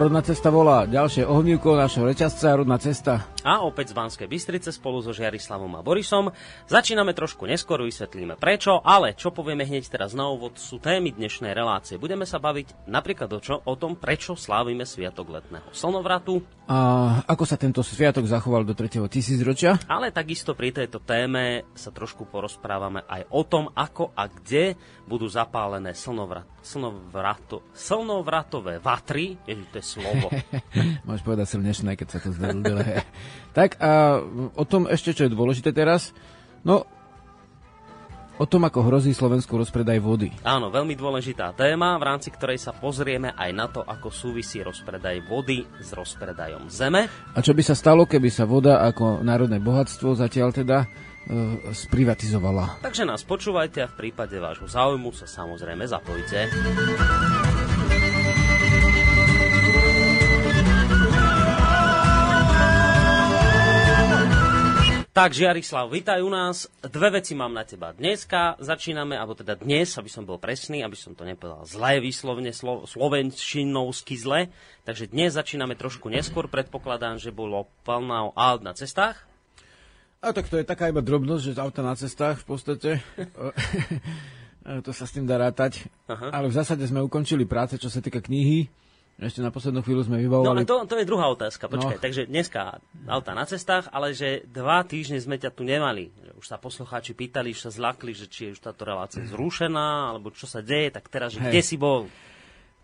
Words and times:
Rodná 0.00 0.24
cesta 0.24 0.48
volá. 0.48 0.88
Ďalšie 0.88 1.28
ohnívko 1.28 1.76
našho 1.76 2.08
reťazca, 2.08 2.56
rodná 2.56 2.80
cesta. 2.80 3.28
A 3.40 3.64
opäť 3.64 3.92
z 3.92 3.96
Banskej 3.96 4.28
Bystrice 4.28 4.68
spolu 4.68 5.00
so 5.00 5.16
Žiarislavom 5.16 5.72
a 5.76 5.80
Borisom. 5.80 6.28
Začíname 6.68 7.16
trošku 7.16 7.48
neskôr, 7.48 7.80
vysvetlíme 7.80 8.36
prečo, 8.36 8.84
ale 8.84 9.16
čo 9.16 9.32
povieme 9.32 9.64
hneď 9.64 9.88
teraz 9.88 10.12
na 10.12 10.28
úvod 10.28 10.60
sú 10.60 10.76
témy 10.76 11.16
dnešnej 11.16 11.56
relácie. 11.56 11.96
Budeme 11.96 12.28
sa 12.28 12.36
baviť 12.36 12.84
napríklad 12.84 13.32
o, 13.32 13.40
čo, 13.40 13.64
o 13.64 13.74
tom, 13.80 13.96
prečo 13.96 14.36
slávime 14.36 14.84
Sviatok 14.84 15.32
letného 15.32 15.72
slnovratu. 15.72 16.44
A 16.70 16.78
ako 17.26 17.44
sa 17.48 17.58
tento 17.58 17.82
sviatok 17.82 18.30
zachoval 18.30 18.62
do 18.62 18.78
3. 18.78 19.02
tisícročia? 19.10 19.80
Ale 19.90 20.14
takisto 20.14 20.54
pri 20.54 20.70
tejto 20.70 21.02
téme 21.02 21.66
sa 21.74 21.90
trošku 21.90 22.28
porozprávame 22.30 23.02
aj 23.08 23.26
o 23.32 23.42
tom, 23.42 23.74
ako 23.74 24.14
a 24.14 24.30
kde 24.30 24.78
budú 25.08 25.26
zapálené 25.26 25.96
slnovrat, 25.98 26.46
slnovrato, 26.62 27.66
slnovratové 27.74 28.78
vatry. 28.78 29.34
Ježiš, 29.48 29.66
to 29.74 29.76
je 29.82 29.86
slovo. 29.98 30.26
Môžeš 31.10 31.24
povedať 31.26 31.46
silnešné, 31.50 31.98
keď 31.98 32.06
sa 32.06 32.18
to 32.22 32.30
zdá. 32.30 32.54
tak 33.56 33.80
a 33.82 34.22
o 34.54 34.64
tom 34.66 34.86
ešte, 34.86 35.14
čo 35.16 35.26
je 35.26 35.34
dôležité 35.34 35.74
teraz, 35.74 36.14
no 36.62 36.86
o 38.40 38.48
tom, 38.48 38.64
ako 38.64 38.88
hrozí 38.88 39.12
Slovensku 39.12 39.52
rozpredaj 39.52 40.00
vody. 40.00 40.32
Áno, 40.48 40.72
veľmi 40.72 40.96
dôležitá 40.96 41.52
téma, 41.52 42.00
v 42.00 42.08
rámci 42.08 42.32
ktorej 42.32 42.56
sa 42.56 42.72
pozrieme 42.72 43.36
aj 43.36 43.50
na 43.52 43.68
to, 43.68 43.84
ako 43.84 44.08
súvisí 44.08 44.64
rozpredaj 44.64 45.28
vody 45.28 45.60
s 45.76 45.92
rozpredajom 45.92 46.72
zeme. 46.72 47.04
A 47.36 47.38
čo 47.44 47.52
by 47.52 47.60
sa 47.60 47.76
stalo, 47.76 48.08
keby 48.08 48.32
sa 48.32 48.48
voda 48.48 48.80
ako 48.80 49.20
národné 49.20 49.60
bohatstvo 49.60 50.16
zatiaľ 50.16 50.56
teda 50.56 50.88
E, 51.30 51.76
sprivatizovala. 51.76 52.82
Takže 52.82 53.04
nás 53.04 53.22
počúvajte 53.28 53.84
a 53.84 53.90
v 53.92 54.08
prípade 54.08 54.40
vášho 54.40 54.66
záujmu 54.66 55.12
sa 55.12 55.28
samozrejme 55.28 55.84
zapojte. 55.84 56.50
Tak, 65.10 65.34
Žiarislav, 65.34 65.90
vítaj 65.90 66.22
u 66.22 66.30
nás. 66.30 66.70
Dve 66.86 67.18
veci 67.18 67.34
mám 67.34 67.50
na 67.50 67.66
teba. 67.66 67.90
Dneska 67.90 68.54
začíname, 68.62 69.18
alebo 69.18 69.34
teda 69.34 69.58
dnes, 69.58 69.98
aby 69.98 70.06
som 70.06 70.22
bol 70.22 70.38
presný, 70.38 70.86
aby 70.86 70.94
som 70.94 71.18
to 71.18 71.26
nepovedal 71.26 71.66
zle, 71.66 71.98
výslovne 71.98 72.54
slo, 72.54 72.86
slovenčinovsky 72.86 74.14
zle. 74.14 74.54
Takže 74.86 75.10
dnes 75.10 75.34
začíname 75.34 75.74
trošku 75.74 76.06
neskôr. 76.06 76.46
Predpokladám, 76.46 77.18
že 77.18 77.34
bolo 77.34 77.66
plná 77.82 78.38
aut 78.38 78.62
na 78.62 78.70
cestách. 78.70 79.18
A 80.22 80.30
tak 80.30 80.46
to 80.46 80.62
je 80.62 80.70
taká 80.70 80.86
iba 80.94 81.02
drobnosť, 81.02 81.42
že 81.42 81.58
auta 81.58 81.82
na 81.82 81.98
cestách 81.98 82.46
v 82.46 82.46
podstate. 82.46 82.90
to 84.86 84.94
sa 84.94 85.10
s 85.10 85.14
tým 85.18 85.26
dá 85.26 85.42
rátať. 85.42 85.90
Aha. 86.06 86.38
Ale 86.38 86.46
v 86.46 86.54
zásade 86.54 86.86
sme 86.86 87.02
ukončili 87.02 87.50
práce, 87.50 87.74
čo 87.82 87.90
sa 87.90 87.98
týka 87.98 88.22
knihy. 88.22 88.70
Ešte 89.20 89.44
na 89.44 89.52
poslednú 89.52 89.84
chvíľu 89.84 90.08
sme 90.08 90.16
vybavovali... 90.24 90.64
No 90.64 90.68
to, 90.68 90.88
to 90.88 90.96
je 90.96 91.04
druhá 91.04 91.28
otázka, 91.28 91.68
počkaj. 91.68 92.00
No. 92.00 92.04
Takže 92.08 92.24
dneska 92.24 92.80
auta 93.04 93.36
na 93.36 93.44
cestách, 93.44 93.92
ale 93.92 94.16
že 94.16 94.48
dva 94.48 94.80
týždne 94.80 95.20
sme 95.20 95.36
ťa 95.36 95.52
tu 95.52 95.60
nemali. 95.60 96.08
Že 96.24 96.32
už 96.40 96.46
sa 96.48 96.56
poslucháči 96.56 97.12
pýtali, 97.12 97.52
už 97.52 97.68
sa 97.68 97.70
zlakli, 97.70 98.16
že 98.16 98.32
či 98.32 98.48
je 98.48 98.56
už 98.56 98.64
táto 98.64 98.88
relácia 98.88 99.20
zrušená, 99.28 100.16
alebo 100.16 100.32
čo 100.32 100.48
sa 100.48 100.64
deje, 100.64 100.88
tak 100.96 101.12
teraz, 101.12 101.36
že 101.36 101.44
hey. 101.44 101.52
kde 101.52 101.60
si 101.60 101.76
bol? 101.76 102.08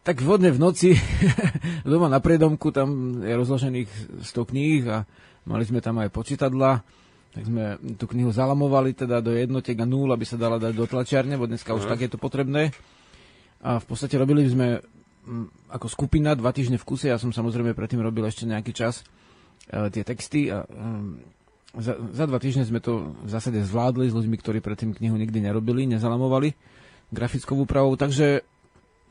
Tak 0.05 0.20
vodne 0.20 0.53
v 0.53 0.61
noci, 0.61 0.93
doma 1.88 2.12
na 2.12 2.21
predomku, 2.21 2.69
tam 2.69 3.16
je 3.25 3.32
rozložených 3.32 4.21
100 4.21 4.50
kníh 4.53 4.84
a 4.93 5.09
mali 5.49 5.65
sme 5.65 5.81
tam 5.81 5.97
aj 6.05 6.12
počítadla 6.12 6.84
tak 7.37 7.53
sme 7.53 7.77
tú 8.00 8.09
knihu 8.16 8.32
zalamovali 8.32 8.97
teda 8.97 9.21
do 9.21 9.37
jednotiek 9.37 9.77
a 9.77 9.84
nul, 9.84 10.09
aby 10.09 10.25
sa 10.25 10.41
dala 10.41 10.56
dať 10.56 10.72
do 10.72 10.88
tlačiarne, 10.88 11.37
bo 11.37 11.44
dneska 11.44 11.77
uh-huh. 11.77 11.84
už 11.84 11.93
tak 11.93 12.00
je 12.00 12.09
to 12.09 12.16
potrebné. 12.16 12.72
A 13.61 13.77
v 13.77 13.84
podstate 13.84 14.16
robili 14.16 14.49
sme 14.49 14.81
ako 15.69 15.87
skupina 15.91 16.38
dva 16.38 16.54
týždne 16.54 16.78
v 16.78 16.87
kuse, 16.87 17.10
ja 17.10 17.19
som 17.19 17.34
samozrejme 17.34 17.75
predtým 17.75 17.98
robil 17.98 18.22
ešte 18.26 18.47
nejaký 18.47 18.72
čas 18.72 19.03
e, 19.66 19.91
tie 19.91 20.06
texty 20.06 20.48
a 20.48 20.62
e, 20.62 20.66
za, 21.76 21.98
za 21.98 22.25
dva 22.25 22.38
týždne 22.41 22.64
sme 22.64 22.81
to 22.81 23.12
v 23.20 23.28
zásade 23.28 23.60
zvládli 23.60 24.09
s 24.09 24.16
ľuďmi, 24.16 24.37
ktorí 24.41 24.59
predtým 24.62 24.97
knihu 24.97 25.19
nikdy 25.19 25.44
nerobili, 25.44 25.84
nezalamovali 25.91 26.54
grafickou 27.12 27.54
úpravou, 27.62 27.94
takže 27.94 28.42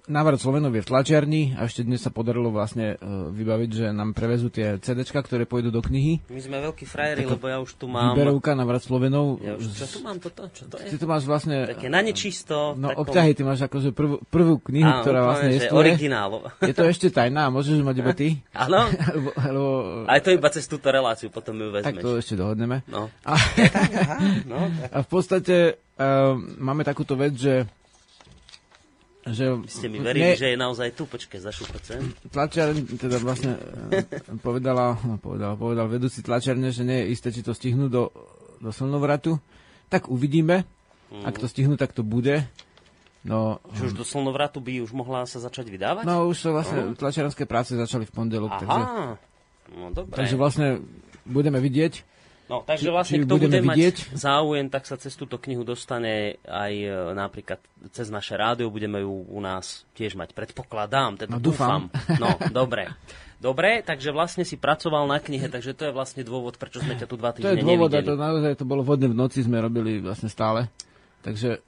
návrat 0.05 0.37
Slovenov 0.37 0.73
je 0.77 0.81
v 0.85 0.89
tlačiarni 0.89 1.43
a 1.57 1.65
ešte 1.65 1.81
dnes 1.81 2.01
sa 2.01 2.13
podarilo 2.13 2.53
vlastne 2.53 2.97
uh, 2.97 3.29
vybaviť, 3.33 3.69
že 3.69 3.85
nám 3.89 4.13
prevezú 4.13 4.53
tie 4.53 4.77
CD, 4.77 5.01
ktoré 5.01 5.49
pôjdu 5.49 5.73
do 5.73 5.81
knihy. 5.81 6.21
My 6.29 6.41
sme 6.41 6.57
veľkí 6.61 6.85
frajeri, 6.85 7.25
lebo 7.25 7.45
ja 7.49 7.57
už 7.61 7.77
tu 7.77 7.89
mám... 7.89 8.13
Výberovka 8.13 8.53
návrat 8.53 8.85
Slovenov. 8.85 9.41
Ja 9.41 9.57
už, 9.57 9.65
čo 9.73 9.87
tu 9.89 9.99
mám 10.05 10.21
toto? 10.21 10.45
Čo 10.53 10.69
to 10.69 10.77
je? 10.77 10.93
Ty 10.93 10.95
tu 11.01 11.05
máš 11.09 11.23
vlastne... 11.25 11.65
Také 11.65 11.89
na 11.89 12.01
nečisto. 12.05 12.77
No 12.77 12.93
takom... 12.93 13.01
obťahy, 13.09 13.31
ty 13.33 13.41
máš 13.41 13.65
akože 13.65 13.89
prvú, 13.91 14.21
prvú 14.29 14.61
knihu, 14.69 14.89
Áno, 14.89 15.01
ktorá 15.01 15.19
vlastne 15.25 15.49
je 15.57 15.69
originálo. 15.73 16.37
Je 16.61 16.73
to 16.75 16.85
ešte 16.85 17.09
tajná, 17.09 17.49
môžeš 17.49 17.81
mať 17.81 17.95
iba 18.01 18.13
ty? 18.13 18.27
Áno. 18.65 18.85
lebo, 18.89 19.29
lebo... 19.33 19.71
Aj 20.05 20.21
to 20.21 20.29
iba 20.29 20.47
cez 20.53 20.69
túto 20.69 20.87
reláciu, 20.93 21.33
potom 21.33 21.57
ju 21.57 21.73
vezmeš. 21.73 21.97
Tak 21.97 22.05
to 22.05 22.21
ešte 22.21 22.35
dohodneme. 22.37 22.85
No. 22.85 23.09
A, 23.25 23.33
no, 24.45 24.69
a 24.95 24.97
v 25.01 25.07
podstate 25.09 25.81
uh, 25.97 26.37
máme 26.61 26.85
takúto 26.85 27.17
vec, 27.17 27.33
že 27.33 27.65
že... 29.25 29.57
Ste 29.65 29.89
mi 29.89 29.97
verili, 29.97 30.33
ne, 30.33 30.37
že 30.37 30.53
je 30.53 30.57
naozaj 30.57 30.93
tu, 30.93 31.09
počkaj, 31.09 31.41
zašupacem. 31.41 32.13
Tlačiar 32.29 32.77
teda 32.77 33.17
vlastne 33.17 33.57
eh, 33.89 34.05
povedala, 34.45 35.01
no, 35.01 35.17
povedala, 35.17 35.57
povedal 35.57 35.89
vedúci 35.89 36.21
tlačiarne, 36.21 36.69
že 36.69 36.85
nie 36.85 37.01
je 37.01 37.05
isté, 37.09 37.33
či 37.33 37.41
to 37.41 37.57
stihnú 37.57 37.89
do, 37.89 38.13
do 38.61 38.69
slnovratu. 38.69 39.41
Tak 39.89 40.13
uvidíme. 40.13 40.69
Mm. 41.09 41.25
Ak 41.25 41.41
to 41.41 41.49
stihnú, 41.49 41.73
tak 41.73 41.97
to 41.97 42.05
bude. 42.05 42.45
No, 43.25 43.57
že 43.73 43.89
už 43.89 43.97
do 43.97 44.05
slnovratu 44.05 44.61
by 44.61 44.85
už 44.85 44.93
mohla 44.93 45.25
sa 45.25 45.41
začať 45.41 45.73
vydávať? 45.73 46.05
No 46.05 46.29
už 46.29 46.45
sa 46.45 46.49
vlastne 46.53 46.93
uh 46.93 46.93
tlačiarenské 46.93 47.49
práce 47.49 47.73
začali 47.73 48.05
v 48.05 48.13
pondelok. 48.13 48.53
Aha, 48.53 48.61
takže, 48.61 48.85
no 49.73 49.85
dobre. 49.89 50.13
Takže 50.13 50.35
vlastne 50.37 50.67
budeme 51.25 51.57
vidieť, 51.57 52.05
No, 52.45 52.61
takže 52.61 52.93
vlastne 52.93 53.25
kto 53.25 53.41
bude 53.41 53.57
vidieť? 53.57 54.13
mať 54.13 54.21
záujem, 54.21 54.69
tak 54.69 54.85
sa 54.85 55.01
cez 55.01 55.17
túto 55.17 55.41
knihu 55.41 55.65
dostane 55.65 56.37
aj 56.45 56.73
e, 56.77 56.93
napríklad 57.17 57.57
cez 57.89 58.13
naše 58.13 58.37
rádio, 58.37 58.69
budeme 58.69 59.01
ju 59.01 59.25
u 59.25 59.39
nás 59.41 59.81
tiež 59.97 60.13
mať, 60.13 60.37
predpokladám, 60.37 61.25
teda 61.25 61.37
no, 61.37 61.41
dúfam. 61.41 61.89
dúfam. 61.89 62.21
No, 62.21 62.37
dobre. 62.53 62.93
Dobre, 63.35 63.83
takže 63.83 64.15
vlastne 64.15 64.47
si 64.47 64.55
pracoval 64.55 65.09
na 65.09 65.19
knihe, 65.19 65.51
takže 65.51 65.75
to 65.75 65.89
je 65.89 65.93
vlastne 65.93 66.21
dôvod, 66.23 66.55
prečo 66.55 66.79
sme 66.81 66.95
ťa 66.95 67.05
tu 67.09 67.19
dva 67.19 67.33
týždne 67.33 67.61
nevideli. 67.61 67.61
To 67.61 67.67
je 67.67 67.75
dôvod, 67.77 67.89
nevideli. 67.91 68.07
a 68.07 68.11
to 68.13 68.23
naozaj 68.23 68.53
to 68.61 68.65
bolo 68.65 68.81
vodne 68.81 69.07
v 69.11 69.17
noci, 69.17 69.43
sme 69.43 69.57
robili 69.59 69.99
vlastne 69.99 70.29
stále. 70.31 70.71
Takže 71.25 71.65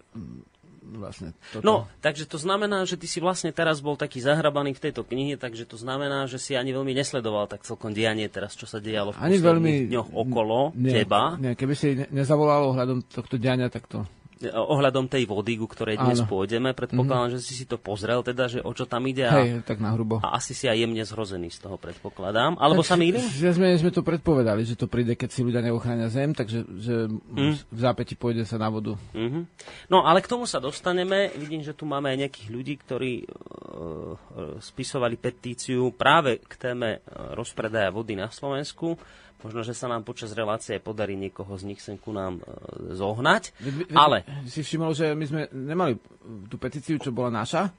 vlastne 0.96 1.36
toto. 1.52 1.64
No, 1.64 1.76
takže 2.00 2.24
to 2.24 2.40
znamená, 2.40 2.88
že 2.88 2.96
ty 2.96 3.06
si 3.06 3.20
vlastne 3.20 3.52
teraz 3.52 3.84
bol 3.84 4.00
taký 4.00 4.24
zahrabaný 4.24 4.76
v 4.80 4.84
tejto 4.90 5.04
knihe, 5.04 5.36
takže 5.36 5.68
to 5.68 5.76
znamená, 5.76 6.26
že 6.26 6.40
si 6.40 6.56
ani 6.56 6.72
veľmi 6.72 6.96
nesledoval 6.96 7.52
tak 7.52 7.68
celkom 7.68 7.92
dianie 7.92 8.32
teraz, 8.32 8.56
čo 8.56 8.64
sa 8.64 8.80
dialo 8.80 9.14
v 9.14 9.20
ani 9.20 9.38
veľmi, 9.38 9.92
dňoch 9.92 10.10
okolo 10.16 10.72
nie, 10.74 11.04
teba. 11.04 11.36
Nie, 11.38 11.54
keby 11.60 11.74
si 11.76 12.00
nezavolal 12.10 12.72
ohľadom 12.72 13.04
tohto 13.12 13.36
diania, 13.36 13.68
tak 13.68 13.86
to 13.92 14.08
ohľadom 14.46 15.10
tej 15.10 15.26
vody, 15.26 15.58
ku 15.58 15.66
ktorej 15.66 15.98
dnes 15.98 16.22
Áno. 16.22 16.30
pôjdeme. 16.30 16.72
Predpokladám, 16.78 17.34
mm-hmm. 17.34 17.42
že 17.42 17.48
si 17.48 17.54
si 17.58 17.66
to 17.66 17.82
pozrel, 17.82 18.22
teda, 18.22 18.46
že 18.46 18.60
o 18.62 18.72
čo 18.72 18.86
tam 18.86 19.06
ide. 19.10 19.26
A, 19.26 19.42
Hej, 19.42 19.66
tak 19.66 19.82
na 19.82 19.94
hrubo. 19.94 20.22
A 20.22 20.38
asi 20.38 20.54
si 20.54 20.70
aj 20.70 20.78
jemne 20.78 21.02
zhrozený 21.02 21.50
z 21.50 21.66
toho 21.66 21.78
predpokladám. 21.82 22.56
Alebo 22.62 22.86
tak, 22.86 22.90
sa 22.94 22.96
mýlim? 22.96 23.22
Že 23.22 23.58
sme, 23.58 23.68
sme 23.78 23.92
to 23.92 24.06
predpovedali, 24.06 24.62
že 24.64 24.78
to 24.78 24.86
príde, 24.86 25.18
keď 25.18 25.30
si 25.34 25.42
ľudia 25.42 25.66
neochránia 25.66 26.08
zem, 26.14 26.32
takže 26.38 26.64
že 26.78 27.10
mm. 27.10 27.74
v 27.74 27.80
zápäti 27.80 28.14
pôjde 28.14 28.46
sa 28.46 28.62
na 28.62 28.70
vodu. 28.70 28.94
Mm-hmm. 29.18 29.44
No, 29.90 30.06
ale 30.06 30.22
k 30.22 30.30
tomu 30.30 30.46
sa 30.46 30.62
dostaneme. 30.62 31.34
Vidím, 31.36 31.66
že 31.66 31.74
tu 31.74 31.90
máme 31.90 32.14
aj 32.14 32.28
nejakých 32.28 32.48
ľudí, 32.54 32.74
ktorí 32.78 33.14
uh, 33.26 34.16
spisovali 34.62 35.18
petíciu 35.18 35.90
práve 35.94 36.42
k 36.46 36.54
téme 36.58 37.02
rozpredaja 37.34 37.90
vody 37.90 38.14
na 38.14 38.30
Slovensku. 38.30 38.98
Možno, 39.46 39.62
že 39.62 39.78
sa 39.78 39.86
nám 39.86 40.02
počas 40.02 40.34
relácie 40.34 40.82
podarí 40.82 41.14
niekoho 41.14 41.54
z 41.54 41.64
nich 41.70 41.78
sem 41.78 41.94
ku 41.94 42.10
nám 42.10 42.42
e, 42.42 42.44
zohnať. 42.98 43.54
Vy, 43.62 43.70
vy, 43.70 43.84
ale... 43.94 44.26
Si 44.50 44.66
všimol, 44.66 44.98
že 44.98 45.14
my 45.14 45.26
sme 45.30 45.42
nemali 45.54 46.02
tú 46.50 46.58
petíciu, 46.58 46.98
čo 46.98 47.14
bola 47.14 47.30
naša, 47.30 47.70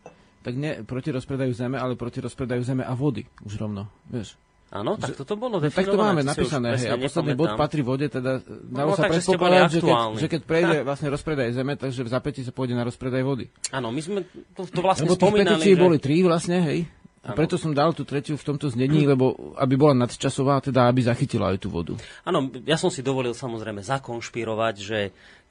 tak 0.46 0.54
nie 0.54 0.86
proti 0.86 1.10
rozpredajú 1.10 1.50
zeme, 1.50 1.76
ale 1.76 1.98
proti 1.98 2.22
rozpredajú 2.22 2.62
zeme 2.62 2.86
a 2.86 2.94
vody. 2.94 3.26
Už 3.42 3.58
rovno, 3.58 3.90
vieš. 4.06 4.38
Áno, 4.68 5.00
tak 5.00 5.16
toto 5.16 5.40
bolo 5.40 5.64
definované. 5.64 5.80
Tak 5.80 5.96
to 5.96 5.96
máme 5.96 6.22
napísané. 6.28 6.68
Hej, 6.76 6.92
a 6.92 7.00
posledný 7.00 7.32
bod 7.40 7.56
patrí 7.56 7.80
vode, 7.80 8.04
teda 8.12 8.44
dalo 8.68 8.92
no, 8.92 9.00
sa 9.00 9.08
predpokladať, 9.08 9.70
že 9.72 9.80
keď, 9.80 9.96
že 10.20 10.26
keď 10.28 10.40
prejde 10.44 10.76
vlastne 10.88 11.08
rozpredaj 11.08 11.56
zeme, 11.56 11.72
takže 11.80 12.04
v 12.04 12.10
zapäti 12.12 12.44
sa 12.44 12.52
pôjde 12.52 12.76
na 12.76 12.84
rozpredaj 12.84 13.24
vody. 13.24 13.48
Áno, 13.72 13.88
my 13.88 14.00
sme 14.04 14.28
to, 14.52 14.68
to 14.68 14.80
vlastne 14.84 15.08
Lebo 15.08 15.16
spomínali. 15.16 15.56
Lebo 15.56 15.72
že... 15.72 15.84
boli 15.88 15.96
tri 15.96 16.20
vlastne, 16.20 16.60
hej. 16.68 16.84
A 17.28 17.36
preto 17.36 17.60
som 17.60 17.76
dal 17.76 17.92
tú 17.92 18.08
tretiu 18.08 18.40
v 18.40 18.46
tomto 18.48 18.72
znení, 18.72 19.04
lebo 19.04 19.54
aby 19.60 19.76
bola 19.76 19.92
nadčasová, 19.92 20.64
teda 20.64 20.88
aby 20.88 21.04
zachytila 21.04 21.52
aj 21.52 21.58
tú 21.60 21.68
vodu. 21.68 21.94
Áno, 22.24 22.48
ja 22.64 22.80
som 22.80 22.88
si 22.88 23.04
dovolil 23.04 23.36
samozrejme 23.36 23.84
zakonšpirovať, 23.84 24.74
že 24.80 24.98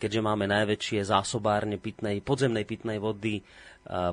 keďže 0.02 0.22
máme 0.26 0.50
najväčšie 0.50 1.06
zásobárne 1.06 1.78
pitnej, 1.78 2.22
podzemnej 2.26 2.66
pitnej 2.66 2.98
vody 2.98 3.46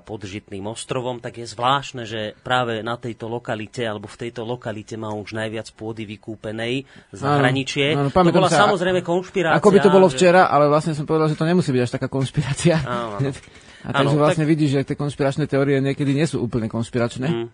pod 0.07 0.23
Žitným 0.23 0.71
ostrovom, 0.71 1.19
tak 1.19 1.43
je 1.43 1.47
zvláštne, 1.51 2.07
že 2.07 2.39
práve 2.47 2.79
na 2.87 2.95
tejto 2.95 3.27
lokalite, 3.27 3.83
alebo 3.83 4.07
v 4.07 4.21
tejto 4.27 4.47
lokalite 4.47 4.95
má 4.95 5.11
už 5.11 5.35
najviac 5.35 5.67
pôdy 5.75 6.07
vykúpenej 6.07 6.87
zahraničie. 7.11 7.99
Áno, 7.99 8.15
áno, 8.15 8.31
to 8.31 8.39
bola 8.39 8.51
sa, 8.55 8.71
samozrejme 8.71 9.03
konšpirácia. 9.03 9.59
Ako 9.59 9.75
by 9.75 9.81
to 9.83 9.91
bolo 9.91 10.07
včera, 10.07 10.47
ale 10.47 10.71
vlastne 10.71 10.95
som 10.95 11.03
povedal, 11.03 11.27
že 11.27 11.35
to 11.35 11.43
nemusí 11.43 11.75
byť 11.75 11.83
až 11.83 11.93
taká 11.99 12.07
konšpirácia. 12.07 12.79
Áno, 12.87 13.19
áno. 13.19 13.35
A 13.85 13.93
takže 13.93 14.17
ano, 14.17 14.23
vlastne 14.25 14.49
tak... 14.49 14.53
vidíš, 14.57 14.71
že 14.73 14.81
tie 14.89 14.97
konšpiračné 14.97 15.45
teórie 15.45 15.77
niekedy 15.79 16.17
nie 16.17 16.25
sú 16.25 16.41
úplne 16.41 16.73
konšpiračné. 16.73 17.29
Mm. 17.29 17.49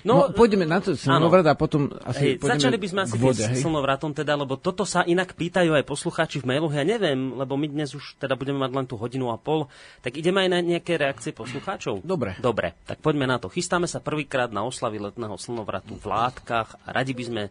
No, 0.00 0.14
no 0.16 0.32
pôjdeme 0.32 0.64
na 0.64 0.80
to 0.80 0.96
slnovrat 0.96 1.44
a 1.44 1.52
potom 1.52 1.92
asi 2.08 2.36
hej, 2.36 2.40
Začali 2.40 2.80
by 2.80 2.88
sme 2.88 3.00
asi 3.04 3.16
vode, 3.20 3.44
hej? 3.44 3.60
slnovratom 3.60 4.16
teda, 4.16 4.32
lebo 4.32 4.56
toto 4.56 4.88
sa 4.88 5.04
inak 5.04 5.36
pýtajú 5.36 5.76
aj 5.76 5.84
poslucháči 5.84 6.40
v 6.40 6.56
mailoch, 6.56 6.72
ja 6.72 6.88
neviem, 6.88 7.36
lebo 7.36 7.60
my 7.60 7.68
dnes 7.68 7.92
už 7.92 8.16
teda 8.16 8.32
budeme 8.32 8.64
mať 8.64 8.72
len 8.72 8.86
tú 8.88 8.96
hodinu 8.96 9.28
a 9.28 9.36
pol, 9.36 9.68
tak 10.00 10.16
ideme 10.16 10.40
aj 10.40 10.50
na 10.56 10.58
nejaké 10.64 10.96
reakcie 10.96 11.36
poslucháčov? 11.36 12.00
Dobre. 12.00 12.40
Dobre, 12.40 12.80
tak 12.88 13.04
poďme 13.04 13.28
na 13.28 13.36
to. 13.36 13.52
Chystáme 13.52 13.84
sa 13.84 14.00
prvýkrát 14.00 14.48
na 14.48 14.64
oslavy 14.64 14.96
letného 15.04 15.36
slnovratu 15.36 16.00
v 16.00 16.04
Látkach 16.08 16.80
a 16.80 16.96
radi 16.96 17.12
by 17.12 17.24
sme 17.28 17.42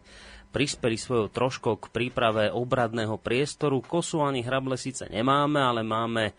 prispeli 0.50 0.98
svojou 0.98 1.30
troškou 1.30 1.78
k 1.78 1.86
príprave 1.94 2.50
obradného 2.50 3.14
priestoru. 3.22 3.78
Kosu 3.78 4.26
ani 4.26 4.42
hrable 4.42 4.74
síce 4.74 5.06
nemáme, 5.06 5.62
ale 5.62 5.86
máme 5.86 6.34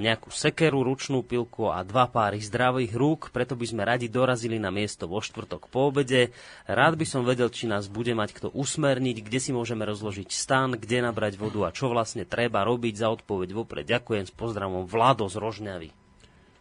nejakú 0.00 0.32
sekeru, 0.32 0.80
ručnú 0.80 1.20
pilku 1.20 1.68
a 1.68 1.84
dva 1.84 2.08
páry 2.08 2.40
zdravých 2.40 2.92
rúk, 2.96 3.20
preto 3.36 3.52
by 3.52 3.66
sme 3.68 3.82
radi 3.84 4.08
dorazili 4.08 4.56
na 4.56 4.72
miesto 4.72 5.04
vo 5.04 5.20
štvrtok 5.20 5.68
po 5.68 5.92
obede. 5.92 6.32
Rád 6.64 6.96
by 6.96 7.04
som 7.04 7.28
vedel, 7.28 7.52
či 7.52 7.68
nás 7.68 7.84
bude 7.92 8.16
mať 8.16 8.32
kto 8.32 8.48
usmerniť, 8.48 9.20
kde 9.20 9.38
si 9.38 9.50
môžeme 9.52 9.84
rozložiť 9.84 10.32
stan, 10.32 10.72
kde 10.72 11.04
nabrať 11.04 11.36
vodu 11.36 11.68
a 11.68 11.74
čo 11.74 11.92
vlastne 11.92 12.24
treba 12.24 12.64
robiť 12.64 12.94
za 12.96 13.12
odpoveď 13.12 13.52
vopred. 13.52 13.84
Ďakujem 13.84 14.24
s 14.24 14.32
pozdravom 14.32 14.88
Vlado 14.88 15.28
z 15.28 15.36
Rožňavy. 15.36 15.88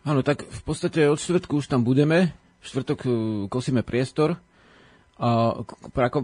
Áno, 0.03 0.19
tak 0.19 0.43
v 0.43 0.61
podstate 0.67 1.07
od 1.07 1.21
štvrtku 1.21 1.63
už 1.63 1.71
tam 1.71 1.87
budeme. 1.87 2.35
V 2.59 2.65
štvrtok 2.67 2.99
e, 3.05 3.09
kosíme 3.47 3.87
priestor. 3.87 4.35
A 5.21 5.53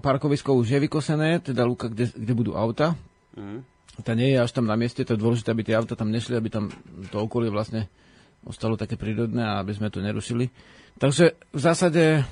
parkovisko 0.02 0.58
už 0.58 0.74
je 0.74 0.80
vykosené, 0.82 1.38
teda 1.40 1.64
lúka, 1.64 1.86
kde, 1.86 2.10
kde 2.12 2.34
budú 2.34 2.58
auta. 2.58 2.98
Mm 3.38 3.77
tá 4.06 4.14
nie 4.14 4.34
je 4.34 4.42
až 4.42 4.52
tam 4.54 4.70
na 4.70 4.78
mieste, 4.78 5.02
to 5.02 5.18
je 5.18 5.24
dôležité, 5.24 5.54
aby 5.54 5.64
tie 5.66 5.78
auta 5.78 5.98
tam 5.98 6.14
nešli, 6.14 6.38
aby 6.38 6.50
tam 6.54 6.70
to 7.10 7.18
okolie 7.18 7.50
vlastne 7.50 7.90
ostalo 8.46 8.78
také 8.78 8.96
prírodné 8.96 9.42
a 9.42 9.60
aby 9.62 9.74
sme 9.74 9.90
to 9.90 10.00
nerušili. 10.00 10.54
Takže 10.98 11.38
v 11.54 11.60
zásade 11.62 12.26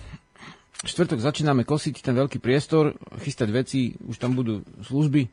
štvrtok 0.85 1.19
začíname 1.21 1.65
kosiť 1.65 2.01
ten 2.01 2.13
veľký 2.13 2.37
priestor, 2.37 2.93
chystať 3.21 3.49
veci, 3.49 3.79
už 3.97 4.17
tam 4.21 4.37
budú 4.37 4.61
služby, 4.85 5.27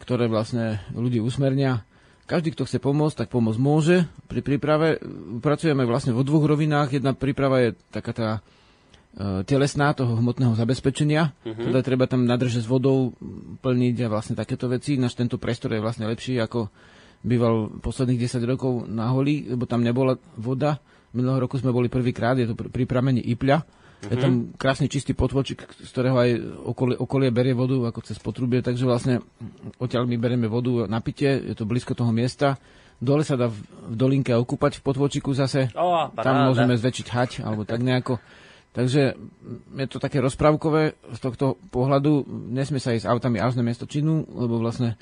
ktoré 0.00 0.30
vlastne 0.30 0.80
ľudí 0.96 1.20
usmernia. 1.20 1.84
Každý, 2.28 2.52
kto 2.52 2.68
chce 2.68 2.78
pomôcť, 2.80 3.24
tak 3.24 3.28
pomôcť 3.32 3.60
môže 3.60 4.04
pri 4.28 4.44
príprave. 4.44 5.00
Pracujeme 5.40 5.88
vlastne 5.88 6.12
vo 6.12 6.20
dvoch 6.20 6.44
rovinách. 6.44 7.00
Jedna 7.00 7.16
príprava 7.16 7.64
je 7.64 7.70
taká 7.88 8.12
tá 8.12 8.28
telesná 9.18 9.90
toho 9.98 10.14
hmotného 10.14 10.54
zabezpečenia. 10.54 11.34
Uh-huh. 11.42 11.64
Teda 11.70 11.82
treba 11.82 12.06
tam 12.06 12.22
nadrže 12.22 12.62
s 12.62 12.70
vodou 12.70 13.18
plniť 13.66 14.06
a 14.06 14.12
vlastne 14.12 14.38
takéto 14.38 14.70
veci. 14.70 14.94
Náš 14.94 15.18
tento 15.18 15.42
priestor 15.42 15.74
je 15.74 15.82
vlastne 15.82 16.06
lepší 16.06 16.38
ako 16.38 16.70
býval 17.26 17.82
posledných 17.82 18.30
10 18.30 18.46
rokov 18.46 18.86
na 18.86 19.10
holi, 19.10 19.50
lebo 19.50 19.66
tam 19.66 19.82
nebola 19.82 20.14
voda. 20.38 20.78
Minulého 21.10 21.42
roku 21.42 21.58
sme 21.58 21.74
boli 21.74 21.90
prvýkrát, 21.90 22.38
je 22.38 22.46
to 22.46 22.54
pri 22.54 22.84
pramení 22.86 23.18
Ipľa. 23.34 23.58
Uh-huh. 23.58 24.10
Je 24.14 24.16
tam 24.22 24.54
krásny 24.54 24.86
čistý 24.86 25.18
potvočik, 25.18 25.66
z 25.66 25.90
ktorého 25.90 26.14
aj 26.14 26.30
okolie, 26.62 26.94
okolie 26.94 27.34
berie 27.34 27.58
vodu 27.58 27.74
ako 27.90 27.98
cez 28.06 28.22
potrubie, 28.22 28.62
takže 28.62 28.86
vlastne 28.86 29.18
odtiaľ 29.82 30.06
my 30.06 30.14
berieme 30.14 30.46
vodu 30.46 30.86
na 30.86 31.02
pitie, 31.02 31.42
je 31.42 31.58
to 31.58 31.66
blízko 31.66 31.98
toho 31.98 32.14
miesta. 32.14 32.54
Dole 33.02 33.26
sa 33.26 33.34
dá 33.34 33.50
v, 33.50 33.58
v 33.90 33.94
dolinke 33.98 34.30
okúpať 34.30 34.78
v 34.78 34.82
potvočiku 34.86 35.34
zase. 35.34 35.74
Oh, 35.74 36.06
tam 36.14 36.50
môžeme 36.50 36.78
zväčšiť 36.78 37.06
hať, 37.10 37.30
alebo 37.42 37.66
tak 37.66 37.82
nejako. 37.82 38.22
Takže 38.76 39.16
je 39.74 39.86
to 39.88 39.98
také 39.98 40.20
rozprávkové 40.20 40.94
z 41.16 41.18
tohto 41.18 41.56
pohľadu. 41.72 42.28
Nesmie 42.52 42.78
sa 42.78 42.94
ísť 42.94 43.08
autami 43.08 43.40
až 43.40 43.56
na 43.56 43.64
miesto 43.64 43.88
činu, 43.88 44.28
lebo 44.28 44.60
vlastne 44.60 44.94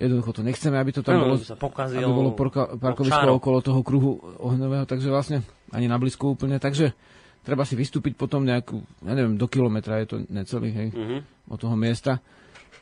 jednoducho 0.00 0.40
to 0.40 0.42
nechceme, 0.42 0.80
aby 0.80 0.90
to 0.96 1.04
tam 1.04 1.20
no, 1.20 1.24
bolo, 1.28 1.36
sa 1.36 1.60
pokazil, 1.60 2.00
aby 2.00 2.08
bolo 2.10 2.32
porka, 2.32 2.74
parkovisko 2.80 3.36
okolo 3.36 3.58
toho 3.60 3.80
kruhu 3.84 4.16
ohňového, 4.40 4.88
takže 4.88 5.12
vlastne 5.12 5.44
ani 5.76 5.86
na 5.86 6.00
blízku 6.00 6.32
úplne. 6.32 6.56
Takže 6.56 6.96
treba 7.44 7.68
si 7.68 7.76
vystúpiť 7.76 8.16
potom 8.16 8.42
nejakú, 8.48 8.80
ja 9.04 9.12
neviem, 9.12 9.36
do 9.36 9.44
kilometra 9.44 10.00
je 10.00 10.06
to 10.08 10.16
necelý, 10.32 10.72
hej, 10.72 10.88
mm-hmm. 10.90 11.20
od 11.52 11.58
toho 11.60 11.76
miesta. 11.76 12.24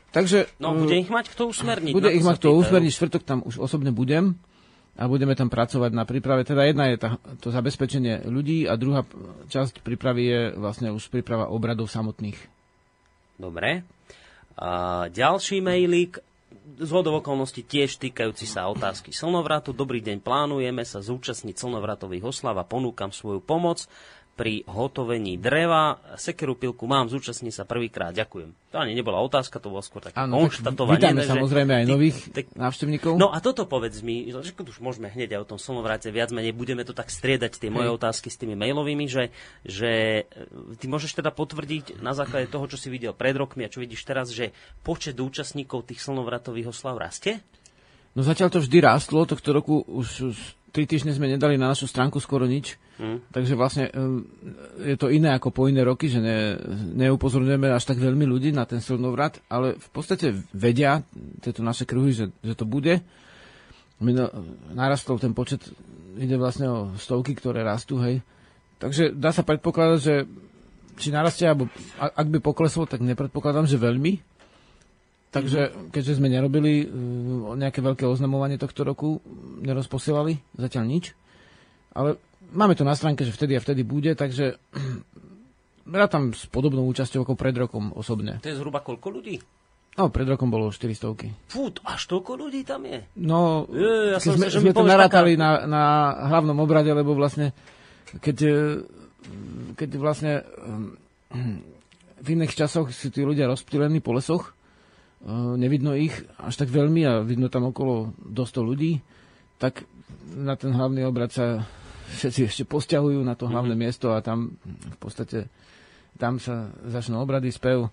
Takže, 0.09 0.57
no, 0.57 0.73
bude 0.73 0.97
ich 0.97 1.11
mať 1.11 1.29
kto 1.35 1.53
usmerniť. 1.53 1.93
Bude 1.93 2.09
ich 2.09 2.25
mať 2.25 2.41
kto 2.41 2.57
usmerniť, 2.57 2.91
štvrtok 2.95 3.23
tam 3.27 3.39
už 3.45 3.61
osobne 3.61 3.93
budem 3.93 4.39
a 4.99 5.07
budeme 5.07 5.31
tam 5.31 5.47
pracovať 5.47 5.95
na 5.95 6.03
príprave. 6.03 6.43
Teda 6.43 6.67
jedna 6.67 6.91
je 6.91 6.99
tá, 6.99 7.15
to 7.39 7.55
zabezpečenie 7.55 8.27
ľudí 8.27 8.67
a 8.67 8.75
druhá 8.75 9.07
časť 9.47 9.79
prípravy 9.79 10.23
je 10.27 10.41
vlastne 10.59 10.91
už 10.91 11.07
príprava 11.07 11.47
obradov 11.47 11.87
samotných. 11.87 12.35
Dobre. 13.39 13.87
A 14.59 15.07
ďalší 15.07 15.63
mailík 15.63 16.19
z 16.77 16.91
okolností 16.91 17.63
tiež 17.63 17.97
týkajúci 17.97 18.43
sa 18.43 18.67
otázky 18.67 19.15
slnovratu. 19.15 19.71
Dobrý 19.71 20.03
deň, 20.03 20.19
plánujeme 20.19 20.83
sa 20.83 20.99
zúčastniť 20.99 21.55
slnovratových 21.55 22.29
oslav 22.29 22.59
a 22.59 22.67
ponúkam 22.67 23.09
svoju 23.09 23.39
pomoc 23.39 23.87
pri 24.39 24.63
hotovení 24.71 25.35
dreva. 25.35 25.99
Sekeru 26.15 26.55
pilku 26.55 26.87
mám, 26.87 27.11
zúčastní 27.11 27.51
sa 27.51 27.67
prvýkrát, 27.67 28.15
ďakujem. 28.15 28.71
To 28.71 28.79
ani 28.79 28.95
nebola 28.95 29.19
otázka, 29.19 29.59
to 29.59 29.67
bolo 29.67 29.83
skôr 29.83 29.99
také 29.99 30.15
ano, 30.15 30.47
konštatovanie. 30.47 30.95
Vítame 30.95 31.27
samozrejme 31.27 31.83
aj 31.83 31.85
nových 31.91 32.17
ty, 32.31 32.47
návštevníkov. 32.55 33.19
No 33.19 33.35
a 33.35 33.43
toto 33.43 33.67
povedz 33.67 33.99
mi, 33.99 34.31
že 34.31 34.55
už 34.55 34.79
môžeme 34.79 35.11
hneď 35.11 35.35
aj 35.35 35.39
o 35.43 35.49
tom 35.51 35.59
slnovrate 35.59 36.07
viac 36.15 36.31
menej, 36.31 36.55
budeme 36.55 36.87
to 36.87 36.95
tak 36.95 37.11
striedať, 37.11 37.59
tie 37.59 37.67
moje 37.67 37.91
otázky 37.91 38.31
s 38.31 38.39
tými 38.39 38.55
mailovými, 38.55 39.11
že, 39.11 39.35
že 39.67 40.23
e, 40.23 40.77
ty 40.79 40.87
môžeš 40.87 41.19
teda 41.19 41.35
potvrdiť 41.35 41.99
na 41.99 42.15
základe 42.15 42.47
toho, 42.47 42.63
čo 42.71 42.79
si 42.79 42.87
videl 42.87 43.11
pred 43.11 43.35
rokmi 43.35 43.67
a 43.67 43.73
čo 43.73 43.83
vidíš 43.83 44.07
teraz, 44.07 44.31
že 44.31 44.55
počet 44.87 45.19
účastníkov 45.19 45.91
tých 45.91 45.99
slnovratových 45.99 46.71
oslav 46.71 46.95
rastie? 46.95 47.43
No 48.15 48.25
zatiaľ 48.25 48.49
to 48.49 48.63
vždy 48.63 48.77
rástlo, 48.81 49.27
tohto 49.27 49.51
roku 49.51 49.83
už 49.85 50.07
tri 50.69 50.85
týždne 50.85 51.13
sme 51.13 51.29
nedali 51.29 51.57
na 51.57 51.73
našu 51.73 51.89
stránku 51.89 52.21
skoro 52.21 52.45
nič, 52.45 52.77
mm. 53.01 53.33
takže 53.33 53.53
vlastne 53.57 53.89
je 54.81 54.95
to 54.95 55.09
iné 55.09 55.33
ako 55.35 55.49
po 55.49 55.65
iné 55.65 55.81
roky, 55.81 56.09
že 56.09 56.21
ne, 56.21 56.57
neupozorňujeme 56.95 57.69
až 57.73 57.83
tak 57.89 57.97
veľmi 57.97 58.25
ľudí 58.25 58.53
na 58.53 58.69
ten 58.69 58.79
silnovrat, 58.79 59.41
ale 59.49 59.77
v 59.77 59.89
podstate 59.89 60.33
vedia 60.53 61.01
tieto 61.41 61.65
naše 61.65 61.89
kruhy, 61.89 62.13
že, 62.13 62.31
že 62.45 62.53
to 62.53 62.69
bude. 62.69 63.01
Mino, 63.99 64.31
narastol 64.71 65.19
ten 65.19 65.35
počet, 65.35 65.59
ide 66.15 66.39
vlastne 66.39 66.71
o 66.71 66.79
stovky, 66.95 67.35
ktoré 67.35 67.67
rastú, 67.67 67.99
hej. 67.99 68.23
Takže 68.79 69.11
dá 69.11 69.35
sa 69.35 69.43
predpokladať, 69.43 69.99
že 69.99 70.23
či 70.95 71.11
narastie, 71.11 71.47
alebo 71.47 71.67
ak 71.99 72.27
by 72.27 72.39
pokleslo, 72.39 72.87
tak 72.87 73.03
nepredpokladám, 73.03 73.67
že 73.67 73.75
veľmi, 73.75 74.23
Takže 75.29 75.93
keďže 75.93 76.17
sme 76.17 76.33
nerobili 76.33 76.85
uh, 76.85 77.53
nejaké 77.53 77.85
veľké 77.85 78.09
oznamovanie 78.09 78.57
tohto 78.57 78.81
roku, 78.81 79.21
nerozposielali 79.61 80.41
zatiaľ 80.57 80.85
nič, 80.89 81.13
ale 81.93 82.17
máme 82.49 82.73
to 82.73 82.81
na 82.81 82.97
stránke, 82.97 83.21
že 83.21 83.33
vtedy 83.33 83.53
a 83.53 83.61
vtedy 83.61 83.85
bude, 83.85 84.17
takže 84.17 84.57
tam 86.13 86.33
s 86.33 86.49
podobnou 86.49 86.85
účasťou 86.89 87.25
ako 87.25 87.33
pred 87.37 87.53
rokom 87.53 87.93
osobne. 87.93 88.41
To 88.41 88.49
je 88.49 88.57
zhruba 88.57 88.81
koľko 88.81 89.07
ľudí? 89.13 89.37
No, 89.99 90.07
pred 90.07 90.23
rokom 90.23 90.47
bolo 90.47 90.71
400. 90.71 91.51
Fú, 91.51 91.67
až 91.83 92.01
toľko 92.07 92.39
ľudí 92.39 92.63
tam 92.63 92.87
je? 92.87 93.03
No, 93.19 93.67
je, 93.67 94.15
ja 94.15 94.19
som 94.21 94.37
sme, 94.37 94.47
sa, 94.47 94.55
že 94.55 94.63
sme 94.63 94.71
to 94.71 94.87
narátali 94.87 95.35
taká... 95.35 95.67
na, 95.67 95.67
na 95.67 95.83
hlavnom 96.31 96.55
obrade, 96.61 96.87
lebo 96.93 97.17
vlastne, 97.17 97.51
keď, 98.23 98.37
e, 98.47 98.57
keď 99.75 99.89
vlastne 99.99 100.47
v 102.23 102.27
iných 102.31 102.53
časoch 102.55 102.95
si 102.95 103.11
tí 103.11 103.27
ľudia 103.27 103.51
rozptýlení 103.51 103.99
po 103.99 104.15
lesoch, 104.15 104.55
nevidno 105.59 105.91
ich 105.95 106.15
až 106.39 106.55
tak 106.63 106.71
veľmi 106.71 107.01
a 107.03 107.13
vidno 107.21 107.51
tam 107.51 107.67
okolo 107.67 108.15
do 108.15 108.43
100 108.47 108.63
ľudí, 108.63 109.03
tak 109.59 109.83
na 110.31 110.55
ten 110.55 110.71
hlavný 110.71 111.03
obrad 111.03 111.33
sa 111.33 111.67
všetci 112.09 112.39
ešte 112.47 112.63
posťahujú 112.65 113.21
na 113.21 113.35
to 113.35 113.51
hlavné 113.51 113.75
mm-hmm. 113.75 113.83
miesto 113.83 114.15
a 114.15 114.23
tam 114.23 114.55
v 114.63 114.97
podstate 114.97 115.51
tam 116.17 116.39
sa 116.39 116.71
začnú 116.87 117.19
obrady, 117.21 117.51
spev, 117.51 117.87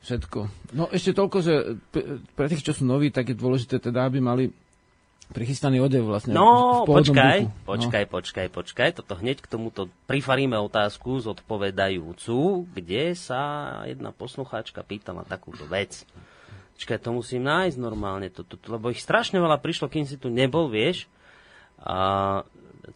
všetko. 0.00 0.72
No 0.76 0.88
ešte 0.88 1.12
toľko, 1.12 1.38
že 1.44 1.54
pre 2.36 2.46
tých, 2.48 2.64
čo 2.64 2.72
sú 2.72 2.88
noví, 2.88 3.12
tak 3.12 3.32
je 3.32 3.36
dôležité 3.36 3.80
teda, 3.80 4.08
aby 4.08 4.20
mali 4.20 4.48
prichystaný 5.30 5.78
odev 5.78 6.08
vlastne. 6.08 6.34
No, 6.34 6.82
počkaj, 6.88 7.46
duchu. 7.46 7.68
počkaj, 7.68 8.04
no. 8.04 8.10
počkaj, 8.10 8.46
počkaj. 8.50 8.88
Toto 8.96 9.14
hneď 9.20 9.44
k 9.44 9.50
tomuto 9.50 9.86
prifaríme 10.10 10.58
otázku 10.58 11.22
zodpovedajúcu, 11.22 12.66
kde 12.74 13.14
sa 13.14 13.42
jedna 13.86 14.10
poslucháčka 14.10 14.82
pýtala 14.82 15.22
takúto 15.28 15.68
vec. 15.70 16.02
Čakaj, 16.80 17.04
to 17.04 17.12
musím 17.12 17.44
nájsť 17.44 17.76
normálne, 17.76 18.32
to, 18.32 18.40
to, 18.40 18.56
to, 18.56 18.72
lebo 18.72 18.88
ich 18.88 19.04
strašne 19.04 19.36
veľa 19.36 19.60
prišlo, 19.60 19.92
kým 19.92 20.08
si 20.08 20.16
tu 20.16 20.32
nebol, 20.32 20.72
vieš. 20.72 21.04
A 21.76 22.40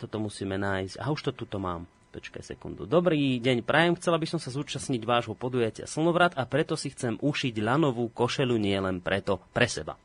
toto 0.01 0.17
musíme 0.17 0.57
nájsť. 0.57 0.97
A 0.97 1.13
už 1.13 1.29
to 1.29 1.33
tuto 1.37 1.61
mám. 1.61 1.85
Počkaj 2.15 2.47
sekundu. 2.47 2.87
Dobrý 2.87 3.43
deň, 3.43 3.67
prajem. 3.67 3.99
Chcela 3.99 4.23
by 4.23 4.27
som 4.31 4.41
sa 4.41 4.55
zúčastniť 4.55 5.03
vášho 5.03 5.35
podujatia 5.35 5.85
Slnovrat 5.85 6.39
a 6.39 6.47
preto 6.47 6.79
si 6.79 6.95
chcem 6.95 7.19
ušiť 7.19 7.59
lanovú 7.59 8.07
košelu 8.09 8.55
nie 8.55 8.79
len 8.79 9.03
preto, 9.03 9.43
pre 9.51 9.67
seba. 9.67 9.99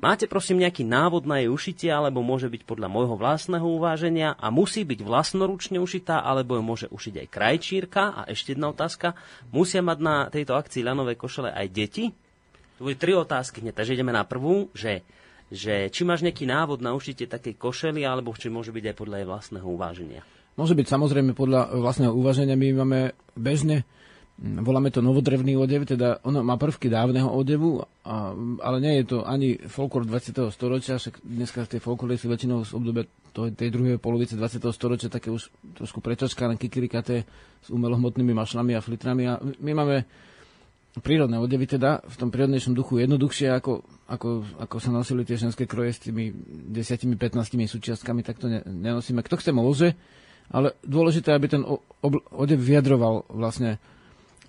Máte 0.00 0.24
prosím 0.24 0.64
nejaký 0.64 0.88
návod 0.88 1.28
na 1.28 1.44
jej 1.44 1.52
ušitie, 1.52 1.90
alebo 1.92 2.24
môže 2.24 2.48
byť 2.48 2.64
podľa 2.64 2.88
môjho 2.88 3.18
vlastného 3.18 3.66
uváženia 3.66 4.38
a 4.40 4.48
musí 4.48 4.88
byť 4.88 5.04
vlastnoručne 5.04 5.76
ušitá, 5.82 6.24
alebo 6.24 6.56
ju 6.56 6.62
môže 6.64 6.86
ušiť 6.88 7.14
aj 7.20 7.28
krajčírka? 7.28 8.02
A 8.16 8.20
ešte 8.30 8.56
jedna 8.56 8.72
otázka. 8.72 9.12
Musia 9.52 9.84
mať 9.84 9.98
na 10.00 10.16
tejto 10.32 10.56
akcii 10.56 10.80
lanovej 10.80 11.20
košele 11.20 11.52
aj 11.52 11.66
deti? 11.68 12.04
To 12.82 12.90
boli 12.90 12.98
tri 12.98 13.14
otázky 13.14 13.62
hneď, 13.62 13.78
takže 13.78 13.94
ideme 13.94 14.10
na 14.10 14.26
prvú, 14.26 14.66
že, 14.74 15.06
že 15.54 15.86
či 15.94 16.02
máš 16.02 16.26
nejaký 16.26 16.50
návod 16.50 16.82
na 16.82 16.98
ušitie 16.98 17.30
takej 17.30 17.54
košely, 17.54 18.02
alebo 18.02 18.34
či 18.34 18.50
môže 18.50 18.74
byť 18.74 18.90
aj 18.90 18.96
podľa 18.98 19.16
jej 19.22 19.28
vlastného 19.30 19.66
uváženia. 19.70 20.26
Môže 20.58 20.74
byť 20.74 20.90
samozrejme 20.90 21.30
podľa 21.38 21.78
vlastného 21.78 22.10
uvaženia. 22.10 22.58
My 22.58 22.74
máme 22.82 23.14
bežne, 23.38 23.86
voláme 24.42 24.90
to 24.90 24.98
novodrevný 24.98 25.54
odev, 25.54 25.86
teda 25.86 26.26
ono 26.26 26.42
má 26.42 26.58
prvky 26.58 26.90
dávneho 26.90 27.30
odevu, 27.30 27.86
a, 28.02 28.34
ale 28.66 28.82
nie 28.82 28.98
je 28.98 29.14
to 29.14 29.18
ani 29.22 29.62
folklor 29.62 30.02
20. 30.02 30.42
storočia, 30.50 30.98
však 30.98 31.22
dneska 31.22 31.62
tie 31.70 31.78
folklory 31.78 32.18
sú 32.18 32.34
väčšinou 32.34 32.66
z 32.66 32.74
obdobia 32.74 33.06
tej 33.30 33.70
druhej 33.70 34.02
polovice 34.02 34.34
20. 34.34 34.58
storočia 34.74 35.06
také 35.06 35.30
už 35.30 35.54
trošku 35.78 36.02
prečačkané, 36.02 36.58
kikirikaté 36.58 37.30
s 37.62 37.70
umelohmotnými 37.70 38.34
mašlami 38.34 38.74
a 38.74 38.82
flitrami. 38.82 39.30
A 39.30 39.38
my 39.38 39.70
máme 39.70 40.02
prírodné 41.00 41.40
odevy 41.40 41.64
teda 41.64 42.04
v 42.04 42.16
tom 42.20 42.28
prírodnejšom 42.28 42.76
duchu 42.76 43.00
jednoduchšie, 43.00 43.48
ako, 43.48 43.80
ako, 44.12 44.44
ako 44.60 44.76
sa 44.76 44.92
nosili 44.92 45.24
tie 45.24 45.40
ženské 45.40 45.64
kroje 45.64 45.96
s 45.96 46.04
tými 46.04 46.28
10-15 46.68 47.16
súčiastkami, 47.64 48.20
tak 48.20 48.36
to 48.36 48.52
ne, 48.52 48.60
nenosíme. 48.60 49.24
Kto 49.24 49.40
chce, 49.40 49.56
môže, 49.56 49.96
ale 50.52 50.76
dôležité, 50.84 51.32
aby 51.32 51.48
ten 51.48 51.64
odev 52.36 52.60
vyjadroval 52.60 53.24
vlastne 53.32 53.80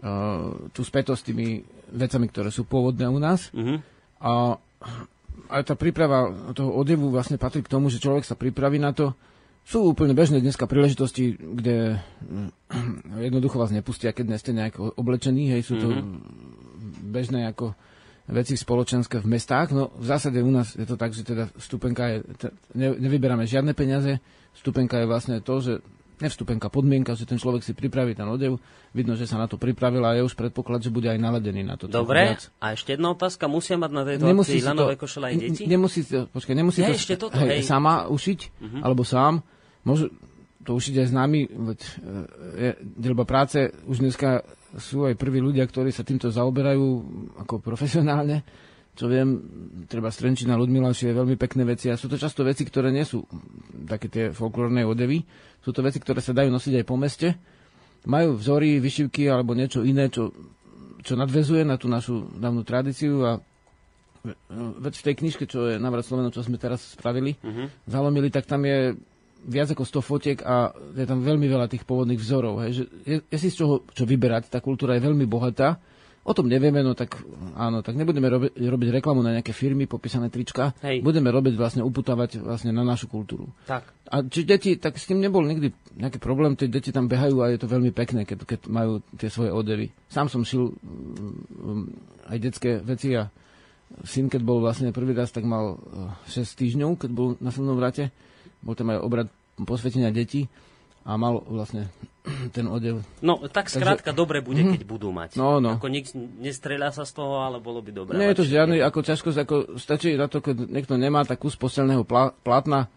uh, 0.03 0.51
tú 0.75 0.83
spätosť 0.83 1.19
s 1.23 1.27
tými 1.31 1.47
vecami, 1.95 2.27
ktoré 2.27 2.51
sú 2.51 2.67
pôvodné 2.67 3.07
u 3.07 3.23
nás. 3.23 3.47
Mm-hmm. 3.55 3.77
A 4.19 4.59
aj 5.47 5.61
tá 5.63 5.73
príprava 5.79 6.27
toho 6.51 6.75
odevu 6.75 7.07
vlastne 7.07 7.39
patrí 7.39 7.63
k 7.63 7.71
tomu, 7.71 7.87
že 7.87 8.03
človek 8.03 8.27
sa 8.27 8.35
pripraví 8.35 8.83
na 8.83 8.91
to, 8.91 9.15
sú 9.63 9.95
úplne 9.95 10.11
bežné 10.11 10.43
dneska 10.43 10.67
príležitosti, 10.67 11.39
kde 11.39 12.03
hm, 12.27 12.51
jednoducho 13.23 13.55
vás 13.59 13.71
nepustia, 13.71 14.11
keď 14.11 14.35
ste 14.35 14.51
nejak 14.51 14.75
oblečení, 14.79 15.47
hej, 15.51 15.63
sú 15.63 15.79
to 15.79 15.87
mm-hmm. 15.87 16.19
bežné 17.09 17.47
ako 17.47 17.71
veci 18.27 18.55
spoločenské 18.55 19.19
v 19.19 19.27
mestách. 19.27 19.75
No 19.75 19.91
v 19.95 20.05
zásade 20.07 20.39
u 20.39 20.51
nás 20.51 20.75
je 20.75 20.87
to 20.87 20.95
tak, 20.95 21.11
že 21.11 21.27
teda 21.27 21.51
stupenka 21.59 22.07
je, 22.07 22.17
ne, 22.75 22.95
nevyberáme 22.95 23.43
žiadne 23.43 23.75
peniaze, 23.75 24.19
stupenka 24.55 24.99
je 24.99 25.07
vlastne 25.07 25.35
to, 25.43 25.59
že 25.59 25.73
nevstupenka, 26.23 26.71
podmienka, 26.71 27.17
že 27.19 27.27
ten 27.27 27.35
človek 27.35 27.65
si 27.65 27.75
pripraví 27.75 28.15
ten 28.15 28.23
odev, 28.29 28.55
vidno, 28.95 29.17
že 29.19 29.27
sa 29.27 29.35
na 29.35 29.51
to 29.51 29.59
pripravil 29.59 29.99
a 30.07 30.15
je 30.15 30.23
už 30.23 30.39
predpoklad, 30.39 30.79
že 30.79 30.93
bude 30.93 31.11
aj 31.11 31.19
naladený 31.19 31.67
na 31.67 31.75
to. 31.75 31.91
Dobre, 31.91 32.37
viac. 32.37 32.47
a 32.63 32.77
ešte 32.77 32.95
jedna 32.95 33.11
otázka, 33.11 33.51
musia 33.51 33.75
mať 33.75 33.91
na 33.91 34.03
tejto 34.07 34.23
nemusí 34.23 34.55
akcii 34.55 34.63
lanové 34.63 34.95
košele 34.95 35.25
aj 35.33 35.35
deti? 35.35 35.63
Nemusí, 35.67 35.99
počkaj, 36.07 36.55
nemusí 36.55 36.79
ja, 36.79 36.93
to 36.93 36.95
ešte 36.95 37.15
toto, 37.19 37.35
hej, 37.43 37.59
hej. 37.59 37.61
sama 37.67 38.07
ušiť, 38.07 38.39
uh-huh. 38.39 38.81
alebo 38.85 39.03
sám, 39.03 39.43
Môžu 39.83 40.11
to 40.63 40.79
s 40.79 41.11
nami, 41.11 41.43
veď 41.43 41.79
e, 41.79 41.91
je 42.55 42.69
delba 42.95 43.27
práce, 43.27 43.67
už 43.83 43.99
dneska 43.99 44.47
sú 44.79 45.05
aj 45.05 45.19
prví 45.19 45.43
ľudia, 45.43 45.67
ktorí 45.67 45.91
sa 45.91 46.07
týmto 46.07 46.31
zaoberajú 46.31 46.85
ako 47.43 47.59
profesionálne. 47.59 48.41
Čo 48.93 49.09
viem, 49.09 49.41
treba 49.89 50.13
Strenčina 50.13 50.53
Ludmila 50.53 50.93
je 50.93 51.09
veľmi 51.09 51.33
pekné 51.33 51.65
veci 51.65 51.89
a 51.89 51.97
sú 51.97 52.05
to 52.05 52.17
často 52.17 52.45
veci, 52.45 52.61
ktoré 52.61 52.93
nie 52.93 53.01
sú 53.01 53.25
také 53.89 54.05
tie 54.05 54.29
folklórne 54.29 54.85
odevy. 54.85 55.25
Sú 55.65 55.73
to 55.73 55.81
veci, 55.81 55.97
ktoré 55.97 56.21
sa 56.21 56.29
dajú 56.29 56.53
nosiť 56.53 56.73
aj 56.77 56.85
po 56.85 56.95
meste. 56.95 57.33
Majú 58.05 58.37
vzory, 58.37 58.77
vyšivky 58.77 59.25
alebo 59.33 59.57
niečo 59.57 59.81
iné, 59.81 60.13
čo, 60.13 60.29
čo 61.01 61.17
nadvezuje 61.17 61.65
na 61.65 61.81
tú 61.81 61.89
našu 61.89 62.29
dávnu 62.37 62.61
tradíciu 62.61 63.25
a 63.25 63.41
veď 64.53 64.93
v 64.93 65.05
tej 65.09 65.15
knižke, 65.19 65.43
čo 65.49 65.73
je 65.73 65.81
Navrat 65.81 66.05
Sloveno, 66.05 66.31
čo 66.31 66.45
sme 66.45 66.61
teraz 66.61 66.95
spravili, 66.95 67.35
uh-huh. 67.35 67.67
zalomili, 67.89 68.31
tak 68.31 68.47
tam 68.47 68.63
je 68.63 68.95
viac 69.43 69.75
ako 69.75 69.83
100 69.83 70.09
fotiek 70.09 70.39
a 70.43 70.71
je 70.95 71.05
tam 71.07 71.19
veľmi 71.19 71.47
veľa 71.47 71.67
tých 71.67 71.83
pôvodných 71.83 72.19
vzorov. 72.19 72.63
Hej, 72.63 72.71
že 72.71 72.83
je, 73.03 73.17
je 73.27 73.37
si 73.37 73.49
z 73.51 73.63
čoho 73.63 73.83
čo 73.91 74.07
vyberať, 74.07 74.47
tá 74.47 74.63
kultúra 74.63 74.95
je 74.95 75.03
veľmi 75.03 75.27
bohatá. 75.27 75.79
O 76.23 76.31
tom 76.31 76.47
nevieme, 76.47 76.79
no 76.79 76.95
tak 76.95 77.19
áno, 77.59 77.83
tak 77.83 77.99
nebudeme 77.99 78.31
robi, 78.31 78.47
robiť 78.55 78.89
reklamu 78.95 79.19
na 79.19 79.35
nejaké 79.35 79.51
firmy, 79.51 79.91
popísané 79.91 80.31
trička. 80.31 80.71
Hej. 80.79 81.03
Budeme 81.03 81.27
robiť 81.27 81.59
vlastne, 81.59 81.83
uputávať 81.83 82.39
vlastne 82.39 82.71
na 82.71 82.79
našu 82.87 83.11
kultúru. 83.11 83.51
Tak. 83.67 83.83
A 84.07 84.23
či 84.23 84.47
deti, 84.47 84.79
tak 84.79 84.95
s 84.95 85.03
tým 85.03 85.19
nebol 85.19 85.43
nikdy 85.43 85.75
nejaký 85.99 86.23
problém, 86.23 86.55
tie 86.55 86.71
deti 86.71 86.95
tam 86.95 87.11
behajú 87.11 87.43
a 87.43 87.51
je 87.51 87.59
to 87.59 87.67
veľmi 87.67 87.91
pekné, 87.91 88.23
keď, 88.23 88.47
keď 88.47 88.59
majú 88.71 89.03
tie 89.19 89.27
svoje 89.27 89.51
odevy. 89.51 89.91
Sám 90.07 90.31
som 90.31 90.47
šil 90.47 90.71
um, 90.71 91.91
aj 92.31 92.37
detské 92.39 92.79
veci 92.79 93.19
a 93.19 93.27
syn, 94.07 94.31
keď 94.31 94.47
bol 94.47 94.63
vlastne 94.63 94.95
prvý 94.95 95.11
raz, 95.11 95.35
tak 95.35 95.43
mal 95.43 95.75
6 96.31 96.39
uh, 96.39 96.47
týždňov, 96.55 97.03
keď 97.03 97.11
bol 97.11 97.35
na 97.43 97.51
silnom 97.51 97.75
vrate 97.75 98.15
bol 98.63 98.73
tam 98.73 98.95
aj 98.95 98.99
obrad 99.03 99.27
posvetenia 99.59 100.09
detí 100.09 100.47
a 101.03 101.19
mal 101.19 101.43
vlastne 101.43 101.91
ten 102.55 102.65
odev. 102.65 103.03
No, 103.19 103.43
tak 103.51 103.67
skrátka 103.67 104.15
Takže, 104.15 104.19
dobre 104.19 104.39
bude, 104.39 104.63
mm-hmm. 104.63 104.75
keď 104.79 104.83
budú 104.87 105.11
mať. 105.11 105.35
No, 105.35 105.59
no. 105.59 105.75
Ako 105.75 105.91
nik 105.91 106.07
nestreľa 106.15 106.95
sa 106.95 107.03
z 107.03 107.19
toho, 107.19 107.43
ale 107.43 107.59
bolo 107.59 107.83
by 107.83 107.91
dobré. 107.91 108.15
Nie 108.15 108.31
je 108.31 108.39
to 108.39 108.47
žiadny 108.47 108.79
ako 108.79 108.99
ťažkosť, 109.03 109.37
ako 109.43 109.55
stačí 109.75 110.15
na 110.15 110.31
to, 110.31 110.39
keď 110.39 110.71
niekto 110.71 110.95
nemá 110.95 111.27
tak 111.27 111.43
kus 111.43 111.59
postelného 111.59 112.07
plátna, 112.41 112.87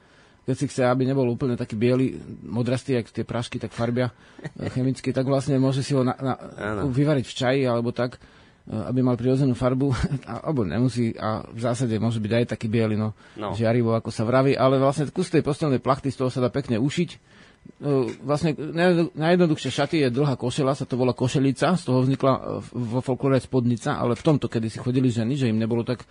keď 0.46 0.54
si 0.54 0.66
chce, 0.70 0.86
aby 0.86 1.02
nebol 1.02 1.26
úplne 1.26 1.58
taký 1.58 1.74
biely, 1.74 2.14
modrastý, 2.46 2.94
jak 2.94 3.10
tie 3.10 3.26
prašky, 3.26 3.58
tak 3.58 3.74
farbia 3.74 4.14
chemicky, 4.74 5.10
tak 5.10 5.26
vlastne 5.26 5.58
môže 5.58 5.82
si 5.82 5.90
ho 5.90 6.06
na, 6.06 6.14
na, 6.14 6.34
vyvariť 6.86 7.26
v 7.26 7.34
čaji 7.34 7.62
alebo 7.66 7.90
tak 7.90 8.22
aby 8.66 8.98
mal 8.98 9.14
prirodzenú 9.14 9.54
farbu, 9.54 9.94
alebo 10.46 10.66
nemusí 10.66 11.14
a 11.14 11.46
v 11.46 11.60
zásade 11.62 11.94
môže 12.02 12.18
byť 12.18 12.32
aj 12.32 12.44
taký 12.58 12.66
biely, 12.66 12.98
no, 12.98 13.14
no. 13.38 13.54
žiarivo, 13.54 13.94
ako 13.94 14.10
sa 14.10 14.26
vraví, 14.26 14.58
ale 14.58 14.82
vlastne 14.82 15.06
kus 15.14 15.30
tej 15.30 15.46
postelnej 15.46 15.78
plachty 15.78 16.10
z 16.10 16.18
toho 16.18 16.30
sa 16.30 16.42
dá 16.42 16.50
pekne 16.50 16.82
ušiť. 16.82 17.10
Eh, 17.66 18.06
vlastne 18.22 18.54
najjednoduchšie 19.14 19.70
šaty 19.70 19.96
je 20.06 20.08
dlhá 20.10 20.34
košela, 20.38 20.74
sa 20.74 20.86
to 20.86 20.98
volá 20.98 21.14
košelica, 21.14 21.78
z 21.78 21.82
toho 21.86 22.02
vznikla 22.02 22.32
eh, 22.34 22.42
vo 22.74 22.98
folklore 23.02 23.38
spodnica, 23.38 23.98
ale 23.98 24.18
v 24.18 24.22
tomto, 24.26 24.50
kedy 24.50 24.66
si 24.66 24.78
chodili 24.82 25.10
ženy, 25.10 25.38
že 25.38 25.50
im 25.50 25.58
nebolo 25.58 25.86
tak 25.86 26.06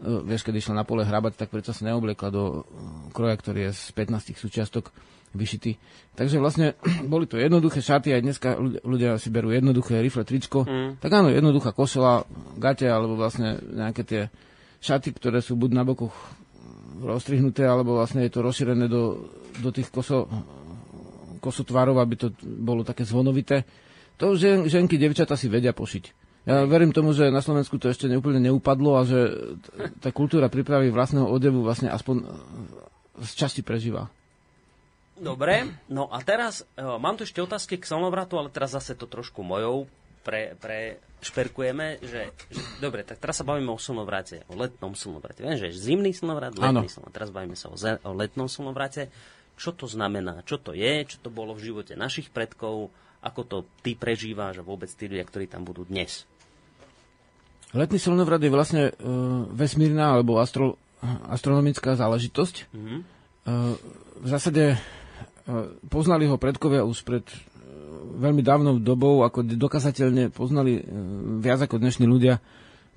vieš, 0.00 0.48
keď 0.48 0.54
išla 0.56 0.74
na 0.80 0.84
pole 0.88 1.04
hrabať, 1.04 1.36
tak 1.36 1.52
predsa 1.52 1.76
sa 1.76 1.84
neobliekla 1.84 2.32
do 2.32 2.64
kroja, 3.12 3.36
ktorý 3.36 3.68
je 3.68 3.72
z 3.76 3.92
15 3.92 4.40
súčiastok 4.40 4.88
vyšitý. 5.32 5.80
Takže 6.12 6.36
vlastne 6.38 6.76
boli 7.12 7.24
to 7.24 7.40
jednoduché 7.40 7.80
šaty, 7.80 8.12
aj 8.12 8.22
dneska 8.22 8.48
ľudia 8.84 9.16
si 9.16 9.28
berú 9.32 9.52
jednoduché 9.52 10.00
rifle, 10.00 10.24
tričko. 10.24 10.64
Mm. 10.64 11.00
Tak 11.00 11.10
áno, 11.12 11.28
jednoduchá 11.32 11.72
košela, 11.72 12.24
gate, 12.56 12.88
alebo 12.88 13.16
vlastne 13.16 13.58
nejaké 13.60 14.02
tie 14.04 14.22
šaty, 14.82 15.14
ktoré 15.16 15.40
sú 15.40 15.56
buď 15.56 15.70
na 15.72 15.82
bokoch 15.86 16.14
roztrihnuté, 17.02 17.66
alebo 17.66 17.98
vlastne 17.98 18.22
je 18.22 18.32
to 18.32 18.44
rozšírené 18.44 18.86
do, 18.86 19.26
do 19.58 19.70
tých 19.74 19.90
koso, 19.90 20.28
kosotvarov, 21.42 21.98
aby 21.98 22.14
to 22.14 22.28
bolo 22.42 22.86
také 22.86 23.02
zvonovité. 23.02 23.66
To 24.20 24.38
žen, 24.38 24.70
ženky, 24.70 25.00
devčata 25.00 25.34
si 25.34 25.50
vedia 25.50 25.74
pošiť. 25.74 26.22
Ja 26.42 26.66
verím 26.66 26.90
tomu, 26.90 27.14
že 27.14 27.30
na 27.30 27.38
Slovensku 27.38 27.78
to 27.78 27.86
ešte 27.86 28.10
neúplne 28.10 28.42
neupadlo 28.42 28.98
a 28.98 29.06
že 29.06 29.30
tá 30.02 30.10
kultúra 30.10 30.50
prípravy 30.50 30.90
vlastného 30.90 31.30
odevu 31.30 31.62
vlastne 31.62 31.86
aspoň 31.86 32.26
z 33.22 33.30
časti 33.38 33.62
prežíva. 33.62 34.10
Dobre, 35.12 35.68
no 35.92 36.08
a 36.08 36.18
teraz 36.24 36.64
uh, 36.78 36.96
mám 36.96 37.20
tu 37.20 37.28
ešte 37.28 37.44
otázky 37.44 37.76
k 37.76 37.84
slnovratu, 37.84 38.40
ale 38.40 38.48
teraz 38.48 38.72
zase 38.72 38.96
to 38.96 39.04
trošku 39.04 39.44
mojou 39.44 39.84
pre, 40.24 40.56
pre 40.56 41.02
šperkujeme, 41.22 42.02
že, 42.02 42.34
že 42.50 42.60
dobre, 42.82 43.06
tak 43.06 43.22
teraz 43.22 43.38
sa 43.38 43.46
bavíme 43.46 43.70
o 43.70 43.78
slnovrate, 43.78 44.42
o 44.50 44.58
letnom 44.58 44.94
slnovrate. 44.98 45.46
Viem, 45.46 45.58
že 45.58 45.70
je 45.70 45.78
zimný 45.78 46.10
slnovrat, 46.10 46.58
letný 46.58 46.90
slnovrat. 46.90 47.14
Teraz 47.14 47.30
bavíme 47.30 47.54
sa 47.54 47.70
o, 47.70 47.76
ze, 47.78 47.98
o 48.02 48.12
letnom 48.14 48.50
slnovrate. 48.50 49.12
Čo 49.54 49.76
to 49.76 49.86
znamená? 49.86 50.42
Čo 50.42 50.58
to 50.58 50.74
je? 50.74 51.06
Čo 51.06 51.22
to 51.22 51.30
bolo 51.30 51.54
v 51.54 51.70
živote 51.70 51.94
našich 51.94 52.32
predkov? 52.34 52.90
Ako 53.22 53.46
to 53.46 53.58
ty 53.86 53.94
prežíváš 53.94 54.58
a 54.58 54.66
vôbec 54.66 54.90
tí 54.90 55.06
ľudia, 55.06 55.22
ktorí 55.22 55.46
tam 55.46 55.62
budú 55.62 55.86
dnes? 55.86 56.26
Letný 57.70 58.02
slnovrat 58.02 58.42
je 58.42 58.50
vlastne 58.50 58.82
uh, 58.90 59.46
vesmírna 59.54 60.18
alebo 60.18 60.42
astro, 60.42 60.74
astronomická 61.30 61.94
záležitosť. 61.94 62.66
Mm-hmm. 62.74 62.98
Uh, 63.46 63.74
v 64.22 64.26
zásade 64.26 64.76
poznali 65.90 66.24
ho 66.30 66.38
predkovia 66.38 66.86
už 66.86 67.02
pred 67.02 67.26
e, 67.26 67.36
veľmi 68.18 68.42
dávnou 68.42 68.78
dobou, 68.78 69.26
ako 69.26 69.42
dokazateľne 69.42 70.30
poznali 70.30 70.78
e, 70.78 70.82
viac 71.42 71.66
ako 71.66 71.82
dnešní 71.82 72.06
ľudia 72.06 72.38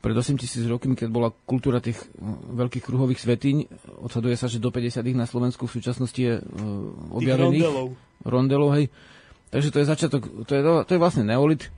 pred 0.06 0.14
8 0.14 0.38
tisíc 0.38 0.62
rokmi, 0.70 0.94
keď 0.94 1.10
bola 1.10 1.34
kultúra 1.34 1.82
tých 1.82 1.98
e, 1.98 2.06
veľkých 2.54 2.86
kruhových 2.86 3.22
svetíň. 3.22 3.56
Odsaduje 4.06 4.38
sa, 4.38 4.46
že 4.46 4.62
do 4.62 4.70
50 4.70 5.02
na 5.18 5.26
Slovensku 5.26 5.66
v 5.66 5.76
súčasnosti 5.82 6.18
je 6.22 6.38
objavených. 7.10 7.66
rondelov. 7.66 7.88
Rondelov, 8.22 8.70
hej. 8.78 8.86
Takže 9.50 9.70
to 9.72 9.78
je 9.82 9.86
začiatok, 9.86 10.22
to 10.46 10.52
je, 10.54 10.62
to 10.62 10.92
je 10.92 11.00
vlastne 11.00 11.24
neolit. 11.24 11.72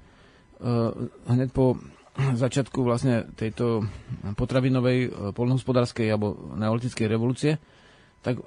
Hneď 1.30 1.54
po 1.54 1.78
začiatku 2.18 2.82
vlastne 2.82 3.30
tejto 3.38 3.86
potravinovej, 4.34 5.14
polnohospodárskej 5.38 6.10
alebo 6.10 6.58
neolitickej 6.58 7.06
revolúcie, 7.06 7.62
tak 8.26 8.42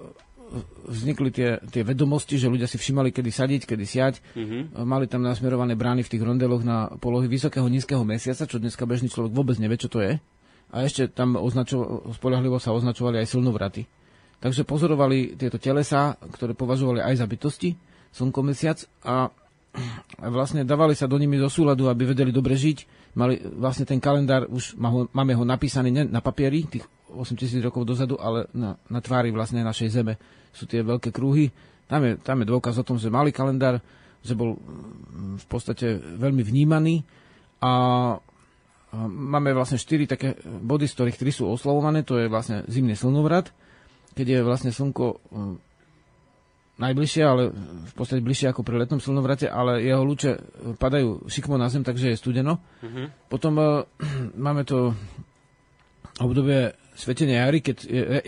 vznikli 0.90 1.30
tie, 1.30 1.62
tie 1.71 1.83
vedomosti, 1.87 2.35
že 2.35 2.50
ľudia 2.50 2.66
si 2.66 2.76
všimali, 2.76 3.14
kedy 3.14 3.30
sadiť, 3.30 3.62
kedy 3.66 3.85
siať. 3.87 4.14
Mm-hmm. 4.35 4.83
Mali 4.83 5.07
tam 5.07 5.23
nasmerované 5.23 5.78
brány 5.78 6.02
v 6.02 6.11
tých 6.11 6.23
rondeloch 6.23 6.66
na 6.66 6.90
polohy 6.99 7.30
vysokého, 7.30 7.66
nízkeho 7.71 8.02
mesiaca, 8.02 8.47
čo 8.47 8.59
dneska 8.59 8.83
bežný 8.85 9.07
človek 9.07 9.30
vôbec 9.30 9.57
nevie, 9.62 9.78
čo 9.78 9.87
to 9.87 10.02
je. 10.02 10.19
A 10.71 10.76
ešte 10.87 11.11
tam 11.11 11.38
označo, 11.38 12.07
spolahlivo 12.14 12.59
sa 12.59 12.75
označovali 12.75 13.23
aj 13.23 13.30
silnovraty. 13.30 13.87
Takže 14.40 14.64
pozorovali 14.64 15.37
tieto 15.37 15.61
telesa, 15.61 16.16
ktoré 16.16 16.57
považovali 16.57 17.02
aj 17.02 17.14
za 17.21 17.26
bytosti, 17.26 17.71
slnko, 18.11 18.40
mesiac 18.42 18.78
a 19.07 19.30
vlastne 20.35 20.66
dávali 20.66 20.99
sa 20.99 21.07
do 21.07 21.19
nimi 21.19 21.38
do 21.38 21.47
súladu, 21.47 21.87
aby 21.87 22.11
vedeli 22.11 22.35
dobre 22.35 22.59
žiť. 22.59 22.99
Mali 23.14 23.38
vlastne 23.59 23.87
ten 23.87 23.99
kalendár, 23.99 24.47
už 24.50 24.78
máme 25.14 25.35
ho 25.35 25.42
napísaný 25.47 25.90
na 25.90 26.23
papieri, 26.23 26.66
tých 26.66 26.87
8 27.11 27.35
tisíc 27.35 27.59
rokov 27.59 27.83
dozadu, 27.83 28.14
ale 28.23 28.47
na, 28.54 28.78
na 28.87 29.02
tvári 29.02 29.35
vlastne 29.35 29.66
našej 29.66 29.90
Zeme 29.90 30.14
sú 30.50 30.64
tie 30.66 30.83
veľké 30.83 31.11
kruhy. 31.14 31.50
Tam 31.90 32.02
je, 32.07 32.19
tam 32.21 32.42
je 32.42 32.47
dôkaz 32.50 32.78
o 32.78 32.87
tom, 32.87 32.97
že 32.99 33.11
malý 33.11 33.35
kalendár, 33.35 33.83
že 34.23 34.37
bol 34.37 34.57
mm, 34.57 35.42
v 35.42 35.47
podstate 35.47 35.99
veľmi 35.99 36.45
vnímaný 36.45 37.02
a 37.61 37.73
máme 39.11 39.54
vlastne 39.54 39.78
4 39.78 40.11
také 40.11 40.28
body, 40.42 40.87
z 40.90 40.95
ktorých 40.99 41.19
3 41.19 41.38
sú 41.42 41.45
oslavované, 41.47 42.02
to 42.02 42.19
je 42.19 42.26
vlastne 42.26 42.66
zimný 42.66 42.99
slnovrat, 42.99 43.54
keď 44.19 44.26
je 44.26 44.40
vlastne 44.42 44.71
slnko 44.75 45.23
mm, 45.30 45.54
najbližšie, 46.80 47.23
ale 47.23 47.52
v 47.87 47.92
podstate 47.92 48.25
bližšie 48.25 48.50
ako 48.50 48.64
pri 48.64 48.80
letnom 48.80 48.99
slnovrate, 48.99 49.47
ale 49.47 49.85
jeho 49.85 50.00
lúče 50.00 50.40
padajú 50.80 51.28
šikmo 51.28 51.61
na 51.61 51.69
zem, 51.69 51.85
takže 51.85 52.16
je 52.16 52.16
studeno. 52.16 52.64
Mm-hmm. 52.80 53.07
Potom 53.28 53.54
uh, 53.61 53.85
máme 54.49 54.64
to 54.64 54.97
obdobie 56.21 56.73
svetenia 57.00 57.49
jary, 57.49 57.64
keď 57.64 57.76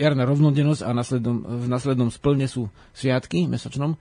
jarná 0.01 0.25
rovnodennosť 0.25 0.81
a 0.81 0.89
naslednom, 0.97 1.37
v 1.45 1.67
následnom 1.69 2.09
splne 2.09 2.49
sú 2.49 2.73
sviatky 2.97 3.45
mesačnom, 3.45 3.93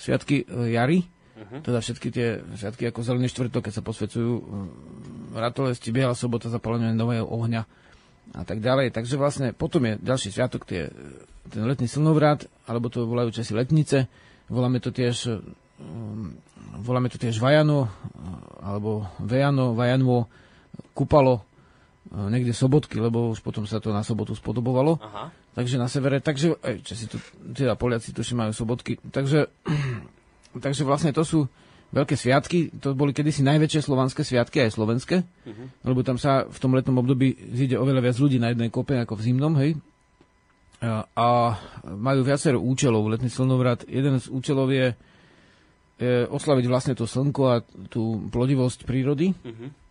sviatky 0.00 0.48
uh, 0.48 0.64
jary, 0.64 1.04
uh-huh. 1.04 1.60
teda 1.60 1.78
všetky 1.84 2.08
tie 2.08 2.40
sviatky 2.56 2.88
ako 2.88 3.04
zelený 3.04 3.28
štvrtok, 3.28 3.68
keď 3.68 3.74
sa 3.76 3.84
posvecujú 3.84 4.32
uh, 4.32 4.42
ratolesti, 5.36 5.92
biela 5.92 6.16
sobota, 6.16 6.48
zapalenie 6.48 6.96
nového 6.96 7.28
ohňa 7.28 7.62
a 8.32 8.42
tak 8.42 8.64
ďalej. 8.64 8.96
Takže 8.96 9.20
vlastne 9.20 9.52
potom 9.52 9.84
je 9.84 9.92
ďalší 10.00 10.32
sviatok, 10.32 10.64
tie, 10.64 10.88
ten 11.52 11.62
letný 11.68 11.84
slnovrat, 11.86 12.48
alebo 12.64 12.88
to 12.88 13.04
volajú 13.04 13.36
časi 13.36 13.52
letnice, 13.52 14.08
voláme 14.48 14.80
to 14.80 14.90
tiež 14.90 15.44
um, 15.78 16.34
voláme 16.80 17.08
to 17.08 17.16
tiež 17.16 17.40
Vajano, 17.40 17.88
alebo 18.60 19.08
Vejano, 19.20 19.72
Vajanvo, 19.72 20.28
Kupalo, 20.92 21.44
niekde 22.12 22.54
sobotky, 22.54 23.02
lebo 23.02 23.34
už 23.34 23.42
potom 23.42 23.66
sa 23.66 23.82
to 23.82 23.90
na 23.90 24.06
sobotu 24.06 24.32
spodobovalo. 24.38 24.98
Aha. 25.02 25.34
Takže 25.56 25.80
na 25.80 25.88
severe, 25.90 26.22
takže, 26.22 26.54
aj, 26.60 26.84
si 26.84 27.06
tu, 27.08 27.16
teda 27.42 27.74
Poliaci 27.74 28.12
tuším 28.12 28.46
majú 28.46 28.52
sobotky, 28.52 29.00
takže, 29.10 29.50
takže 30.64 30.82
vlastne 30.86 31.10
to 31.10 31.24
sú 31.26 31.48
veľké 31.96 32.14
sviatky, 32.18 32.76
to 32.76 32.92
boli 32.92 33.14
kedysi 33.14 33.46
najväčšie 33.46 33.80
slovanské 33.86 34.26
sviatky, 34.26 34.68
aj 34.68 34.74
slovenské, 34.74 35.16
uh-huh. 35.22 35.66
lebo 35.86 36.02
tam 36.02 36.18
sa 36.18 36.44
v 36.44 36.58
tom 36.60 36.74
letnom 36.74 36.98
období 36.98 37.32
zíde 37.56 37.78
oveľa 37.78 38.10
viac 38.10 38.16
ľudí 38.18 38.36
na 38.42 38.52
jednej 38.52 38.68
kope 38.68 38.98
ako 38.98 39.16
v 39.16 39.24
zimnom, 39.24 39.54
hej. 39.56 39.78
A, 40.76 41.08
a 41.16 41.26
majú 41.88 42.20
viacero 42.20 42.60
účelov, 42.60 43.08
letný 43.08 43.32
slnovrat. 43.32 43.88
Jeden 43.88 44.20
z 44.20 44.28
účelov 44.28 44.68
je, 44.68 44.92
je 45.96 46.28
oslaviť 46.28 46.64
vlastne 46.68 46.92
to 46.92 47.08
slnko 47.08 47.42
a 47.48 47.64
tú 47.88 48.28
plodivosť 48.28 48.84
prírody. 48.84 49.32
Uh-huh 49.32 49.85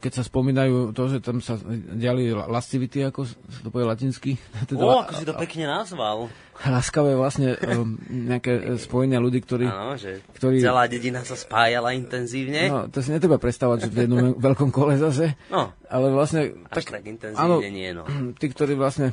keď 0.00 0.12
sa 0.20 0.22
spomínajú 0.24 0.96
to, 0.96 1.02
že 1.10 1.18
tam 1.20 1.42
sa 1.44 1.58
diali 1.94 2.32
lascivity, 2.32 3.04
ako 3.04 3.28
to 3.64 3.68
povie 3.68 3.86
latinsky. 3.86 4.32
Teda, 4.70 4.80
o, 4.80 5.02
ako 5.04 5.12
si 5.18 5.24
to 5.28 5.34
pekne 5.36 5.64
nazval. 5.68 6.32
Láskavé 6.74 7.18
vlastne 7.18 7.58
um, 7.74 7.98
nejaké 8.08 8.78
spojenia 8.80 9.18
ľudí, 9.18 9.42
ktorí... 9.42 9.66
Áno, 9.66 9.98
že 9.98 10.22
ktorí, 10.38 10.62
celá 10.62 10.86
dedina 10.86 11.26
sa 11.26 11.34
spájala 11.34 11.92
intenzívne. 11.92 12.70
No, 12.70 12.80
to 12.88 13.02
si 13.02 13.10
netreba 13.10 13.36
predstavať, 13.36 13.86
že 13.86 13.88
v 13.90 13.96
jednom 14.06 14.38
veľkom 14.38 14.70
kole 14.70 14.96
zase. 14.96 15.34
No, 15.50 15.74
ale 15.90 16.06
vlastne... 16.14 16.54
Až 16.70 16.86
tak, 16.86 17.02
tak 17.02 17.04
intenzívne 17.04 17.42
áno, 17.42 17.58
nie, 17.60 17.90
no. 17.90 18.04
Tí, 18.40 18.46
ktorí 18.50 18.78
vlastne... 18.78 19.10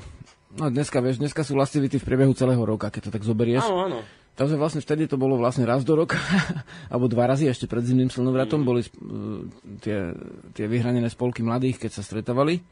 No 0.51 0.67
dneska, 0.67 0.99
vieš, 0.99 1.23
dneska 1.23 1.47
sú 1.47 1.55
lascivity 1.55 1.95
v 1.95 2.03
priebehu 2.03 2.35
celého 2.35 2.59
roka, 2.59 2.91
keď 2.91 3.07
to 3.07 3.11
tak 3.15 3.23
zoberieš. 3.23 3.63
Áno, 3.71 3.87
áno. 3.87 3.99
Takže 4.31 4.55
vlastne 4.55 4.79
vtedy 4.79 5.11
to 5.11 5.19
bolo 5.19 5.35
vlastne 5.35 5.67
raz 5.67 5.83
do 5.83 5.93
roka, 5.93 6.15
alebo 6.91 7.11
dva 7.11 7.27
razy 7.27 7.51
ešte 7.51 7.67
pred 7.67 7.83
zimným 7.83 8.07
slnovratom, 8.07 8.63
mm. 8.63 8.67
boli 8.67 8.81
uh, 8.81 8.89
tie, 9.83 10.15
tie 10.55 10.65
vyhranené 10.71 11.11
spolky 11.11 11.43
mladých, 11.43 11.83
keď 11.83 11.91
sa 11.99 12.03
stretávali. 12.03 12.63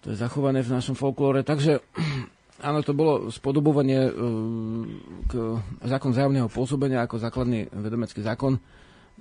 To 0.00 0.12
je 0.12 0.16
zachované 0.16 0.64
v 0.64 0.72
našom 0.72 0.96
folklóre. 0.96 1.44
Takže 1.44 1.84
áno, 2.68 2.80
to 2.80 2.96
bolo 2.96 3.28
spodobovanie 3.28 4.08
uh, 4.08 4.12
k 5.28 5.32
zákon 5.84 6.16
vzájomného 6.16 6.48
pôsobenia 6.48 7.04
ako 7.04 7.20
základný 7.20 7.68
vedomecký 7.68 8.24
zákon. 8.24 8.56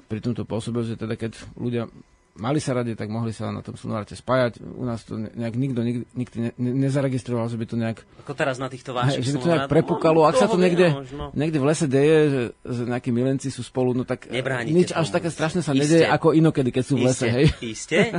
Pri 0.07 0.23
tomto 0.23 0.47
pôsobil, 0.47 0.87
že 0.87 0.95
teda 0.95 1.19
keď 1.19 1.35
ľudia 1.59 1.91
mali 2.39 2.59
sa 2.63 2.73
radi, 2.73 2.95
tak 2.95 3.11
mohli 3.11 3.35
sa 3.35 3.51
na 3.51 3.59
tom 3.59 3.75
slnovrate 3.75 4.15
spájať. 4.15 4.63
U 4.63 4.83
nás 4.87 5.03
to 5.03 5.19
nejak 5.19 5.55
nikto 5.55 5.79
nikdy, 5.83 6.03
nikdy 6.15 6.37
ne, 6.39 6.51
ne, 6.55 6.71
nezaregistroval, 6.87 7.51
že 7.51 7.59
by 7.59 7.65
to 7.67 7.75
nejak... 7.75 7.97
Ako 8.25 8.33
teraz 8.33 8.57
na 8.57 8.71
týchto 8.71 8.95
vašich 8.95 9.21
Že 9.23 9.31
by 9.35 9.39
to 9.39 9.49
nejak 9.51 9.69
prepukalo. 9.69 10.25
Ak 10.25 10.39
sa 10.39 10.47
to 10.47 10.57
niekde, 10.57 10.91
niekde 11.35 11.59
v 11.59 11.65
lese 11.67 11.85
deje, 11.85 12.17
že, 12.31 12.43
že 12.65 12.81
nejakí 12.87 13.11
milenci 13.11 13.51
sú 13.51 13.61
spolu, 13.61 13.93
no 13.93 14.03
tak 14.07 14.31
Nebránite 14.31 14.75
nič 14.75 14.89
tomu. 14.91 15.03
až 15.03 15.07
také 15.13 15.29
strašné 15.29 15.61
sa 15.61 15.75
nedeje 15.75 16.07
ako 16.07 16.33
inokedy, 16.33 16.73
keď 16.73 16.83
sú 16.83 16.95
v 16.97 17.11
lese. 17.11 17.27
Hej? 17.27 17.45
Isté. 17.61 18.15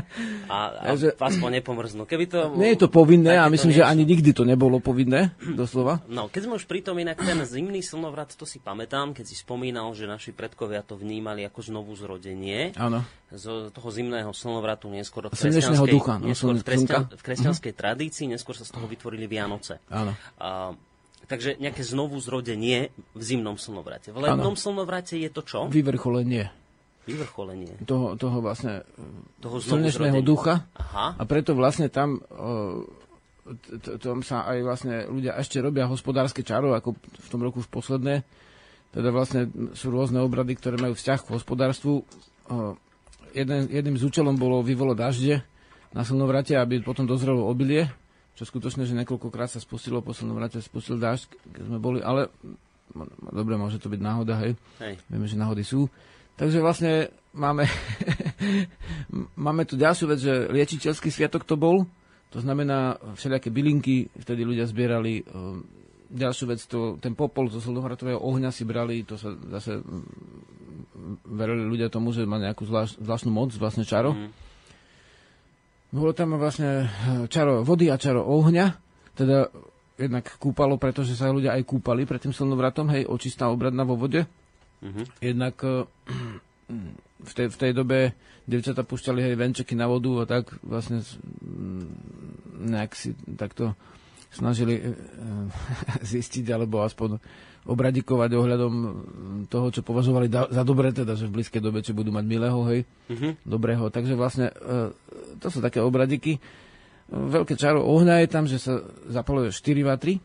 A, 0.47 0.57
a 0.93 0.95
že, 0.95 1.17
aspoň 1.17 1.61
nepomrznú. 1.61 2.05
Keby 2.07 2.25
to... 2.29 2.39
Nie 2.55 2.77
je 2.77 2.87
to 2.87 2.89
povinné 2.93 3.41
a 3.41 3.49
myslím, 3.51 3.73
že 3.75 3.83
ani 3.83 4.05
nikdy 4.05 4.37
to 4.37 4.45
nebolo 4.45 4.79
povinné, 4.79 5.35
doslova. 5.41 6.01
No, 6.21 6.27
keď 6.29 6.43
sme 6.51 6.55
už 6.59 6.67
pri 6.69 6.85
tom 6.85 6.99
inak 7.01 7.17
ten 7.23 7.39
zimný 7.47 7.81
slnovrat, 7.81 8.35
to 8.37 8.45
si 8.45 8.61
pamätám, 8.61 9.17
keď 9.17 9.25
si 9.25 9.39
spomínal, 9.39 9.89
že 9.97 10.05
naši 10.05 10.37
predkovia 10.37 10.85
to 10.85 10.99
vnímali 10.99 11.47
ako 11.47 11.61
znovu 11.65 11.95
zrodenie. 11.97 12.77
Áno. 12.77 13.01
Z 13.31 13.71
toho 13.71 13.89
zimného 13.95 14.35
slnovratu, 14.35 14.91
neskôr 14.91 15.31
v 15.31 15.39
kresťanskej, 15.39 15.91
ducha, 15.95 16.19
no, 16.19 16.35
neskôr 16.35 16.59
v, 16.59 16.67
kresťan, 16.67 17.15
v 17.15 17.23
kresťanskej 17.23 17.71
uh-huh. 17.71 17.83
tradícii, 17.87 18.27
neskôr 18.27 18.59
sa 18.59 18.67
z 18.67 18.75
toho 18.75 18.91
vytvorili 18.91 19.31
Vianoce. 19.31 19.79
Áno. 19.87 20.19
A, 20.43 20.75
takže 21.31 21.55
nejaké 21.63 21.87
znovu 21.87 22.19
zrodenie 22.19 22.91
v 23.15 23.23
zimnom 23.23 23.55
slnovrate. 23.55 24.11
V 24.11 24.19
letnom 24.19 24.59
ano. 24.59 24.59
slnovrate 24.59 25.15
je 25.15 25.31
to 25.31 25.47
čo? 25.47 25.71
Vyvrcholenie. 25.71 26.51
Vyvrcholenie. 27.07 27.87
Toho, 27.87 28.19
toho 28.19 28.43
vlastne 28.43 28.83
toho 29.39 29.63
slnečného 29.63 30.19
ducha. 30.27 30.67
Aha. 30.75 31.15
A 31.15 31.23
preto 31.23 31.55
vlastne 31.55 31.87
tam 31.87 32.19
tam 33.99 34.23
sa 34.23 34.47
aj 34.47 34.59
vlastne 34.63 34.95
ľudia 35.11 35.35
ešte 35.39 35.59
robia 35.59 35.91
hospodárske 35.91 36.47
čaro, 36.47 36.75
ako 36.77 36.95
v 36.99 37.29
tom 37.31 37.41
roku 37.43 37.63
už 37.63 37.71
posledné. 37.71 38.23
Teda 38.91 39.15
vlastne 39.15 39.51
sú 39.75 39.95
rôzne 39.95 40.19
obrady, 40.19 40.59
ktoré 40.59 40.79
majú 40.79 40.95
vzťah 40.99 41.19
k 41.23 41.33
hospodárstvu 41.35 42.03
jeden, 43.35 43.71
jedným 43.71 43.97
z 43.97 44.07
účelom 44.07 44.37
bolo 44.37 44.63
vyvolo 44.63 44.95
dažde 44.95 45.43
na 45.91 46.03
slnovrate, 46.07 46.55
aby 46.55 46.83
potom 46.83 47.07
dozrelo 47.07 47.47
obilie, 47.47 47.91
čo 48.39 48.47
skutočne, 48.47 48.87
že 48.87 48.95
niekoľkokrát 48.95 49.51
sa 49.51 49.61
spustilo 49.61 50.01
po 50.01 50.15
slnovrate, 50.15 50.63
spustil 50.63 50.97
dážď, 50.97 51.29
keď 51.51 51.63
sme 51.67 51.79
boli, 51.83 51.99
ale 52.01 52.31
dobre, 53.35 53.59
môže 53.59 53.83
to 53.83 53.91
byť 53.91 54.01
náhoda, 54.01 54.39
hej. 54.43 54.53
hej. 54.83 54.95
Vieme, 55.11 55.27
že 55.27 55.39
náhody 55.39 55.67
sú. 55.67 55.91
Takže 56.39 56.63
vlastne 56.63 57.13
máme, 57.37 57.69
máme 59.47 59.63
tu 59.69 59.77
ďalšiu 59.77 60.07
vec, 60.09 60.21
že 60.23 60.49
liečiteľský 60.49 61.13
sviatok 61.13 61.45
to 61.45 61.61
bol, 61.61 61.85
to 62.31 62.39
znamená 62.39 62.97
všelijaké 63.19 63.51
bylinky, 63.51 64.07
vtedy 64.15 64.47
ľudia 64.47 64.65
zbierali 64.71 65.21
ehm, 65.21 65.67
ďalšiu 66.11 66.45
vec, 66.51 66.61
to, 66.67 66.99
ten 66.99 67.15
popol 67.15 67.51
zo 67.51 67.63
slnohratového 67.63 68.19
ohňa 68.19 68.51
si 68.51 68.67
brali, 68.67 69.07
to 69.07 69.15
sa 69.15 69.35
zase 69.59 69.79
verili 71.25 71.65
ľudia 71.67 71.89
tomu, 71.93 72.15
že 72.15 72.29
má 72.29 72.39
nejakú 72.39 72.67
zvlášť, 72.67 73.01
zvláštnu 73.03 73.31
moc, 73.33 73.51
vlastne 73.57 73.85
čaro. 73.87 74.15
Mm. 74.15 74.31
Bolo 75.91 76.15
tam 76.15 76.39
vlastne 76.39 76.87
eh, 76.87 77.27
čaro 77.27 77.67
vody 77.67 77.91
a 77.91 77.99
čaro 77.99 78.23
ohňa, 78.23 78.67
teda 79.19 79.51
jednak 80.01 80.25
kúpalo, 80.41 80.81
pretože 80.81 81.19
sa 81.19 81.29
ľudia 81.29 81.59
aj 81.59 81.67
kúpali 81.67 82.09
pred 82.09 82.23
tým 82.23 82.33
slnovratom, 82.33 82.89
hej, 82.95 83.05
očistá 83.05 83.51
obradná 83.51 83.85
vo 83.85 83.99
vode. 83.99 84.25
Mm-hmm. 84.81 85.05
Jednak 85.19 85.57
eh, 85.67 85.85
v 87.29 87.33
tej, 87.35 87.47
v 87.51 87.57
tej 87.59 87.73
dobe 87.75 87.99
devčata 88.47 88.87
púšťali 88.87 89.35
aj 89.35 89.39
venčeky 89.39 89.75
na 89.77 89.91
vodu 89.91 90.11
a 90.23 90.25
tak 90.25 90.57
vlastne 90.65 91.05
nejak 92.59 92.91
si 92.97 93.13
takto 93.35 93.75
snažili 94.31 94.79
eh, 94.79 94.95
zistiť, 96.15 96.47
alebo 96.55 96.87
aspoň 96.87 97.19
obradikovať 97.69 98.31
ohľadom 98.33 98.73
toho, 99.53 99.67
čo 99.69 99.85
považovali 99.85 100.33
za 100.33 100.63
dobré, 100.65 100.97
teda, 100.97 101.13
že 101.13 101.29
v 101.29 101.41
blízkej 101.41 101.61
dobe, 101.61 101.85
či 101.85 101.93
budú 101.93 102.09
mať 102.09 102.25
milého, 102.25 102.61
hej, 102.73 102.89
uh-huh. 103.13 103.37
dobrého. 103.45 103.93
Takže 103.93 104.17
vlastne 104.17 104.49
e, 104.49 104.95
to 105.37 105.47
sú 105.53 105.61
také 105.61 105.85
obradiky. 105.85 106.41
Veľké 107.11 107.61
čaro 107.61 107.85
ohňa 107.85 108.25
je 108.25 108.29
tam, 108.31 108.45
že 108.49 108.57
sa 108.63 108.81
zapaluje 109.11 109.53
4 109.53 109.83
vatry 109.85 110.23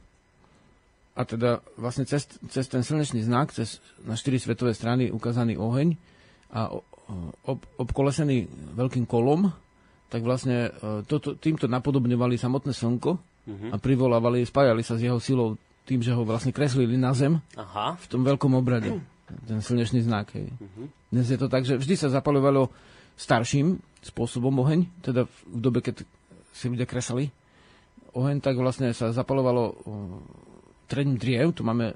a 1.16 1.22
teda 1.28 1.60
vlastne 1.76 2.08
cez, 2.08 2.28
cez 2.48 2.66
ten 2.72 2.86
slnečný 2.86 3.26
znak, 3.26 3.52
cez 3.52 3.84
na 4.08 4.16
4 4.16 4.40
svetové 4.40 4.72
strany 4.72 5.12
ukázaný 5.12 5.60
oheň 5.60 5.98
a 6.56 6.72
ob, 7.46 7.60
obkolesený 7.76 8.48
veľkým 8.80 9.04
kolom, 9.04 9.52
tak 10.08 10.24
vlastne 10.24 10.72
e, 10.72 11.04
toto, 11.04 11.36
týmto 11.36 11.68
napodobňovali 11.68 12.40
samotné 12.40 12.72
slnko 12.72 13.12
uh-huh. 13.12 13.70
a 13.74 13.76
privolávali, 13.76 14.48
spájali 14.48 14.88
sa 14.88 14.96
s 14.96 15.04
jeho 15.04 15.20
silou 15.20 15.60
tým, 15.86 16.02
že 16.02 16.12
ho 16.12 16.26
vlastne 16.26 16.50
kreslili 16.50 16.98
na 16.98 17.14
zem 17.14 17.38
Aha. 17.54 17.96
v 17.96 18.06
tom 18.10 18.26
veľkom 18.26 18.58
obrade. 18.58 18.98
Ten 19.46 19.62
slnečný 19.62 20.06
znak. 20.06 20.34
Hej. 20.34 20.54
Uh-huh. 20.54 20.90
Dnes 21.14 21.30
je 21.30 21.38
to 21.38 21.50
tak, 21.50 21.66
že 21.66 21.78
vždy 21.78 21.96
sa 21.98 22.14
zapalovalo 22.14 22.70
starším 23.16 23.80
spôsobom 24.06 24.54
oheň, 24.62 24.86
teda 25.02 25.26
v 25.26 25.58
dobe, 25.58 25.80
keď 25.82 26.04
si 26.54 26.66
ľudia 26.68 26.86
kresali 26.86 27.32
oheň, 28.14 28.38
tak 28.44 28.60
vlastne 28.60 28.92
sa 28.92 29.10
zapalovalo 29.12 29.76
trením 30.86 31.18
driev, 31.18 31.52
tu 31.56 31.66
máme, 31.66 31.96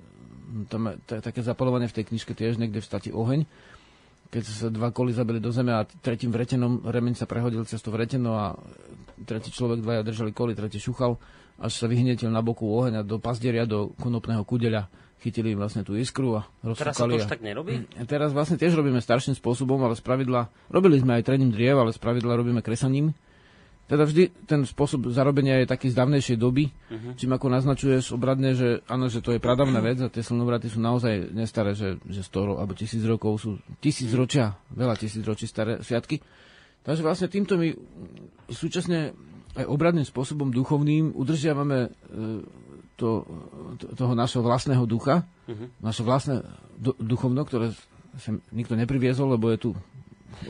tam 0.67 0.95
je 0.95 1.21
také 1.21 1.45
zapalovanie 1.45 1.87
v 1.87 1.95
tej 2.01 2.09
knižke 2.09 2.33
tiež 2.33 2.57
niekde 2.57 2.81
v 2.81 2.89
stati 2.89 3.09
oheň, 3.13 3.45
keď 4.29 4.43
sa 4.45 4.67
dva 4.69 4.89
koly 4.93 5.13
zabili 5.13 5.41
do 5.41 5.49
zeme 5.49 5.73
a 5.73 5.85
tretím 5.85 6.29
vretenom 6.29 6.85
remeň 6.85 7.17
sa 7.17 7.25
prehodil 7.25 7.65
cez 7.65 7.81
to 7.81 7.89
vreteno 7.89 8.37
a 8.37 8.45
tretí 9.25 9.49
človek, 9.49 9.81
dvaja 9.81 10.01
držali 10.05 10.31
koly, 10.33 10.53
tretí 10.53 10.77
šuchal, 10.77 11.17
až 11.59 11.71
sa 11.75 11.85
vyhnietil 11.85 12.31
na 12.31 12.39
boku 12.39 12.65
oheň 12.65 12.99
a 12.99 13.01
do 13.03 13.19
pazdieria, 13.19 13.67
do 13.67 13.91
konopného 13.99 14.43
kudeľa 14.47 14.87
chytili 15.19 15.51
vlastne 15.51 15.83
tú 15.83 15.99
iskru 15.99 16.39
a 16.39 16.47
Teraz 16.63 16.95
sa 16.95 17.03
to 17.03 17.19
už 17.19 17.27
tak 17.27 17.43
nerobí? 17.43 17.83
A 17.99 18.07
teraz 18.07 18.31
vlastne 18.31 18.55
tiež 18.55 18.71
robíme 18.71 19.03
starším 19.03 19.35
spôsobom, 19.35 19.75
ale 19.83 19.99
spravidla, 19.99 20.47
robili 20.71 20.95
sme 20.95 21.19
aj 21.19 21.27
trením 21.27 21.51
driev, 21.51 21.75
ale 21.75 21.91
spravidla 21.91 22.39
robíme 22.39 22.63
kresaním. 22.63 23.11
Teda 23.89 24.05
vždy 24.05 24.29
ten 24.45 24.61
spôsob 24.69 25.09
zarobenia 25.09 25.65
je 25.65 25.73
taký 25.73 25.89
z 25.89 25.97
dávnejšej 25.97 26.37
doby, 26.37 26.69
uh-huh. 26.69 27.17
čím 27.17 27.33
ako 27.33 27.49
naznačuješ 27.49 28.13
obradne, 28.13 28.53
že 28.53 28.85
áno, 28.85 29.09
že 29.09 29.17
to 29.17 29.33
je 29.33 29.41
pradavná 29.41 29.81
vec 29.81 29.97
a 30.05 30.13
tie 30.13 30.21
slnovraty 30.21 30.69
sú 30.69 30.77
naozaj 30.77 31.33
nestaré, 31.33 31.73
že, 31.73 31.97
že 32.05 32.21
100 32.21 32.61
alebo 32.61 32.77
tisíc 32.77 33.01
rokov 33.01 33.41
sú 33.41 33.57
tisíc 33.81 34.13
ročia, 34.13 34.53
veľa 34.77 34.93
tisíc 34.93 35.25
ročí 35.25 35.49
staré 35.49 35.81
sviatky. 35.81 36.21
Takže 36.85 37.01
vlastne 37.01 37.33
týmto 37.33 37.57
my 37.57 37.73
súčasne 38.53 39.17
aj 39.57 39.65
obradným 39.65 40.05
spôsobom 40.05 40.53
duchovným 40.53 41.15
udržiavame 41.17 41.79
e, 41.85 41.89
to, 42.99 43.23
to, 43.79 43.85
toho 43.95 44.13
našho 44.13 44.43
vlastného 44.43 44.83
ducha, 44.83 45.23
uh-huh. 45.47 45.71
naše 45.79 46.03
vlastné 46.03 46.43
du, 46.75 46.93
duchovno, 46.99 47.47
ktoré 47.47 47.73
sa 48.19 48.35
nikto 48.51 48.75
nepriviezol, 48.75 49.39
lebo 49.39 49.49
je 49.49 49.57
tu 49.57 49.69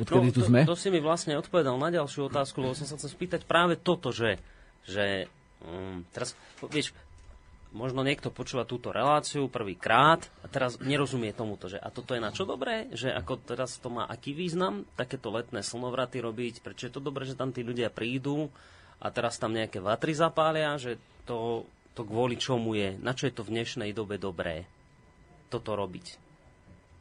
odkedy 0.01 0.33
no, 0.33 0.35
tu 0.35 0.41
sme. 0.43 0.59
To, 0.65 0.73
to 0.75 0.81
si 0.81 0.89
mi 0.89 0.99
vlastne 0.99 1.37
odpovedal 1.37 1.77
na 1.77 1.93
ďalšiu 1.93 2.27
otázku, 2.27 2.59
lebo 2.59 2.75
som 2.75 2.89
sa 2.89 2.97
chcel 2.97 3.13
spýtať 3.13 3.45
práve 3.45 3.77
toto, 3.77 4.09
že, 4.09 4.41
že 4.83 5.29
um, 5.63 6.03
teraz, 6.11 6.33
vieš, 6.67 6.91
možno 7.69 8.01
niekto 8.01 8.33
počúva 8.33 8.65
túto 8.65 8.89
reláciu 8.89 9.45
prvýkrát 9.45 10.25
a 10.41 10.49
teraz 10.49 10.81
nerozumie 10.81 11.29
tomuto, 11.37 11.69
že 11.69 11.77
a 11.77 11.93
toto 11.93 12.17
je 12.17 12.21
na 12.21 12.33
čo 12.33 12.49
dobré, 12.49 12.89
že 12.97 13.13
ako 13.13 13.37
teraz 13.45 13.77
to 13.77 13.93
má 13.93 14.09
aký 14.09 14.33
význam, 14.33 14.89
takéto 14.97 15.29
letné 15.29 15.61
slnovraty 15.61 16.17
robiť, 16.17 16.65
prečo 16.65 16.89
je 16.89 16.93
to 16.97 17.01
dobré, 17.01 17.29
že 17.29 17.37
tam 17.37 17.53
tí 17.53 17.61
ľudia 17.61 17.93
prídu 17.93 18.49
a 18.99 19.07
teraz 19.09 19.39
tam 19.39 19.55
nejaké 19.55 19.79
vatry 19.79 20.11
zapália, 20.11 20.75
že 20.75 20.99
to, 21.23 21.63
to 21.95 22.03
kvôli 22.03 22.35
čomu 22.35 22.75
je, 22.75 22.99
na 22.99 23.15
čo 23.15 23.27
je 23.27 23.33
to 23.33 23.47
v 23.47 23.59
dnešnej 23.59 23.91
dobe 23.95 24.19
dobré 24.19 24.67
toto 25.49 25.73
robiť. 25.73 26.29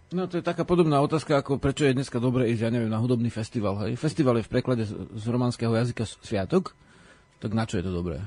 No 0.09 0.25
to 0.25 0.41
je 0.41 0.45
taká 0.47 0.65
podobná 0.65 1.05
otázka, 1.05 1.45
ako 1.45 1.61
prečo 1.61 1.85
je 1.85 1.93
dneska 1.93 2.17
dobre 2.17 2.49
ísť, 2.49 2.63
ja 2.65 2.73
neviem, 2.73 2.89
na 2.89 2.97
hudobný 2.97 3.29
festival. 3.29 3.77
Hej? 3.85 4.01
Festival 4.01 4.41
je 4.41 4.47
v 4.49 4.53
preklade 4.57 4.89
z, 4.89 4.97
z 4.97 5.25
románskeho 5.29 5.69
jazyka 5.77 6.09
sviatok, 6.25 6.73
tak 7.45 7.53
na 7.53 7.69
čo 7.69 7.77
je 7.77 7.85
to 7.85 7.93
dobré? 7.93 8.25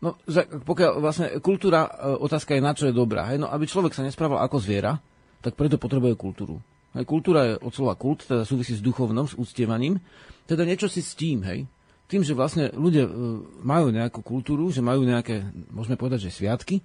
No, 0.00 0.16
pokiaľ 0.64 0.92
vlastne 1.04 1.26
kultúra, 1.44 1.84
e, 1.84 2.16
otázka 2.16 2.56
je, 2.56 2.64
na 2.64 2.72
čo 2.72 2.88
je 2.88 2.96
dobrá. 2.96 3.28
Hej? 3.28 3.44
No, 3.44 3.52
aby 3.52 3.68
človek 3.68 3.92
sa 3.92 4.00
nesprával 4.00 4.40
ako 4.40 4.56
zviera, 4.56 4.96
tak 5.44 5.52
preto 5.52 5.76
potrebuje 5.76 6.16
kultúru. 6.16 6.64
Hej? 6.96 7.04
Kultúra 7.04 7.44
je 7.44 7.54
od 7.60 7.76
slova 7.76 7.92
kult, 7.92 8.24
teda 8.24 8.48
súvisí 8.48 8.72
s 8.72 8.80
duchovnom, 8.80 9.28
s 9.28 9.36
úctievaním, 9.36 10.00
teda 10.48 10.64
niečo 10.64 10.88
si 10.88 11.04
s 11.04 11.12
tým, 11.12 11.44
hej? 11.44 11.68
Tým, 12.08 12.24
že 12.24 12.32
vlastne 12.32 12.72
ľudia 12.72 13.04
e, 13.04 13.12
majú 13.60 13.92
nejakú 13.92 14.24
kultúru, 14.24 14.72
že 14.72 14.80
majú 14.80 15.04
nejaké, 15.04 15.44
môžeme 15.68 16.00
povedať, 16.00 16.28
že 16.28 16.40
sviatky, 16.40 16.80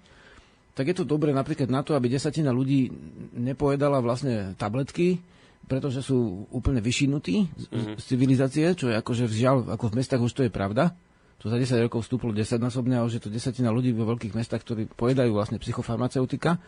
tak 0.74 0.90
je 0.90 0.96
to 1.00 1.08
dobré 1.08 1.32
napríklad 1.32 1.70
na 1.72 1.86
to, 1.86 1.96
aby 1.96 2.12
desatina 2.12 2.52
ľudí 2.52 2.92
nepojedala 3.38 4.04
vlastne 4.04 4.58
tabletky, 4.60 5.22
pretože 5.64 6.04
sú 6.04 6.50
úplne 6.52 6.84
vyšinutí 6.84 7.48
mm-hmm. 7.48 7.96
z 7.96 8.04
civilizácie, 8.04 8.66
čo 8.76 8.92
je 8.92 9.00
akože 9.00 9.30
vžiaľ, 9.30 9.80
ako 9.80 9.94
v 9.94 9.98
mestách 10.02 10.20
už 10.20 10.34
to 10.36 10.44
je 10.44 10.52
pravda. 10.52 10.92
To 11.40 11.52
za 11.52 11.60
10 11.60 11.88
rokov 11.88 12.04
vstúplo 12.08 12.32
10 12.36 12.60
násobne 12.60 13.00
a 13.00 13.06
už 13.06 13.20
je 13.20 13.24
to 13.24 13.30
desatina 13.32 13.72
ľudí 13.72 13.92
vo 13.96 14.08
veľkých 14.08 14.36
mestách, 14.36 14.64
ktorí 14.64 14.92
pojedajú 14.92 15.32
vlastne 15.36 15.60
psychofarmaceutika. 15.60 16.60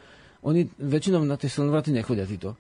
Oni 0.44 0.68
väčšinou 0.68 1.24
na 1.24 1.39
tie 1.39 1.48
slnovraty 1.48 1.96
nechodia 1.96 2.28
títo. 2.28 2.60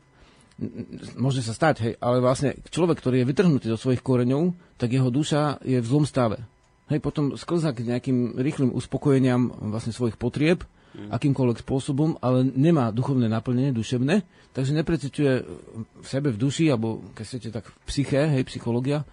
Môže 1.19 1.43
sa 1.43 1.51
stať, 1.51 1.75
hej, 1.83 1.93
ale 1.99 2.23
vlastne 2.23 2.55
človek, 2.71 3.03
ktorý 3.03 3.21
je 3.21 3.27
vytrhnutý 3.27 3.67
do 3.67 3.75
svojich 3.75 3.99
koreňov, 3.99 4.55
tak 4.79 4.95
jeho 4.95 5.11
duša 5.11 5.59
je 5.67 5.83
v 5.83 5.87
zlom 5.87 6.07
stave. 6.07 6.47
Hej, 6.87 7.03
potom 7.03 7.35
sklza 7.35 7.75
k 7.75 7.83
nejakým 7.83 8.39
rýchlym 8.39 8.71
uspokojeniam 8.71 9.51
vlastne 9.73 9.91
svojich 9.91 10.15
potrieb, 10.15 10.63
mm. 10.95 11.11
akýmkoľvek 11.11 11.59
spôsobom, 11.59 12.15
ale 12.23 12.47
nemá 12.47 12.95
duchovné 12.95 13.27
naplnenie, 13.27 13.75
duševné, 13.75 14.23
takže 14.55 14.71
neprecituje 14.71 15.43
v 15.75 16.07
sebe, 16.07 16.31
v 16.31 16.39
duši, 16.39 16.71
alebo 16.71 17.03
keď 17.11 17.23
chcete 17.27 17.49
tak 17.51 17.67
v 17.67 17.75
psyché, 17.91 18.23
hej, 18.31 18.47
psychológia, 18.47 19.03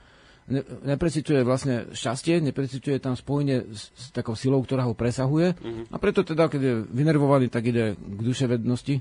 ne, 0.46 0.62
neprecituje 0.87 1.42
vlastne 1.42 1.90
šťastie, 1.90 2.38
neprecituje 2.38 3.02
tam 3.02 3.18
spojenie 3.18 3.66
s, 3.66 3.90
s 3.98 4.05
takou 4.14 4.38
silou, 4.38 4.62
ktorá 4.62 4.87
ho 4.87 4.94
presahuje 4.94 5.59
mm. 5.59 5.90
a 5.90 5.96
preto 5.98 6.22
teda, 6.22 6.46
keď 6.46 6.61
je 6.62 6.74
vynervovaný, 6.87 7.50
tak 7.50 7.66
ide 7.66 7.98
k 7.98 8.20
duševednosti, 8.22 8.94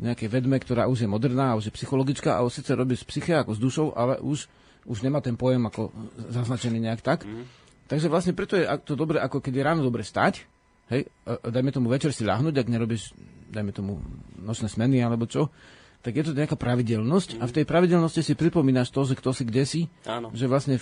nejakej 0.00 0.28
vedme, 0.32 0.56
ktorá 0.56 0.88
už 0.88 1.04
je 1.04 1.08
moderná, 1.08 1.52
už 1.54 1.68
je 1.68 1.76
psychologická 1.76 2.40
a 2.40 2.44
už 2.44 2.64
síce 2.64 2.72
robí 2.72 2.96
z 2.96 3.04
psyché 3.04 3.36
ako 3.36 3.52
s 3.52 3.60
dušou, 3.60 3.86
ale 3.92 4.16
už, 4.24 4.48
už 4.88 4.98
nemá 5.04 5.20
ten 5.20 5.36
pojem 5.36 5.60
ako 5.68 5.92
zaznačený 6.32 6.80
nejak 6.80 7.04
tak. 7.04 7.28
Mm. 7.28 7.44
Takže 7.84 8.08
vlastne 8.08 8.32
preto 8.32 8.56
je 8.56 8.64
to 8.86 8.96
dobre, 8.96 9.20
ako 9.20 9.44
keď 9.44 9.52
je 9.52 9.66
ráno 9.66 9.82
dobre 9.84 10.00
stať, 10.00 10.48
hej, 10.88 11.10
dajme 11.26 11.70
tomu 11.70 11.92
večer 11.92 12.16
si 12.16 12.24
ľahnúť, 12.24 12.54
ak 12.56 12.72
nerobíš, 12.72 13.12
dajme 13.52 13.70
tomu 13.76 14.00
nočné 14.40 14.72
smeny 14.72 15.04
alebo 15.04 15.28
čo, 15.28 15.52
tak 16.00 16.16
je 16.16 16.24
to 16.24 16.32
nejaká 16.32 16.56
pravidelnosť 16.56 17.36
mm. 17.36 17.40
a 17.40 17.44
v 17.44 17.54
tej 17.60 17.64
pravidelnosti 17.68 18.24
si 18.24 18.32
pripomínaš 18.32 18.88
to, 18.88 19.04
že 19.04 19.20
kto 19.20 19.36
si 19.36 19.44
kde 19.44 19.64
si, 19.68 19.80
Áno. 20.08 20.32
že 20.32 20.48
vlastne, 20.48 20.80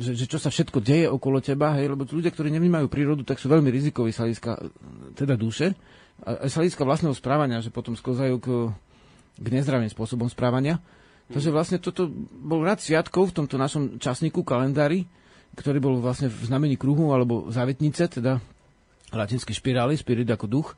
že, 0.00 0.16
že 0.16 0.24
čo 0.24 0.40
sa 0.40 0.48
všetko 0.48 0.80
deje 0.80 1.04
okolo 1.12 1.44
teba, 1.44 1.76
hej, 1.76 1.92
lebo 1.92 2.08
ľudia, 2.08 2.32
ktorí 2.32 2.48
nevnímajú 2.56 2.88
prírodu, 2.88 3.28
tak 3.28 3.36
sú 3.36 3.52
veľmi 3.52 3.68
rizikoví 3.68 4.16
sa 4.16 4.24
hľadiska 4.24 4.72
teda 5.20 5.36
duše 5.36 5.76
sa 6.24 6.56
hľadiska 6.62 6.82
vlastného 6.86 7.12
správania, 7.12 7.60
že 7.60 7.74
potom 7.74 7.92
sklzajú 7.92 8.36
k, 8.40 8.48
k 9.36 9.46
nezdravým 9.52 9.90
spôsobom 9.92 10.30
správania. 10.32 10.80
Mm. 11.28 11.36
Takže 11.36 11.50
vlastne 11.52 11.78
toto 11.82 12.08
bol 12.40 12.64
rad 12.64 12.80
sviatkov 12.80 13.34
v 13.34 13.36
tomto 13.42 13.60
našom 13.60 14.00
časníku, 14.00 14.46
kalendári, 14.46 15.04
ktorý 15.56 15.78
bol 15.80 15.94
vlastne 16.00 16.32
v 16.32 16.40
znamení 16.44 16.76
kruhu 16.76 17.12
alebo 17.12 17.48
závetnice, 17.52 18.08
teda 18.08 18.40
latinské 19.12 19.52
špirály, 19.54 19.96
spirit 19.96 20.28
ako 20.28 20.46
duch. 20.48 20.68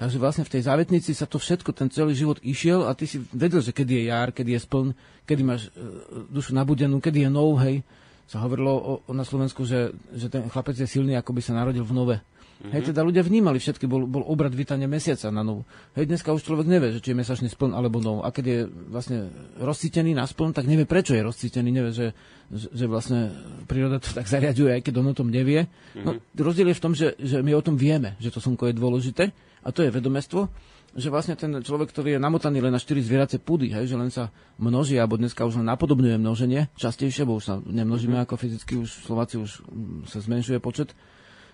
Takže 0.00 0.16
vlastne 0.16 0.48
v 0.48 0.52
tej 0.56 0.64
závetnici 0.64 1.12
sa 1.12 1.28
to 1.28 1.36
všetko, 1.36 1.76
ten 1.76 1.92
celý 1.92 2.16
život 2.16 2.40
išiel 2.40 2.88
a 2.88 2.96
ty 2.96 3.04
si 3.04 3.20
vedel, 3.36 3.60
že 3.60 3.76
kedy 3.76 4.00
je 4.00 4.04
jar, 4.08 4.32
kedy 4.32 4.56
je 4.56 4.60
spln, 4.64 4.88
kedy 5.28 5.42
máš 5.44 5.68
e, 5.68 5.84
dušu 6.32 6.56
nabudenú, 6.56 7.04
kedy 7.04 7.28
je 7.28 7.30
nov, 7.30 7.60
hej. 7.60 7.84
Sa 8.24 8.40
hovorilo 8.40 8.72
o, 8.72 8.92
o, 9.04 9.12
na 9.12 9.28
Slovensku, 9.28 9.68
že, 9.68 9.92
že 10.16 10.32
ten 10.32 10.48
chlapec 10.48 10.72
je 10.72 10.88
silný, 10.88 11.20
ako 11.20 11.36
by 11.36 11.40
sa 11.44 11.52
narodil 11.52 11.84
v 11.84 11.92
nove. 11.92 12.16
Mm-hmm. 12.60 12.76
Hej, 12.76 12.92
teda 12.92 13.00
ľudia 13.00 13.24
vnímali 13.24 13.56
všetky, 13.56 13.88
bol, 13.88 14.04
bol 14.04 14.20
obrad 14.28 14.52
vítania 14.52 14.84
mesiaca 14.84 15.32
na 15.32 15.40
novu. 15.40 15.64
Hej, 15.96 16.12
dneska 16.12 16.28
už 16.28 16.44
človek 16.44 16.68
nevie, 16.68 16.92
že 16.92 17.00
či 17.00 17.16
je 17.16 17.20
mesačný 17.24 17.48
spln 17.48 17.72
alebo 17.72 18.04
nov. 18.04 18.20
A 18.20 18.28
keď 18.28 18.44
je 18.44 18.58
vlastne 18.68 19.32
rozcítený 19.56 20.12
na 20.12 20.28
spln, 20.28 20.52
tak 20.52 20.68
nevie, 20.68 20.84
prečo 20.84 21.16
je 21.16 21.24
rozcítený, 21.24 21.72
nevie, 21.72 21.96
že, 21.96 22.12
že 22.52 22.84
vlastne 22.84 23.32
príroda 23.64 23.96
to 23.96 24.12
tak 24.12 24.28
zariaduje, 24.28 24.76
aj 24.76 24.84
keď 24.84 24.94
on 25.00 25.08
o 25.08 25.16
tom 25.16 25.32
nevie. 25.32 25.72
Mm-hmm. 25.72 26.04
No, 26.04 26.20
rozdiel 26.36 26.68
je 26.68 26.76
v 26.76 26.84
tom, 26.84 26.92
že, 26.92 27.16
že 27.16 27.40
my 27.40 27.56
o 27.56 27.64
tom 27.64 27.80
vieme, 27.80 28.20
že 28.20 28.28
to 28.28 28.44
slnko 28.44 28.68
je 28.68 28.74
dôležité 28.76 29.24
a 29.64 29.68
to 29.72 29.80
je 29.80 29.88
vedomestvo, 29.88 30.52
že 30.92 31.08
vlastne 31.08 31.38
ten 31.38 31.54
človek, 31.64 31.94
ktorý 31.94 32.18
je 32.18 32.20
namotaný 32.20 32.60
len 32.60 32.74
na 32.74 32.80
4 32.82 32.98
zvieracie 33.00 33.38
púdy, 33.38 33.70
hej, 33.70 33.88
že 33.88 33.96
len 33.96 34.10
sa 34.10 34.34
množí, 34.58 34.98
alebo 34.98 35.16
dneska 35.16 35.46
už 35.46 35.62
len 35.62 35.70
napodobňuje 35.70 36.18
množenie 36.18 36.68
častejšie, 36.74 37.22
bo 37.24 37.38
už 37.38 37.44
sa 37.46 37.54
nemnožíme 37.62 38.20
mm-hmm. 38.20 38.26
ako 38.28 38.34
fyzicky, 38.36 38.72
už 38.76 38.90
Slováci 39.06 39.38
už 39.38 39.62
mm, 39.64 40.10
sa 40.10 40.18
zmenšuje 40.18 40.58
počet 40.58 40.92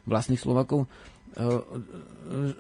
vlastných 0.07 0.41
Slovakov, 0.41 0.87
e, 0.87 1.47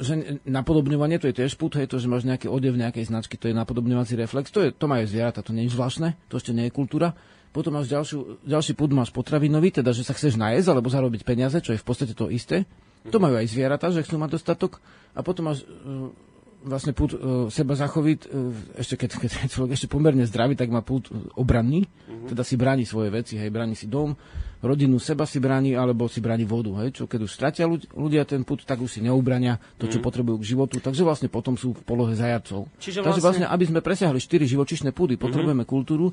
že 0.03 0.43
napodobňovanie, 0.47 1.23
to 1.23 1.31
je 1.31 1.39
tiež 1.43 1.57
put, 1.57 1.75
hej, 1.79 1.89
to, 1.89 2.03
že 2.03 2.11
máš 2.11 2.27
nejaký 2.27 2.51
odev 2.51 2.77
nejakej 2.77 3.09
značky, 3.09 3.39
to 3.39 3.49
je 3.49 3.55
napodobňovací 3.57 4.19
reflex, 4.19 4.53
to, 4.53 4.67
je, 4.67 4.71
to 4.75 4.87
majú 4.87 5.07
zvieratá, 5.07 5.41
to 5.41 5.55
nie 5.55 5.67
je 5.67 5.75
zvláštne, 5.75 6.15
to 6.29 6.39
ešte 6.39 6.53
nie 6.53 6.69
je 6.69 6.77
kultúra. 6.77 7.15
Potom 7.57 7.73
máš 7.73 7.89
ďalšiu, 7.89 8.45
ďalší 8.45 8.77
put, 8.77 8.93
máš 8.93 9.09
potravinový, 9.09 9.73
teda, 9.73 9.97
že 9.97 10.05
sa 10.05 10.13
chceš 10.13 10.37
najesť 10.37 10.77
alebo 10.77 10.93
zarobiť 10.93 11.25
peniaze, 11.25 11.57
čo 11.65 11.73
je 11.73 11.81
v 11.81 11.87
podstate 11.89 12.13
to 12.13 12.29
isté. 12.29 12.69
To 13.09 13.17
majú 13.17 13.39
aj 13.39 13.49
zvieratá, 13.49 13.89
že 13.89 14.05
chcú 14.05 14.21
mať 14.21 14.37
dostatok. 14.37 14.83
A 15.17 15.25
potom 15.25 15.49
máš 15.49 15.65
e, 15.65 16.13
vlastne 16.67 16.93
pút 16.93 17.15
uh, 17.15 17.47
seba 17.47 17.79
zachoviť, 17.79 18.21
uh, 18.27 18.51
ešte 18.83 18.99
keď, 18.99 19.11
keď 19.23 19.31
je 19.31 19.53
človek 19.55 19.79
ešte 19.79 19.87
pomerne 19.87 20.27
zdravý, 20.27 20.59
tak 20.59 20.67
má 20.67 20.83
pút 20.83 21.09
obranný, 21.39 21.87
mm-hmm. 21.87 22.29
teda 22.35 22.43
si 22.43 22.59
bráni 22.59 22.83
svoje 22.83 23.15
veci, 23.15 23.39
hej, 23.39 23.55
bráni 23.55 23.79
si 23.79 23.87
dom, 23.87 24.19
rodinu 24.65 24.97
seba 24.97 25.29
si 25.29 25.37
bráni, 25.37 25.77
alebo 25.77 26.09
si 26.09 26.21
bráni 26.25 26.49
vodu, 26.49 26.73
hej, 26.85 26.97
čo 26.97 27.05
keď 27.05 27.21
už 27.29 27.31
stratia 27.33 27.65
ľudia 27.69 28.25
ten 28.25 28.43
put, 28.43 28.65
tak 28.65 28.81
už 28.81 28.89
si 28.89 29.01
neubrania 29.05 29.61
to, 29.77 29.85
čo 29.85 29.99
mm-hmm. 29.99 30.07
potrebujú 30.07 30.37
k 30.41 30.49
životu, 30.57 30.77
takže 30.81 31.03
vlastne 31.05 31.29
potom 31.29 31.61
sú 31.61 31.77
v 31.77 31.83
polohe 31.85 32.17
zajacov. 32.17 32.69
Čiže 32.81 33.05
takže 33.05 33.23
vlastne, 33.25 33.47
aby 33.49 33.65
sme 33.69 33.81
presiahli 33.85 34.17
štyri 34.17 34.49
živočišné 34.49 34.97
púdy, 34.97 35.17
mhm. 35.17 35.23
potrebujeme 35.23 35.65
mm-hmm. 35.65 35.77
kultúru 35.77 36.07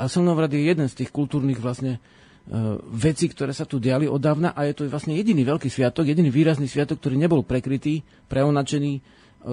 a 0.00 0.08
Slnovrad 0.08 0.52
je 0.52 0.64
jeden 0.64 0.88
z 0.88 1.04
tých 1.04 1.12
kultúrnych 1.12 1.60
vlastne 1.60 2.00
uh, 2.00 2.80
veci, 2.88 3.28
ktoré 3.28 3.52
sa 3.52 3.68
tu 3.68 3.76
diali 3.76 4.08
od 4.08 4.20
dávna 4.20 4.56
a 4.56 4.64
je 4.64 4.80
to 4.80 4.82
vlastne 4.88 5.12
jediný 5.12 5.44
veľký 5.44 5.68
sviatok, 5.68 6.08
jediný 6.08 6.32
výrazný 6.32 6.68
sviatok, 6.68 7.00
ktorý 7.04 7.20
nebol 7.20 7.44
prekrytý, 7.44 8.00
preonačený 8.32 9.20
E, 9.40 9.52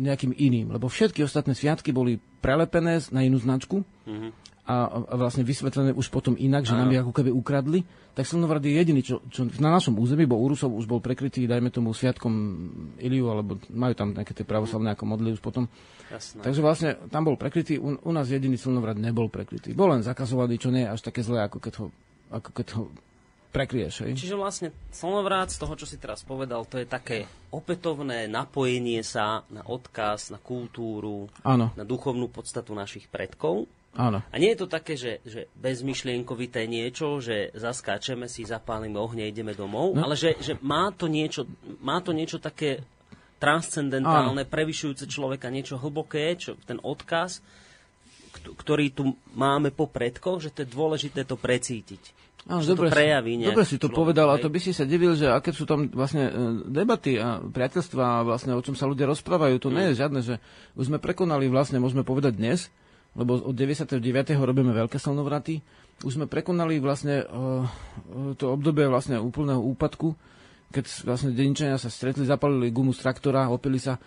nejakým 0.00 0.32
iným. 0.32 0.72
Lebo 0.72 0.88
všetky 0.88 1.20
ostatné 1.20 1.52
sviatky 1.52 1.92
boli 1.92 2.16
prelepené 2.40 3.04
na 3.12 3.20
inú 3.20 3.36
značku 3.36 3.84
mm-hmm. 4.08 4.49
A 4.70 5.16
vlastne 5.18 5.42
vysvetlené 5.42 5.90
už 5.90 6.14
potom 6.14 6.38
inak, 6.38 6.62
že 6.62 6.78
nám 6.78 6.94
ich 6.94 7.02
ako 7.02 7.10
keby 7.10 7.34
ukradli, 7.34 7.82
tak 8.14 8.22
Slnovrad 8.22 8.62
je 8.62 8.78
jediný, 8.78 9.02
čo, 9.02 9.18
čo 9.26 9.50
na 9.58 9.74
našom 9.74 9.98
území, 9.98 10.30
bo 10.30 10.38
Urusov 10.38 10.70
už 10.78 10.86
bol 10.86 11.02
prekrytý, 11.02 11.50
dajme 11.50 11.74
tomu, 11.74 11.90
sviatkom 11.90 12.32
Iliu, 13.02 13.34
alebo 13.34 13.58
majú 13.74 13.94
tam 13.98 14.14
nejaké 14.14 14.30
tie 14.30 14.46
pravoslavné 14.46 14.94
ako 14.94 15.04
modly 15.10 15.34
už 15.34 15.42
potom. 15.42 15.66
Jasné. 16.06 16.38
Takže 16.46 16.60
vlastne 16.62 16.90
tam 17.10 17.26
bol 17.26 17.34
prekrytý, 17.34 17.82
u, 17.82 17.98
u 17.98 18.12
nás 18.14 18.30
jediný 18.30 18.54
Slnovrad 18.54 18.94
nebol 18.94 19.26
prekrytý. 19.26 19.74
Bol 19.74 19.90
len 19.98 20.06
zakazovaný, 20.06 20.62
čo 20.62 20.70
nie 20.70 20.86
je 20.86 20.92
až 20.94 21.00
také 21.02 21.26
zlé, 21.26 21.50
ako 21.50 21.58
keď 21.58 21.74
ho, 21.82 21.86
ako 22.30 22.50
keď 22.54 22.66
ho 22.78 22.82
prekrieš. 23.50 24.06
Hej? 24.06 24.14
Čiže 24.14 24.38
vlastne 24.38 24.68
slnovrát 24.94 25.50
z 25.50 25.58
toho, 25.58 25.74
čo 25.74 25.86
si 25.86 25.98
teraz 25.98 26.22
povedal, 26.22 26.62
to 26.70 26.78
je 26.78 26.86
také 26.86 27.26
opätovné 27.50 28.30
napojenie 28.30 29.02
sa 29.02 29.42
na 29.50 29.66
odkaz, 29.66 30.30
na 30.30 30.38
kultúru, 30.38 31.26
Áno. 31.42 31.74
na 31.74 31.82
duchovnú 31.82 32.30
podstatu 32.30 32.72
našich 32.78 33.10
predkov. 33.10 33.66
Áno. 33.98 34.22
A 34.22 34.36
nie 34.38 34.54
je 34.54 34.60
to 34.62 34.68
také, 34.70 34.94
že, 34.94 35.18
že 35.26 35.50
bezmyšlienkovité 35.58 36.70
niečo, 36.70 37.18
že 37.18 37.50
zaskáčeme 37.58 38.30
si, 38.30 38.46
zapálime 38.46 38.94
ohne, 39.02 39.26
ideme 39.26 39.50
domov, 39.50 39.98
no. 39.98 40.06
ale 40.06 40.14
že, 40.14 40.38
že 40.38 40.54
má, 40.62 40.94
to 40.94 41.10
niečo, 41.10 41.42
má 41.82 41.98
to 41.98 42.14
niečo 42.14 42.38
také 42.38 42.86
transcendentálne, 43.42 44.46
Áno. 44.46 44.52
prevyšujúce 44.52 45.10
človeka, 45.10 45.50
niečo 45.50 45.80
hlboké, 45.80 46.38
čo, 46.38 46.54
ten 46.62 46.78
odkaz, 46.78 47.42
ktorý 48.46 48.94
tu 48.94 49.16
máme 49.34 49.74
po 49.74 49.90
predkoch, 49.90 50.38
že 50.38 50.54
to 50.54 50.62
je 50.62 50.68
dôležité 50.70 51.26
to 51.26 51.34
precítiť. 51.34 52.20
Áno, 52.48 52.64
dobre, 52.64 52.88
to 52.88 52.96
prejaví 52.96 53.36
dobre 53.36 53.68
si 53.68 53.76
to 53.76 53.92
človek, 53.92 54.00
povedal, 54.00 54.32
a 54.32 54.40
to 54.40 54.48
by 54.48 54.56
si 54.56 54.72
sa 54.72 54.88
divil, 54.88 55.12
že 55.12 55.28
aké 55.28 55.52
sú 55.52 55.68
tam 55.68 55.92
vlastne 55.92 56.24
e, 56.24 56.32
debaty 56.72 57.20
a 57.20 57.36
priateľstva 57.36 58.00
a 58.00 58.24
vlastne 58.24 58.56
o 58.56 58.64
čom 58.64 58.72
sa 58.72 58.88
ľudia 58.88 59.04
rozprávajú, 59.12 59.60
to 59.60 59.68
mm. 59.68 59.74
nie 59.76 59.84
je 59.92 59.98
žiadne, 60.00 60.20
že 60.24 60.34
už 60.72 60.88
sme 60.88 60.98
prekonali 61.02 61.52
vlastne, 61.52 61.76
môžeme 61.76 62.00
povedať 62.00 62.40
dnes, 62.40 62.72
lebo 63.18 63.40
od 63.42 63.54
99. 63.54 64.00
robíme 64.38 64.70
veľké 64.70 64.98
slnovraty, 64.98 65.62
už 66.00 66.16
sme 66.16 66.26
prekonali 66.30 66.80
vlastne 66.80 67.26
uh, 67.26 67.66
to 68.38 68.56
obdobie 68.56 68.88
vlastne 68.88 69.20
úplného 69.20 69.60
úpadku, 69.60 70.16
keď 70.70 70.84
vlastne 71.02 71.34
Deninčania 71.34 71.76
sa 71.76 71.90
stretli, 71.90 72.22
zapalili 72.24 72.70
gumu 72.70 72.94
z 72.94 73.02
traktora, 73.02 73.50
opili 73.50 73.82
sa 73.82 73.98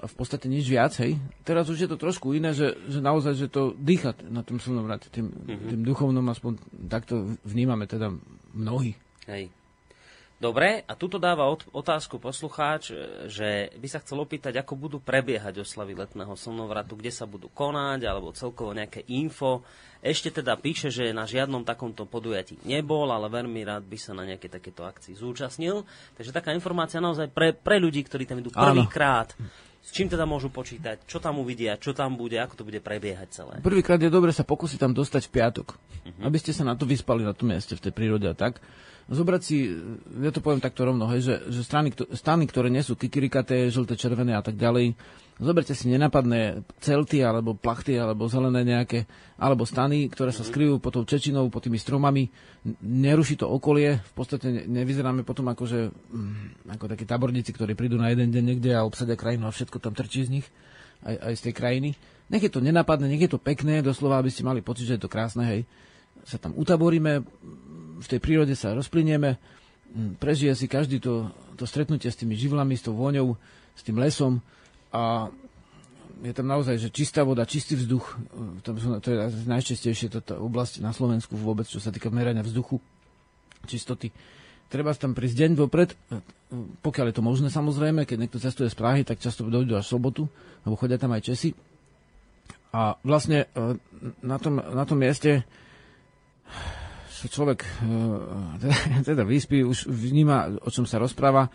a 0.00 0.08
v 0.08 0.14
podstate 0.16 0.48
nič 0.48 0.64
viac, 0.64 0.96
hej. 1.04 1.20
Teraz 1.44 1.68
už 1.68 1.84
je 1.84 1.88
to 1.88 2.00
trošku 2.00 2.32
iné, 2.32 2.56
že, 2.56 2.72
že 2.88 3.04
naozaj, 3.04 3.36
že 3.36 3.52
to 3.52 3.76
dýcha 3.76 4.16
na 4.32 4.40
tom 4.40 4.56
slnovrate, 4.56 5.12
tým, 5.12 5.28
mm-hmm. 5.28 5.68
tým 5.76 5.80
duchovnom 5.84 6.24
aspoň 6.32 6.56
takto 6.88 7.36
vnímame 7.44 7.84
teda 7.84 8.08
mnohí. 8.56 8.96
Hej. 9.28 9.52
Dobre, 10.40 10.88
a 10.88 10.96
tuto 10.96 11.20
dáva 11.20 11.52
otázku 11.52 12.16
poslucháč, 12.16 12.96
e, 12.96 13.28
že 13.28 13.68
by 13.76 13.88
sa 13.92 14.00
chcel 14.00 14.24
opýtať, 14.24 14.56
ako 14.56 14.72
budú 14.72 14.96
prebiehať 14.96 15.60
oslavy 15.60 15.92
letného 15.92 16.32
slnovratu, 16.32 16.96
kde 16.96 17.12
sa 17.12 17.28
budú 17.28 17.52
konať, 17.52 18.08
alebo 18.08 18.32
celkovo 18.32 18.72
nejaké 18.72 19.04
info. 19.12 19.60
Ešte 20.00 20.40
teda 20.40 20.56
píše, 20.56 20.88
že 20.88 21.12
na 21.12 21.28
žiadnom 21.28 21.60
takomto 21.60 22.08
podujatí 22.08 22.56
nebol, 22.64 23.12
ale 23.12 23.28
veľmi 23.28 23.60
rád 23.68 23.84
by 23.84 24.00
sa 24.00 24.16
na 24.16 24.24
nejaké 24.24 24.48
takéto 24.48 24.80
akcii 24.80 25.12
zúčastnil. 25.12 25.84
Takže 26.16 26.32
taká 26.32 26.56
informácia 26.56 27.04
naozaj 27.04 27.28
pre, 27.28 27.52
pre 27.52 27.76
ľudí, 27.76 28.00
ktorí 28.00 28.24
tam 28.24 28.40
idú 28.40 28.48
prvýkrát. 28.48 29.36
S 29.84 29.92
čím 29.92 30.08
teda 30.08 30.24
môžu 30.24 30.48
počítať? 30.48 31.04
Čo 31.04 31.20
tam 31.20 31.36
uvidia? 31.36 31.76
Čo 31.76 31.92
tam 31.92 32.16
bude? 32.16 32.40
Ako 32.40 32.56
to 32.56 32.64
bude 32.64 32.80
prebiehať 32.80 33.28
celé? 33.28 33.52
Prvýkrát 33.60 34.00
je 34.00 34.08
dobre 34.08 34.32
sa 34.32 34.48
pokúsiť 34.48 34.80
tam 34.80 34.96
dostať 34.96 35.28
v 35.28 35.32
piatok. 35.36 35.68
Uh-huh. 35.76 36.24
Aby 36.24 36.40
ste 36.40 36.56
sa 36.56 36.64
na 36.64 36.72
to 36.72 36.88
vyspali 36.88 37.20
na 37.20 37.36
tom 37.36 37.52
mieste, 37.52 37.76
v 37.76 37.84
tej 37.84 37.92
prírode 37.92 38.24
a 38.24 38.32
tak 38.32 38.64
zobrať 39.10 39.42
si, 39.42 39.66
ja 40.22 40.30
to 40.30 40.38
poviem 40.38 40.62
takto 40.62 40.86
rovno, 40.86 41.10
hej, 41.10 41.26
že, 41.26 41.34
že 41.50 41.60
strany, 41.66 41.90
strany, 42.14 42.46
ktoré 42.46 42.70
nie 42.70 42.80
sú 42.80 42.94
kikirikaté, 42.94 43.66
žlté, 43.66 43.98
červené 43.98 44.38
a 44.38 44.42
tak 44.42 44.54
ďalej, 44.54 44.94
zoberte 45.42 45.74
si 45.74 45.90
nenapadné 45.90 46.62
celty 46.78 47.26
alebo 47.26 47.58
plachty 47.58 47.98
alebo 47.98 48.30
zelené 48.30 48.62
nejaké, 48.62 49.10
alebo 49.34 49.66
stany, 49.66 50.06
ktoré 50.06 50.30
sa 50.30 50.46
skryjú 50.46 50.78
pod 50.78 50.94
tou 50.94 51.04
čečinou, 51.08 51.50
pod 51.50 51.66
tými 51.66 51.80
stromami, 51.80 52.30
neruší 52.86 53.40
to 53.40 53.50
okolie, 53.50 53.98
v 53.98 54.12
podstate 54.14 54.68
nevyzeráme 54.70 55.26
potom 55.26 55.50
ako, 55.50 55.64
že, 55.66 55.80
mm, 55.90 56.70
ako 56.78 56.84
takí 56.94 57.02
taborníci, 57.08 57.50
ktorí 57.50 57.74
prídu 57.74 57.98
na 57.98 58.14
jeden 58.14 58.30
deň 58.30 58.44
niekde 58.54 58.70
a 58.76 58.86
obsadia 58.86 59.18
krajinu 59.18 59.50
a 59.50 59.54
všetko 59.54 59.82
tam 59.82 59.96
trčí 59.96 60.28
z 60.28 60.38
nich, 60.38 60.46
aj, 61.02 61.16
aj 61.18 61.32
z 61.34 61.42
tej 61.50 61.54
krajiny. 61.56 61.90
Nech 62.30 62.46
je 62.46 62.52
to 62.52 62.62
nenapadné, 62.62 63.10
nech 63.10 63.26
je 63.26 63.32
to 63.34 63.42
pekné, 63.42 63.82
doslova, 63.82 64.22
aby 64.22 64.30
ste 64.30 64.46
mali 64.46 64.62
pocit, 64.62 64.86
že 64.86 65.00
je 65.00 65.02
to 65.02 65.10
krásne, 65.10 65.42
hej. 65.42 65.66
Sa 66.28 66.36
tam 66.36 66.52
utaboríme, 66.54 67.24
v 68.00 68.06
tej 68.08 68.20
prírode 68.20 68.56
sa 68.56 68.72
rozplynieme, 68.72 69.36
prežije 70.16 70.56
si 70.56 70.66
každý 70.70 70.98
to, 71.02 71.28
to 71.60 71.68
stretnutie 71.68 72.08
s 72.08 72.16
tými 72.16 72.32
živlami, 72.34 72.74
s 72.74 72.86
tou 72.86 72.96
vôňou, 72.96 73.36
s 73.76 73.82
tým 73.84 74.00
lesom 74.00 74.40
a 74.90 75.28
je 76.20 76.32
tam 76.36 76.46
naozaj, 76.48 76.76
že 76.76 76.92
čistá 76.92 77.24
voda, 77.24 77.48
čistý 77.48 77.80
vzduch, 77.80 78.04
to, 78.60 78.76
to 79.00 79.08
je 79.08 79.16
najčastejšie 79.48 80.12
táto 80.12 80.36
oblasť 80.36 80.84
na 80.84 80.92
Slovensku 80.92 81.32
vôbec, 81.32 81.64
čo 81.64 81.80
sa 81.80 81.88
týka 81.88 82.12
merania 82.12 82.44
vzduchu, 82.44 82.76
čistoty. 83.64 84.12
Treba 84.70 84.94
tam 84.94 85.16
prísť 85.16 85.36
deň 85.46 85.50
vopred, 85.58 85.96
pokiaľ 86.84 87.06
je 87.10 87.16
to 87.16 87.24
možné 87.24 87.48
samozrejme, 87.48 88.04
keď 88.04 88.16
niekto 88.20 88.38
cestuje 88.38 88.68
z 88.70 88.76
Prahy, 88.78 89.02
tak 89.02 89.18
často 89.18 89.48
dojdu 89.48 89.74
až 89.74 89.88
sobotu, 89.88 90.28
lebo 90.62 90.78
chodia 90.78 91.00
tam 91.00 91.10
aj 91.16 91.26
Česi. 91.26 91.50
A 92.70 92.94
vlastne 93.02 93.50
e, 93.50 93.74
na 94.22 94.38
tom, 94.38 94.62
na 94.62 94.84
tom 94.86 95.02
mieste 95.02 95.42
človek 97.28 97.66
teda, 98.62 98.76
teda 99.12 99.22
vyspí, 99.26 99.66
už 99.66 99.90
vníma, 99.90 100.62
o 100.64 100.70
čom 100.72 100.88
sa 100.88 100.96
rozpráva. 100.96 101.50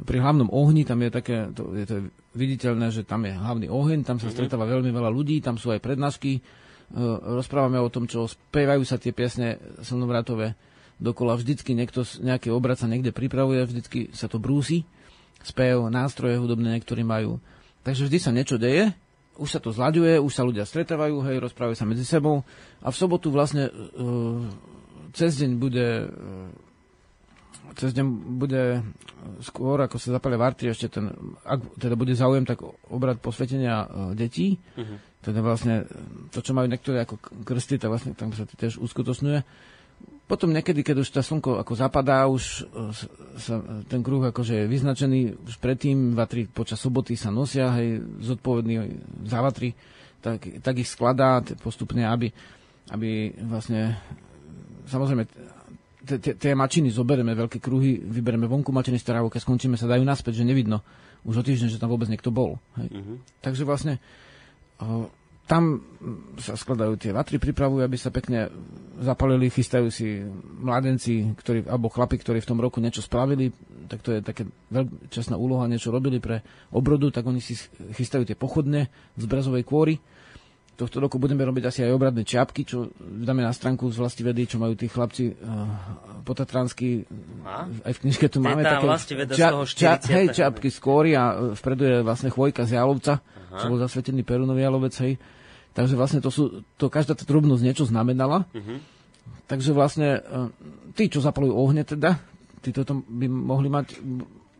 Pri 0.00 0.16
hlavnom 0.16 0.48
ohni 0.48 0.88
tam 0.88 1.04
je 1.04 1.10
také, 1.12 1.52
to, 1.52 1.76
je 1.76 1.84
to 1.84 1.96
viditeľné, 2.32 2.88
že 2.88 3.04
tam 3.04 3.28
je 3.28 3.36
hlavný 3.36 3.68
oheň, 3.68 4.00
tam 4.00 4.16
sa 4.16 4.32
mm-hmm. 4.32 4.32
stretáva 4.32 4.64
veľmi 4.64 4.88
veľa 4.88 5.12
ľudí, 5.12 5.44
tam 5.44 5.60
sú 5.60 5.76
aj 5.76 5.84
prednášky. 5.84 6.40
Rozprávame 7.36 7.76
o 7.76 7.92
tom, 7.92 8.08
čo 8.08 8.24
spievajú 8.24 8.80
sa 8.88 8.96
tie 8.96 9.12
piesne 9.12 9.60
slnovratové 9.84 10.56
dokola. 10.96 11.36
Vždycky 11.36 11.76
niekto, 11.76 12.00
nejaký 12.04 12.48
obrad 12.48 12.80
sa 12.80 12.88
niekde 12.88 13.12
pripravuje, 13.12 13.60
vždycky 13.68 14.08
sa 14.16 14.24
to 14.24 14.40
brúsi. 14.40 14.88
Spev, 15.44 15.84
nástroje 15.92 16.40
hudobné 16.40 16.80
niektorí 16.80 17.04
majú. 17.04 17.36
Takže 17.84 18.08
vždy 18.08 18.18
sa 18.20 18.32
niečo 18.32 18.56
deje, 18.56 18.92
už 19.40 19.48
sa 19.48 19.60
to 19.60 19.72
zlaďuje, 19.72 20.20
už 20.20 20.32
sa 20.32 20.44
ľudia 20.44 20.68
stretávajú, 20.68 21.24
hej, 21.24 21.40
rozprávajú 21.40 21.76
sa 21.76 21.88
medzi 21.88 22.04
sebou 22.04 22.44
a 22.84 22.88
v 22.92 22.96
sobotu 22.96 23.32
vlastne 23.32 23.72
cez 25.12 25.40
deň 25.40 25.50
bude 25.58 25.86
e, 26.06 26.68
cez 27.78 27.94
deň 27.94 28.06
bude 28.38 28.82
skôr, 29.44 29.78
ako 29.84 29.96
sa 30.00 30.16
zapália 30.16 30.40
varty, 30.40 30.70
ešte 30.70 30.98
ten, 30.98 31.12
ak 31.46 31.78
teda 31.78 31.94
bude 31.94 32.16
záujem, 32.16 32.42
tak 32.42 32.62
obrad 32.90 33.20
posvetenia 33.20 33.84
e, 33.84 33.88
detí, 34.16 34.56
uh-huh. 34.56 34.98
teda 35.22 35.40
vlastne 35.44 35.86
to, 36.34 36.40
čo 36.42 36.56
majú 36.56 36.66
niektoré 36.66 37.04
ako 37.04 37.20
krsty, 37.46 37.78
tak 37.78 37.92
vlastne 37.92 38.12
tam 38.16 38.32
sa 38.34 38.48
tiež 38.48 38.80
uskutočňuje. 38.80 39.40
Potom 40.30 40.54
niekedy, 40.54 40.86
keď 40.86 41.02
už 41.02 41.10
tá 41.10 41.26
slnko 41.26 41.58
ako 41.58 41.72
zapadá, 41.74 42.26
už 42.30 42.64
e, 42.66 42.94
sa 43.38 43.60
ten 43.86 44.00
kruh 44.02 44.22
akože 44.22 44.64
je 44.64 44.70
vyznačený, 44.70 45.20
už 45.46 45.58
predtým 45.58 46.14
vatry 46.14 46.46
počas 46.46 46.80
soboty 46.80 47.14
sa 47.14 47.34
nosia, 47.34 47.70
hej, 47.78 48.02
zodpovední 48.22 48.76
za 49.26 49.42
vatry, 49.42 49.74
tak, 50.20 50.42
tak 50.60 50.74
ich 50.80 50.88
skladá 50.88 51.40
postupne, 51.64 52.04
aby, 52.04 52.30
aby 52.92 53.34
vlastne 53.42 53.96
samozrejme, 54.86 55.24
tie 56.18 56.52
mačiny 56.56 56.88
zoberieme, 56.88 57.36
veľké 57.36 57.60
kruhy, 57.60 58.00
vyberieme 58.00 58.48
vonku 58.48 58.72
mačiny 58.72 58.96
starávok 58.96 59.36
a 59.36 59.44
skončíme 59.44 59.76
sa, 59.76 59.90
dajú 59.90 60.04
naspäť, 60.04 60.40
že 60.40 60.48
nevidno 60.48 60.80
už 61.28 61.40
o 61.40 61.42
týždeň, 61.44 61.68
že 61.68 61.80
tam 61.80 61.92
vôbec 61.92 62.08
niekto 62.08 62.32
bol. 62.32 62.56
Hej. 62.80 62.88
Uh-huh. 62.96 63.16
Takže 63.44 63.68
vlastne 63.68 64.00
o, 64.80 65.12
tam 65.44 65.84
sa 66.40 66.56
skladajú 66.56 66.96
tie 66.96 67.12
vatry, 67.12 67.36
pripravujú, 67.36 67.84
aby 67.84 67.98
sa 68.00 68.08
pekne 68.08 68.48
zapalili, 69.02 69.52
chystajú 69.52 69.92
si 69.92 70.24
mladenci, 70.62 71.36
ktorí, 71.36 71.68
alebo 71.68 71.92
chlapi, 71.92 72.16
ktorí 72.16 72.38
v 72.40 72.48
tom 72.48 72.62
roku 72.62 72.80
niečo 72.80 73.04
spravili, 73.04 73.52
tak 73.90 74.00
to 74.00 74.14
je 74.14 74.20
také 74.22 74.46
veľmi 74.70 75.10
časná 75.10 75.34
úloha, 75.34 75.66
niečo 75.66 75.90
robili 75.90 76.22
pre 76.22 76.40
obrodu, 76.70 77.10
tak 77.10 77.26
oni 77.26 77.42
si 77.42 77.58
chystajú 77.98 78.22
tie 78.24 78.38
pochodne 78.38 78.88
z 79.18 79.24
brazovej 79.26 79.66
kôry 79.66 79.98
tohto 80.80 80.96
roku 80.96 81.20
budeme 81.20 81.44
robiť 81.44 81.64
asi 81.68 81.80
aj 81.84 81.92
obradné 81.92 82.24
čiapky, 82.24 82.64
čo 82.64 82.88
dáme 82.96 83.44
na 83.44 83.52
stránku 83.52 83.84
z 83.92 84.00
vlasti 84.00 84.24
vedy, 84.24 84.48
čo 84.48 84.56
majú 84.56 84.72
tí 84.72 84.88
chlapci 84.88 85.28
uh, 85.28 85.36
potatransky. 86.24 87.04
Aj 87.84 87.92
v 87.92 87.98
knižke 88.00 88.32
tu 88.32 88.40
máme 88.40 88.64
také 88.64 88.88
ča, 89.36 89.52
ča, 89.68 89.92
hej, 90.08 90.32
čiapky 90.32 90.72
z 90.72 90.80
a 91.12 91.24
e, 91.28 91.34
vpredu 91.52 91.82
je 91.84 91.96
vlastne 92.00 92.32
chvojka 92.32 92.64
z 92.64 92.80
jalovca, 92.80 93.20
Aha. 93.20 93.60
čo 93.60 93.64
bol 93.68 93.76
zasvetený 93.76 94.24
perunový 94.24 94.64
jalovec, 94.64 94.94
hej. 95.04 95.20
Takže 95.76 95.94
vlastne 95.94 96.24
to 96.24 96.32
sú, 96.32 96.64
to 96.80 96.88
každá 96.88 97.12
tá 97.12 97.28
drobnosť 97.28 97.62
niečo 97.62 97.84
znamenala. 97.86 98.48
Uh-huh. 98.50 98.80
Takže 99.46 99.70
vlastne 99.76 100.18
uh, 100.18 100.48
tí, 100.96 101.12
čo 101.12 101.20
zapalujú 101.20 101.52
ohne 101.54 101.84
teda, 101.84 102.18
tí 102.64 102.72
toto 102.72 103.04
by 103.04 103.28
mohli 103.28 103.68
mať, 103.68 104.00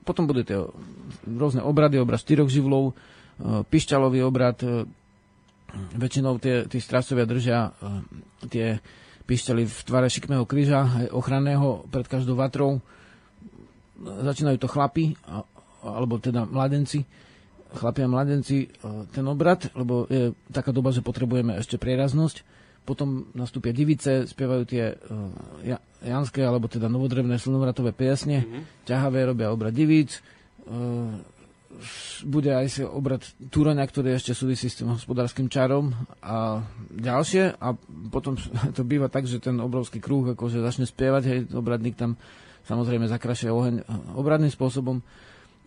potom 0.05 0.29
budú 0.29 0.45
tie 0.45 0.61
rôzne 1.27 1.65
obrady, 1.65 1.97
obrad 1.97 2.21
štyroch 2.21 2.49
živlov, 2.49 2.93
pišťalový 3.41 4.21
obrad, 4.21 4.61
väčšinou 5.97 6.39
tie, 6.43 6.67
tí 6.71 6.79
strážcovia 6.79 7.27
držia 7.27 7.59
uh, 7.71 8.03
tie 8.49 8.79
pišťaly 9.27 9.63
v 9.67 9.79
tvare 9.87 10.09
šikmého 10.11 10.43
kríža, 10.43 11.11
ochranného 11.15 11.87
pred 11.91 12.07
každou 12.11 12.35
vatrou. 12.35 12.83
Začínajú 14.01 14.59
to 14.59 14.67
chlapi, 14.67 15.15
alebo 15.87 16.19
teda 16.19 16.49
mladenci, 16.49 17.07
chlapi 17.79 18.01
a 18.03 18.09
mladenci, 18.11 18.67
uh, 18.83 19.07
ten 19.15 19.23
obrad, 19.31 19.71
lebo 19.79 20.11
je 20.11 20.35
taká 20.51 20.75
doba, 20.75 20.91
že 20.91 21.05
potrebujeme 21.05 21.59
ešte 21.63 21.79
prieraznosť. 21.79 22.43
potom 22.91 23.31
nastúpia 23.39 23.71
divice, 23.71 24.27
spievajú 24.27 24.63
tie 24.67 24.99
janské, 26.03 26.43
alebo 26.43 26.67
teda 26.67 26.91
novodrevné 26.91 27.39
slnovratové 27.39 27.95
piesne, 27.95 28.43
mm-hmm. 28.43 28.63
ťahavé 28.89 29.31
robia 29.31 29.55
obrad 29.55 29.71
divíc, 29.71 30.25
bude 32.27 32.51
aj 32.51 32.85
obrad 32.91 33.23
Túraňa, 33.51 33.87
ktorý 33.87 34.19
ešte 34.19 34.35
súvisí 34.35 34.67
s 34.69 34.83
tým 34.83 34.93
hospodárskym 34.93 35.47
čarom 35.47 35.95
a 36.21 36.67
ďalšie. 36.91 37.57
A 37.57 37.75
potom 38.11 38.35
to 38.77 38.83
býva 38.83 39.07
tak, 39.09 39.25
že 39.31 39.39
ten 39.39 39.57
obrovský 39.63 40.03
krúh 40.03 40.27
akože 40.35 40.61
začne 40.61 40.85
spievať, 40.85 41.23
hej, 41.27 41.41
obradník 41.55 41.95
tam 41.95 42.19
samozrejme 42.67 43.09
zakrašuje 43.09 43.51
oheň 43.51 43.75
obradným 44.19 44.53
spôsobom 44.53 45.01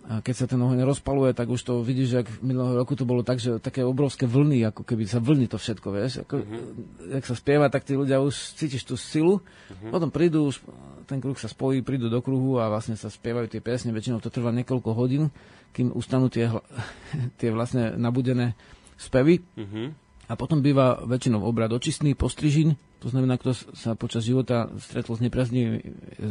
a 0.03 0.19
keď 0.19 0.35
sa 0.35 0.45
ten 0.51 0.59
oheň 0.59 0.83
rozpaluje, 0.83 1.31
tak 1.31 1.47
už 1.47 1.63
to 1.63 1.79
vidíš, 1.79 2.07
že 2.11 2.19
minulého 2.43 2.75
roku 2.75 2.91
to 2.91 3.07
bolo 3.07 3.23
tak, 3.23 3.39
že 3.39 3.55
také 3.63 3.87
obrovské 3.87 4.27
vlny, 4.27 4.67
ako 4.67 4.83
keby 4.83 5.07
sa 5.07 5.23
vlní 5.23 5.47
to 5.47 5.55
všetko, 5.55 5.87
vieš. 5.95 6.27
Ako, 6.27 6.43
uh-huh. 6.43 7.15
Jak 7.15 7.23
sa 7.23 7.35
spieva, 7.39 7.71
tak 7.71 7.87
tí 7.87 7.95
ľudia 7.95 8.19
už 8.19 8.35
cítiš 8.59 8.83
tú 8.83 8.99
silu, 8.99 9.39
uh-huh. 9.39 9.95
potom 9.95 10.11
prídu, 10.11 10.51
už 10.51 10.59
ten 11.07 11.23
kruh 11.23 11.39
sa 11.39 11.47
spojí, 11.47 11.79
prídu 11.87 12.11
do 12.11 12.19
kruhu 12.19 12.59
a 12.59 12.67
vlastne 12.67 12.99
sa 12.99 13.07
spievajú 13.07 13.47
tie 13.47 13.63
piesne, 13.63 13.95
väčšinou 13.95 14.19
to 14.19 14.27
trvá 14.27 14.51
niekoľko 14.51 14.91
hodín, 14.91 15.31
kým 15.71 15.95
ustanú 15.95 16.27
tie, 16.27 16.51
tie 17.39 17.55
vlastne 17.55 17.95
nabudené 17.95 18.59
spevy. 18.99 19.39
Uh-huh. 19.55 19.95
A 20.27 20.35
potom 20.35 20.59
býva 20.59 20.99
väčšinou 20.99 21.47
obrad 21.47 21.71
očistný, 21.71 22.11
postrižin, 22.11 22.75
to 22.99 23.07
znamená, 23.07 23.39
kto 23.39 23.55
sa 23.75 23.95
počas 23.99 24.23
života 24.23 24.67
stretol 24.79 25.19
s 25.19 25.23
nepriaznými, 25.23 25.75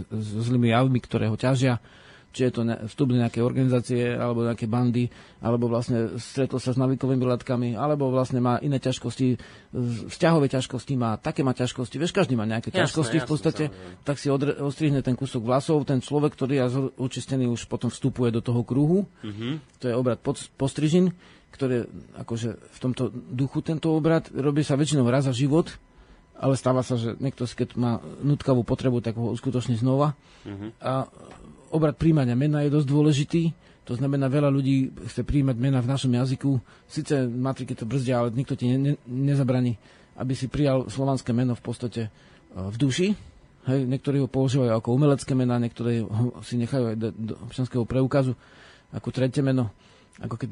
s 0.09 0.29
zlými 0.49 0.73
javmi, 0.73 1.01
ktoré 1.05 1.29
ho 1.29 1.37
ťažia, 1.37 1.81
či 2.33 2.49
je 2.49 2.53
to 2.53 2.65
vstup 2.89 3.13
do 3.13 3.21
nejaké 3.21 3.45
organizácie, 3.45 4.17
alebo 4.17 4.49
nejaké 4.49 4.65
bandy, 4.65 5.13
alebo 5.45 5.69
vlastne 5.69 6.17
stretol 6.17 6.57
sa 6.57 6.73
s 6.73 6.81
navykovými 6.81 7.23
látkami, 7.23 7.77
alebo 7.77 8.09
vlastne 8.09 8.41
má 8.41 8.57
iné 8.65 8.81
ťažkosti, 8.81 9.37
vzťahové 10.09 10.49
ťažkosti 10.49 10.97
má, 10.97 11.21
také 11.21 11.45
má 11.45 11.53
ťažkosti, 11.53 12.01
vieš, 12.01 12.17
každý 12.17 12.35
má 12.35 12.49
nejaké 12.49 12.73
jasné, 12.73 12.89
ťažkosti 12.89 13.17
jasné, 13.21 13.27
v 13.27 13.31
podstate, 13.31 13.65
jasné. 13.69 14.03
tak 14.03 14.17
si 14.17 14.33
odre, 14.33 14.57
odstrihne 14.57 15.05
ten 15.05 15.13
kúsok 15.13 15.45
vlasov, 15.45 15.85
ten 15.85 16.01
človek, 16.01 16.33
ktorý 16.33 16.53
je 16.57 16.65
očistený, 16.97 17.45
už 17.53 17.69
potom 17.69 17.93
vstupuje 17.93 18.33
do 18.33 18.41
toho 18.41 18.65
kruhu, 18.65 19.05
mm-hmm. 19.21 19.79
to 19.79 19.93
je 19.93 19.95
obrad 19.95 20.17
pod, 20.19 20.41
postrižin, 20.57 21.13
ktoré 21.53 21.85
akože 22.17 22.57
v 22.57 22.79
tomto 22.81 23.13
duchu 23.13 23.61
tento 23.61 23.93
obrad 23.93 24.33
robí 24.33 24.65
sa 24.65 24.73
väčšinou 24.73 25.05
raz 25.05 25.29
za 25.29 25.37
život, 25.37 25.69
ale 26.43 26.59
stáva 26.59 26.83
sa, 26.83 26.99
že 26.99 27.15
niekto, 27.23 27.47
keď 27.47 27.79
má 27.79 28.03
nutkavú 28.25 28.67
potrebu, 28.67 28.99
tak 28.99 29.15
ho 29.15 29.31
uskutoční 29.31 29.79
znova. 29.79 30.19
Mm-hmm. 30.43 30.71
A 30.83 31.07
obrad 31.73 31.97
príjmania 31.97 32.37
mena 32.37 32.63
je 32.63 32.71
dosť 32.71 32.89
dôležitý. 32.89 33.43
To 33.91 33.99
znamená, 33.99 34.31
veľa 34.31 34.47
ľudí 34.47 34.95
chce 35.11 35.27
príjmať 35.27 35.57
mena 35.59 35.83
v 35.83 35.91
našom 35.91 36.13
jazyku. 36.15 36.63
Sice 36.87 37.27
matriky 37.27 37.75
to 37.75 37.83
brzdia, 37.83 38.23
ale 38.23 38.31
nikto 38.31 38.55
ti 38.55 38.71
ne, 38.71 38.79
ne, 38.79 38.93
nezabraní, 39.11 39.75
aby 40.15 40.39
si 40.39 40.47
prijal 40.47 40.87
slovanské 40.87 41.35
meno 41.35 41.59
v 41.59 41.63
podstate 41.67 42.03
e, 42.07 42.11
v 42.55 42.77
duši. 42.79 43.09
Hej, 43.67 43.87
niektorí 43.87 44.23
ho 44.23 44.31
používajú 44.31 44.71
ako 44.71 44.95
umelecké 44.95 45.35
mená, 45.35 45.59
niektorí 45.59 46.03
ho 46.03 46.35
si 46.47 46.59
nechajú 46.59 46.95
aj 46.95 46.97
do, 46.99 47.09
do 47.15 47.35
občanského 47.47 47.87
preukazu 47.87 48.35
ako 48.93 49.09
tretie 49.11 49.43
meno, 49.43 49.71
ako 50.19 50.35
keď 50.35 50.51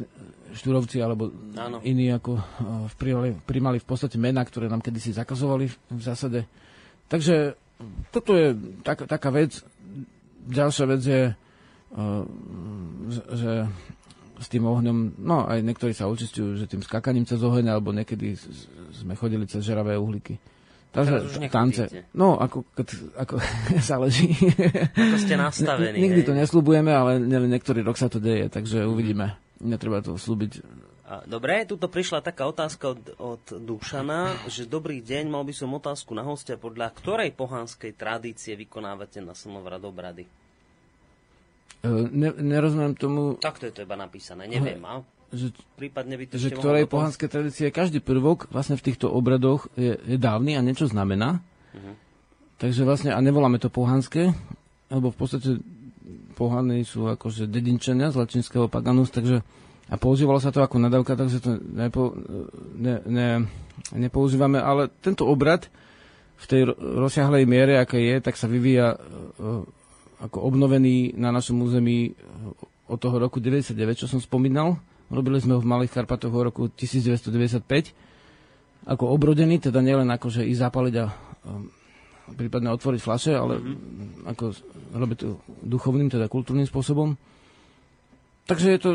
štúrovci 0.56 0.98
alebo 0.98 1.30
Áno. 1.54 1.78
iní 1.86 2.10
ako 2.10 2.34
e, 2.34 2.42
prijali, 2.98 3.30
primali 3.46 3.78
v 3.78 3.86
podstate 3.86 4.18
mená, 4.18 4.42
ktoré 4.42 4.66
nám 4.66 4.82
kedysi 4.82 5.14
zakazovali 5.14 5.70
v 5.70 6.02
zásade. 6.02 6.50
Takže 7.06 7.54
toto 8.10 8.36
je 8.36 8.54
tak, 8.82 9.08
taká 9.08 9.30
vec, 9.32 9.62
ďalšia 10.48 10.84
vec 10.88 11.02
je, 11.02 11.22
uh, 11.32 12.24
že 13.36 13.52
s 14.40 14.46
tým 14.48 14.64
ohňom, 14.64 15.20
no 15.20 15.44
aj 15.44 15.60
niektorí 15.60 15.92
sa 15.92 16.08
očistujú, 16.08 16.56
že 16.56 16.64
tým 16.64 16.80
skakaním 16.80 17.28
cez 17.28 17.44
oheň, 17.44 17.76
alebo 17.76 17.92
niekedy 17.92 18.40
sme 18.96 19.12
chodili 19.12 19.44
cez 19.44 19.60
žeravé 19.60 20.00
uhlíky. 20.00 20.40
Takže 20.90 21.46
tance. 21.54 21.86
No, 22.18 22.34
ako, 22.34 22.66
ako 23.14 23.38
záleží. 23.92 24.34
Ako 24.90 25.18
ste 25.22 25.38
nastavení. 25.38 26.02
Nikdy 26.02 26.20
to 26.26 26.34
neslubujeme, 26.34 26.90
ale 26.90 27.22
niektorý 27.22 27.86
rok 27.86 27.94
sa 27.94 28.10
to 28.10 28.18
deje, 28.18 28.50
takže 28.50 28.82
uvidíme. 28.88 29.38
Netreba 29.62 30.02
to 30.02 30.18
slúbiť 30.18 30.64
Dobre, 31.26 31.66
tuto 31.66 31.90
prišla 31.90 32.22
taká 32.22 32.46
otázka 32.46 32.94
od, 32.94 33.02
od 33.18 33.42
Dušana, 33.50 34.46
že 34.46 34.70
dobrý 34.70 35.02
deň, 35.02 35.26
mal 35.26 35.42
by 35.42 35.50
som 35.50 35.74
otázku 35.74 36.14
na 36.14 36.22
hostia, 36.22 36.54
podľa 36.54 36.94
ktorej 36.94 37.34
pohanskej 37.34 37.98
tradície 37.98 38.54
vykonávate 38.54 39.18
na 39.18 39.34
slnovrad 39.34 39.82
obrady? 39.82 40.30
E, 41.82 41.90
ne, 42.14 42.30
nerozumiem 42.30 42.94
tomu... 42.94 43.34
Takto 43.42 43.66
je 43.66 43.74
to 43.74 43.82
iba 43.82 43.98
napísané, 43.98 44.46
neviem. 44.46 44.78
A 44.86 45.02
že, 45.34 45.50
prípadne 45.74 46.14
by 46.14 46.24
to 46.30 46.38
že 46.38 46.54
ktorej 46.54 46.86
pohanskej 46.90 47.26
tradície 47.30 47.66
každý 47.74 47.98
prvok 47.98 48.46
vlastne 48.50 48.78
v 48.78 48.86
týchto 48.90 49.10
obradoch 49.10 49.66
je, 49.74 49.98
je 49.98 50.18
dávny 50.18 50.58
a 50.58 50.62
niečo 50.62 50.90
znamená. 50.90 51.42
Uh-huh. 51.74 51.94
Takže 52.58 52.82
vlastne, 52.86 53.10
a 53.14 53.18
nevoláme 53.18 53.58
to 53.62 53.70
pohanské, 53.70 54.34
lebo 54.90 55.10
v 55.10 55.18
podstate 55.18 55.50
pohany 56.34 56.82
sú 56.82 57.06
akože 57.06 57.46
dedinčania 57.46 58.10
z 58.10 58.18
latinského 58.18 58.66
paganus, 58.66 59.14
takže 59.14 59.42
a 59.90 59.94
používalo 59.98 60.38
sa 60.38 60.54
to 60.54 60.62
ako 60.62 60.78
nadávka, 60.78 61.18
takže 61.18 61.42
to 61.42 61.58
nepo, 61.58 62.14
ne, 62.78 63.02
ne, 63.10 63.28
nepoužívame, 63.90 64.62
ale 64.62 64.86
tento 65.02 65.26
obrad 65.26 65.66
v 66.40 66.44
tej 66.46 66.62
rozsiahlej 66.78 67.42
miere, 67.44 67.76
aké 67.82 67.98
je, 67.98 68.16
tak 68.22 68.38
sa 68.38 68.46
vyvíja 68.46 68.94
uh, 68.94 69.66
ako 70.22 70.38
obnovený 70.46 71.18
na 71.18 71.34
našom 71.34 71.58
území 71.60 72.14
od 72.86 72.98
toho 73.02 73.18
roku 73.18 73.42
99, 73.42 73.74
čo 73.98 74.06
som 74.06 74.22
spomínal. 74.22 74.78
Robili 75.10 75.42
sme 75.42 75.58
ho 75.58 75.60
v 75.60 75.66
Malých 75.66 76.00
Karpatoch 76.00 76.30
v 76.30 76.48
roku 76.48 76.70
1995 76.70 77.66
ako 78.88 79.04
obrodený, 79.12 79.60
teda 79.60 79.84
nielen 79.84 80.08
ako, 80.08 80.32
že 80.32 80.48
ísť 80.48 80.60
zapaliť 80.70 80.94
a 81.02 81.06
um, 81.10 81.68
prípadne 82.32 82.72
otvoriť 82.72 83.00
flaše, 83.02 83.32
ale 83.36 83.60
mm-hmm. 83.60 84.30
ako 84.30 84.44
robiť 84.96 85.16
to 85.20 85.28
duchovným, 85.66 86.08
teda 86.08 86.30
kultúrnym 86.32 86.64
spôsobom. 86.64 87.18
Takže 88.48 88.68
je 88.72 88.80
to 88.80 88.90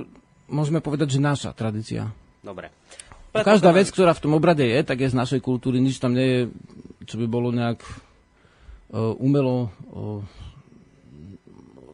môžeme 0.50 0.80
povedať, 0.82 1.18
že 1.18 1.20
naša 1.24 1.52
tradícia. 1.54 2.10
Dobre. 2.42 2.70
Preto 3.36 3.52
Každá 3.52 3.76
vec, 3.76 3.92
ktorá 3.92 4.16
v 4.16 4.24
tom 4.24 4.34
obrade 4.40 4.64
je, 4.64 4.80
tak 4.86 5.04
je 5.04 5.12
z 5.12 5.20
našej 5.20 5.44
kultúry. 5.44 5.84
Nič 5.84 6.00
tam 6.00 6.16
nie 6.16 6.24
je, 6.24 6.42
čo 7.04 7.20
by 7.20 7.28
bolo 7.28 7.52
nejak 7.52 7.84
uh, 7.84 9.12
umelo 9.20 9.68
uh, 9.92 10.24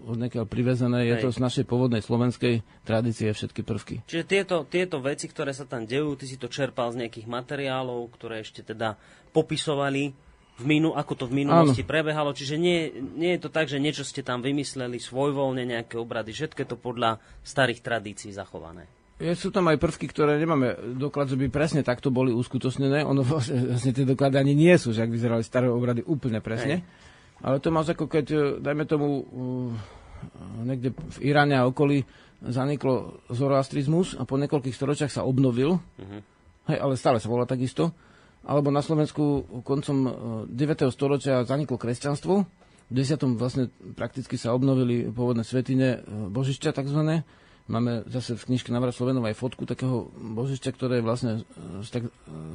od 0.06 0.18
niekiaľ 0.22 0.46
privezené. 0.46 1.10
Je 1.10 1.18
Hej. 1.18 1.24
to 1.26 1.28
z 1.34 1.42
našej 1.42 1.66
pôvodnej 1.66 2.06
slovenskej 2.06 2.62
tradície 2.86 3.34
všetky 3.34 3.66
prvky. 3.66 4.06
Čiže 4.06 4.24
tieto, 4.30 4.56
tieto 4.70 5.02
veci, 5.02 5.26
ktoré 5.26 5.50
sa 5.50 5.66
tam 5.66 5.90
dejú, 5.90 6.14
ty 6.14 6.30
si 6.30 6.38
to 6.38 6.46
čerpal 6.46 6.94
z 6.94 7.06
nejakých 7.06 7.26
materiálov, 7.26 8.14
ktoré 8.14 8.46
ešte 8.46 8.62
teda 8.62 9.00
popisovali 9.34 10.14
v 10.62 10.65
minu, 10.78 10.93
ako 10.93 11.13
to 11.17 11.26
v 11.26 11.41
minulosti 11.41 11.82
Áno. 11.82 11.89
prebehalo. 11.89 12.32
Čiže 12.38 12.56
nie, 12.62 12.93
nie 13.17 13.34
je 13.36 13.41
to 13.41 13.50
tak, 13.50 13.65
že 13.65 13.82
niečo 13.82 14.06
ste 14.06 14.21
tam 14.21 14.45
vymysleli, 14.45 15.02
svojvoľne 15.02 15.65
nejaké 15.65 15.97
obrady. 15.97 16.30
Všetko 16.32 16.60
je 16.62 16.69
to 16.69 16.78
podľa 16.78 17.17
starých 17.41 17.82
tradícií 17.82 18.30
zachované. 18.30 18.86
Je, 19.21 19.34
sú 19.38 19.54
tam 19.54 19.69
aj 19.69 19.78
prvky, 19.78 20.10
ktoré 20.10 20.41
nemáme 20.41 20.97
doklad, 20.97 21.30
že 21.30 21.38
by 21.38 21.54
presne 21.54 21.82
takto 21.86 22.10
boli 22.10 22.34
uskutočnené. 22.34 23.06
Ono 23.06 23.21
vlastne, 23.30 23.74
tie 23.78 24.06
doklady 24.06 24.38
ani 24.38 24.54
nie 24.54 24.74
sú, 24.78 24.93
že 24.93 25.02
ak 25.02 25.13
vyzerali 25.13 25.41
staré 25.41 25.69
obrady 25.69 26.06
úplne 26.06 26.38
presne. 26.41 26.82
Hej. 26.82 27.10
Ale 27.41 27.58
to 27.58 27.74
máš 27.74 27.97
ako 27.97 28.06
keď, 28.06 28.26
e, 28.30 28.41
dajme 28.62 28.86
tomu, 28.86 29.08
uh, 29.17 29.74
niekde 30.62 30.93
v 30.93 31.17
Iráne 31.26 31.58
a 31.58 31.65
okolí 31.65 32.06
zaniklo 32.41 33.26
zoroastrizmus 33.34 34.13
a 34.13 34.30
po 34.30 34.38
niekoľkých 34.38 34.78
storočiach 34.78 35.10
sa 35.10 35.26
obnovil. 35.26 35.82
Uh-huh. 35.82 36.21
Hej, 36.69 36.78
ale 36.78 36.93
stále 36.97 37.17
sa 37.17 37.30
volá 37.30 37.50
takisto 37.50 37.93
alebo 38.41 38.73
na 38.73 38.82
Slovensku 38.82 39.45
koncom 39.62 39.97
9. 40.49 40.51
E, 40.51 40.84
storočia 40.89 41.45
zaniklo 41.45 41.77
kresťanstvo. 41.77 42.34
V 42.91 42.93
10. 42.93 43.39
vlastne 43.39 43.71
prakticky 43.95 44.36
sa 44.36 44.51
obnovili 44.51 45.08
pôvodné 45.08 45.45
svetine 45.45 46.01
e, 46.01 46.30
božišťa 46.30 46.73
tzv. 46.73 47.23
Máme 47.71 48.04
zase 48.10 48.36
v 48.36 48.51
knižke 48.51 48.73
Navrat 48.73 48.97
Slovenov 48.97 49.23
aj 49.30 49.38
fotku 49.38 49.63
takého 49.69 50.12
božišťa, 50.12 50.69
ktoré 50.75 50.99
je 50.99 51.06
vlastne 51.06 51.32
z, 51.86 51.89
tak, 51.93 52.04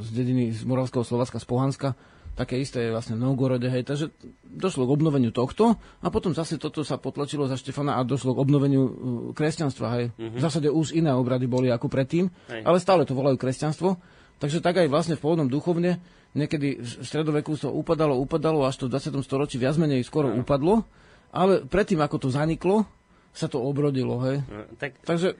z 0.02 0.08
dediny 0.12 0.52
z 0.52 0.66
Moravského 0.66 1.06
Slovaska, 1.06 1.40
z 1.40 1.46
Pohanska. 1.48 1.88
Také 2.36 2.60
isté 2.60 2.84
je 2.84 2.92
vlastne 2.92 3.16
v 3.16 3.24
Novgorode, 3.24 3.64
hej. 3.64 3.80
Takže 3.80 4.12
došlo 4.44 4.84
k 4.84 4.92
obnoveniu 4.92 5.32
tohto 5.32 5.80
a 6.04 6.06
potom 6.12 6.36
zase 6.36 6.60
toto 6.60 6.84
sa 6.84 7.00
potlačilo 7.00 7.48
za 7.48 7.56
Štefana 7.56 7.96
a 7.96 8.04
došlo 8.04 8.36
k 8.36 8.42
obnoveniu 8.44 8.82
e, 8.84 8.92
kresťanstva, 9.32 9.86
hej. 9.96 10.06
Mm-hmm. 10.12 10.36
V 10.36 10.40
zásade 10.44 10.68
už 10.68 10.92
iné 10.92 11.16
obrady 11.16 11.48
boli 11.48 11.72
ako 11.72 11.88
predtým, 11.88 12.28
hej. 12.52 12.60
ale 12.60 12.76
stále 12.76 13.08
to 13.08 13.16
volajú 13.16 13.40
kresťanstvo. 13.40 13.96
Takže 14.36 14.60
tak 14.60 14.76
aj 14.76 14.92
vlastne 14.92 15.16
v 15.16 15.22
pôvodnom 15.24 15.48
duchovne, 15.48 15.96
niekedy 16.36 16.80
v 16.80 17.04
stredoveku 17.04 17.56
to 17.56 17.72
upadalo, 17.72 18.20
upadalo, 18.20 18.68
až 18.68 18.84
to 18.84 18.92
v 18.92 19.00
20. 19.00 19.24
storočí 19.24 19.56
viac 19.56 19.80
menej 19.80 20.04
skoro 20.04 20.28
no. 20.28 20.44
upadlo, 20.44 20.84
ale 21.32 21.64
predtým, 21.64 22.04
ako 22.04 22.16
to 22.20 22.28
zaniklo, 22.28 22.84
sa 23.32 23.48
to 23.48 23.60
obrodilo, 23.60 24.20
hej. 24.24 24.44
No, 24.44 24.64
tak, 24.76 25.00
Takže 25.04 25.36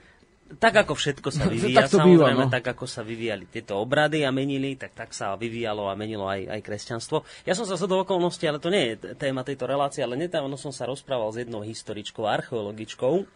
tak 0.57 0.78
ako 0.78 0.94
všetko 0.94 1.28
sa 1.34 1.44
vyvíja, 1.53 1.84
tak 1.84 1.99
samozrejme, 1.99 2.47
býva, 2.47 2.47
no. 2.47 2.53
tak 2.53 2.64
ako 2.70 2.86
sa 2.86 3.03
vyvíjali 3.03 3.51
tieto 3.51 3.82
obrady 3.82 4.22
a 4.22 4.30
menili, 4.30 4.78
tak 4.78 4.94
tak 4.94 5.11
sa 5.11 5.34
vyvíjalo 5.34 5.90
a 5.90 5.99
menilo 5.99 6.24
aj, 6.30 6.47
aj 6.47 6.61
kresťanstvo. 6.62 7.26
Ja 7.42 7.59
som 7.59 7.66
sa 7.66 7.74
do 7.74 7.99
okolnosti, 7.99 8.42
ale 8.47 8.62
to 8.62 8.70
nie 8.70 8.94
je 8.94 9.18
téma 9.18 9.42
tejto 9.42 9.66
relácie, 9.66 10.07
ale 10.07 10.14
nedávno 10.14 10.55
som 10.55 10.70
sa 10.70 10.86
rozprával 10.86 11.34
s 11.34 11.42
jednou 11.42 11.66
historičkou, 11.66 12.24
archeologičkou, 12.24 13.26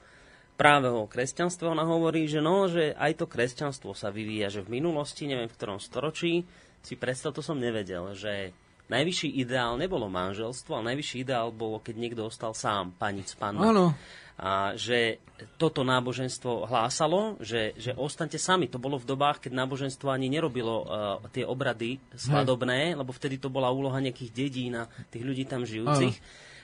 práve 0.60 0.92
o 0.92 1.08
kresťanstve, 1.08 1.72
ona 1.72 1.88
hovorí, 1.88 2.28
že 2.28 2.44
no, 2.44 2.68
že 2.68 2.92
aj 2.92 3.24
to 3.24 3.24
kresťanstvo 3.24 3.96
sa 3.96 4.12
vyvíja, 4.12 4.52
že 4.52 4.60
v 4.60 4.76
minulosti, 4.76 5.24
neviem 5.24 5.48
v 5.48 5.56
ktorom 5.56 5.80
storočí, 5.80 6.44
si 6.84 7.00
predstav, 7.00 7.32
to 7.32 7.40
som 7.40 7.56
nevedel, 7.56 8.12
že 8.12 8.52
najvyšší 8.92 9.40
ideál 9.40 9.80
nebolo 9.80 10.12
manželstvo, 10.12 10.76
ale 10.76 10.92
najvyšší 10.92 11.24
ideál 11.24 11.48
bolo, 11.48 11.80
keď 11.80 11.94
niekto 11.96 12.28
ostal 12.28 12.52
sám, 12.52 12.92
panic, 13.00 13.32
panna. 13.40 13.72
Áno. 13.72 13.96
A 14.40 14.72
že 14.76 15.20
toto 15.60 15.84
náboženstvo 15.84 16.64
hlásalo, 16.64 17.36
že, 17.44 17.76
že 17.76 17.92
ostaňte 17.92 18.40
sami. 18.40 18.72
To 18.72 18.80
bolo 18.80 18.96
v 18.96 19.04
dobách, 19.04 19.44
keď 19.44 19.52
náboženstvo 19.52 20.08
ani 20.08 20.32
nerobilo 20.32 20.76
uh, 20.80 20.84
tie 21.28 21.44
obrady 21.44 22.00
svadobné, 22.16 22.96
lebo 22.96 23.12
vtedy 23.12 23.36
to 23.36 23.52
bola 23.52 23.68
úloha 23.68 24.00
nejakých 24.00 24.32
dedín 24.32 24.80
a 24.80 24.88
tých 25.12 25.24
ľudí 25.24 25.44
tam 25.44 25.68
žijúcich. 25.68 26.16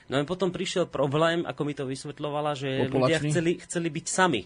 No 0.07 0.19
a 0.19 0.23
potom 0.23 0.55
prišiel 0.55 0.87
problém, 0.87 1.43
ako 1.43 1.61
mi 1.67 1.73
to 1.75 1.83
vysvetľovala, 1.83 2.55
že 2.55 2.87
ľudia 2.87 3.19
chceli, 3.27 3.59
chceli 3.59 3.87
byť 3.91 4.05
sami. 4.07 4.43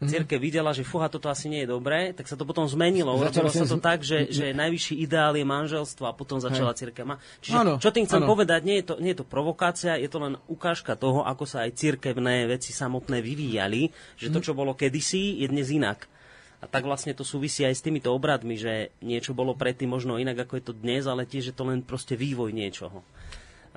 Mm-hmm. 0.00 0.16
Církev 0.16 0.38
videla, 0.40 0.72
že 0.72 0.80
fuha, 0.80 1.12
toto 1.12 1.28
asi 1.28 1.52
nie 1.52 1.68
je 1.68 1.76
dobré, 1.76 2.16
tak 2.16 2.24
sa 2.24 2.32
to 2.32 2.48
potom 2.48 2.64
zmenilo. 2.64 3.20
Urobilo 3.20 3.52
sa 3.52 3.68
to 3.68 3.76
z... 3.76 3.84
tak, 3.84 4.00
že, 4.00 4.32
že 4.32 4.56
najvyšší 4.56 4.96
ideál 4.96 5.36
je 5.36 5.44
manželstvo 5.44 6.08
a 6.08 6.16
potom 6.16 6.40
začala 6.40 6.72
církev. 6.72 7.04
Čiže 7.44 7.56
ano, 7.60 7.76
čo 7.76 7.92
tým 7.92 8.08
chcem 8.08 8.24
ano. 8.24 8.32
povedať, 8.32 8.64
nie 8.64 8.80
je, 8.80 8.84
to, 8.88 8.94
nie 8.96 9.12
je 9.12 9.20
to 9.20 9.28
provokácia, 9.28 10.00
je 10.00 10.08
to 10.08 10.24
len 10.24 10.40
ukážka 10.48 10.96
toho, 10.96 11.20
ako 11.28 11.44
sa 11.44 11.68
aj 11.68 11.76
církevné 11.76 12.48
veci 12.48 12.72
samotné 12.72 13.20
vyvíjali, 13.20 13.92
že 14.16 14.32
to, 14.32 14.40
mhm. 14.40 14.44
čo 14.48 14.52
bolo 14.56 14.72
kedysi, 14.72 15.36
je 15.44 15.52
dnes 15.52 15.68
inak. 15.68 16.08
A 16.60 16.68
tak 16.68 16.88
vlastne 16.88 17.12
to 17.12 17.24
súvisí 17.24 17.64
aj 17.68 17.76
s 17.76 17.84
týmito 17.84 18.08
obradmi, 18.12 18.56
že 18.56 18.96
niečo 19.04 19.36
bolo 19.36 19.52
predtým 19.52 19.88
možno 19.88 20.16
inak, 20.16 20.48
ako 20.48 20.60
je 20.60 20.64
to 20.64 20.74
dnes, 20.76 21.04
ale 21.04 21.28
tiež 21.28 21.52
je 21.52 21.54
to 21.56 21.64
len 21.68 21.84
proste 21.84 22.16
vývoj 22.16 22.56
niečoho. 22.56 23.04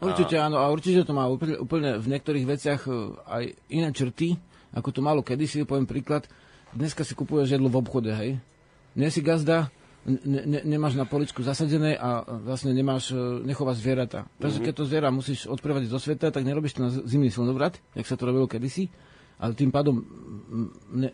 Určite 0.02 0.36
áno, 0.42 0.58
a 0.58 0.72
určite 0.74 1.06
to 1.06 1.14
má 1.14 1.30
úplne, 1.30 1.60
úplne 1.62 2.02
v 2.02 2.08
niektorých 2.10 2.46
veciach 2.50 2.82
e, 2.90 2.92
aj 3.30 3.44
iné 3.70 3.90
črty, 3.94 4.36
ako 4.74 4.90
to 4.90 5.02
malo 5.06 5.22
kedysi, 5.22 5.68
poviem 5.70 5.86
príklad, 5.86 6.26
dneska 6.74 7.06
si 7.06 7.14
kupuješ 7.14 7.54
jedlo 7.54 7.70
v 7.70 7.80
obchode, 7.80 8.10
hej. 8.10 8.42
Nie 8.98 9.14
si 9.14 9.22
gazda, 9.22 9.70
ne, 10.06 10.42
ne, 10.44 10.60
nemáš 10.66 11.00
na 11.00 11.06
poličku 11.08 11.46
zasadené 11.46 11.96
a 11.96 12.26
vlastne 12.26 12.74
nemáš, 12.76 13.14
e, 13.14 13.46
nechováš 13.46 13.80
zvieratá. 13.80 14.28
Takže 14.42 14.60
mm-hmm. 14.60 14.66
keď 14.66 14.74
to 14.74 14.88
zviera 14.90 15.10
musíš 15.14 15.46
odprevadiť 15.48 15.90
zo 15.90 16.00
sveta, 16.02 16.34
tak 16.34 16.44
nerobíš 16.44 16.76
to 16.76 16.82
na 16.84 16.92
zimný 16.92 17.32
slnovrat, 17.32 17.80
jak 17.96 18.08
sa 18.10 18.18
to 18.20 18.28
robilo 18.28 18.50
kedysi, 18.50 18.90
ale 19.40 19.58
tým 19.58 19.74
pádom 19.74 20.04
ne, 20.94 21.10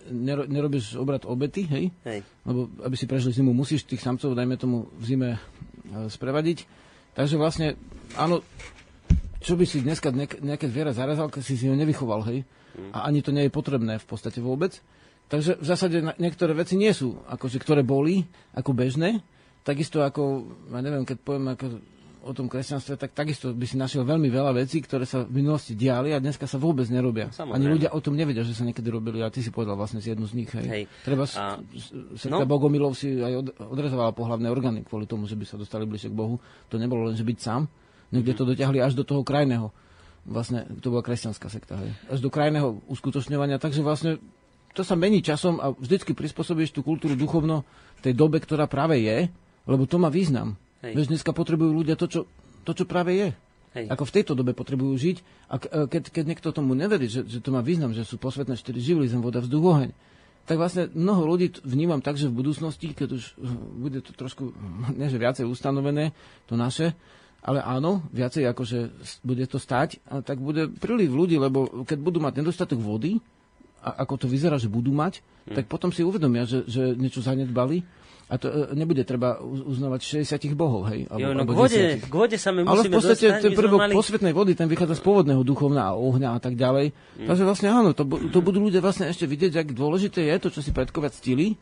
nerobíš 0.45 0.99
obrad 0.99 1.23
obety, 1.25 1.65
hej? 1.65 1.85
hej. 2.03 2.19
Lebo 2.43 2.67
aby 2.83 2.95
si 2.97 3.05
prežil 3.07 3.31
zimu, 3.31 3.55
musíš 3.55 3.87
tých 3.87 4.03
samcov, 4.03 4.35
dajme 4.35 4.55
tomu, 4.59 4.89
v 4.97 5.03
zime 5.05 5.29
e, 5.35 5.39
sprevadiť. 6.09 6.78
Takže 7.19 7.35
vlastne, 7.35 7.75
áno, 8.15 8.39
čo 9.43 9.59
by 9.59 9.67
si 9.67 9.83
dneska 9.83 10.07
nejaké 10.15 10.71
zviera 10.71 10.95
zarazal, 10.95 11.27
keď 11.27 11.43
si 11.43 11.59
si 11.59 11.67
ho 11.67 11.75
nevychoval, 11.75 12.23
hej? 12.31 12.47
A 12.95 13.11
ani 13.11 13.19
to 13.19 13.35
nie 13.35 13.43
je 13.43 13.51
potrebné 13.51 13.99
v 13.99 14.07
podstate 14.07 14.39
vôbec. 14.39 14.79
Takže 15.27 15.59
v 15.59 15.65
zásade 15.67 15.99
niektoré 16.15 16.55
veci 16.55 16.79
nie 16.79 16.95
sú, 16.95 17.19
akože, 17.27 17.59
ktoré 17.59 17.83
boli 17.83 18.23
ako 18.55 18.71
bežné. 18.71 19.19
Takisto 19.67 19.99
ako, 19.99 20.47
ja 20.71 20.79
neviem, 20.79 21.03
keď 21.03 21.17
poviem 21.19 21.51
ako 21.51 21.83
o 22.23 22.31
tom 22.35 22.51
kresťanstve, 22.51 22.99
tak 22.99 23.15
takisto 23.15 23.55
by 23.55 23.65
si 23.65 23.79
našiel 23.79 24.03
veľmi 24.03 24.27
veľa 24.27 24.51
vecí, 24.51 24.83
ktoré 24.83 25.07
sa 25.07 25.23
v 25.23 25.39
minulosti 25.39 25.73
diali 25.73 26.11
a 26.11 26.19
dneska 26.19 26.45
sa 26.45 26.59
vôbec 26.59 26.85
nerobia. 26.91 27.31
Samozrejme. 27.31 27.55
Ani 27.55 27.65
ľudia 27.67 27.89
o 27.95 27.99
tom 28.03 28.19
nevedia, 28.19 28.43
že 28.43 28.51
sa 28.51 28.67
niekedy 28.67 28.91
robili 28.91 29.23
a 29.23 29.31
ty 29.31 29.39
si 29.39 29.49
povedal 29.49 29.79
vlastne 29.79 30.03
z 30.03 30.13
jednu 30.15 30.27
z 30.27 30.33
nich. 30.35 30.51
Hej. 30.51 30.67
hej. 30.67 30.83
Treba, 31.07 31.23
a... 31.25 31.59
sekta 32.19 32.43
no. 32.43 32.49
Bogomilov 32.49 32.93
si 32.97 33.15
aj 33.15 33.55
odrezovala 33.63 34.11
pohľavné 34.11 34.51
orgány 34.51 34.83
kvôli 34.83 35.07
tomu, 35.07 35.25
že 35.25 35.39
by 35.39 35.45
sa 35.47 35.55
dostali 35.55 35.87
bližšie 35.87 36.11
k 36.11 36.19
Bohu. 36.19 36.37
To 36.69 36.75
nebolo 36.75 37.07
len, 37.07 37.15
že 37.15 37.23
byť 37.23 37.37
sám. 37.39 37.65
Niekde 38.11 38.33
to 38.35 38.43
dotiahli 38.43 38.83
až 38.83 38.97
do 38.99 39.07
toho 39.07 39.23
krajného 39.23 39.71
vlastne 40.29 40.67
to 40.83 40.93
bola 40.93 41.01
kresťanská 41.01 41.47
sekta, 41.49 41.79
hej. 41.79 41.89
Až 42.11 42.19
do 42.21 42.29
krajného 42.29 42.83
uskutočňovania, 42.91 43.57
takže 43.57 43.81
vlastne 43.81 44.21
to 44.77 44.85
sa 44.85 44.93
mení 44.93 45.25
časom 45.25 45.57
a 45.57 45.73
vždycky 45.73 46.13
prispôsobíš 46.13 46.75
tú 46.75 46.85
kultúru 46.85 47.17
duchovno 47.17 47.65
tej 48.05 48.13
dobe, 48.13 48.37
ktorá 48.37 48.69
práve 48.69 49.01
je, 49.01 49.27
lebo 49.65 49.89
to 49.89 49.97
má 49.97 50.13
význam. 50.13 50.55
Hej. 50.85 51.11
Dneska 51.11 51.35
potrebujú 51.35 51.71
ľudia 51.75 51.99
to, 51.99 52.07
čo, 52.07 52.19
to, 52.63 52.71
čo 52.71 52.85
práve 52.87 53.15
je. 53.15 53.29
Hej. 53.77 53.85
Ako 53.93 54.03
v 54.07 54.13
tejto 54.15 54.33
dobe 54.33 54.57
potrebujú 54.57 54.95
žiť. 54.97 55.17
A 55.51 55.55
keď, 55.85 56.09
keď 56.09 56.23
niekto 56.25 56.49
tomu 56.49 56.73
neverí, 56.73 57.05
že, 57.05 57.27
že 57.27 57.43
to 57.43 57.53
má 57.53 57.61
význam, 57.61 57.93
že 57.93 58.07
sú 58.07 58.17
posvetné 58.17 58.57
štyri 58.57 58.81
živly, 58.81 59.05
zem, 59.05 59.21
voda, 59.21 59.43
vzduch, 59.43 59.65
oheň, 59.65 59.91
tak 60.49 60.57
vlastne 60.57 60.89
mnoho 60.97 61.29
ľudí 61.29 61.61
vnímam 61.61 62.01
tak, 62.01 62.17
že 62.17 62.25
v 62.25 62.41
budúcnosti, 62.41 62.97
keď 62.97 63.21
už 63.21 63.23
bude 63.77 64.01
to 64.01 64.17
trošku, 64.17 64.49
nie 64.97 65.05
že 65.05 65.21
viacej 65.21 65.45
ustanovené, 65.45 66.09
to 66.49 66.57
naše, 66.57 66.97
ale 67.45 67.61
áno, 67.61 68.01
viacej 68.09 68.49
akože 68.49 68.79
bude 69.21 69.45
to 69.45 69.61
stať, 69.61 70.01
tak 70.25 70.41
bude 70.41 70.73
príliv 70.73 71.13
ľudí, 71.13 71.37
lebo 71.37 71.85
keď 71.85 71.97
budú 72.01 72.17
mať 72.17 72.41
nedostatok 72.41 72.81
vody, 72.81 73.21
a 73.79 74.03
ako 74.03 74.25
to 74.25 74.27
vyzerá, 74.27 74.59
že 74.59 74.67
budú 74.67 74.91
mať, 74.91 75.23
hmm. 75.23 75.55
tak 75.55 75.65
potom 75.71 75.93
si 75.93 76.03
uvedomia, 76.03 76.43
že, 76.43 76.67
že 76.67 76.97
niečo 76.99 77.23
zanedbali 77.23 77.85
a 78.29 78.37
to 78.37 78.45
e, 78.45 78.77
nebude 78.77 79.01
treba 79.09 79.41
uznávať 79.41 80.21
60 80.21 80.53
bohov, 80.53 80.85
hej? 80.93 81.09
Alebo, 81.09 81.17
jo, 81.17 81.29
no 81.33 81.41
alebo 81.41 81.51
k, 81.51 81.59
vode, 81.65 81.81
k 81.97 82.13
vode 82.13 82.37
sa 82.37 82.53
my 82.53 82.61
Ale 82.61 82.85
v 82.85 82.93
podstate 82.93 83.25
dostať, 83.25 83.41
ten 83.41 83.51
prvok 83.57 83.79
mali... 83.81 83.93
posvetnej 83.97 84.33
vody, 84.37 84.53
ten 84.53 84.69
vychádza 84.69 85.01
z 85.01 85.03
pôvodného 85.03 85.41
duchovna 85.41 85.89
a 85.89 85.97
ohňa 85.97 86.37
a 86.37 86.39
tak 86.39 86.53
ďalej. 86.53 86.93
Hmm. 86.93 87.25
Takže 87.25 87.43
vlastne 87.49 87.73
áno, 87.73 87.97
to, 87.97 88.05
to 88.05 88.39
budú 88.45 88.61
ľudia 88.61 88.85
vlastne 88.85 89.09
ešte 89.09 89.25
vidieť, 89.25 89.51
jak 89.57 89.67
dôležité 89.73 90.29
je 90.29 90.35
to, 90.45 90.53
čo 90.53 90.61
si 90.61 90.69
predkovia 90.69 91.09
ctili, 91.09 91.57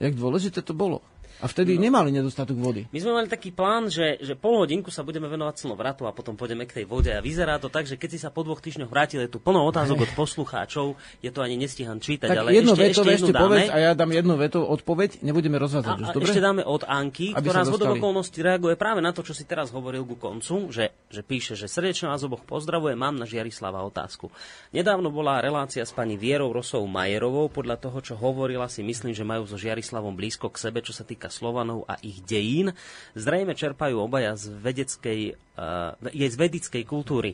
jak 0.00 0.16
dôležité 0.16 0.64
to 0.64 0.72
bolo. 0.72 1.04
A 1.42 1.50
vtedy 1.50 1.74
no. 1.74 1.90
nemali 1.90 2.14
nedostatok 2.14 2.54
vody. 2.54 2.86
My 2.94 2.98
sme 3.02 3.12
mali 3.18 3.26
taký 3.26 3.50
plán, 3.50 3.90
že, 3.90 4.22
že 4.22 4.38
pol 4.38 4.62
hodinku 4.62 4.94
sa 4.94 5.02
budeme 5.02 5.26
venovať 5.26 5.74
vratu 5.74 6.06
a 6.06 6.14
potom 6.14 6.38
pôjdeme 6.38 6.62
k 6.70 6.82
tej 6.82 6.84
vode. 6.86 7.10
A 7.10 7.18
vyzerá 7.18 7.58
to 7.58 7.66
tak, 7.66 7.90
že 7.90 7.98
keď 7.98 8.08
si 8.14 8.18
sa 8.22 8.30
po 8.30 8.46
dvoch 8.46 8.62
týždňoch 8.62 8.86
vrátili 8.86 9.26
tu 9.26 9.42
plno 9.42 9.66
otázok 9.66 10.06
od 10.06 10.10
poslucháčov, 10.14 10.94
je 11.18 11.30
to 11.34 11.42
ani 11.42 11.58
nestíham 11.58 11.98
čítať. 11.98 12.30
Tak 12.30 12.46
ale 12.46 12.54
jedno 12.54 12.78
ešte, 12.78 12.82
veto, 12.86 13.00
ešte, 13.02 13.10
ešte 13.18 13.32
povedz 13.34 13.66
a 13.74 13.76
ja 13.82 13.90
dám 13.98 14.14
jednu 14.14 14.34
veto 14.38 14.62
odpoveď, 14.62 15.26
nebudeme 15.26 15.58
rozvádzať. 15.58 15.96
A, 15.98 16.04
a 16.14 16.22
ešte 16.22 16.38
dáme 16.38 16.62
od 16.62 16.86
Anky, 16.86 17.34
Aby 17.34 17.50
ktorá 17.50 17.66
z 17.66 17.70
okolností 17.74 18.38
reaguje 18.38 18.78
práve 18.78 19.02
na 19.02 19.10
to, 19.10 19.26
čo 19.26 19.34
si 19.34 19.42
teraz 19.42 19.74
hovoril 19.74 20.06
ku 20.06 20.14
koncu, 20.14 20.70
že, 20.70 20.94
že 21.10 21.26
píše, 21.26 21.58
že 21.58 21.66
srdečne 21.66 22.06
vás 22.14 22.22
oboch 22.22 22.46
pozdravuje, 22.46 22.94
mám 22.94 23.18
na 23.18 23.26
Žiarislava 23.26 23.82
otázku. 23.82 24.30
Nedávno 24.70 25.10
bola 25.10 25.42
relácia 25.42 25.82
s 25.82 25.90
pani 25.90 26.14
Vierou 26.14 26.54
Rosou 26.54 26.86
Majerovou, 26.86 27.50
podľa 27.50 27.82
toho, 27.82 27.98
čo 27.98 28.14
hovorila, 28.14 28.70
si 28.70 28.86
myslím, 28.86 29.16
že 29.16 29.26
majú 29.26 29.48
so 29.48 29.58
Žiarislavom 29.58 30.14
blízko 30.14 30.52
k 30.52 30.60
sebe, 30.68 30.84
čo 30.84 30.94
sa 30.94 31.02
týka 31.02 31.31
Slovanov 31.32 31.88
a 31.88 31.96
ich 32.04 32.20
dejín, 32.20 32.76
zrejme 33.16 33.56
čerpajú 33.56 33.96
obaja 33.96 34.36
z 34.36 34.52
vedeckej, 34.52 35.20
uh, 35.56 35.96
je 36.12 36.28
z 36.28 36.36
vedeckej 36.36 36.84
kultúry. 36.84 37.32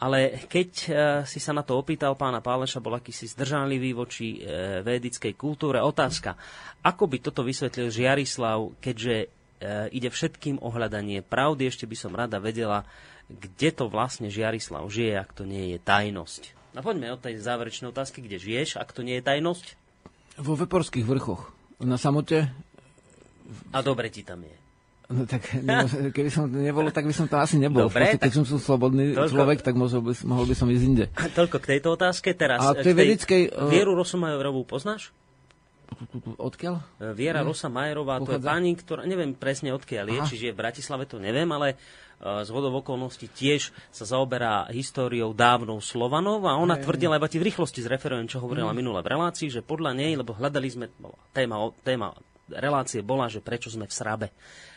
Ale 0.00 0.40
keď 0.48 0.70
uh, 0.72 0.92
si 1.28 1.36
sa 1.36 1.52
na 1.52 1.60
to 1.60 1.76
opýtal 1.76 2.16
pána 2.16 2.40
Páleša, 2.40 2.80
bol 2.80 2.96
akýsi 2.96 3.28
zdržanlivý 3.28 3.92
voči 3.92 4.40
uh, 4.40 4.80
vedickej 4.80 5.36
kultúre. 5.36 5.84
Otázka, 5.84 6.40
ako 6.80 7.04
by 7.04 7.20
toto 7.20 7.44
vysvetlil 7.44 7.92
Žiarislav, 7.92 8.80
keďže 8.80 9.36
ide 9.92 10.08
všetkým 10.08 10.56
ohľadanie 10.64 11.20
pravdy, 11.20 11.68
ešte 11.68 11.84
by 11.84 11.92
som 11.92 12.16
rada 12.16 12.40
vedela, 12.40 12.88
kde 13.28 13.68
to 13.76 13.92
vlastne 13.92 14.32
Žiarislav 14.32 14.88
žije, 14.88 15.20
ak 15.20 15.36
to 15.36 15.44
nie 15.44 15.76
je 15.76 15.78
tajnosť. 15.84 16.56
No 16.72 16.80
poďme 16.80 17.12
od 17.12 17.20
tej 17.20 17.36
záverečnej 17.44 17.92
otázky, 17.92 18.24
kde 18.24 18.40
žiješ, 18.40 18.80
ak 18.80 18.96
to 18.96 19.04
nie 19.04 19.20
je 19.20 19.26
tajnosť? 19.28 19.76
Vo 20.40 20.56
Veporských 20.56 21.04
vrchoch. 21.04 21.52
Na 21.76 22.00
samote 22.00 22.48
a 23.74 23.78
dobre 23.82 24.08
ti 24.08 24.22
tam 24.22 24.42
je. 24.42 24.56
No 25.10 25.26
tak 25.26 25.42
keby 26.16 26.30
som 26.30 26.46
nebol, 26.46 26.86
tak 26.94 27.04
by 27.06 27.14
som 27.14 27.26
tam 27.26 27.42
asi 27.42 27.58
nebol. 27.58 27.90
Dobre, 27.90 28.14
Proste, 28.14 28.22
keď 28.22 28.30
som 28.30 28.44
slobodný 28.46 29.18
toľko, 29.18 29.34
človek, 29.34 29.58
tak 29.66 29.74
mohol 29.74 30.00
by, 30.06 30.12
mohol 30.22 30.44
by 30.46 30.54
som 30.54 30.70
ísť 30.70 30.84
inde. 30.86 31.04
Toľko 31.10 31.56
k 31.58 31.66
tejto 31.76 31.88
otázke. 31.98 32.30
Teraz, 32.38 32.62
a 32.62 32.78
tej 32.78 32.94
vedeckej... 32.94 33.42
Vieru 33.74 33.98
Rosomajerovú 33.98 34.62
poznáš? 34.62 35.10
Odkiaľ? 36.38 36.74
E, 37.02 37.10
Viera 37.18 37.42
Rosa 37.42 37.66
Majerová, 37.66 38.22
to 38.22 38.38
je 38.38 38.40
pani, 38.40 38.78
ktorá, 38.78 39.02
neviem 39.02 39.34
presne 39.34 39.74
odkiaľ 39.74 40.06
je, 40.06 40.18
čiže 40.30 40.44
je 40.50 40.54
v 40.54 40.60
Bratislave, 40.62 41.02
to 41.10 41.18
neviem, 41.18 41.50
ale 41.50 41.74
z 42.20 42.48
hodov 42.52 42.84
okolností 42.84 43.32
tiež 43.32 43.72
sa 43.88 44.04
zaoberá 44.04 44.68
históriou 44.68 45.32
dávnou 45.32 45.80
Slovanov 45.80 46.44
a 46.44 46.60
ona 46.60 46.76
aj, 46.76 46.84
tvrdila, 46.84 47.16
iba 47.16 47.32
ti 47.32 47.40
v 47.40 47.48
rýchlosti 47.48 47.80
zreferujem, 47.80 48.28
čo 48.28 48.44
hovorila 48.44 48.76
mm. 48.76 48.76
minule 48.76 49.00
v 49.00 49.08
relácii, 49.08 49.48
že 49.48 49.64
podľa 49.64 49.96
nej, 49.96 50.20
lebo 50.20 50.36
hľadali 50.36 50.68
sme, 50.68 50.86
téma, 51.32 51.72
téma 51.80 52.12
relácie 52.54 53.00
bola, 53.00 53.30
že 53.30 53.44
prečo 53.44 53.70
sme 53.70 53.86
v 53.86 53.96
Srabe. 53.96 54.28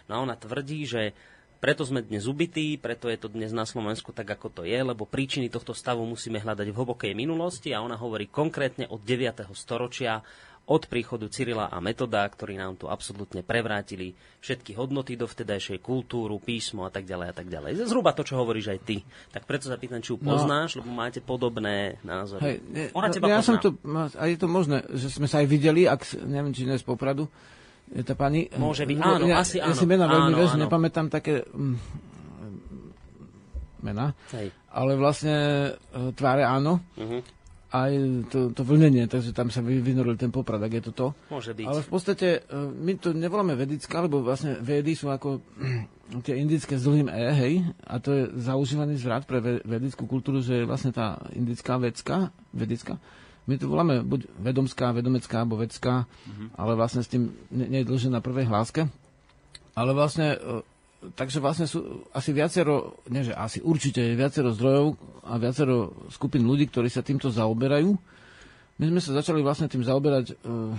No 0.05 0.19
a 0.19 0.23
ona 0.23 0.35
tvrdí, 0.37 0.85
že 0.85 1.15
preto 1.63 1.87
sme 1.87 2.03
dnes 2.03 2.27
ubití, 2.27 2.75
preto 2.75 3.07
je 3.07 3.15
to 3.15 3.31
dnes 3.31 3.55
na 3.55 3.63
Slovensku 3.63 4.11
tak, 4.11 4.27
ako 4.35 4.51
to 4.51 4.61
je, 4.67 4.75
lebo 4.75 5.07
príčiny 5.07 5.47
tohto 5.47 5.71
stavu 5.71 6.03
musíme 6.03 6.43
hľadať 6.43 6.67
v 6.67 6.75
hlbokej 6.75 7.15
minulosti 7.15 7.71
a 7.71 7.79
ona 7.79 7.95
hovorí 7.95 8.27
konkrétne 8.27 8.91
od 8.91 8.99
9. 8.99 9.47
storočia, 9.55 10.19
od 10.63 10.87
príchodu 10.87 11.27
Cyrila 11.27 11.67
a 11.67 11.83
Metoda, 11.83 12.23
ktorí 12.23 12.55
nám 12.55 12.79
tu 12.79 12.87
absolútne 12.87 13.43
prevrátili 13.43 14.15
všetky 14.39 14.75
hodnoty 14.79 15.19
do 15.19 15.27
vtedajšej 15.27 15.83
kultúru, 15.83 16.39
písmo 16.39 16.87
a 16.87 16.91
tak 16.91 17.03
ďalej 17.03 17.27
a 17.31 17.35
tak 17.35 17.47
ďalej. 17.51 17.83
Zhruba 17.83 18.15
to, 18.15 18.23
čo 18.23 18.39
hovoríš 18.39 18.71
aj 18.71 18.79
ty. 18.87 19.03
Tak 19.35 19.43
preto 19.43 19.67
sa 19.67 19.75
pýtam, 19.75 19.99
či 19.99 20.15
ju 20.15 20.19
no. 20.23 20.35
poznáš, 20.35 20.79
no, 20.79 20.87
lebo 20.87 20.95
máte 20.95 21.19
podobné 21.19 21.99
názory. 22.07 22.43
Hej, 22.43 22.55
Ona 22.95 23.07
teba 23.11 23.27
ja 23.27 23.43
pozná. 23.43 23.47
som 23.47 23.55
to, 23.59 23.69
a 24.15 24.23
je 24.27 24.37
to 24.39 24.47
možné, 24.47 24.87
že 24.95 25.11
sme 25.11 25.27
sa 25.27 25.43
aj 25.43 25.47
videli, 25.51 25.83
ak, 25.83 26.15
neviem, 26.23 26.55
či 26.55 26.63
z 26.63 26.87
Popradu, 26.87 27.27
je 27.91 28.03
to 28.07 28.13
pani... 28.15 28.47
Môže 28.55 28.87
byť, 28.87 28.97
áno, 29.03 29.25
ja, 29.27 29.43
asi 29.43 29.59
áno. 29.59 29.73
Ja 29.73 29.75
si 29.75 29.85
mena 29.85 30.07
veľmi 30.07 30.33
veľmi 30.33 30.57
nepamätám 30.65 31.07
také 31.11 31.43
mm, 31.43 31.75
mena, 33.83 34.15
Hej. 34.31 34.55
ale 34.71 34.91
vlastne 34.95 35.35
e, 35.35 36.11
tváre 36.15 36.47
áno. 36.47 36.79
Uh-huh. 36.95 37.21
Aj 37.73 37.89
to, 38.29 38.53
to 38.53 38.61
vlnenie, 38.61 39.09
takže 39.09 39.33
tam 39.33 39.49
sa 39.49 39.65
vynoril 39.65 40.13
ten 40.13 40.29
poprad, 40.29 40.61
ak 40.61 40.77
je 40.77 40.83
to 40.89 40.93
to. 40.93 41.07
Môže 41.33 41.57
byť. 41.57 41.65
Ale 41.65 41.81
v 41.81 41.89
podstate 41.89 42.27
e, 42.37 42.59
my 42.69 42.93
to 43.01 43.11
nevoláme 43.11 43.57
vedická, 43.57 44.05
lebo 44.05 44.21
vlastne 44.21 44.61
vedy 44.61 44.93
sú 44.93 45.09
ako 45.09 45.41
tie 46.21 46.37
indické 46.37 46.77
s 46.77 46.85
dlhým 46.85 47.09
E, 47.09 47.25
hej, 47.33 47.53
a 47.83 47.97
to 47.97 48.09
je 48.13 48.23
zaužívaný 48.41 49.01
zvrat 49.01 49.25
pre 49.25 49.41
vedickú 49.65 50.05
kultúru, 50.05 50.39
že 50.41 50.61
je 50.61 50.69
vlastne 50.69 50.93
tá 50.93 51.17
indická 51.33 51.81
vecka, 51.81 52.29
vedická. 52.53 53.01
My 53.43 53.59
to 53.59 53.67
voláme 53.67 54.03
buď 54.07 54.31
vedomská, 54.39 54.95
vedomecká, 54.95 55.43
alebo 55.43 55.59
vecká, 55.59 56.07
mm-hmm. 56.07 56.47
ale 56.55 56.71
vlastne 56.79 57.03
s 57.03 57.11
tým 57.11 57.35
nie, 57.51 57.67
nie 57.67 57.79
je 57.83 57.89
dlžie 57.91 58.09
na 58.11 58.23
prvej 58.23 58.47
hláske. 58.47 58.87
Ale 59.75 59.91
vlastne 59.91 60.37
e, 60.37 60.63
takže 61.11 61.43
vlastne 61.43 61.67
sú 61.67 62.07
asi 62.15 62.31
viacero, 62.31 63.03
nie 63.11 63.27
že 63.27 63.35
asi 63.35 63.59
určite 63.59 63.99
je 63.99 64.15
viacero 64.15 64.55
zdrojov 64.55 64.95
a 65.27 65.35
viacero 65.35 66.07
skupín 66.07 66.47
ľudí, 66.47 66.71
ktorí 66.71 66.87
sa 66.87 67.03
týmto 67.03 67.27
zaoberajú. 67.27 67.91
My 68.79 68.85
sme 68.87 68.99
sa 69.03 69.19
začali 69.19 69.43
vlastne 69.43 69.67
tým 69.67 69.83
zaoberať, 69.83 70.39
uh, 70.47 70.73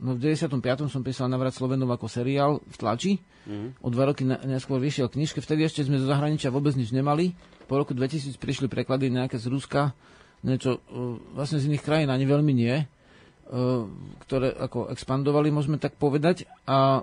no 0.00 0.10
v 0.16 0.18
95. 0.22 0.62
som 0.88 1.02
písal 1.02 1.26
Navrat 1.28 1.52
Slovenov 1.52 1.90
ako 1.92 2.06
seriál 2.06 2.62
v 2.62 2.76
tlači. 2.78 3.12
Mm. 3.44 3.76
O 3.84 3.92
dva 3.92 4.08
roky 4.08 4.24
neskôr 4.24 4.80
vyšiel 4.80 5.12
knižke, 5.12 5.44
vtedy 5.44 5.68
ešte 5.68 5.84
sme 5.84 6.00
zo 6.00 6.08
zahraničia 6.08 6.48
vôbec 6.48 6.72
nič 6.72 6.94
nemali. 6.94 7.36
Po 7.68 7.76
roku 7.76 7.92
2000 7.92 8.40
prišli 8.40 8.66
preklady 8.72 9.12
nejaké 9.12 9.36
z 9.36 9.52
Ruska, 9.52 9.92
niečo 10.44 10.78
uh, 10.78 11.16
vlastne 11.32 11.58
z 11.58 11.72
iných 11.72 11.84
krajín, 11.84 12.12
ani 12.12 12.28
veľmi 12.28 12.52
nie, 12.52 12.76
uh, 12.84 13.88
ktoré 14.28 14.52
ako 14.52 14.92
expandovali, 14.92 15.48
môžeme 15.48 15.80
tak 15.80 15.96
povedať. 15.96 16.44
A, 16.68 17.00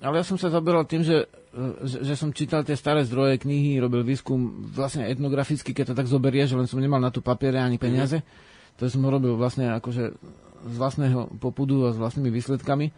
ale 0.00 0.14
ja 0.18 0.24
som 0.24 0.40
sa 0.40 0.48
zaberal 0.48 0.88
tým, 0.88 1.04
že 1.04 1.28
že, 1.84 1.98
že 2.00 2.14
som 2.16 2.32
čítal 2.32 2.64
tie 2.64 2.72
staré 2.72 3.04
zdroje, 3.04 3.44
knihy, 3.44 3.76
robil 3.76 4.00
výskum 4.00 4.64
vlastne 4.72 5.04
etnograficky, 5.04 5.76
keď 5.76 5.92
to 5.92 5.98
tak 6.00 6.08
zoberie, 6.08 6.48
že 6.48 6.56
len 6.56 6.64
som 6.64 6.80
nemal 6.80 6.96
na 6.96 7.12
tú 7.12 7.20
papiere 7.20 7.60
ani 7.60 7.76
peniaze. 7.76 8.24
Mm-hmm. 8.24 8.76
To 8.80 8.88
som 8.88 9.04
robil 9.04 9.36
vlastne 9.36 9.68
akože 9.76 10.16
z 10.62 10.74
vlastného 10.80 11.36
popudu 11.36 11.84
a 11.84 11.92
s 11.92 12.00
vlastnými 12.00 12.32
výsledkami. 12.32 12.88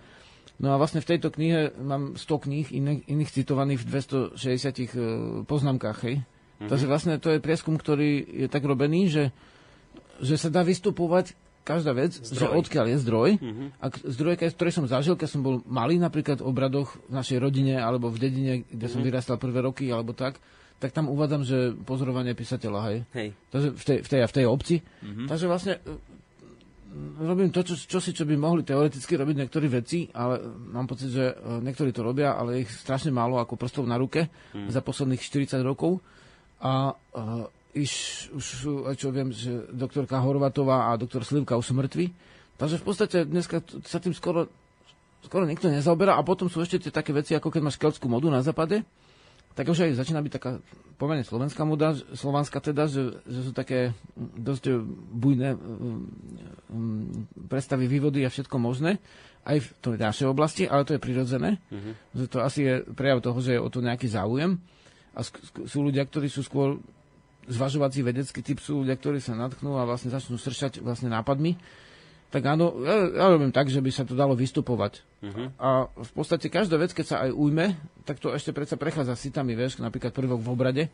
No 0.62 0.70
a 0.70 0.78
vlastne 0.78 1.02
v 1.02 1.10
tejto 1.10 1.34
knihe 1.34 1.74
mám 1.82 2.14
100 2.14 2.44
kníh 2.46 2.66
iných, 2.70 3.10
iných 3.10 3.30
citovaných 3.34 3.82
v 3.82 3.86
260 4.38 4.38
uh, 4.38 4.70
e, 4.70 4.86
poznámkach, 5.50 5.98
hej. 6.06 6.22
Mm-hmm. 6.22 6.70
Takže 6.70 6.86
vlastne 6.86 7.18
to 7.18 7.34
je 7.34 7.42
prieskum, 7.42 7.74
ktorý 7.74 8.22
je 8.22 8.46
tak 8.46 8.62
robený, 8.62 9.10
že, 9.10 9.24
že 10.22 10.36
sa 10.38 10.48
dá 10.52 10.62
vystupovať 10.62 11.34
každá 11.64 11.96
vec, 11.96 12.20
zdroj. 12.20 12.36
že 12.36 12.46
odkiaľ 12.52 12.86
je 12.92 12.96
zdroj. 13.00 13.30
Uh-huh. 13.40 13.68
A 13.80 13.88
zdroj, 13.88 14.36
ktorý 14.36 14.70
som 14.70 14.84
zažil, 14.84 15.16
keď 15.16 15.28
som 15.32 15.40
bol 15.40 15.64
malý, 15.64 15.96
napríklad 15.96 16.44
v 16.44 16.48
obradoch 16.52 17.00
v 17.08 17.16
našej 17.16 17.40
rodine 17.40 17.80
alebo 17.80 18.12
v 18.12 18.20
dedine, 18.20 18.52
kde 18.68 18.84
uh-huh. 18.84 18.92
som 18.92 19.00
mhm. 19.00 19.08
vyrastal 19.08 19.36
prvé 19.40 19.64
roky 19.64 19.88
alebo 19.88 20.12
tak, 20.12 20.36
tak 20.76 20.92
tam 20.92 21.08
uvádzam, 21.08 21.42
že 21.48 21.72
pozorovanie 21.72 22.36
písateľa, 22.36 22.80
hej. 22.92 22.98
hej. 23.16 23.28
Takže 23.48 23.68
v 23.72 23.82
tej, 23.82 23.98
v 24.04 24.08
tej, 24.12 24.20
v 24.28 24.34
tej 24.36 24.44
obci. 24.44 24.76
Uh-huh. 24.84 25.24
Takže 25.24 25.46
vlastne 25.48 25.74
e, 25.80 25.96
robím 27.24 27.48
to, 27.48 27.64
čo, 27.64 27.80
čo 27.80 27.98
si, 28.04 28.12
čo 28.12 28.28
by 28.28 28.36
mohli 28.36 28.60
teoreticky 28.68 29.16
robiť 29.16 29.36
niektorí 29.40 29.66
veci, 29.72 30.04
ale 30.12 30.44
mám 30.44 30.84
pocit, 30.84 31.08
že 31.08 31.32
e, 31.32 31.34
niektorí 31.64 31.88
to 31.96 32.04
robia, 32.04 32.36
ale 32.36 32.68
ich 32.68 32.68
strašne 32.68 33.08
málo 33.08 33.40
ako 33.40 33.56
prstov 33.56 33.88
na 33.88 33.96
ruke 33.96 34.28
uh-huh. 34.28 34.68
za 34.68 34.84
posledných 34.84 35.22
40 35.24 35.64
rokov. 35.64 36.04
A 36.64 36.96
uh, 36.96 37.44
iš, 37.74 37.92
už 38.30 38.44
čo 38.94 39.10
viem, 39.10 39.34
že 39.34 39.66
doktorka 39.74 40.22
Horvatová 40.22 40.94
a 40.94 40.98
doktor 40.98 41.26
Slivka 41.26 41.58
už 41.58 41.70
sú 41.70 41.74
mŕtvi. 41.74 42.14
Takže 42.54 42.78
v 42.78 42.84
podstate 42.86 43.16
dneska 43.26 43.60
sa 43.82 43.98
tým 43.98 44.14
skoro, 44.14 44.46
skoro 45.26 45.42
nikto 45.42 45.66
nezaoberá 45.66 46.14
a 46.14 46.22
potom 46.22 46.46
sú 46.46 46.62
ešte 46.62 46.86
tie 46.86 46.92
také 46.94 47.10
veci, 47.10 47.34
ako 47.34 47.50
keď 47.50 47.62
máš 47.66 47.76
keltskú 47.82 48.06
modu 48.06 48.30
na 48.30 48.46
západe, 48.46 48.86
tak 49.54 49.70
už 49.70 49.86
aj 49.86 49.98
začína 49.98 50.22
byť 50.22 50.32
taká 50.34 50.50
pomerne 50.98 51.26
slovenská 51.26 51.62
moda, 51.66 51.94
slovanská 52.14 52.62
teda, 52.62 52.86
že, 52.86 53.18
že 53.26 53.40
sú 53.42 53.52
také 53.54 53.94
dosť 54.18 54.78
bujné 55.14 55.54
um, 55.54 56.06
predstavy, 57.50 57.90
vývody 57.90 58.22
a 58.22 58.30
všetko 58.30 58.54
možné, 58.58 59.02
aj 59.44 59.62
v 59.62 59.68
tej 59.82 60.00
našej 60.00 60.26
oblasti, 60.30 60.62
ale 60.66 60.86
to 60.86 60.94
je 60.96 61.02
prirodzené, 61.02 61.58
mm-hmm. 61.70 61.94
že 62.16 62.24
to 62.30 62.38
asi 62.42 62.60
je 62.66 62.74
prejav 62.94 63.22
toho, 63.22 63.38
že 63.42 63.58
je 63.58 63.60
o 63.62 63.68
to 63.70 63.82
nejaký 63.82 64.06
záujem 64.10 64.58
a 65.14 65.20
sú 65.66 65.78
ľudia, 65.86 66.02
ktorí 66.02 66.26
sú 66.26 66.42
skôr 66.42 66.82
zvažovací 67.48 68.00
vedecký 68.00 68.40
typ 68.40 68.58
sú 68.60 68.84
ľudia, 68.84 68.96
ktorí 68.96 69.20
sa 69.20 69.36
natknú 69.36 69.76
a 69.76 69.88
vlastne 69.88 70.12
začnú 70.12 70.36
stršať 70.40 70.80
vlastne 70.80 71.12
nápadmi, 71.12 71.56
tak 72.34 72.50
áno, 72.50 72.82
ja, 72.82 73.14
ja 73.14 73.26
robím 73.30 73.54
tak, 73.54 73.70
že 73.70 73.78
by 73.78 73.90
sa 73.94 74.02
to 74.02 74.18
dalo 74.18 74.34
vystupovať. 74.34 75.06
Uh-huh. 75.22 75.54
A 75.54 75.86
v 75.86 76.12
podstate 76.18 76.50
každá 76.50 76.74
vec, 76.82 76.90
keď 76.90 77.06
sa 77.06 77.16
aj 77.22 77.30
ujme, 77.30 77.78
tak 78.02 78.18
to 78.18 78.34
ešte 78.34 78.50
predsa 78.50 78.74
prechádza 78.74 79.14
sitami, 79.14 79.54
vieš, 79.54 79.78
napríklad 79.78 80.10
prvok 80.10 80.42
v 80.42 80.50
obrade. 80.50 80.84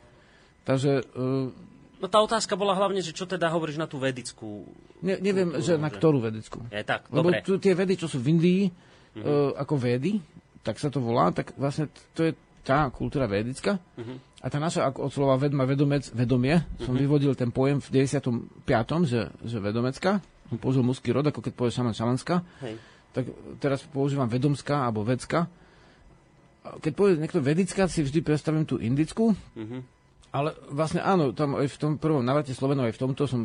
Takže... 0.69 1.01
Uh, 1.17 1.49
no 1.97 2.07
tá 2.13 2.21
otázka 2.21 2.61
bola 2.61 2.77
hlavne, 2.77 3.01
že 3.01 3.17
čo 3.17 3.25
teda 3.25 3.49
hovoríš 3.49 3.81
na 3.81 3.89
tú 3.89 3.97
vedickú... 3.97 4.69
Ne, 5.01 5.17
neviem, 5.17 5.49
kultúru, 5.49 5.65
že 5.65 5.81
na 5.81 5.89
ktorú 5.89 6.19
vedickú. 6.21 6.61
Je 6.69 6.85
tak, 6.85 7.09
Lebo 7.09 7.33
dobre. 7.33 7.41
tu, 7.41 7.57
tie 7.57 7.73
vedy, 7.73 7.97
čo 7.97 8.05
sú 8.05 8.21
v 8.21 8.37
Indii, 8.37 8.63
uh-huh. 8.69 9.25
uh, 9.25 9.51
ako 9.57 9.81
vedy, 9.81 10.21
tak 10.61 10.77
sa 10.77 10.93
to 10.93 11.01
volá, 11.01 11.33
tak 11.33 11.57
vlastne 11.57 11.89
to 12.13 12.29
je 12.29 12.37
tá 12.61 12.85
kultúra 12.93 13.25
vedická. 13.25 13.81
Uh-huh. 13.97 14.21
A 14.41 14.49
tá 14.49 14.57
naša, 14.57 14.89
ako 14.89 15.09
od 15.09 15.13
slova 15.13 15.37
vedma, 15.37 15.69
vedomec, 15.69 16.09
vedomie, 16.17 16.65
som 16.81 16.97
uh-huh. 16.97 17.03
vyvodil 17.05 17.37
ten 17.37 17.53
pojem 17.53 17.77
v 17.77 18.09
95. 18.09 19.05
že, 19.05 19.29
že 19.45 19.57
vedomecká. 19.61 20.25
Som 20.49 20.57
použil 20.57 20.81
mužský 20.81 21.13
rod, 21.13 21.29
ako 21.29 21.45
keď 21.45 21.53
povie 21.53 21.77
šaman 21.77 21.93
šamanská. 21.93 22.41
Hej. 22.65 22.81
Tak 23.13 23.25
teraz 23.61 23.85
používam 23.85 24.33
vedomská 24.33 24.89
alebo 24.89 25.05
vecka. 25.05 25.45
Keď 26.81 26.93
povie 26.97 27.21
niekto 27.21 27.45
vedická, 27.45 27.85
si 27.85 28.01
vždy 28.01 28.25
predstavím 28.25 28.65
tú 28.65 28.81
indickú. 28.81 29.37
Uh-huh. 29.37 29.85
Ale 30.33 30.57
vlastne 30.73 31.05
áno, 31.05 31.37
tam 31.37 31.61
aj 31.61 31.69
v 31.69 31.77
tom 31.77 31.93
prvom 32.01 32.23
navrate 32.23 32.55
Slovenov, 32.55 32.87
aj 32.87 32.95
v 32.97 33.03
tomto 33.03 33.27
som 33.27 33.45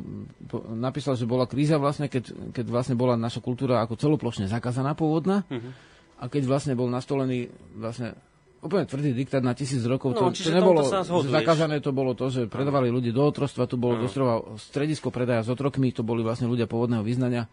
napísal, 0.78 1.18
že 1.18 1.26
bola 1.26 1.50
kríza 1.50 1.82
vlastne, 1.82 2.08
keď, 2.08 2.54
keď 2.54 2.66
vlastne 2.70 2.94
bola 2.96 3.18
naša 3.18 3.42
kultúra 3.42 3.82
ako 3.82 3.98
celoplošne 3.98 4.48
zakázaná 4.48 4.96
pôvodná. 4.96 5.44
Uh-huh. 5.52 5.76
A 6.24 6.32
keď 6.32 6.48
vlastne 6.48 6.78
bol 6.80 6.88
nastolený 6.88 7.52
vlastne 7.76 8.16
úplne 8.66 8.90
tvrdý 8.90 9.14
diktát 9.14 9.46
na 9.46 9.54
tisíc 9.54 9.86
rokov. 9.86 10.18
No, 10.18 10.34
to, 10.34 10.34
to 10.34 10.50
nebolo 10.50 10.82
zakázané, 11.30 11.78
to 11.80 11.94
bolo 11.94 12.18
to, 12.18 12.34
že 12.34 12.50
predávali 12.50 12.90
ľudí 12.90 13.14
do 13.14 13.22
otrostva, 13.22 13.70
tu 13.70 13.78
bolo 13.78 14.02
doslova 14.02 14.58
stredisko 14.58 15.14
predaja 15.14 15.46
s 15.46 15.50
otrokmi, 15.54 15.94
to 15.94 16.02
boli 16.02 16.26
vlastne 16.26 16.50
ľudia 16.50 16.66
pôvodného 16.66 17.06
vyznania. 17.06 17.46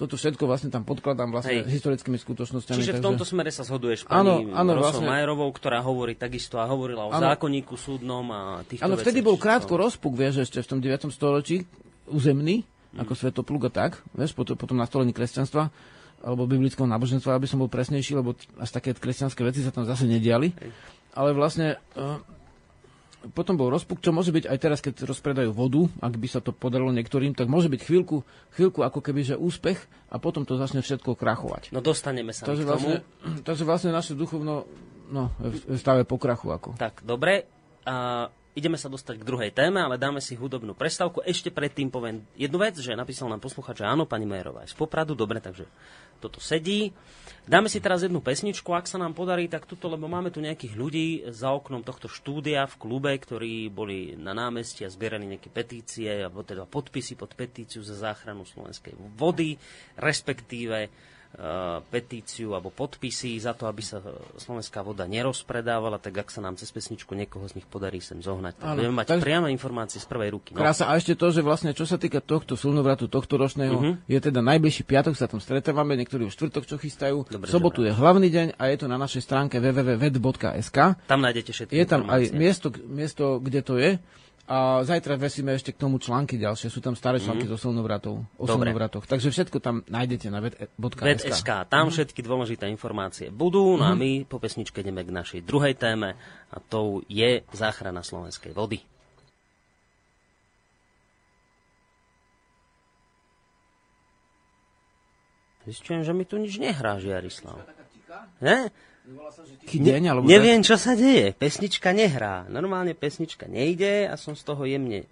Toto 0.00 0.16
všetko 0.16 0.48
vlastne 0.48 0.72
tam 0.72 0.88
podkladám 0.88 1.30
vlastne 1.30 1.62
Hej. 1.62 1.78
historickými 1.78 2.16
skutočnosťami. 2.16 2.80
Čiže 2.80 2.96
takže... 2.96 3.02
v 3.02 3.06
tomto 3.06 3.26
smere 3.28 3.52
sa 3.52 3.62
zhoduješ 3.62 4.08
pani 4.08 4.48
áno, 4.48 4.56
áno, 4.56 4.70
vlastne... 4.80 5.04
Majerovou, 5.04 5.52
ktorá 5.52 5.84
hovorí 5.84 6.16
takisto 6.16 6.56
a 6.56 6.64
hovorila 6.64 7.06
o 7.06 7.10
áno. 7.12 7.28
zákonníku 7.28 7.76
súdnom 7.76 8.24
a 8.32 8.64
týchto 8.64 8.88
Áno, 8.88 8.96
vtedy 8.96 9.20
bol 9.20 9.36
krátko 9.36 9.76
rozpuk, 9.76 10.16
vieš, 10.16 10.48
ešte 10.48 10.64
v 10.64 10.68
tom 10.74 10.80
9. 10.80 11.12
storočí, 11.12 11.68
územný, 12.08 12.64
mm. 12.64 13.04
ako 13.04 13.12
Svetopluk 13.12 13.68
a 13.68 13.70
tak, 13.70 14.00
vieš, 14.16 14.32
potom, 14.32 14.56
potom 14.56 14.80
nastolení 14.80 15.12
kresťanstva 15.12 15.68
alebo 16.22 16.46
biblického 16.46 16.86
náboženstva, 16.86 17.36
aby 17.36 17.50
som 17.50 17.58
bol 17.58 17.68
presnejší, 17.68 18.14
lebo 18.14 18.38
až 18.62 18.70
také 18.70 18.94
kresťanské 18.94 19.42
veci 19.42 19.60
sa 19.60 19.74
tam 19.74 19.82
zase 19.82 20.06
nediali. 20.06 20.54
Ale 21.12 21.34
vlastne 21.34 21.76
uh, 21.98 22.22
potom 23.30 23.54
bol 23.54 23.70
rozpuk, 23.70 24.02
čo 24.02 24.10
môže 24.10 24.34
byť 24.34 24.50
aj 24.50 24.58
teraz, 24.58 24.78
keď 24.82 25.06
rozpredajú 25.06 25.54
vodu, 25.54 25.86
ak 26.02 26.18
by 26.18 26.26
sa 26.26 26.42
to 26.42 26.50
podarilo 26.50 26.90
niektorým, 26.90 27.38
tak 27.38 27.46
môže 27.46 27.70
byť 27.70 27.80
chvíľku, 27.86 28.26
chvíľku 28.58 28.82
ako 28.82 28.98
keby, 28.98 29.34
že 29.34 29.34
úspech 29.38 29.78
a 30.10 30.18
potom 30.18 30.42
to 30.42 30.58
začne 30.58 30.82
všetko 30.82 31.14
krachovať. 31.14 31.70
No 31.70 31.78
dostaneme 31.78 32.34
sa 32.34 32.50
takže 32.50 32.66
k 32.66 32.70
tomu. 32.70 32.88
Vlastne, 32.90 32.98
takže 33.46 33.62
vlastne 33.62 33.90
naše 33.94 34.18
duchovno 34.18 34.66
no, 35.10 35.30
v 35.38 35.78
stave 35.78 36.02
pokrachu. 36.02 36.50
Ako. 36.50 36.74
Tak, 36.74 37.06
dobre. 37.06 37.46
A 37.86 38.26
ideme 38.52 38.76
sa 38.76 38.92
dostať 38.92 39.20
k 39.20 39.28
druhej 39.28 39.50
téme, 39.52 39.80
ale 39.80 39.96
dáme 39.96 40.20
si 40.20 40.36
hudobnú 40.36 40.76
prestávku. 40.76 41.24
Ešte 41.24 41.48
predtým 41.48 41.88
poviem 41.88 42.24
jednu 42.36 42.60
vec, 42.60 42.76
že 42.76 42.92
napísal 42.92 43.32
nám 43.32 43.40
posluchač, 43.40 43.80
že 43.80 43.88
áno, 43.88 44.04
pani 44.04 44.28
Majerová 44.28 44.64
je 44.64 44.72
z 44.72 44.76
Popradu, 44.76 45.16
dobre, 45.16 45.40
takže 45.40 45.64
toto 46.20 46.38
sedí. 46.38 46.94
Dáme 47.42 47.66
si 47.66 47.82
teraz 47.82 48.06
jednu 48.06 48.22
pesničku, 48.22 48.70
ak 48.70 48.86
sa 48.86 49.02
nám 49.02 49.18
podarí, 49.18 49.50
tak 49.50 49.66
tuto, 49.66 49.90
lebo 49.90 50.06
máme 50.06 50.30
tu 50.30 50.38
nejakých 50.38 50.74
ľudí 50.78 51.08
za 51.34 51.50
oknom 51.50 51.82
tohto 51.82 52.06
štúdia 52.06 52.70
v 52.70 52.78
klube, 52.78 53.10
ktorí 53.18 53.66
boli 53.66 54.14
na 54.14 54.30
námestí 54.30 54.86
a 54.86 54.92
zbierali 54.92 55.26
nejaké 55.26 55.50
petície, 55.50 56.22
alebo 56.22 56.46
teda 56.46 56.70
podpisy 56.70 57.18
pod 57.18 57.34
petíciu 57.34 57.82
za 57.82 57.98
záchranu 57.98 58.46
slovenskej 58.46 58.94
vody, 59.18 59.58
respektíve 59.98 60.86
petíciu 61.88 62.52
alebo 62.52 62.68
podpisy 62.68 63.40
za 63.40 63.56
to, 63.56 63.64
aby 63.64 63.80
sa 63.80 64.04
slovenská 64.36 64.84
voda 64.84 65.08
nerozpredávala, 65.08 65.96
tak 65.96 66.20
ak 66.20 66.28
sa 66.28 66.44
nám 66.44 66.60
cez 66.60 66.68
pesničku 66.68 67.16
niekoho 67.16 67.48
z 67.48 67.56
nich 67.56 67.66
podarí 67.66 68.04
sem 68.04 68.20
zohnať, 68.20 68.60
tak 68.60 68.76
budeme 68.76 69.00
mať 69.00 69.06
tak... 69.16 69.24
priame 69.24 69.48
informácie 69.48 69.96
z 69.96 70.06
prvej 70.12 70.36
ruky. 70.36 70.52
No. 70.52 70.60
Krása, 70.60 70.92
a 70.92 70.96
ešte 71.00 71.16
to, 71.16 71.32
že 71.32 71.40
vlastne 71.40 71.72
čo 71.72 71.88
sa 71.88 71.96
týka 71.96 72.20
tohto 72.20 72.52
silnovratu, 72.52 73.08
tohto 73.08 73.40
ročného, 73.40 73.76
uh-huh. 73.80 73.94
je 74.04 74.18
teda 74.20 74.44
najbližší 74.44 74.84
piatok, 74.84 75.16
sa 75.16 75.24
tam 75.24 75.40
stretávame, 75.40 75.96
niektorí 75.96 76.28
už 76.28 76.36
štvrtok, 76.36 76.68
čo 76.68 76.76
chystajú. 76.76 77.24
Dobre, 77.24 77.48
sobotu 77.48 77.80
je 77.80 77.96
hlavný 77.96 78.28
deň 78.28 78.46
a 78.60 78.68
je 78.68 78.76
to 78.76 78.86
na 78.92 79.00
našej 79.00 79.24
stránke 79.24 79.56
www.ved.sk. 79.56 80.78
Tam 81.08 81.20
nájdete 81.24 81.50
všetky 81.56 81.72
Je 81.72 81.86
tam 81.88 82.04
informácie. 82.04 82.36
aj 82.36 82.36
miesto, 82.36 82.68
miesto, 82.84 83.24
kde 83.40 83.60
to 83.64 83.80
je 83.80 83.96
a 84.52 84.84
zajtra 84.84 85.16
vesíme 85.16 85.56
ešte 85.56 85.72
k 85.72 85.80
tomu 85.80 85.96
články 85.96 86.36
ďalšie. 86.36 86.68
Sú 86.68 86.84
tam 86.84 86.92
staré 86.92 87.16
články 87.16 87.48
mm. 87.48 87.56
so 87.56 87.56
silnovratov, 87.56 88.20
o 88.20 88.44
Dobre. 88.44 88.68
silnovratoch. 88.68 89.08
Takže 89.08 89.32
všetko 89.32 89.64
tam 89.64 89.80
nájdete 89.88 90.28
na 90.28 90.44
ved.sk. 90.44 91.72
Tam 91.72 91.88
mm. 91.88 91.92
všetky 91.96 92.20
dôležité 92.20 92.68
informácie 92.68 93.32
budú. 93.32 93.80
No 93.80 93.88
mm. 93.88 93.88
a 93.88 93.92
mhm. 93.96 93.98
my 93.98 94.10
po 94.28 94.36
pesničke 94.36 94.84
ideme 94.84 95.08
k 95.08 95.14
našej 95.16 95.40
druhej 95.48 95.72
téme 95.80 96.20
a 96.52 96.56
tou 96.60 97.00
je 97.08 97.40
záchrana 97.56 98.04
slovenskej 98.04 98.52
vody. 98.52 98.84
Zistujem, 105.64 106.02
že 106.04 106.12
mi 106.12 106.28
tu 106.28 106.36
nič 106.36 106.58
nehrá, 106.58 106.98
Žiarislav. 106.98 107.62
Ne? 108.42 108.68
Deň, 109.66 110.02
alebo 110.06 110.24
Neviem, 110.24 110.62
čo 110.62 110.78
sa 110.78 110.94
deje. 110.94 111.34
Pesnička 111.34 111.90
nehrá. 111.90 112.46
Normálne 112.46 112.94
pesnička 112.94 113.46
nejde 113.46 114.06
a 114.06 114.14
som 114.14 114.32
z 114.32 114.42
toho 114.42 114.62
jemne 114.62 115.04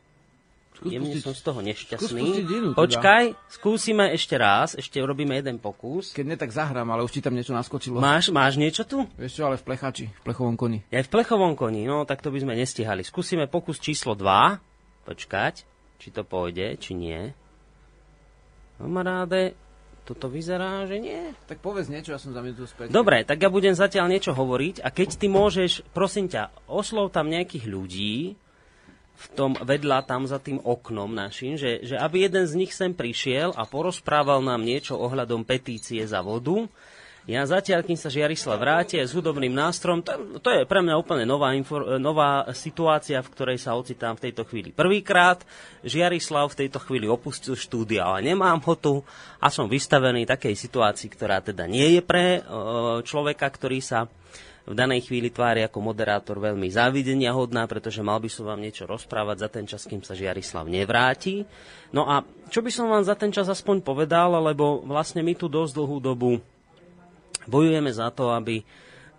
Skús 0.72 0.97
jemne 0.97 1.12
pustiť- 1.12 1.24
som 1.26 1.34
z 1.34 1.43
toho 1.43 1.61
nešťastný. 1.61 2.20
inú 2.41 2.70
teda. 2.72 2.78
Počkaj, 2.78 3.24
skúsime 3.51 4.14
ešte 4.14 4.32
raz, 4.34 4.72
ešte 4.72 4.97
urobíme 4.97 5.34
jeden 5.34 5.59
pokus. 5.59 6.14
Keď 6.14 6.24
ne, 6.24 6.36
tak 6.38 6.49
zahrám, 6.51 6.88
ale 6.88 7.05
už 7.05 7.12
ti 7.12 7.20
tam 7.20 7.36
niečo 7.36 7.53
naskočilo. 7.53 8.01
Máš, 8.01 8.30
máš 8.30 8.57
niečo 8.57 8.88
tu? 8.88 9.05
Vieš 9.18 9.36
čo, 9.36 9.43
ale 9.45 9.59
v 9.59 9.64
plechači, 9.66 10.09
v 10.09 10.20
plechovom 10.24 10.57
koni. 10.57 10.80
Ja 10.88 11.03
v 11.03 11.11
plechovom 11.11 11.53
koni, 11.53 11.84
no 11.84 12.09
tak 12.09 12.22
to 12.22 12.30
by 12.30 12.41
sme 12.41 12.57
nestihali. 12.57 13.03
Skúsime 13.03 13.45
pokus 13.45 13.76
číslo 13.76 14.16
2. 14.16 14.57
Počkať, 15.05 15.55
či 15.99 16.09
to 16.09 16.22
pôjde, 16.22 16.78
či 16.78 16.95
nie. 16.95 17.34
Kamaráde, 18.78 19.53
toto 20.05 20.26
vyzerá, 20.26 20.84
že 20.88 20.98
nie. 20.98 21.32
Tak 21.46 21.62
povedz 21.62 21.86
niečo, 21.86 22.11
ja 22.11 22.20
som 22.20 22.34
za 22.34 22.42
minútu 22.42 22.66
späť. 22.66 22.90
Dobre, 22.90 23.22
tak 23.22 23.40
ja 23.40 23.53
budem 23.53 23.76
zatiaľ 23.76 24.11
niečo 24.11 24.34
hovoriť 24.34 24.82
a 24.82 24.88
keď 24.90 25.09
ty 25.20 25.26
môžeš, 25.30 25.86
prosím 25.94 26.26
ťa, 26.26 26.51
oslov 26.66 27.14
tam 27.14 27.30
nejakých 27.30 27.66
ľudí 27.70 28.34
v 29.20 29.26
tom 29.36 29.53
vedľa, 29.53 30.09
tam 30.09 30.24
za 30.24 30.40
tým 30.40 30.57
oknom 30.64 31.12
našim, 31.12 31.61
že, 31.61 31.84
že 31.84 32.01
aby 32.01 32.24
jeden 32.24 32.48
z 32.48 32.57
nich 32.57 32.72
sem 32.72 32.96
prišiel 32.96 33.53
a 33.53 33.68
porozprával 33.68 34.40
nám 34.40 34.64
niečo 34.64 34.96
ohľadom 34.96 35.44
petície 35.44 36.01
za 36.09 36.24
vodu. 36.24 36.64
Ja 37.30 37.46
zatiaľ, 37.46 37.86
kým 37.86 37.94
sa 37.94 38.10
Žiarislav 38.10 38.58
vráti 38.58 38.98
s 38.98 39.14
hudobným 39.14 39.54
nástrom, 39.54 40.02
to, 40.02 40.42
to 40.42 40.50
je 40.50 40.66
pre 40.66 40.82
mňa 40.82 40.98
úplne 40.98 41.22
nová, 41.22 41.54
infor, 41.54 41.94
nová 42.02 42.50
situácia, 42.50 43.22
v 43.22 43.30
ktorej 43.30 43.62
sa 43.62 43.78
ocitám 43.78 44.18
v 44.18 44.26
tejto 44.26 44.42
chvíli. 44.50 44.74
Prvýkrát 44.74 45.38
Žiarislav 45.86 46.50
v 46.50 46.66
tejto 46.66 46.82
chvíli 46.82 47.06
opustil 47.06 47.54
štúdia, 47.54 48.02
ale 48.02 48.26
nemám 48.26 48.58
ho 48.58 48.74
tu 48.74 48.94
a 49.38 49.46
som 49.46 49.70
vystavený 49.70 50.26
takej 50.26 50.58
situácii, 50.58 51.06
ktorá 51.06 51.38
teda 51.38 51.70
nie 51.70 51.94
je 51.94 52.02
pre 52.02 52.42
e, 52.42 52.50
človeka, 53.06 53.46
ktorý 53.46 53.78
sa 53.78 54.10
v 54.66 54.74
danej 54.74 55.06
chvíli 55.06 55.30
tvári 55.30 55.62
ako 55.62 55.78
moderátor 55.86 56.42
veľmi 56.42 56.66
závidenia 56.66 57.30
hodná, 57.30 57.64
pretože 57.70 58.02
mal 58.02 58.18
by 58.18 58.26
som 58.26 58.50
vám 58.50 58.58
niečo 58.58 58.90
rozprávať 58.90 59.36
za 59.38 59.48
ten 59.48 59.64
čas, 59.70 59.86
kým 59.86 60.02
sa 60.02 60.18
Žiarislav 60.18 60.66
nevráti. 60.66 61.46
No 61.94 62.10
a 62.10 62.26
čo 62.50 62.58
by 62.58 62.70
som 62.74 62.90
vám 62.90 63.06
za 63.06 63.14
ten 63.14 63.30
čas 63.30 63.46
aspoň 63.46 63.86
povedal, 63.86 64.34
lebo 64.34 64.82
vlastne 64.82 65.22
my 65.22 65.38
tu 65.38 65.46
dosť 65.46 65.78
dlhú 65.78 66.02
dobu 66.02 66.42
bojujeme 67.49 67.93
za 67.95 68.12
to, 68.12 68.34
aby 68.34 68.64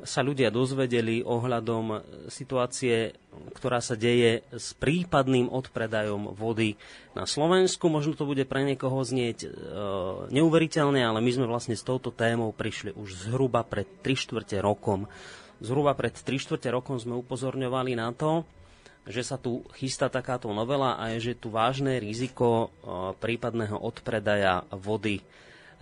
sa 0.02 0.26
ľudia 0.26 0.50
dozvedeli 0.50 1.22
ohľadom 1.22 2.02
situácie, 2.28 3.14
ktorá 3.54 3.80
sa 3.80 3.94
deje 3.94 4.42
s 4.50 4.74
prípadným 4.78 5.50
odpredajom 5.50 6.34
vody 6.34 6.76
na 7.14 7.30
Slovensku. 7.30 7.88
Možno 7.88 8.18
to 8.18 8.26
bude 8.26 8.44
pre 8.50 8.66
niekoho 8.66 9.02
znieť 9.02 9.46
e, 9.46 9.50
neuveriteľne, 10.34 11.02
ale 11.06 11.20
my 11.22 11.32
sme 11.32 11.46
vlastne 11.46 11.78
s 11.78 11.86
touto 11.86 12.10
témou 12.10 12.50
prišli 12.52 12.98
už 12.98 13.30
zhruba 13.30 13.62
pred 13.62 13.88
3 14.02 14.26
štvrte 14.26 14.58
rokom. 14.60 15.06
Zhruba 15.62 15.94
pred 15.94 16.18
3 16.18 16.26
štvrte 16.42 16.70
rokom 16.74 16.98
sme 16.98 17.18
upozorňovali 17.22 17.94
na 17.94 18.10
to, 18.12 18.42
že 19.06 19.26
sa 19.26 19.38
tu 19.38 19.66
chystá 19.78 20.10
takáto 20.14 20.50
novela 20.54 20.98
a 20.98 21.14
je, 21.14 21.34
že 21.34 21.42
tu 21.42 21.54
vážne 21.54 22.02
riziko 22.02 22.46
e, 22.46 22.68
prípadného 23.22 23.78
odpredaja 23.78 24.66
vody 24.74 25.22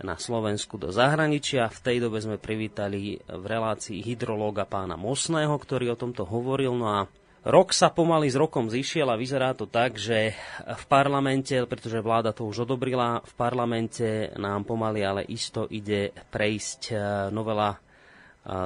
na 0.00 0.16
Slovensku 0.16 0.80
do 0.80 0.88
zahraničia. 0.88 1.68
V 1.68 1.78
tej 1.80 1.96
dobe 2.00 2.20
sme 2.20 2.40
privítali 2.40 3.20
v 3.24 3.44
relácii 3.44 4.00
hydrológa 4.00 4.64
pána 4.64 4.96
Mosného, 4.96 5.52
ktorý 5.56 5.92
o 5.92 6.00
tomto 6.00 6.24
hovoril. 6.24 6.72
No 6.76 6.86
a 6.88 6.98
rok 7.44 7.72
sa 7.72 7.88
pomaly 7.88 8.28
s 8.28 8.36
rokom 8.36 8.68
zišiel 8.68 9.08
a 9.08 9.20
vyzerá 9.20 9.56
to 9.56 9.64
tak, 9.64 9.96
že 9.96 10.36
v 10.64 10.84
parlamente, 10.88 11.56
pretože 11.64 12.04
vláda 12.04 12.36
to 12.36 12.48
už 12.48 12.68
odobrila, 12.68 13.24
v 13.24 13.34
parlamente 13.36 14.32
nám 14.36 14.68
pomaly 14.68 15.00
ale 15.00 15.22
isto 15.24 15.64
ide 15.68 16.12
prejsť 16.12 16.80
e, 16.92 16.94
novela 17.32 17.76
e, 17.76 17.78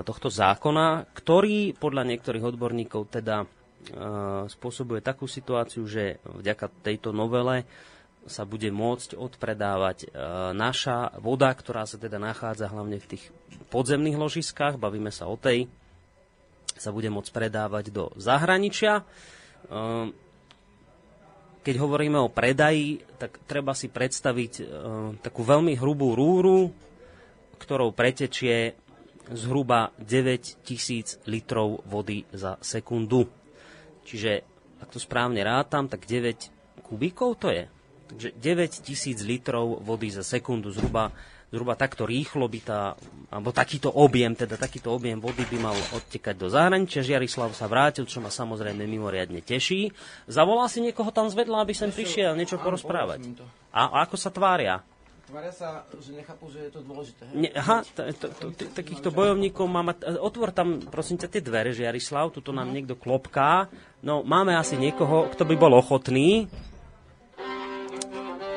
tohto 0.03 0.26
zákona, 0.26 1.14
ktorý 1.14 1.78
podľa 1.78 2.03
niektorých 2.14 2.45
odborníkov 2.51 3.14
teda 3.14 3.43
e, 3.43 3.47
spôsobuje 4.51 5.03
takú 5.03 5.30
situáciu, 5.30 5.87
že 5.87 6.18
vďaka 6.26 6.66
tejto 6.82 7.14
novele 7.14 7.62
sa 8.25 8.49
bude 8.49 8.72
môcť 8.72 9.16
odpredávať 9.16 9.99
e, 10.05 10.09
naša 10.57 11.12
voda, 11.20 11.53
ktorá 11.53 11.85
sa 11.85 12.01
teda 12.01 12.16
nachádza 12.16 12.72
hlavne 12.72 12.97
v 12.97 13.16
tých 13.16 13.25
podzemných 13.68 14.16
ložiskách, 14.16 14.81
bavíme 14.81 15.12
sa 15.12 15.29
o 15.29 15.37
tej, 15.37 15.68
sa 16.75 16.91
bude 16.91 17.12
môcť 17.12 17.31
predávať 17.31 17.93
do 17.93 18.11
zahraničia. 18.16 19.01
E, 19.01 19.05
keď 21.64 21.75
hovoríme 21.81 22.20
o 22.20 22.33
predaji, 22.33 23.01
tak 23.16 23.41
treba 23.49 23.72
si 23.72 23.89
predstaviť 23.89 24.53
e, 24.61 24.64
takú 25.20 25.45
veľmi 25.45 25.77
hrubú 25.77 26.12
rúru, 26.16 26.72
ktorou 27.61 27.97
pretečie 27.97 28.77
zhruba 29.33 29.93
9 29.97 30.64
tisíc 30.64 31.16
litrov 31.25 31.81
vody 31.89 32.29
za 32.33 32.61
sekundu. 32.61 33.25
Čiže, 34.05 34.45
ak 34.85 34.93
to 34.93 35.01
správne 35.01 35.41
rátam, 35.41 35.89
tak 35.89 36.05
9 36.05 36.85
kubíkov 36.85 37.41
to 37.41 37.49
je. 37.49 37.64
Takže 38.14 38.30
9 38.38 38.86
tisíc 38.86 39.18
litrov 39.26 39.82
vody 39.82 40.06
za 40.06 40.22
sekundu 40.22 40.70
zhruba, 40.70 41.10
zhruba 41.50 41.74
takto 41.74 42.06
rýchlo 42.06 42.46
by 42.46 42.60
tá, 42.62 42.94
alebo 43.26 43.50
takýto 43.50 43.90
objem, 43.90 44.38
teda 44.38 44.54
takýto 44.54 44.94
objem 44.94 45.18
vody 45.18 45.42
by 45.50 45.58
mal 45.58 45.74
odtekať 45.74 46.34
do 46.38 46.46
zahraničia. 46.46 47.02
Žiarislav 47.02 47.50
sa 47.58 47.66
vrátil, 47.66 48.06
čo 48.06 48.22
ma 48.22 48.30
samozrejme 48.30 48.86
mimoriadne 48.86 49.42
teší. 49.42 49.90
Zavolal 50.30 50.70
si 50.70 50.78
niekoho 50.78 51.10
tam 51.10 51.26
zvedla, 51.26 51.66
aby 51.66 51.74
sem 51.74 51.90
prišiel 51.90 52.38
niečo 52.38 52.62
porozprávať. 52.62 53.34
A, 53.74 53.90
a 53.90 54.06
ako 54.06 54.14
sa 54.14 54.30
tvária? 54.30 54.78
Tvária 55.24 55.56
sa, 55.56 55.88
že 56.04 56.12
nechápu, 56.14 56.52
že 56.52 56.68
je 56.68 56.70
to 56.70 56.80
dôležité. 56.84 57.24
Ne, 57.32 57.48
aha, 57.56 57.80
t- 57.80 58.12
t- 58.12 58.30
t- 58.60 58.70
takýchto 58.76 59.08
bojovníkov 59.08 59.64
máme... 59.64 59.96
Otvor 60.20 60.52
tam, 60.52 60.84
prosím 60.84 61.16
ťa, 61.16 61.32
tie 61.32 61.42
dvere, 61.42 61.72
Žiarislav, 61.72 62.28
tuto 62.30 62.52
nám 62.52 62.68
niekto 62.68 62.92
klopká. 62.92 63.72
No, 64.04 64.20
máme 64.20 64.52
asi 64.52 64.76
niekoho, 64.76 65.32
kto 65.32 65.48
by 65.48 65.56
bol 65.56 65.72
ochotný. 65.80 66.46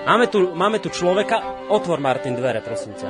Máme 0.07 0.31
tu, 0.31 0.55
máme 0.55 0.79
tu 0.79 0.87
človeka. 0.87 1.67
Otvor, 1.67 1.99
Martin, 1.99 2.31
dvere, 2.31 2.63
prosím 2.63 2.95
ťa. 2.95 3.09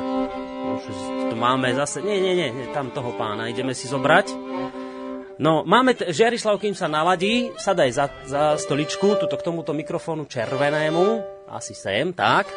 Tu 1.30 1.36
máme 1.38 1.70
zase... 1.78 2.02
Nie, 2.02 2.18
nie, 2.18 2.34
nie, 2.34 2.74
tam 2.74 2.90
toho 2.90 3.14
pána 3.14 3.54
ideme 3.54 3.78
si 3.78 3.86
zobrať. 3.86 4.34
No, 5.38 5.62
máme, 5.62 5.94
t- 5.94 6.10
Žiarislav, 6.10 6.58
kým 6.58 6.74
sa 6.74 6.90
naladí, 6.90 7.54
sadaj 7.54 7.90
za, 7.94 8.06
za 8.26 8.44
stoličku, 8.58 9.22
tuto 9.22 9.38
k 9.38 9.46
tomuto 9.46 9.78
mikrofónu 9.78 10.26
červenému, 10.26 11.22
asi 11.54 11.78
sem, 11.78 12.10
tak. 12.18 12.50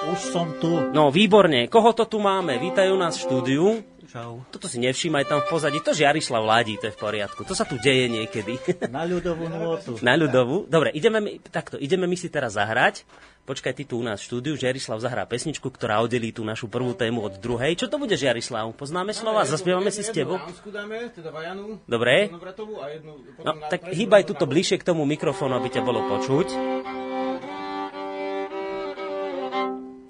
Už 0.00 0.32
som 0.32 0.56
tu. 0.56 0.72
No, 0.96 1.12
výborne. 1.12 1.68
Koho 1.68 1.92
to 1.92 2.08
tu 2.08 2.16
máme? 2.16 2.56
Vítajú 2.56 2.96
nás 2.96 3.20
v 3.20 3.24
štúdiu. 3.28 3.64
Čau. 4.08 4.42
Toto 4.50 4.66
si 4.66 4.80
nevšímaj 4.80 5.28
tam 5.28 5.44
v 5.44 5.52
pozadí. 5.52 5.78
To 5.84 5.92
Žiarislav 5.92 6.42
Ladí, 6.42 6.80
to 6.80 6.88
je 6.88 6.94
v 6.96 6.98
poriadku. 6.98 7.44
To 7.46 7.54
sa 7.54 7.68
tu 7.68 7.76
deje 7.78 8.08
niekedy. 8.08 8.58
Na 8.96 9.04
ľudovú 9.04 9.46
nôtu. 9.46 10.00
Na 10.00 10.16
ľudovú. 10.16 10.64
Dobre, 10.66 10.90
ideme 10.96 11.20
my, 11.20 11.30
takto, 11.44 11.76
ideme 11.76 12.08
my 12.08 12.16
si 12.16 12.32
teraz 12.32 12.56
zahrať. 12.56 13.04
Počkaj, 13.44 13.76
ty 13.76 13.84
tu 13.84 14.00
u 14.00 14.04
nás 14.04 14.24
v 14.24 14.26
štúdiu. 14.26 14.56
Žiarislav 14.56 14.98
zahrá 15.04 15.28
pesničku, 15.28 15.68
ktorá 15.68 16.00
oddelí 16.00 16.32
tú 16.32 16.42
našu 16.48 16.66
prvú 16.66 16.96
tému 16.96 17.20
od 17.20 17.38
druhej. 17.38 17.76
Čo 17.76 17.92
to 17.92 18.00
bude, 18.00 18.16
Žiarislav? 18.16 18.72
Poznáme 18.74 19.12
slova? 19.12 19.44
Zaspievame 19.44 19.92
si 19.92 20.00
s 20.00 20.10
tebou? 20.10 20.40
dáme, 20.72 21.12
teda 21.12 21.28
Vajanu, 21.28 21.78
Dobre. 21.84 22.32
Jednu 22.32 23.14
No, 23.44 23.52
tak 23.68 23.84
hýbaj 23.92 24.24
tuto 24.26 24.48
bližšie 24.48 24.80
k 24.80 24.88
tomu 24.90 25.04
mikrofónu, 25.04 25.60
aby 25.60 25.68
ťa 25.70 25.82
bolo 25.84 26.02
počuť. 26.08 26.48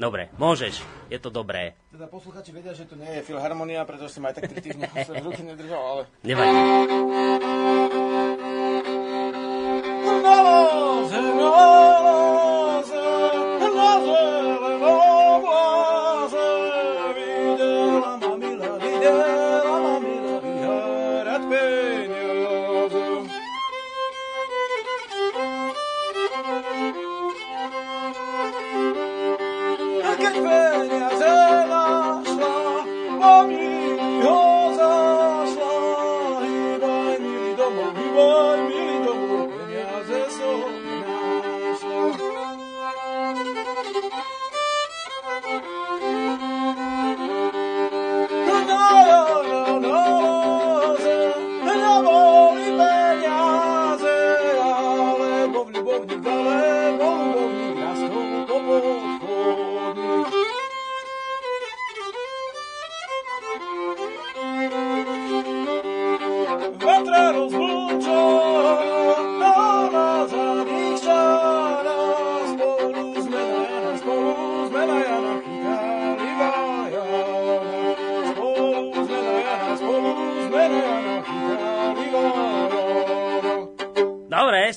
Dobre, 0.01 0.32
môžeš. 0.40 0.80
Je 1.12 1.20
to 1.20 1.28
dobré. 1.28 1.76
Teda 1.92 2.09
posluchači 2.09 2.57
vedia, 2.57 2.72
že 2.72 2.88
to 2.88 2.96
nie 2.96 3.20
je 3.20 3.20
filharmonia, 3.20 3.84
pretože 3.84 4.16
som 4.16 4.24
aj 4.24 4.40
tak 4.40 4.48
tých 4.48 4.72
tých 4.72 4.80
v 4.80 5.24
ruky 5.28 5.44
nedržal, 5.44 5.76
ale... 5.76 6.03
Nevadí. 6.24 6.57
Keď 11.05 11.89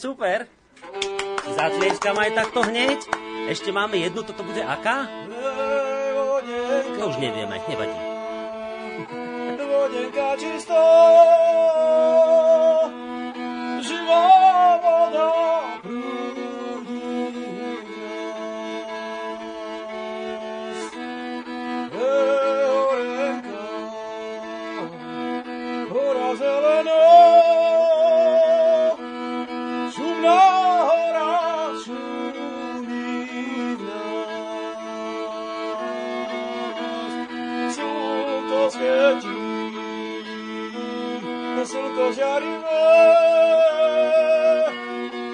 super. 0.04 0.52
Zatlieskam 1.56 2.20
aj 2.20 2.36
takto 2.36 2.60
hneď. 2.68 3.00
Ešte 3.48 3.72
máme 3.72 3.96
jednu, 3.96 4.28
toto 4.28 4.44
bude 4.44 4.60
aká? 4.60 5.08
To 7.00 7.04
už 7.08 7.24
nevieme, 7.24 7.56
nevadí. 7.72 8.00
Vodenka 9.64 10.36
čistá, 10.36 10.84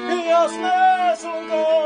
žiarivé, 0.10 0.18
jasné 0.30 1.16
slnko 1.16 1.64
svietí 1.64 1.79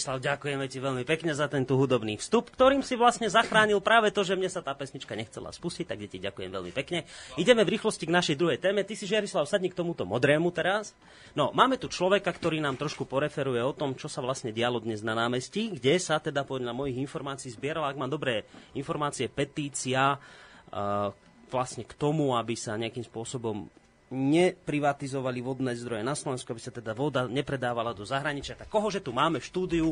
Žerislav, 0.00 0.24
ďakujeme 0.24 0.64
ti 0.64 0.80
veľmi 0.80 1.04
pekne 1.04 1.36
za 1.36 1.44
tento 1.44 1.76
hudobný 1.76 2.16
vstup, 2.16 2.48
ktorým 2.56 2.80
si 2.80 2.96
vlastne 2.96 3.28
zachránil 3.28 3.84
práve 3.84 4.08
to, 4.08 4.24
že 4.24 4.32
mne 4.32 4.48
sa 4.48 4.64
tá 4.64 4.72
pesnička 4.72 5.12
nechcela 5.12 5.52
spustiť, 5.52 5.92
tak 5.92 6.00
ti 6.08 6.16
ďakujem 6.16 6.48
veľmi 6.48 6.72
pekne. 6.72 7.04
Ideme 7.36 7.68
v 7.68 7.76
rýchlosti 7.76 8.08
k 8.08 8.16
našej 8.16 8.40
druhej 8.40 8.56
téme. 8.56 8.80
Ty 8.80 8.96
si, 8.96 9.04
Žerislav, 9.04 9.44
sadni 9.44 9.68
k 9.68 9.76
tomuto 9.76 10.08
modrému 10.08 10.48
teraz. 10.56 10.96
No, 11.36 11.52
máme 11.52 11.76
tu 11.76 11.92
človeka, 11.92 12.32
ktorý 12.32 12.64
nám 12.64 12.80
trošku 12.80 13.04
poreferuje 13.04 13.60
o 13.60 13.76
tom, 13.76 13.92
čo 13.92 14.08
sa 14.08 14.24
vlastne 14.24 14.56
dialo 14.56 14.80
dnes 14.80 15.04
na 15.04 15.12
námestí, 15.12 15.76
kde 15.76 16.00
sa 16.00 16.16
teda 16.16 16.48
podľa 16.48 16.72
mojich 16.72 16.96
informácií 16.96 17.52
zbierala, 17.52 17.92
ak 17.92 18.00
mám 18.00 18.08
dobré 18.08 18.48
informácie, 18.72 19.28
petícia 19.28 20.16
uh, 20.16 21.12
vlastne 21.52 21.84
k 21.84 21.92
tomu, 21.92 22.32
aby 22.40 22.56
sa 22.56 22.80
nejakým 22.80 23.04
spôsobom 23.04 23.68
neprivatizovali 24.10 25.38
vodné 25.38 25.72
zdroje 25.78 26.02
na 26.02 26.18
Slovensku, 26.18 26.50
aby 26.50 26.62
sa 26.62 26.74
teda 26.74 26.92
voda 26.92 27.30
nepredávala 27.30 27.94
do 27.94 28.02
zahraničia. 28.02 28.58
Tak 28.58 28.66
kohože 28.66 28.98
tu 28.98 29.14
máme 29.14 29.38
v 29.38 29.46
štúdiu? 29.46 29.88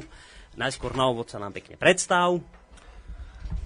Najskôr 0.59 0.93
na 0.99 1.07
úvod 1.07 1.31
sa 1.31 1.39
nám 1.39 1.55
pekne 1.55 1.79
predstav. 1.79 2.43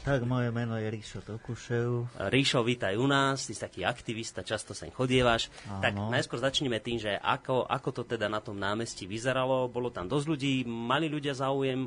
Tak 0.02 0.26
moje 0.26 0.50
meno 0.50 0.74
je 0.78 0.90
Ríšo 0.90 1.22
Tokušev. 1.22 2.18
Ríšo, 2.26 2.66
vítaj 2.66 2.98
u 2.98 3.06
nás, 3.06 3.46
ty 3.46 3.54
si 3.54 3.62
taký 3.62 3.86
aktivista, 3.86 4.42
často 4.42 4.74
sem 4.74 4.90
chodievaš. 4.90 5.46
Áno. 5.70 5.78
Tak 5.78 5.92
najskôr 6.10 6.38
začneme 6.42 6.82
tým, 6.82 6.98
že 6.98 7.14
ako, 7.22 7.66
ako 7.70 7.88
to 7.90 8.02
teda 8.14 8.26
na 8.26 8.42
tom 8.42 8.58
námestí 8.58 9.06
vyzeralo. 9.06 9.70
Bolo 9.70 9.94
tam 9.94 10.10
dosť 10.10 10.26
ľudí, 10.26 10.54
mali 10.66 11.06
ľudia 11.06 11.38
záujem. 11.38 11.86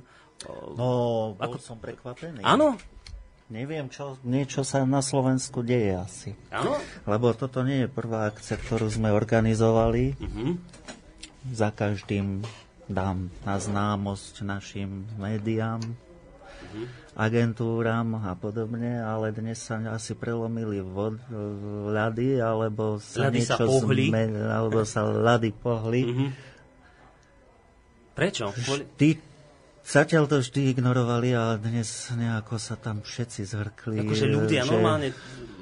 No, 0.79 1.35
bol 1.35 1.43
Ako- 1.43 1.59
som 1.59 1.79
prekvapený. 1.79 2.43
Áno? 2.43 2.79
Neviem, 3.47 3.85
čo, 3.87 4.17
niečo 4.21 4.61
sa 4.61 4.81
na 4.83 4.99
Slovensku 4.99 5.61
deje 5.61 5.93
asi. 5.95 6.31
Áno? 6.49 6.81
Lebo 7.03 7.29
toto 7.31 7.61
nie 7.61 7.85
je 7.85 7.89
prvá 7.91 8.25
akcia, 8.27 8.55
ktorú 8.55 8.87
sme 8.87 9.09
organizovali. 9.09 10.17
Mhm. 10.17 10.57
Za 11.47 11.69
každým 11.69 12.41
dám 12.85 13.29
na 13.41 13.55
známosť 13.55 14.41
našim 14.41 14.89
médiám, 15.15 15.77
Mhm. 16.65 16.85
agentúram 17.15 18.17
a 18.19 18.33
podobne, 18.33 18.97
ale 18.97 19.29
dnes 19.29 19.59
sa 19.59 19.77
asi 19.87 20.13
prelomili 20.13 20.81
vod, 20.81 21.21
ľady, 21.87 22.39
alebo 22.39 22.97
sa 22.97 23.29
Ľady 23.29 23.39
sa 23.39 23.55
niečo 23.55 23.65
pohli. 23.67 24.09
zme- 24.09 24.41
alebo 24.43 24.81
sa 24.83 25.01
ľady 25.03 25.49
pohli. 25.53 26.01
Mhm. 26.03 26.27
Prečo? 28.11 28.49
Kvôli... 28.49 28.83
Zatiaľ 29.85 30.25
to 30.25 30.41
vždy 30.41 30.73
ignorovali, 30.73 31.29
ale 31.29 31.61
dnes 31.61 31.85
nejako 32.09 32.57
sa 32.57 32.73
tam 32.73 32.99
všetci 32.99 33.41
zhrkli. 33.45 34.01
Akože 34.01 34.25
ľudia, 34.25 34.61
že- 34.61 34.71
normálne 34.71 35.09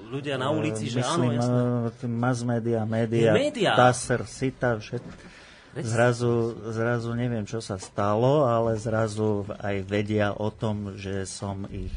ľudia 0.08 0.36
na 0.38 0.48
ulici, 0.48 0.88
že 0.88 1.04
áno, 1.04 1.28
Myslím, 1.28 1.36
jasné. 1.36 1.60
eh, 2.00 2.08
mass 2.08 2.40
media, 2.42 2.80
média, 2.86 3.20
Je 3.26 3.36
média. 3.36 3.72
TASR, 3.76 4.24
SITA, 4.24 4.80
všetko. 4.80 5.12
Zrazu, 5.76 6.34
zrazu 6.70 7.10
neviem, 7.14 7.44
čo 7.44 7.58
sa 7.58 7.76
stalo, 7.76 8.46
ale 8.46 8.78
zrazu 8.78 9.42
aj 9.58 9.82
vedia 9.84 10.30
o 10.30 10.48
tom, 10.48 10.94
že 10.96 11.26
som 11.26 11.66
ich 11.68 11.92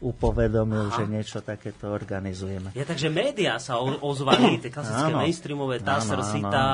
upovedomil, 0.00 0.88
Aha. 0.88 0.96
že 0.96 1.02
niečo 1.06 1.38
takéto 1.40 1.88
organizujeme. 1.88 2.72
Ja, 2.72 2.82
takže 2.82 3.06
médiá 3.06 3.56
sa 3.56 3.76
o- 3.76 4.00
ozvali, 4.00 4.56
tie 4.56 4.68
klasické 4.68 5.12
Áno. 5.12 5.20
mainstreamové, 5.20 5.76
TASR, 5.78 6.16
áno, 6.16 6.24
SITA, 6.26 6.66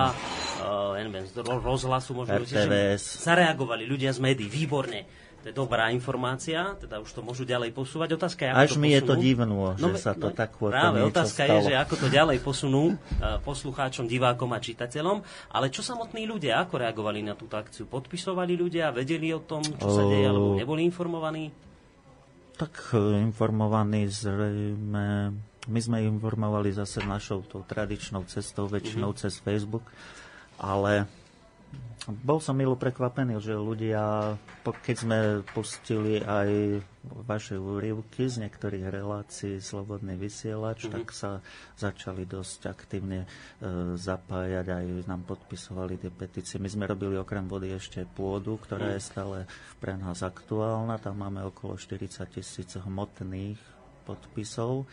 uh, 0.57 0.95
neviem, 0.97 1.27
z 1.27 1.35
ro- 1.39 1.59
rozhlasu 1.59 2.15
možno, 2.15 2.39
že 2.41 2.63
zareagovali 2.97 3.83
ľudia 3.83 4.11
z 4.11 4.23
médií, 4.23 4.47
výborne. 4.47 5.05
To 5.37 5.51
je 5.51 5.63
dobrá 5.63 5.91
informácia, 5.91 6.75
teda 6.75 6.99
už 6.99 7.07
to 7.09 7.23
môžu 7.23 7.43
ďalej 7.43 7.71
posúvať. 7.71 8.15
Otázka 8.15 8.43
je, 8.43 8.51
ako 8.51 8.59
Až 8.61 8.71
to 8.73 8.79
mi 8.79 8.89
je 8.89 8.99
to 8.99 9.07
posunú. 9.09 9.23
divno, 9.23 9.57
že 9.77 9.95
sa 9.97 10.13
to 10.13 10.29
tak 10.31 10.51
Práve, 10.57 10.99
otázka 11.03 11.43
stalo. 11.45 11.55
je, 11.57 11.71
že 11.71 11.75
ako 11.77 11.95
to 11.97 12.07
ďalej 12.09 12.39
posunú 12.41 12.85
uh, 12.89 13.39
poslucháčom, 13.41 14.07
divákom 14.07 14.51
a 14.51 14.59
čitateľom. 14.59 15.23
Ale 15.49 15.71
čo 15.71 15.83
samotní 15.83 16.27
ľudia, 16.27 16.59
ako 16.59 16.79
reagovali 16.81 17.23
na 17.23 17.35
túto 17.35 17.55
akciu? 17.55 17.87
Podpisovali 17.87 18.55
ľudia, 18.55 18.91
vedeli 18.91 19.31
o 19.31 19.39
tom, 19.39 19.63
čo 19.63 19.87
sa 19.89 20.03
deje, 20.05 20.27
alebo 20.27 20.55
neboli 20.55 20.83
informovaní? 20.83 21.55
Tak 22.57 22.97
eh, 22.97 23.21
informovaní 23.21 24.09
zrejme... 24.09 25.37
My 25.67 25.81
sme 25.83 25.99
informovali 26.07 26.71
zase 26.71 27.03
našou 27.03 27.43
tou 27.43 27.67
tradičnou 27.67 28.23
cestou, 28.31 28.71
väčšinou 28.71 29.11
Mhm. 29.11 29.19
cez 29.19 29.43
Facebook, 29.43 29.83
ale 30.63 31.11
bol 32.07 32.39
som 32.39 32.55
milo 32.55 32.79
prekvapený, 32.79 33.43
že 33.43 33.59
ľudia, 33.59 34.37
keď 34.63 34.97
sme 34.97 35.19
pustili 35.51 36.23
aj 36.23 36.79
vaše 37.27 37.59
úryvky 37.59 38.31
z 38.31 38.47
niektorých 38.47 38.87
relácií 38.87 39.59
Slobodný 39.59 40.15
vysielač, 40.15 40.87
Mhm. 40.87 40.93
tak 40.95 41.07
sa 41.11 41.43
začali 41.75 42.23
dosť 42.23 42.71
aktívne 42.71 43.27
e, 43.59 43.99
zapájať, 43.99 44.67
aj 44.71 44.87
nám 45.11 45.27
podpisovali 45.27 45.99
tie 45.99 46.15
petície. 46.15 46.63
My 46.63 46.71
sme 46.71 46.87
robili 46.87 47.19
okrem 47.19 47.51
vody 47.51 47.75
ešte 47.75 48.07
pôdu, 48.07 48.55
ktorá 48.55 48.95
je 48.95 49.03
stále 49.03 49.39
pre 49.83 49.99
nás 49.99 50.23
aktuálna. 50.23 51.03
Tam 51.03 51.19
máme 51.19 51.43
okolo 51.43 51.75
40 51.75 52.23
tisíc 52.31 52.71
hmotných 52.79 53.59
podpisov, 54.07 54.87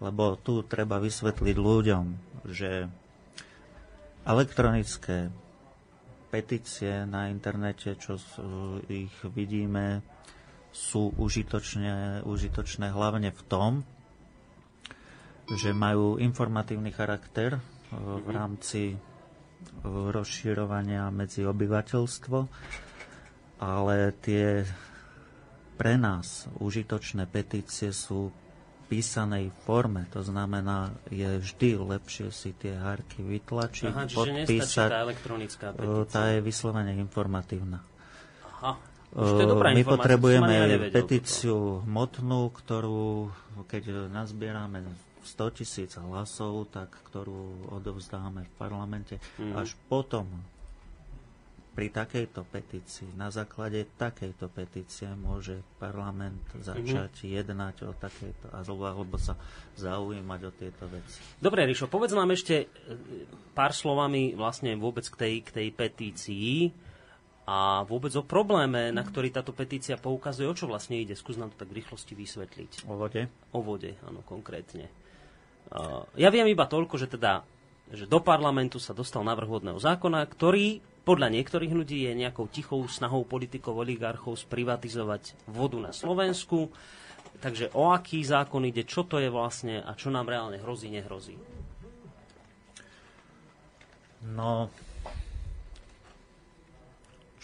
lebo 0.00 0.40
tu 0.40 0.64
treba 0.64 0.96
vysvetliť 0.96 1.56
ľuďom, 1.60 2.04
že 2.48 2.88
elektronické 4.24 5.28
petície 6.34 7.06
na 7.06 7.30
internete, 7.30 7.94
čo 7.94 8.18
s- 8.18 8.42
ich 8.90 9.14
vidíme, 9.30 10.02
sú 10.74 11.14
užitočne, 11.14 12.26
užitočné 12.26 12.90
hlavne 12.90 13.30
v 13.30 13.42
tom, 13.46 13.72
že 15.46 15.70
majú 15.70 16.18
informatívny 16.18 16.90
charakter 16.90 17.54
e, 17.54 17.60
v 17.94 18.26
rámci 18.26 18.82
e, 18.90 18.96
rozširovania 19.86 21.14
medzi 21.14 21.46
obyvateľstvo, 21.46 22.38
ale 23.62 23.96
tie 24.18 24.66
pre 25.74 25.94
nás 25.94 26.50
užitočné 26.58 27.30
petície 27.30 27.94
sú 27.94 28.34
písanej 28.94 29.50
forme. 29.66 30.06
To 30.14 30.22
znamená, 30.22 30.94
je 31.10 31.42
vždy 31.42 31.82
lepšie 31.82 32.30
si 32.30 32.54
tie 32.54 32.78
hárky 32.78 33.26
vytlačiť, 33.26 33.90
Aha, 33.90 34.06
podpísať. 34.06 34.86
tá 34.86 35.02
elektronická 35.02 35.66
petícia. 35.74 36.06
Tá 36.14 36.22
je 36.30 36.38
vyslovene 36.38 36.94
informatívna. 36.94 37.82
Aha. 38.62 38.78
Už 39.14 39.30
to 39.34 39.42
je 39.42 39.50
dobrá 39.50 39.74
My 39.74 39.82
potrebujeme 39.82 40.54
petíciu 40.94 41.82
hmotnú, 41.82 42.50
ktorú, 42.54 43.30
keď 43.66 44.10
nazbierame 44.10 44.86
100 45.26 45.58
tisíc 45.58 45.90
hlasov, 45.98 46.70
tak 46.70 46.94
ktorú 47.10 47.74
odovzdáme 47.74 48.46
v 48.46 48.52
parlamente. 48.54 49.18
Mhm. 49.42 49.58
Až 49.58 49.74
potom 49.90 50.30
pri 51.74 51.90
takejto 51.90 52.46
petícii, 52.46 53.18
na 53.18 53.34
základe 53.34 53.82
takejto 53.98 54.46
petície 54.46 55.10
môže 55.18 55.58
parlament 55.82 56.38
začať 56.54 57.26
jednať 57.26 57.90
o 57.90 57.92
takejto, 57.98 58.54
alebo, 58.54 58.86
alebo 58.86 59.16
sa 59.18 59.34
zaujímať 59.74 60.40
o 60.46 60.50
tieto 60.54 60.86
veci. 60.86 61.18
Dobre, 61.42 61.66
Rišo, 61.66 61.90
povedz 61.90 62.14
nám 62.14 62.30
ešte 62.30 62.54
e, 62.62 62.66
pár 63.58 63.74
slovami 63.74 64.38
vlastne 64.38 64.78
vôbec 64.78 65.02
k 65.10 65.16
tej, 65.18 65.34
k 65.42 65.50
tej 65.50 65.68
petícii 65.74 66.70
a 67.50 67.82
vôbec 67.82 68.14
o 68.14 68.22
probléme, 68.22 68.94
na 68.94 69.02
ktorý 69.02 69.34
táto 69.34 69.50
petícia 69.50 69.98
poukazuje. 69.98 70.46
O 70.46 70.54
čo 70.54 70.70
vlastne 70.70 71.02
ide? 71.02 71.18
Skús 71.18 71.34
nám 71.34 71.52
to 71.52 71.60
tak 71.60 71.74
v 71.74 71.82
rýchlosti 71.82 72.14
vysvetliť. 72.14 72.86
O 72.86 72.94
vode? 72.96 73.26
O 73.50 73.60
vode, 73.60 73.98
áno, 74.06 74.22
konkrétne. 74.22 74.88
Uh, 75.74 76.06
ja 76.14 76.30
viem 76.30 76.46
iba 76.48 76.64
toľko, 76.70 76.96
že 77.02 77.10
teda 77.10 77.42
že 77.92 78.08
do 78.08 78.16
parlamentu 78.16 78.80
sa 78.80 78.96
dostal 78.96 79.20
návrh 79.20 79.44
vodného 79.44 79.76
zákona, 79.76 80.24
ktorý 80.24 80.80
podľa 81.04 81.28
niektorých 81.28 81.72
ľudí 81.72 82.08
je 82.08 82.12
nejakou 82.16 82.48
tichou 82.48 82.80
snahou 82.88 83.28
politikov, 83.28 83.76
oligarchov 83.76 84.40
sprivatizovať 84.40 85.36
vodu 85.52 85.76
na 85.76 85.92
Slovensku. 85.92 86.72
Takže 87.44 87.76
o 87.76 87.92
aký 87.92 88.24
zákon 88.24 88.64
ide, 88.64 88.88
čo 88.88 89.04
to 89.04 89.20
je 89.20 89.28
vlastne 89.28 89.84
a 89.84 89.92
čo 89.92 90.08
nám 90.08 90.32
reálne 90.32 90.56
hrozí, 90.56 90.88
nehrozí. 90.88 91.36
No, 94.24 94.72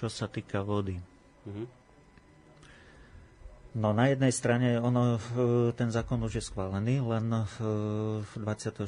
čo 0.01 0.09
sa 0.09 0.25
týka 0.25 0.65
vody. 0.65 0.97
Mhm. 1.45 1.65
No 3.71 3.95
na 3.95 4.11
jednej 4.11 4.35
strane 4.35 4.83
ono, 4.83 5.15
e, 5.15 5.71
ten 5.79 5.95
zákon 5.95 6.19
už 6.27 6.43
je 6.43 6.45
schválený, 6.49 7.05
len 7.07 7.31
e, 7.31 7.45
24. 8.35 8.83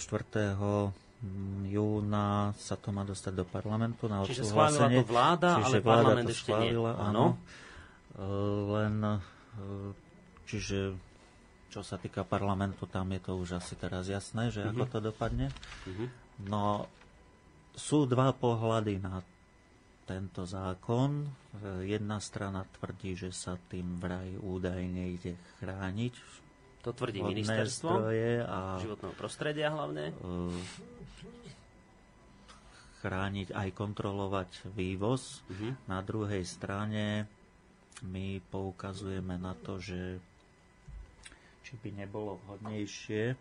júna 1.65 2.27
sa 2.55 2.75
to 2.75 2.91
má 2.91 3.03
dostať 3.03 3.33
do 3.33 3.45
parlamentu 3.45 4.11
na 4.11 4.23
Čiže 4.23 4.43
schválila 4.45 4.89
to 4.91 5.05
vláda, 5.07 5.51
Čiže 5.57 5.67
ale 5.69 5.79
vláda 5.79 6.03
parlament 6.03 6.27
to 6.27 6.33
ešte 6.33 6.51
nie. 6.51 6.71
schválila, 6.75 6.93
Áno. 6.93 7.01
áno. 7.01 7.25
E, 8.13 8.27
Len, 8.69 8.95
e, 9.01 9.17
čiže 10.45 10.79
čo 11.69 11.81
sa 11.81 11.97
týka 11.97 12.21
parlamentu, 12.23 12.85
tam 12.85 13.09
je 13.09 13.21
to 13.23 13.33
už 13.35 13.57
asi 13.57 13.75
teraz 13.75 14.05
jasné, 14.05 14.51
že 14.51 14.61
ako 14.63 14.85
to 14.85 14.99
dopadne. 15.01 15.49
Mhm. 15.87 16.05
No, 16.45 16.85
sú 17.73 18.05
dva 18.05 18.35
pohľady 18.35 18.99
na 18.99 19.23
tento 20.03 20.43
zákon. 20.43 21.23
E, 21.23 21.27
Jedna 21.87 22.19
strana 22.19 22.67
tvrdí, 22.69 23.15
že 23.15 23.31
sa 23.31 23.55
tým 23.71 23.97
vraj 23.97 24.35
údajne 24.37 25.15
ide 25.15 25.33
chrániť 25.57 26.15
To 26.83 26.91
tvrdí 26.91 27.23
ministerstvo 27.23 28.11
a 28.43 28.83
životného 28.83 29.15
prostredia 29.15 29.71
hlavne. 29.71 30.11
chrániť 33.03 33.51
aj 33.51 33.69
kontrolovať 33.75 34.51
vývoz. 34.79 35.43
Mhm. 35.51 35.91
Na 35.91 35.99
druhej 36.07 36.47
strane 36.47 37.27
my 38.07 38.39
poukazujeme 38.51 39.35
na 39.43 39.59
to, 39.59 39.83
že 39.83 40.23
či 41.67 41.75
by 41.83 41.91
nebolo 41.99 42.39
vhodnejšie 42.47 43.35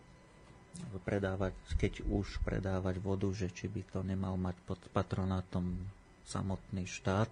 predávať, 1.03 1.53
keď 1.77 2.05
už 2.07 2.39
predávať 2.47 3.03
vodu, 3.03 3.27
že 3.29 3.51
či 3.51 3.67
by 3.67 3.81
to 3.91 3.99
nemal 4.01 4.39
mať 4.39 4.55
pod 4.63 4.79
patronátom 4.95 5.77
samotný 6.23 6.87
štát 6.87 7.29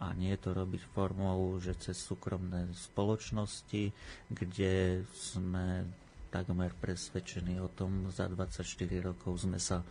a 0.00 0.12
nie 0.12 0.32
to 0.34 0.50
robiť 0.50 0.80
formou, 0.88 1.36
že 1.56 1.76
cez 1.76 1.96
súkromné 1.96 2.66
spoločnosti, 2.72 3.92
kde 4.26 4.72
sme 5.12 5.84
takmer 6.28 6.72
presvedčení 6.74 7.58
o 7.58 7.68
tom, 7.68 8.08
za 8.08 8.24
24 8.24 8.64
rokov 9.02 9.40
sme 9.40 9.58
sa 9.58 9.84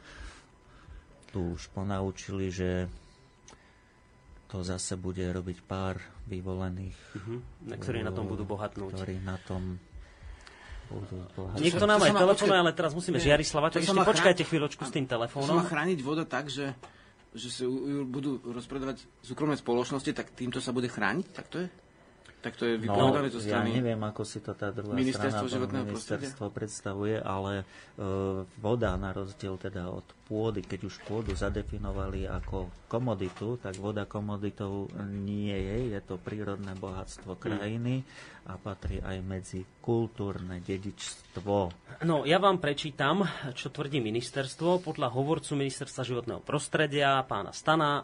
tu 1.28 1.54
už 1.54 1.70
ponaučili, 1.70 2.50
že 2.50 2.90
to 4.48 4.60
zase 4.60 4.96
bude 4.96 5.22
robiť 5.22 5.62
pár 5.62 6.00
vyvolených, 6.26 6.98
Mhm. 7.16 7.36
Na 7.64 7.76
ktorí 7.76 8.02
na 8.02 8.10
tom 8.10 8.26
budú 8.26 8.44
bohatnúť. 8.44 8.92
ktorí 8.92 9.16
na 9.20 9.38
tom 9.40 9.78
budú 10.90 11.22
bohatnúť. 11.38 11.62
Niekto 11.62 11.78
To 11.78 11.86
nám 11.86 12.02
aj 12.02 12.18
telefonuje, 12.18 12.58
ale 12.58 12.72
teraz 12.74 12.92
musíme 12.92 13.22
Nie, 13.22 13.30
Žiarislava, 13.30 13.70
to 13.70 13.78
ešte 13.78 13.94
počkajte 13.94 14.42
chvíľočku 14.42 14.82
s 14.82 14.90
tým 14.90 15.06
To 15.06 15.14
sa 15.14 15.14
má 15.14 15.22
telefónom. 15.22 15.62
chrániť 15.62 16.00
voda 16.02 16.26
tak, 16.26 16.50
že, 16.50 16.74
že 17.34 17.64
ju 17.66 18.06
budú 18.10 18.42
rozpredávať 18.42 19.06
súkromné 19.22 19.54
spoločnosti, 19.54 20.12
tak 20.14 20.34
týmto 20.34 20.58
sa 20.58 20.74
bude 20.74 20.90
chrániť? 20.90 21.26
Tak 21.30 21.46
to 21.50 21.58
je? 21.66 21.68
Tak 22.40 22.56
to 22.56 22.64
je 22.66 22.80
No, 22.80 22.84
vypovedané 22.88 23.28
zo 23.30 23.44
ja 23.44 23.60
strany... 23.60 23.76
neviem, 23.76 24.00
ako 24.00 24.24
si 24.24 24.40
to 24.40 24.56
tá 24.56 24.72
druhá 24.72 24.96
Ministerstvo 24.96 25.44
strana, 25.44 25.56
životného 25.60 25.86
ministerstvo 25.92 26.46
predstavuje, 26.56 27.20
ale 27.20 27.54
e, 27.62 27.64
voda 28.64 28.96
na 28.96 29.12
rozdiel 29.12 29.60
teda 29.60 29.92
od 29.92 30.08
pôdy, 30.30 30.62
keď 30.62 30.86
už 30.86 31.02
pôdu 31.10 31.34
zadefinovali 31.34 32.30
ako 32.30 32.70
komoditu, 32.86 33.58
tak 33.58 33.74
voda 33.82 34.06
komoditou 34.06 34.86
nie 35.10 35.50
je, 35.50 35.98
je 35.98 36.00
to 36.06 36.22
prírodné 36.22 36.78
bohatstvo 36.78 37.34
krajiny 37.42 38.06
a 38.50 38.58
patrí 38.58 38.98
aj 38.98 39.18
medzi 39.22 39.62
kultúrne 39.78 40.58
dedičstvo. 40.62 41.58
No, 42.06 42.26
ja 42.26 42.42
vám 42.42 42.58
prečítam, 42.58 43.22
čo 43.54 43.70
tvrdí 43.70 44.02
ministerstvo. 44.02 44.82
Podľa 44.82 45.14
hovorcu 45.14 45.54
ministerstva 45.54 46.02
životného 46.02 46.42
prostredia, 46.42 47.22
pána 47.30 47.54
Stana, 47.54 48.02
e, 48.02 48.04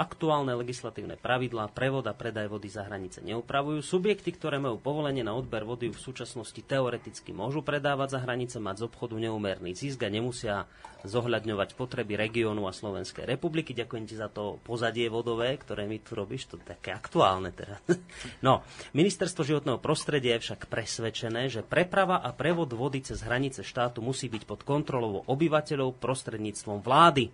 aktuálne 0.00 0.56
legislatívne 0.56 1.20
pravidlá 1.20 1.68
prevod 1.76 2.08
a 2.08 2.16
predaj 2.16 2.48
vody 2.48 2.72
za 2.72 2.88
hranice 2.88 3.20
neupravujú. 3.20 3.84
Subjekty, 3.84 4.32
ktoré 4.32 4.56
majú 4.56 4.80
povolenie 4.80 5.20
na 5.20 5.36
odber 5.36 5.68
vody, 5.68 5.92
v 5.92 6.00
súčasnosti 6.00 6.60
teoreticky 6.64 7.36
môžu 7.36 7.60
predávať 7.60 8.16
za 8.16 8.20
hranice, 8.24 8.56
mať 8.56 8.80
z 8.80 8.86
obchodu 8.88 9.14
neúmerný 9.20 9.76
zisk 9.76 10.04
a 10.04 10.12
nemusia 10.12 10.64
zohľadňovať 11.06 11.78
potreby 11.78 12.18
regiónu 12.18 12.66
a 12.66 12.74
Slovenskej 12.74 13.24
republiky. 13.24 13.72
Ďakujem 13.72 14.04
ti 14.04 14.14
za 14.18 14.28
to 14.28 14.58
pozadie 14.62 15.06
vodové, 15.06 15.54
ktoré 15.56 15.86
mi 15.86 16.02
tu 16.02 16.18
robíš. 16.18 16.50
To 16.52 16.60
také 16.60 16.92
aktuálne 16.92 17.54
teraz. 17.54 17.80
No, 18.42 18.62
ministerstvo 18.92 19.42
životného 19.42 19.80
prostredia 19.80 20.36
je 20.36 20.50
však 20.50 20.68
presvedčené, 20.68 21.48
že 21.48 21.64
preprava 21.64 22.20
a 22.20 22.30
prevod 22.34 22.74
vody 22.74 23.00
cez 23.02 23.22
hranice 23.22 23.64
štátu 23.64 24.04
musí 24.04 24.28
byť 24.28 24.42
pod 24.44 24.60
kontrolou 24.62 25.24
obyvateľov 25.24 25.96
prostredníctvom 25.98 26.84
vlády. 26.84 27.32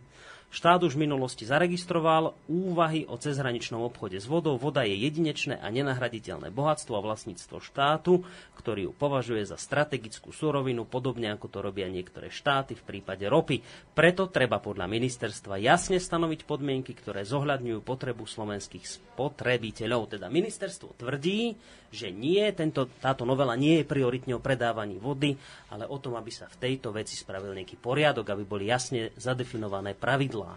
Štát 0.53 0.85
už 0.85 1.01
v 1.01 1.09
minulosti 1.09 1.49
zaregistroval 1.49 2.37
úvahy 2.45 3.09
o 3.09 3.17
cezhraničnom 3.17 3.89
obchode 3.89 4.21
s 4.21 4.29
vodou. 4.29 4.61
Voda 4.61 4.85
je 4.85 4.93
jedinečné 5.01 5.57
a 5.57 5.73
nenahraditeľné 5.73 6.53
bohatstvo 6.53 6.93
a 6.93 7.01
vlastníctvo 7.01 7.57
štátu, 7.57 8.21
ktorý 8.61 8.87
ju 8.87 8.93
považuje 8.93 9.49
za 9.49 9.57
strategickú 9.57 10.29
surovinu, 10.29 10.85
podobne 10.85 11.33
ako 11.33 11.49
to 11.49 11.59
robia 11.65 11.89
niektoré 11.89 12.29
štáty 12.29 12.77
v 12.77 12.85
prípade 12.85 13.25
ropy. 13.25 13.65
Preto 13.97 14.29
treba 14.29 14.61
podľa 14.61 14.93
ministerstva 14.93 15.57
jasne 15.57 15.97
stanoviť 15.97 16.45
podmienky, 16.45 16.93
ktoré 17.01 17.25
zohľadňujú 17.25 17.81
potrebu 17.81 18.29
slovenských 18.29 18.85
spotrebiteľov. 18.85 20.21
Teda 20.21 20.29
ministerstvo 20.29 21.01
tvrdí, 21.01 21.57
že 21.93 22.09
nie, 22.09 22.41
tento, 22.57 22.89
táto 22.99 23.29
novela 23.29 23.53
nie 23.53 23.85
je 23.85 23.89
prioritne 23.89 24.33
o 24.35 24.41
predávaní 24.41 24.97
vody, 24.97 25.37
ale 25.69 25.85
o 25.85 26.01
tom, 26.01 26.17
aby 26.17 26.33
sa 26.33 26.49
v 26.49 26.57
tejto 26.57 26.91
veci 26.91 27.15
spravil 27.15 27.53
nejaký 27.53 27.77
poriadok, 27.77 28.33
aby 28.33 28.43
boli 28.49 28.65
jasne 28.73 29.13
zadefinované 29.21 29.93
pravidlá. 29.93 30.57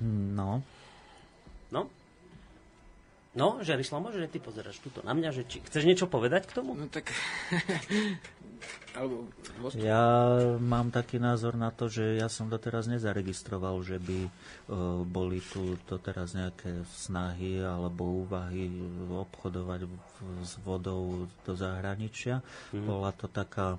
No, 0.00 0.64
No? 1.70 1.86
No, 3.30 3.62
Žarislav, 3.62 4.02
môže, 4.02 4.18
že 4.18 4.26
ty 4.26 4.42
pozeráš 4.42 4.82
túto 4.82 5.06
na 5.06 5.14
mňa, 5.14 5.30
že 5.30 5.42
či 5.46 5.62
chceš 5.62 5.86
niečo 5.86 6.10
povedať 6.10 6.50
k 6.50 6.54
tomu? 6.58 6.74
No 6.74 6.90
tak... 6.90 7.14
Alebo... 8.90 9.30
Ja 9.78 10.34
mám 10.58 10.90
taký 10.90 11.22
názor 11.22 11.54
na 11.54 11.70
to, 11.70 11.86
že 11.86 12.18
ja 12.18 12.26
som 12.26 12.50
doteraz 12.50 12.90
nezaregistroval, 12.90 13.78
že 13.86 14.02
by 14.02 14.18
e, 14.26 14.30
boli 15.06 15.38
tu 15.38 15.78
doteraz 15.86 16.34
nejaké 16.34 16.82
snahy 16.90 17.62
alebo 17.62 18.26
úvahy 18.26 18.66
obchodovať 19.10 19.86
s 20.42 20.58
vodou 20.66 21.30
do 21.46 21.52
zahraničia. 21.54 22.42
Mm. 22.74 22.86
Bola 22.90 23.14
to 23.14 23.30
taká, 23.30 23.78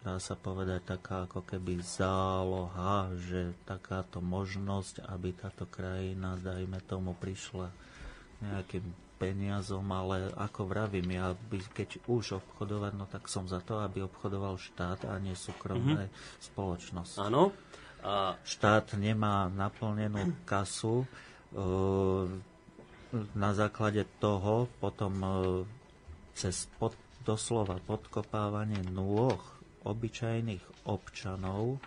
dá 0.00 0.16
sa 0.16 0.32
povedať, 0.32 0.96
taká 0.96 1.28
ako 1.28 1.44
keby 1.44 1.84
záloha, 1.84 3.12
že 3.20 3.52
takáto 3.68 4.24
možnosť, 4.24 5.04
aby 5.12 5.36
táto 5.36 5.68
krajina, 5.68 6.40
dajme 6.40 6.80
tomu, 6.88 7.12
prišla 7.20 7.68
nejakým 8.42 9.01
peniazom, 9.22 9.86
ale 9.94 10.34
ako 10.34 10.66
vravím, 10.66 11.14
ja 11.14 11.30
by, 11.30 11.58
keď 11.70 12.02
už 12.10 12.42
obchodovať, 12.42 12.92
no 12.98 13.06
tak 13.06 13.30
som 13.30 13.46
za 13.46 13.62
to, 13.62 13.78
aby 13.78 14.02
obchodoval 14.02 14.58
štát 14.58 15.06
a 15.06 15.14
nie 15.22 15.38
súkromné 15.38 16.10
mm-hmm. 16.10 16.42
spoločnosť. 16.50 17.14
Áno. 17.22 17.54
A 18.02 18.34
Štát 18.42 18.98
nemá 18.98 19.46
naplnenú 19.46 20.34
kasu, 20.42 21.06
e, 21.06 21.08
na 23.38 23.50
základe 23.54 24.02
toho 24.18 24.66
potom 24.82 25.14
e, 25.22 25.30
cez 26.34 26.66
pod, 26.82 26.98
doslova 27.22 27.78
podkopávanie 27.86 28.82
nôh 28.90 29.38
obyčajných 29.86 30.62
občanov 30.82 31.78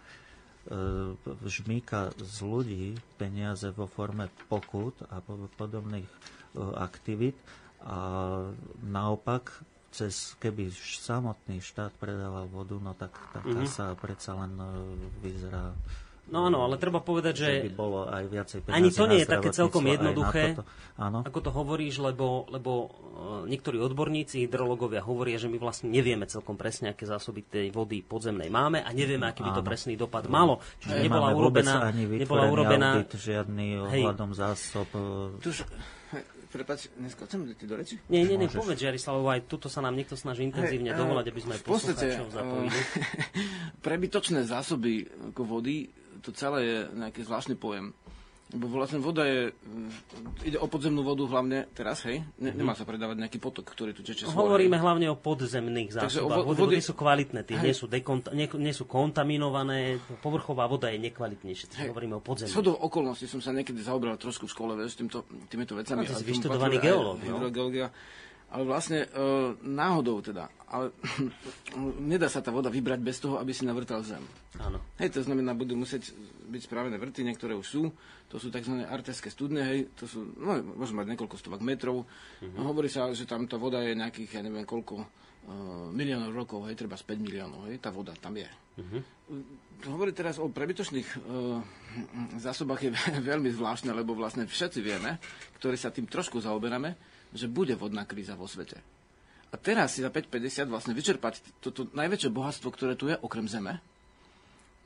žmýka 1.45 2.09
z 2.17 2.37
ľudí 2.41 2.85
peniaze 3.21 3.69
vo 3.69 3.85
forme 3.85 4.33
pokut 4.49 4.97
a 5.13 5.21
podobných 5.57 6.09
e, 6.09 6.19
aktivít 6.73 7.37
a 7.85 7.97
naopak 8.81 9.61
cez, 9.93 10.33
keby 10.41 10.73
samotný 10.75 11.61
štát 11.61 11.93
predával 11.95 12.49
vodu, 12.49 12.75
no 12.81 12.97
tak 12.97 13.13
tá 13.31 13.39
mm-hmm. 13.45 13.63
kasa 13.63 13.93
predsa 13.95 14.33
len 14.35 14.53
e, 14.57 14.65
vyzerá 15.21 15.71
No 16.25 16.49
áno, 16.49 16.65
ale 16.65 16.81
treba 16.81 17.05
povedať, 17.05 17.33
že, 17.37 17.49
že 17.61 17.65
by 17.69 17.73
bolo 17.77 18.09
aj 18.09 18.23
viacej 18.25 18.59
ani 18.73 18.89
to 18.89 19.05
nie 19.05 19.21
je 19.21 19.29
také 19.29 19.53
celkom 19.53 19.85
jednoduché, 19.85 20.57
áno. 20.97 21.21
ako 21.21 21.37
to 21.37 21.51
hovoríš, 21.53 22.01
lebo, 22.01 22.49
lebo 22.49 22.71
e, 23.45 23.53
niektorí 23.53 23.77
odborníci, 23.77 24.41
hydrologovia 24.49 25.05
hovoria, 25.05 25.37
že 25.37 25.53
my 25.53 25.61
vlastne 25.61 25.93
nevieme 25.93 26.25
celkom 26.25 26.57
presne, 26.57 26.97
aké 26.97 27.05
zásoby 27.05 27.45
tej 27.45 27.67
vody 27.69 28.01
podzemnej 28.01 28.49
máme 28.49 28.81
a 28.81 28.89
nevieme, 28.89 29.29
aký 29.29 29.45
by 29.45 29.53
to 29.53 29.61
presný 29.61 29.93
dopad 29.93 30.25
malo. 30.25 30.65
Čiže 30.81 31.05
nebola 31.05 31.29
urobená, 31.29 31.93
ani 31.93 32.09
nebola 32.09 32.49
urobená 32.49 33.05
audit, 33.05 33.21
žiadny 33.21 33.85
ohľadom 33.85 34.33
zásob. 34.33 34.89
E, 34.97 35.45
Tuž, 35.45 35.61
Prepač, 36.55 36.87
neskočem 36.95 37.51
ti 37.51 37.67
do 37.67 37.75
reči? 37.75 37.99
Nie, 38.07 38.23
nie, 38.23 38.39
nie, 38.39 38.47
povedz, 38.47 38.79
Žiarislavo, 38.79 39.27
aj 39.27 39.43
tuto 39.43 39.67
sa 39.67 39.83
nám 39.83 39.91
niekto 39.91 40.15
snaží 40.15 40.47
intenzívne 40.47 40.95
hey, 40.95 40.99
dovolať, 41.03 41.27
aby 41.27 41.39
sme 41.43 41.53
aj 41.59 41.61
poslucháčov 41.67 42.31
zapojili. 42.31 42.79
prebytočné 43.85 44.47
zásoby 44.47 45.03
ako 45.35 45.41
vody 45.43 45.91
to 46.25 46.33
celé 46.33 46.59
je 46.65 46.77
nejaký 46.97 47.21
zvláštny 47.21 47.53
pojem. 47.53 47.93
Lebo 48.53 48.69
vlastne 48.69 49.01
voda 49.01 49.25
je, 49.25 49.49
ide 50.45 50.61
o 50.61 50.69
podzemnú 50.69 51.01
vodu 51.01 51.25
hlavne 51.25 51.65
teraz, 51.73 52.05
hej? 52.05 52.21
Ne, 52.37 52.53
mm-hmm. 52.53 52.61
Nemá 52.61 52.77
sa 52.77 52.85
predávať 52.85 53.17
nejaký 53.17 53.41
potok, 53.41 53.65
ktorý 53.73 53.89
tu 53.97 54.05
teče. 54.05 54.29
Hovoríme 54.29 54.77
hlavne 54.77 55.09
o 55.09 55.17
podzemných 55.17 55.89
zásobách. 55.89 56.45
Vody, 56.53 56.61
vody 56.61 56.77
sú 56.77 56.93
kvalitné, 56.93 57.41
tie 57.41 57.57
nie 57.57 57.73
sú, 57.73 57.89
dekonta, 57.89 58.37
nie, 58.37 58.45
nie 58.61 58.69
sú 58.69 58.85
kontaminované, 58.85 59.97
povrchová 60.21 60.69
voda 60.69 60.93
je 60.93 61.01
nekvalitnejšia, 61.09 61.73
takže 61.73 61.89
hovoríme 61.89 62.21
o 62.21 62.23
podzemných. 62.23 62.53
Shodou 62.53 62.77
okolností 62.77 63.25
som 63.25 63.41
sa 63.41 63.49
niekedy 63.49 63.81
zaobral 63.81 64.13
trošku 64.21 64.45
v 64.45 64.51
škole, 64.53 64.71
vieš, 64.77 65.01
týmto, 65.01 65.25
týmito 65.49 65.73
vecami. 65.73 66.05
No, 66.05 66.13
ty 66.13 66.13
si 66.13 66.25
vyštudovaný 66.29 66.77
geológ, 66.77 67.17
no? 67.25 67.49
Ale 68.55 68.63
vlastne 68.63 69.03
e, 69.03 69.07
náhodou 69.67 70.23
teda, 70.23 70.47
ale 70.71 70.95
nedá 72.15 72.31
sa 72.31 72.39
tá 72.39 72.55
voda 72.55 72.71
vybrať 72.71 72.99
bez 73.03 73.19
toho, 73.19 73.35
aby 73.35 73.51
si 73.51 73.67
navrtal 73.67 73.99
zem. 73.99 74.23
Áno. 74.63 74.79
Hej, 74.95 75.19
to 75.19 75.27
znamená, 75.27 75.51
budú 75.51 75.75
musieť 75.75 76.15
byť 76.47 76.61
spravené 76.71 76.95
vrty, 76.95 77.27
niektoré 77.27 77.51
už 77.51 77.67
sú, 77.67 77.83
to 78.31 78.39
sú 78.39 78.47
tzv. 78.47 78.79
arteské 78.87 79.27
studne, 79.27 79.59
hej, 79.67 79.91
to 79.99 80.07
sú, 80.07 80.23
no, 80.39 80.55
môžu 80.79 80.95
mať 80.95 81.11
niekoľko 81.11 81.35
stovak 81.35 81.59
metrov. 81.59 82.07
Uh-huh. 82.07 82.55
No, 82.55 82.71
hovorí 82.71 82.87
sa, 82.87 83.11
že 83.11 83.27
tam 83.27 83.43
tá 83.43 83.59
voda 83.59 83.83
je 83.83 83.91
nejakých, 83.91 84.39
ja 84.39 84.41
neviem 84.47 84.63
koľko, 84.63 85.03
uh, 85.03 85.07
miliónov 85.91 86.31
rokov, 86.31 86.71
hej, 86.71 86.79
treba 86.79 86.95
z 86.95 87.03
5 87.11 87.19
miliónov, 87.19 87.67
hej, 87.67 87.83
tá 87.83 87.91
voda 87.91 88.15
tam 88.15 88.39
je. 88.39 88.47
Uh-huh. 88.79 89.01
Hovorí 89.91 90.15
teraz 90.15 90.39
o 90.39 90.47
prebytočných 90.47 91.09
uh, 91.19 91.59
zásobách 92.39 92.87
je 92.87 92.91
veľmi 93.35 93.51
zvláštne, 93.51 93.91
lebo 93.91 94.15
vlastne 94.15 94.47
všetci 94.47 94.79
vieme, 94.79 95.19
ktorí 95.59 95.75
sa 95.75 95.91
tým 95.91 96.07
trošku 96.07 96.39
zaoberáme, 96.39 97.14
že 97.35 97.51
bude 97.51 97.75
vodná 97.75 98.07
kríza 98.07 98.39
vo 98.39 98.47
svete. 98.47 98.79
A 99.51 99.55
teraz 99.59 99.95
si 99.95 100.03
za 100.03 100.11
5,50 100.11 100.71
vlastne 100.71 100.95
vyčerpať 100.95 101.61
toto 101.63 101.87
najväčšie 101.91 102.31
bohatstvo, 102.31 102.71
ktoré 102.71 102.95
tu 102.95 103.11
je, 103.11 103.15
okrem 103.19 103.47
Zeme, 103.47 103.79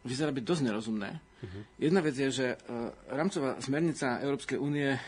vyzerá 0.04 0.32
byť 0.32 0.44
dosť 0.46 0.64
nerozumné. 0.64 1.20
Uh-huh. 1.40 1.64
Jedna 1.80 2.00
vec 2.04 2.16
je, 2.16 2.28
že 2.32 2.48
uh, 2.56 2.92
rámcová 3.12 3.60
smernica 3.64 4.20
Európskej 4.20 4.60
únie 4.60 4.96
uh, 4.96 5.00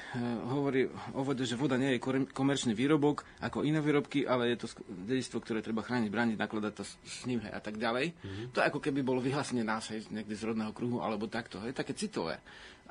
hovorí 0.52 0.88
o 1.16 1.22
vode, 1.24 1.44
že 1.44 1.60
voda 1.60 1.76
nie 1.76 1.96
je 1.96 2.04
komerčný 2.32 2.72
výrobok 2.76 3.24
ako 3.44 3.64
iné 3.68 3.80
výrobky, 3.84 4.28
ale 4.28 4.52
je 4.56 4.64
to 4.64 4.68
dedistvo, 4.88 5.44
ktoré 5.44 5.60
treba 5.64 5.84
chrániť, 5.84 6.10
brániť, 6.12 6.38
nakladať 6.40 6.74
to 6.76 6.84
s 6.88 7.24
ním 7.28 7.44
hej, 7.44 7.52
a 7.52 7.60
tak 7.64 7.80
ďalej. 7.80 8.16
Uh-huh. 8.16 8.48
To 8.56 8.58
je 8.64 8.68
ako 8.68 8.80
keby 8.80 9.00
bolo 9.04 9.24
vyhlásenie 9.24 9.64
nás 9.64 9.92
hej, 9.92 10.08
niekde 10.12 10.36
z 10.36 10.48
rodného 10.48 10.72
kruhu 10.76 11.04
alebo 11.04 11.28
takto. 11.28 11.60
Hej, 11.64 11.76
také 11.76 11.96
citové. 11.96 12.40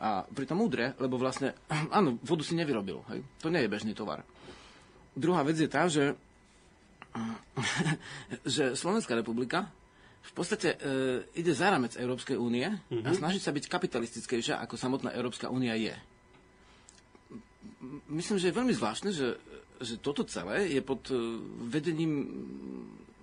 A 0.00 0.24
pritom 0.24 0.56
múdre, 0.56 0.96
lebo 0.96 1.20
vlastne, 1.20 1.52
áno, 1.96 2.16
vodu 2.24 2.44
si 2.44 2.56
nevyrobil. 2.56 3.04
Hej, 3.12 3.20
to 3.40 3.52
nie 3.52 3.60
je 3.64 3.72
bežný 3.72 3.92
tovar. 3.92 4.24
Druhá 5.16 5.42
vec 5.42 5.58
je 5.58 5.70
tá, 5.70 5.90
že, 5.90 6.14
že 8.54 8.78
Slovenská 8.78 9.18
republika 9.18 9.68
v 10.20 10.32
podstate 10.36 10.76
e, 10.76 10.78
ide 11.34 11.50
za 11.56 11.72
rámec 11.72 11.96
Európskej 11.96 12.36
únie 12.36 12.68
mm-hmm. 12.68 13.02
a 13.02 13.10
mhm. 13.10 13.18
snaží 13.18 13.40
sa 13.40 13.50
byť 13.50 13.66
kapitalistickejšia, 13.66 14.60
ako 14.62 14.76
samotná 14.76 15.10
Európska 15.16 15.48
únia 15.50 15.74
je. 15.74 15.96
Myslím, 18.12 18.36
že 18.36 18.52
je 18.52 18.58
veľmi 18.58 18.74
zvláštne, 18.76 19.10
že, 19.10 19.40
že 19.80 19.96
toto 19.98 20.22
celé 20.28 20.70
je 20.70 20.80
pod 20.84 21.08
e, 21.10 21.16
vedením 21.66 22.28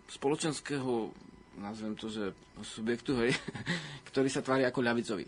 spoločenského, 0.09 1.13
nazvem 1.61 1.93
to, 1.95 2.09
že 2.09 2.33
subjektu, 2.65 3.13
hej, 3.23 3.31
ktorý 4.11 4.27
sa 4.27 4.41
tvári 4.41 4.65
ako 4.65 4.79
ľavicový. 4.81 5.27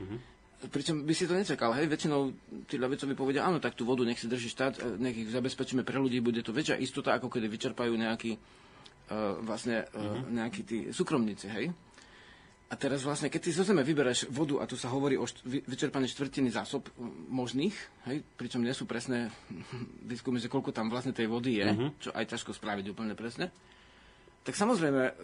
Mm-hmm. 0.00 0.29
Pričom 0.60 1.08
by 1.08 1.14
si 1.16 1.24
to 1.24 1.32
nečakal, 1.32 1.72
hej, 1.72 1.88
väčšinou 1.88 2.36
tí 2.68 2.76
ľavicovi 2.76 3.16
povedia, 3.16 3.48
áno, 3.48 3.56
tak 3.64 3.72
tú 3.72 3.88
vodu 3.88 4.04
nech 4.04 4.20
si 4.20 4.28
drží 4.28 4.52
štát, 4.52 4.74
e, 4.76 5.00
nech 5.00 5.16
ich 5.16 5.32
zabezpečíme 5.32 5.80
pre 5.88 5.96
ľudí, 5.96 6.20
bude 6.20 6.44
to 6.44 6.52
väčšia 6.52 6.76
istota, 6.76 7.16
ako 7.16 7.32
keď 7.32 7.48
vyčerpajú 7.48 7.96
nejakí, 7.96 8.36
uh, 8.36 9.40
vlastne, 9.40 9.88
uh, 9.96 10.20
nejakí 10.28 10.60
tí 10.68 10.78
súkromníci, 10.92 11.48
hej. 11.48 11.72
A 12.70 12.76
teraz 12.76 13.00
vlastne, 13.02 13.32
keď 13.32 13.40
si 13.40 13.56
zo 13.56 13.64
zeme 13.64 13.80
vybereš 13.80 14.28
vodu, 14.28 14.60
a 14.60 14.68
tu 14.68 14.76
sa 14.76 14.92
hovorí 14.92 15.16
o 15.16 15.24
št- 15.24 15.42
vyčerpaní 15.48 16.06
štvrtiny 16.12 16.52
zásob 16.52 16.92
možných, 17.32 17.74
hej, 18.12 18.20
pričom 18.36 18.60
nie 18.60 18.76
sú 18.76 18.84
presné 18.84 19.32
výskumy, 20.12 20.44
že 20.44 20.52
koľko 20.52 20.76
tam 20.76 20.92
vlastne 20.92 21.16
tej 21.16 21.24
vody 21.24 21.56
je, 21.56 21.66
mm-hmm. 21.72 21.90
čo 22.04 22.12
aj 22.12 22.36
ťažko 22.36 22.52
spraviť 22.52 22.92
úplne 22.92 23.16
presne, 23.16 23.48
tak 24.40 24.56
samozrejme, 24.56 25.20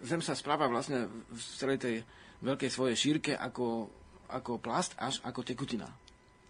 Zem 0.00 0.24
sa 0.24 0.32
správa 0.32 0.64
vlastne 0.64 1.12
v 1.28 1.40
celej 1.60 1.76
tej 1.76 1.94
veľkej 2.40 2.70
svojej 2.72 2.96
šírke 2.96 3.32
ako 3.36 3.88
ako 4.30 4.58
plast 4.58 4.94
až 4.98 5.22
ako 5.24 5.42
tekutina. 5.46 5.88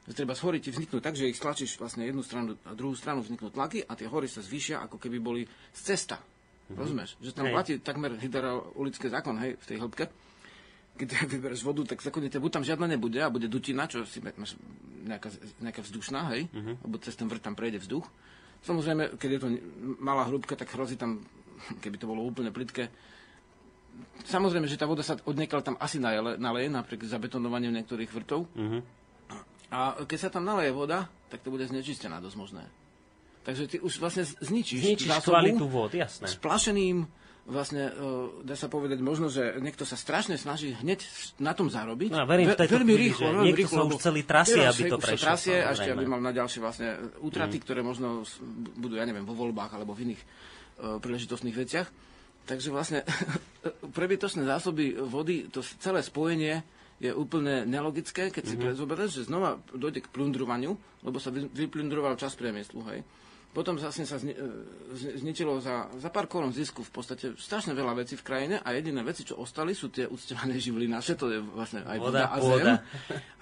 Treba 0.07 0.39
z 0.39 0.43
hory 0.47 0.63
ti 0.63 0.71
vzniknúť 0.71 1.03
tak, 1.03 1.19
že 1.19 1.27
ich 1.27 1.35
stlačíš 1.35 1.83
vlastne 1.83 2.07
jednu 2.07 2.23
stranu 2.23 2.55
a 2.63 2.79
druhú 2.79 2.95
stranu 2.95 3.27
vzniknú 3.27 3.51
tlaky 3.51 3.83
a 3.83 3.99
tie 3.99 4.07
hory 4.07 4.31
sa 4.31 4.39
zvýšia, 4.39 4.79
ako 4.87 5.03
keby 5.03 5.19
boli 5.19 5.43
z 5.75 5.81
cesta. 5.83 6.23
Mm-hmm. 6.23 6.79
Rozumieš? 6.79 7.11
Že 7.19 7.33
tam 7.35 7.47
hej. 7.51 7.55
platí 7.55 7.73
takmer 7.83 8.15
hydraulický 8.15 9.11
zákon, 9.11 9.35
hej, 9.43 9.59
v 9.59 9.67
tej 9.67 9.77
hĺbke. 9.83 10.05
Keď 10.95 11.09
vybereš 11.35 11.67
vodu, 11.67 11.83
tak 11.83 12.07
zákonite 12.07 12.39
buď 12.39 12.51
tam 12.55 12.65
žiadna 12.67 12.87
nebude 12.87 13.19
a 13.19 13.35
bude 13.35 13.51
dutina, 13.51 13.91
čo 13.91 14.07
si 14.07 14.23
máš 14.23 14.55
nejaká, 15.03 15.35
nejaká 15.59 15.83
vzdušná, 15.83 16.21
hej, 16.39 16.47
mm-hmm. 16.55 16.75
alebo 16.87 16.97
cez 17.03 17.19
ten 17.19 17.27
vrt 17.27 17.43
tam 17.43 17.59
prejde 17.59 17.83
vzduch. 17.83 18.07
Samozrejme, 18.63 19.19
keď 19.19 19.31
je 19.31 19.41
to 19.43 19.49
malá 19.99 20.23
hĺbka, 20.23 20.55
tak 20.55 20.71
hrozí 20.71 20.95
tam, 20.95 21.27
keby 21.83 21.99
to 21.99 22.07
bolo 22.07 22.23
úplne 22.23 22.55
plitké, 22.55 22.95
samozrejme, 24.27 24.67
že 24.67 24.79
tá 24.81 24.85
voda 24.85 25.07
sa 25.07 25.17
odniekala 25.25 25.63
tam 25.63 25.77
asi 25.79 26.03
naleje, 26.03 26.69
napriek 26.69 27.07
zabetonovaním 27.07 27.75
niektorých 27.79 28.11
vrtov. 28.11 28.51
Uh-huh. 28.53 28.81
A 29.71 29.99
keď 30.07 30.19
sa 30.19 30.31
tam 30.31 30.47
naleje 30.47 30.71
voda, 30.75 31.11
tak 31.31 31.43
to 31.43 31.51
bude 31.51 31.67
znečistená 31.67 32.23
dosť 32.23 32.37
možné. 32.39 32.65
Takže 33.47 33.63
ty 33.71 33.77
už 33.79 34.03
vlastne 34.03 34.27
zničíš, 34.27 34.83
zničíš 34.83 35.23
kvalitu 35.23 35.71
vod, 35.71 35.95
jasné. 35.95 36.27
Splašeným, 36.27 37.07
vlastne, 37.47 37.95
uh, 37.95 38.43
dá 38.43 38.59
sa 38.59 38.67
povedať 38.67 38.99
možno, 38.99 39.31
že 39.31 39.63
niekto 39.63 39.87
sa 39.87 39.95
strašne 39.95 40.35
snaží 40.35 40.75
hneď 40.75 41.07
na 41.39 41.55
tom 41.55 41.71
zarobiť. 41.71 42.11
No, 42.11 42.27
verím 42.27 42.51
v 42.51 42.59
veľmi 42.59 42.91
chvíli, 42.91 43.07
rýchlo, 43.07 43.27
veľmi 43.39 43.55
rýchlo. 43.55 43.79
Sa 43.79 43.87
už 43.87 44.03
celý 44.03 44.23
trasie, 44.27 44.63
aby 44.67 44.83
to 44.91 44.99
prešlo. 44.99 45.27
trasie, 45.31 45.63
a 45.63 45.71
ešte 45.79 45.95
aby 45.95 46.07
mal 46.11 46.19
na 46.19 46.35
ďalšie 46.35 46.59
vlastne 46.59 46.89
útraty, 47.23 47.63
mm. 47.63 47.63
ktoré 47.63 47.81
možno 47.87 48.27
budú, 48.83 48.99
ja 48.99 49.07
neviem, 49.07 49.23
vo 49.23 49.39
voľbách 49.39 49.79
alebo 49.79 49.95
v 49.95 50.11
iných 50.11 50.23
uh, 50.23 50.99
príležitostných 50.99 51.55
veciach. 51.55 51.89
Takže 52.47 52.69
vlastne 52.71 53.01
prebytočné 53.99 54.47
zásoby 54.47 54.95
vody, 54.95 55.51
to 55.51 55.61
celé 55.83 56.01
spojenie 56.01 56.63
je 56.97 57.13
úplne 57.13 57.69
nelogické, 57.69 58.33
keď 58.33 58.43
mm-hmm. 58.47 58.63
si 58.63 58.73
mhm. 58.73 58.79
zoberieš, 58.81 59.11
že 59.21 59.29
znova 59.29 59.61
dojde 59.75 60.01
k 60.07 60.13
plundrovaniu, 60.15 60.73
lebo 61.05 61.21
sa 61.21 61.29
vyplundroval 61.35 62.17
čas 62.17 62.39
priemyslu, 62.39 62.81
hej. 62.89 63.05
Potom 63.57 63.81
vlastne 63.81 64.05
sa 64.05 64.21
zni- 64.21 64.37
e, 64.37 65.17
zničilo 65.17 65.57
za, 65.65 65.89
za 65.97 66.13
pár 66.13 66.29
korun 66.29 66.53
zisku 66.53 66.85
v 66.85 66.93
podstate 66.93 67.33
strašne 67.41 67.73
veľa 67.73 67.97
vecí 67.97 68.13
v 68.13 68.21
krajine 68.21 68.57
a 68.61 68.69
jediné 68.77 69.01
veci, 69.01 69.25
čo 69.25 69.41
ostali, 69.41 69.73
sú 69.73 69.89
tie 69.89 70.05
uctievané 70.05 70.61
živly 70.69 70.85
naše, 70.85 71.17
to 71.17 71.33
je 71.33 71.41
vlastne 71.41 71.81
aj 71.89 71.97
voda, 71.97 72.29
voda 72.29 72.29
a 72.29 72.37
zem. 72.37 72.67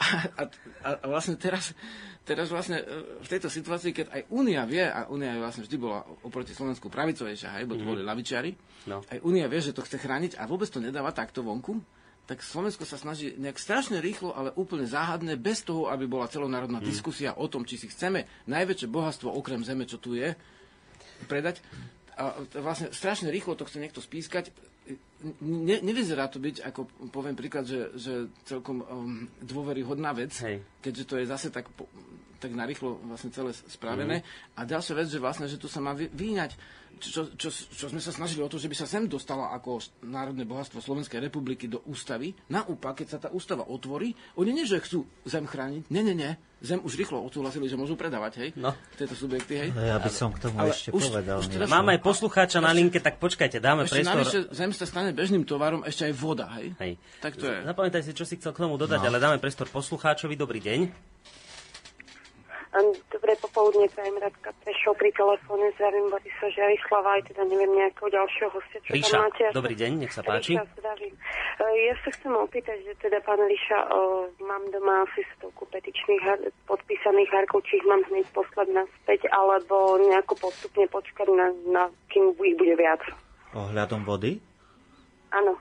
A, 0.05 0.43
a, 0.85 0.91
a 1.01 1.07
vlastne 1.09 1.35
teraz, 1.41 1.73
teraz 2.23 2.53
vlastne 2.53 2.79
e, 2.79 2.87
v 3.19 3.27
tejto 3.27 3.51
situácii, 3.51 3.91
keď 3.91 4.07
aj 4.15 4.23
Únia 4.31 4.63
vie, 4.69 4.85
a 4.87 5.11
Únia 5.11 5.35
vlastne 5.41 5.67
vždy 5.67 5.77
bola 5.81 6.07
oproti 6.23 6.55
Slovensku 6.55 6.87
pravicovejšia, 6.87 7.59
hej, 7.59 7.65
bo 7.67 7.75
to 7.75 7.83
mm-hmm. 7.83 7.91
boli 7.91 8.03
lavičiari, 8.05 8.51
no. 8.87 9.03
aj 9.03 9.19
Únia 9.25 9.51
vie, 9.51 9.65
že 9.65 9.75
to 9.75 9.83
chce 9.83 9.99
chrániť 9.99 10.39
a 10.39 10.47
vôbec 10.47 10.69
to 10.69 10.79
nedáva 10.79 11.11
takto 11.11 11.43
vonku, 11.43 11.81
tak 12.25 12.41
Slovensko 12.41 12.89
sa 12.89 12.97
snaží 12.97 13.37
nejak 13.37 13.61
strašne 13.61 14.01
rýchlo, 14.01 14.33
ale 14.33 14.57
úplne 14.57 14.89
záhadne, 14.89 15.37
bez 15.37 15.61
toho, 15.61 15.93
aby 15.93 16.09
bola 16.09 16.25
celonárodná 16.25 16.81
mm. 16.81 16.89
diskusia 16.89 17.37
o 17.37 17.45
tom, 17.53 17.69
či 17.69 17.77
si 17.77 17.93
chceme 17.93 18.25
najväčšie 18.49 18.89
bohatstvo 18.89 19.29
okrem 19.29 19.61
zeme, 19.61 19.85
čo 19.85 20.01
tu 20.01 20.17
je, 20.17 20.33
predať. 21.29 21.61
A 22.17 22.33
vlastne 22.63 22.95
strašne 22.95 23.29
rýchlo 23.29 23.59
to 23.59 23.69
chce 23.69 23.77
niekto 23.77 24.01
spískať. 24.01 24.55
Ne, 25.41 25.81
nevyzerá 25.81 26.29
to 26.29 26.41
byť, 26.41 26.65
ako 26.65 26.81
poviem 27.13 27.37
príklad, 27.37 27.65
že, 27.69 27.93
že 27.97 28.29
celkom 28.45 28.85
um, 28.85 29.25
dôveryhodná 29.41 30.13
vec, 30.13 30.33
Hej. 30.45 30.65
keďže 30.85 31.05
to 31.05 31.15
je 31.21 31.25
zase 31.29 31.49
tak, 31.49 31.69
tak 32.45 32.53
narýchlo 32.53 33.01
vlastne 33.09 33.33
celé 33.33 33.57
spravené. 33.57 34.21
Mm. 34.21 34.61
A 34.61 34.61
ďalšia 34.69 34.95
vec, 35.01 35.09
že 35.09 35.17
vlastne, 35.17 35.49
že 35.49 35.57
tu 35.57 35.65
sa 35.65 35.81
má 35.81 35.97
vy, 35.97 36.13
vyňať, 36.13 36.53
čo, 37.01 37.27
čo, 37.35 37.49
čo, 37.51 37.87
sme 37.91 37.99
sa 37.99 38.15
snažili 38.15 38.43
o 38.45 38.51
to, 38.51 38.61
že 38.61 38.71
by 38.71 38.77
sa 38.77 38.87
sem 38.87 39.07
dostala 39.11 39.51
ako 39.55 39.83
národné 40.07 40.47
bohatstvo 40.47 40.79
Slovenskej 40.79 41.19
republiky 41.19 41.67
do 41.67 41.83
ústavy. 41.89 42.35
Naopak, 42.51 43.03
keď 43.03 43.07
sa 43.09 43.19
tá 43.19 43.29
ústava 43.35 43.67
otvorí, 43.67 44.15
oni 44.39 44.51
nie, 44.55 44.67
že 44.69 44.79
chcú 44.83 45.07
zem 45.27 45.45
chrániť, 45.49 45.91
nie, 45.91 46.03
nie, 46.05 46.17
nie. 46.17 46.33
Zem 46.65 46.81
už 46.81 46.97
rýchlo 46.97 47.21
odsúhlasili, 47.21 47.69
že 47.69 47.77
môžu 47.77 47.93
predávať, 47.93 48.33
hej? 48.41 48.49
No. 48.57 48.73
Tieto 48.97 49.13
subjekty, 49.13 49.53
hej? 49.53 49.69
No 49.77 49.85
ja 49.85 50.01
by 50.01 50.09
som 50.09 50.33
k 50.33 50.49
tomu 50.49 50.57
ale 50.57 50.73
ešte 50.73 50.97
už, 50.97 51.13
povedal. 51.13 51.37
Už 51.45 51.53
teda 51.53 51.69
Máme 51.69 51.93
aj 51.99 52.01
poslucháča 52.01 52.65
na 52.65 52.73
linke, 52.73 53.05
tak 53.05 53.21
počkajte, 53.21 53.61
dáme 53.61 53.85
ešte 53.85 54.01
priestor. 54.01 54.25
Navyše, 54.25 54.41
zem 54.49 54.71
sa 54.73 54.87
stane 54.89 55.11
bežným 55.13 55.45
tovarom, 55.45 55.85
ešte 55.85 56.09
aj 56.09 56.15
voda, 56.17 56.49
hej? 56.57 56.73
hej. 56.81 56.97
Tak 57.21 57.37
to 57.37 57.53
je. 57.53 57.59
Zapamätaj 57.69 58.03
si, 58.09 58.13
čo 58.17 58.25
si 58.25 58.41
chcel 58.41 58.57
k 58.57 58.65
tomu 58.65 58.81
dodať, 58.81 59.01
no. 59.03 59.07
ale 59.13 59.21
dáme 59.21 59.37
priestor 59.37 59.69
poslucháčovi. 59.69 60.41
Dobrý 60.41 60.65
deň. 60.65 61.14
Dobré 62.75 63.39
popoludne, 63.39 63.87
prajem 63.87 64.19
Radka 64.19 64.51
Prešov 64.61 64.99
pri 64.99 65.15
telefóne, 65.15 65.71
zdravím 65.73 66.11
Borisa 66.11 66.51
Žarislava, 66.51 67.15
aj 67.15 67.31
teda 67.31 67.47
neviem 67.47 67.71
nejakého 67.71 68.11
ďalšieho 68.11 68.51
hostia, 68.51 68.83
čo 68.83 68.91
Ríša, 68.91 69.15
tam 69.15 69.23
máte. 69.25 69.45
dobrý 69.55 69.75
deň, 69.75 69.91
nech 69.97 70.11
sa 70.11 70.27
páči. 70.27 70.59
Ríša, 70.59 70.67
zdravím. 70.75 71.15
E, 71.15 71.65
Ja 71.87 71.95
sa 72.03 72.11
chcem 72.11 72.35
opýtať, 72.35 72.83
že 72.83 72.93
teda 72.99 73.23
pán 73.23 73.39
Ríša, 73.39 73.79
e, 73.79 73.89
mám 74.43 74.67
doma 74.69 75.07
asi 75.07 75.23
stovku 75.33 75.71
petičných 75.71 76.19
har- 76.21 76.43
podpísaných 76.67 77.31
harkov, 77.31 77.63
či 77.63 77.79
ich 77.79 77.87
mám 77.87 78.03
hneď 78.05 78.27
poslať 78.35 78.69
naspäť, 78.75 79.31
alebo 79.31 79.75
nejako 80.03 80.35
postupne 80.35 80.91
počkať, 80.91 81.31
na, 81.31 81.47
na 81.71 81.83
kým 82.11 82.35
ich 82.35 82.59
bude 82.59 82.75
viac. 82.75 83.07
Ohľadom 83.55 84.03
vody? 84.03 84.43
Áno. 85.31 85.55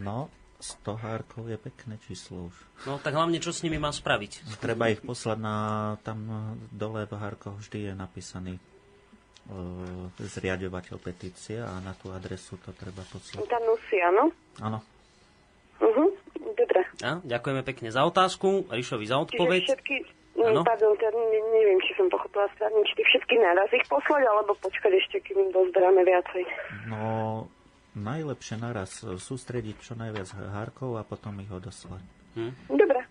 No, 0.00 0.30
100 0.64 1.04
hárkov 1.04 1.44
je 1.44 1.58
pekné 1.60 2.00
číslo 2.08 2.48
už. 2.48 2.56
No 2.88 2.96
tak 2.96 3.12
hlavne, 3.12 3.36
čo 3.36 3.52
s 3.52 3.60
nimi 3.60 3.76
má 3.76 3.92
spraviť? 3.92 4.56
Treba 4.64 4.88
ich 4.88 5.04
poslať 5.04 5.36
na... 5.36 5.56
Tam 6.00 6.24
dole 6.72 7.04
v 7.04 7.14
hárkoch 7.20 7.60
vždy 7.60 7.90
je 7.90 7.92
napísaný 7.92 8.52
uh, 8.56 10.08
zriadovateľ 10.16 10.96
petície 10.96 11.60
a 11.60 11.76
na 11.84 11.92
tú 11.92 12.08
adresu 12.16 12.56
to 12.64 12.72
treba 12.72 13.04
poslať. 13.04 13.44
Tam 13.44 13.64
nosí, 13.68 14.00
áno? 14.00 14.32
Áno. 14.64 14.78
Uh-huh. 15.84 16.08
Dobre. 16.56 16.80
A, 17.04 17.20
ďakujeme 17.20 17.62
pekne 17.66 17.88
za 17.92 18.06
otázku, 18.08 18.64
Ríšovi 18.72 19.04
za 19.04 19.20
Čiže 19.20 19.24
odpoveď. 19.28 19.62
všetky, 19.68 19.96
Áno. 20.38 20.60
mm, 20.62 20.66
pardon, 20.66 20.92
teda 20.96 21.14
ne, 21.14 21.40
neviem, 21.54 21.78
či 21.84 21.92
som 21.98 22.06
pochopila 22.08 22.46
správne, 22.56 22.80
či 22.88 23.04
všetky 23.04 23.34
naraz 23.38 23.68
ich 23.74 23.84
poslať, 23.90 24.22
alebo 24.24 24.56
počkať 24.58 24.92
ešte, 24.96 25.16
kým 25.28 25.44
im 25.44 25.50
dozberáme 25.50 26.02
viacej. 26.02 26.42
No, 26.88 27.02
najlepšie 27.94 28.56
naraz 28.56 28.90
sústrediť 29.00 29.76
čo 29.80 29.94
najviac 29.94 30.26
hárkov 30.50 30.94
a 30.94 31.02
potom 31.02 31.38
ich 31.38 31.48
odoslať. 31.48 32.02
Dobre. 32.66 33.06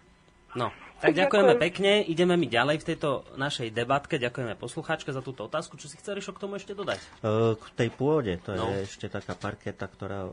No, 0.54 0.70
tak 1.00 1.18
ďakujeme 1.18 1.26
Ďakujem. 1.52 1.66
pekne. 1.66 1.92
Ideme 2.04 2.36
mi 2.36 2.46
ďalej 2.46 2.78
v 2.78 2.88
tejto 2.88 3.10
našej 3.34 3.72
debatke. 3.72 4.16
Ďakujeme 4.16 4.54
poslucháčke 4.54 5.10
za 5.10 5.20
túto 5.20 5.44
otázku. 5.44 5.76
Čo 5.76 5.88
si 5.88 5.98
chce 5.98 6.14
Ríšo 6.14 6.30
k 6.30 6.38
tomu 6.40 6.56
ešte 6.56 6.72
dodať? 6.72 7.02
E, 7.02 7.08
K 7.56 7.66
tej 7.74 7.90
pôde, 7.90 8.38
to 8.38 8.54
No. 8.54 8.70
je 8.70 8.86
ešte 8.86 9.10
taká 9.10 9.34
parketa, 9.34 9.84
ktorá, 9.84 10.24
e, 10.24 10.32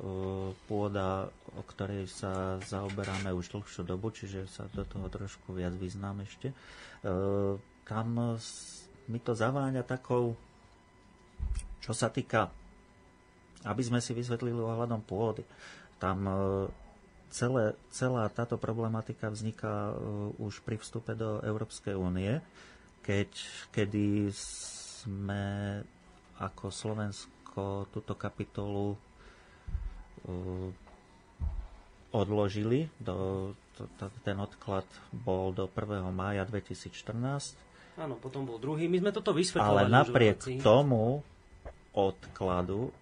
pôda, 0.66 1.24
o 1.50 1.62
ktorej 1.64 2.04
sa 2.06 2.60
zaoberáme 2.60 3.32
už 3.32 3.48
dlhšiu 3.50 3.80
dobu, 3.82 4.10
čiže 4.10 4.44
sa 4.46 4.68
do 4.68 4.84
toho 4.84 5.08
trošku 5.08 5.50
viac 5.50 5.72
vyznám 5.72 6.20
ešte. 6.20 6.52
E, 7.00 7.16
Tam 7.82 8.08
s- 8.36 8.86
mi 9.06 9.18
to 9.18 9.32
zaváňa 9.32 9.82
takou, 9.82 10.36
čo 11.80 11.90
sa 11.90 12.06
týka, 12.06 12.52
aby 13.64 13.82
sme 13.84 14.00
si 14.00 14.12
vysvetlili 14.12 14.56
ohľadom 14.56 15.04
pôdy. 15.04 15.44
Tam 16.00 16.24
e, 16.24 16.34
celé, 17.28 17.76
celá 17.92 18.26
táto 18.28 18.56
problematika 18.56 19.28
vzniká 19.28 19.90
e, 19.90 19.94
už 20.40 20.64
pri 20.64 20.76
vstupe 20.76 21.12
do 21.12 21.40
Európskej 21.40 21.92
únie, 21.92 22.40
keď, 23.00 23.30
kedy 23.72 24.32
sme 24.32 25.80
ako 26.40 26.72
Slovensko 26.72 27.88
túto 27.92 28.16
kapitolu 28.16 28.96
uh, 30.24 30.68
odložili. 32.10 32.88
Do, 32.96 33.50
to, 33.76 33.88
to, 33.96 34.08
ten 34.24 34.36
odklad 34.40 34.86
bol 35.12 35.52
do 35.52 35.68
1. 35.68 36.00
mája 36.10 36.44
2014. 36.44 37.56
Áno, 38.00 38.16
potom 38.16 38.48
bol 38.48 38.56
druhý. 38.56 38.88
My 38.88 39.04
sme 39.04 39.10
toto 39.12 39.32
Ale 39.32 39.40
vysvetľovali. 39.44 39.88
už 39.88 39.92
v 39.92 39.92
napriek 39.92 40.38
tomu 40.64 41.20
odkladu 41.92 42.94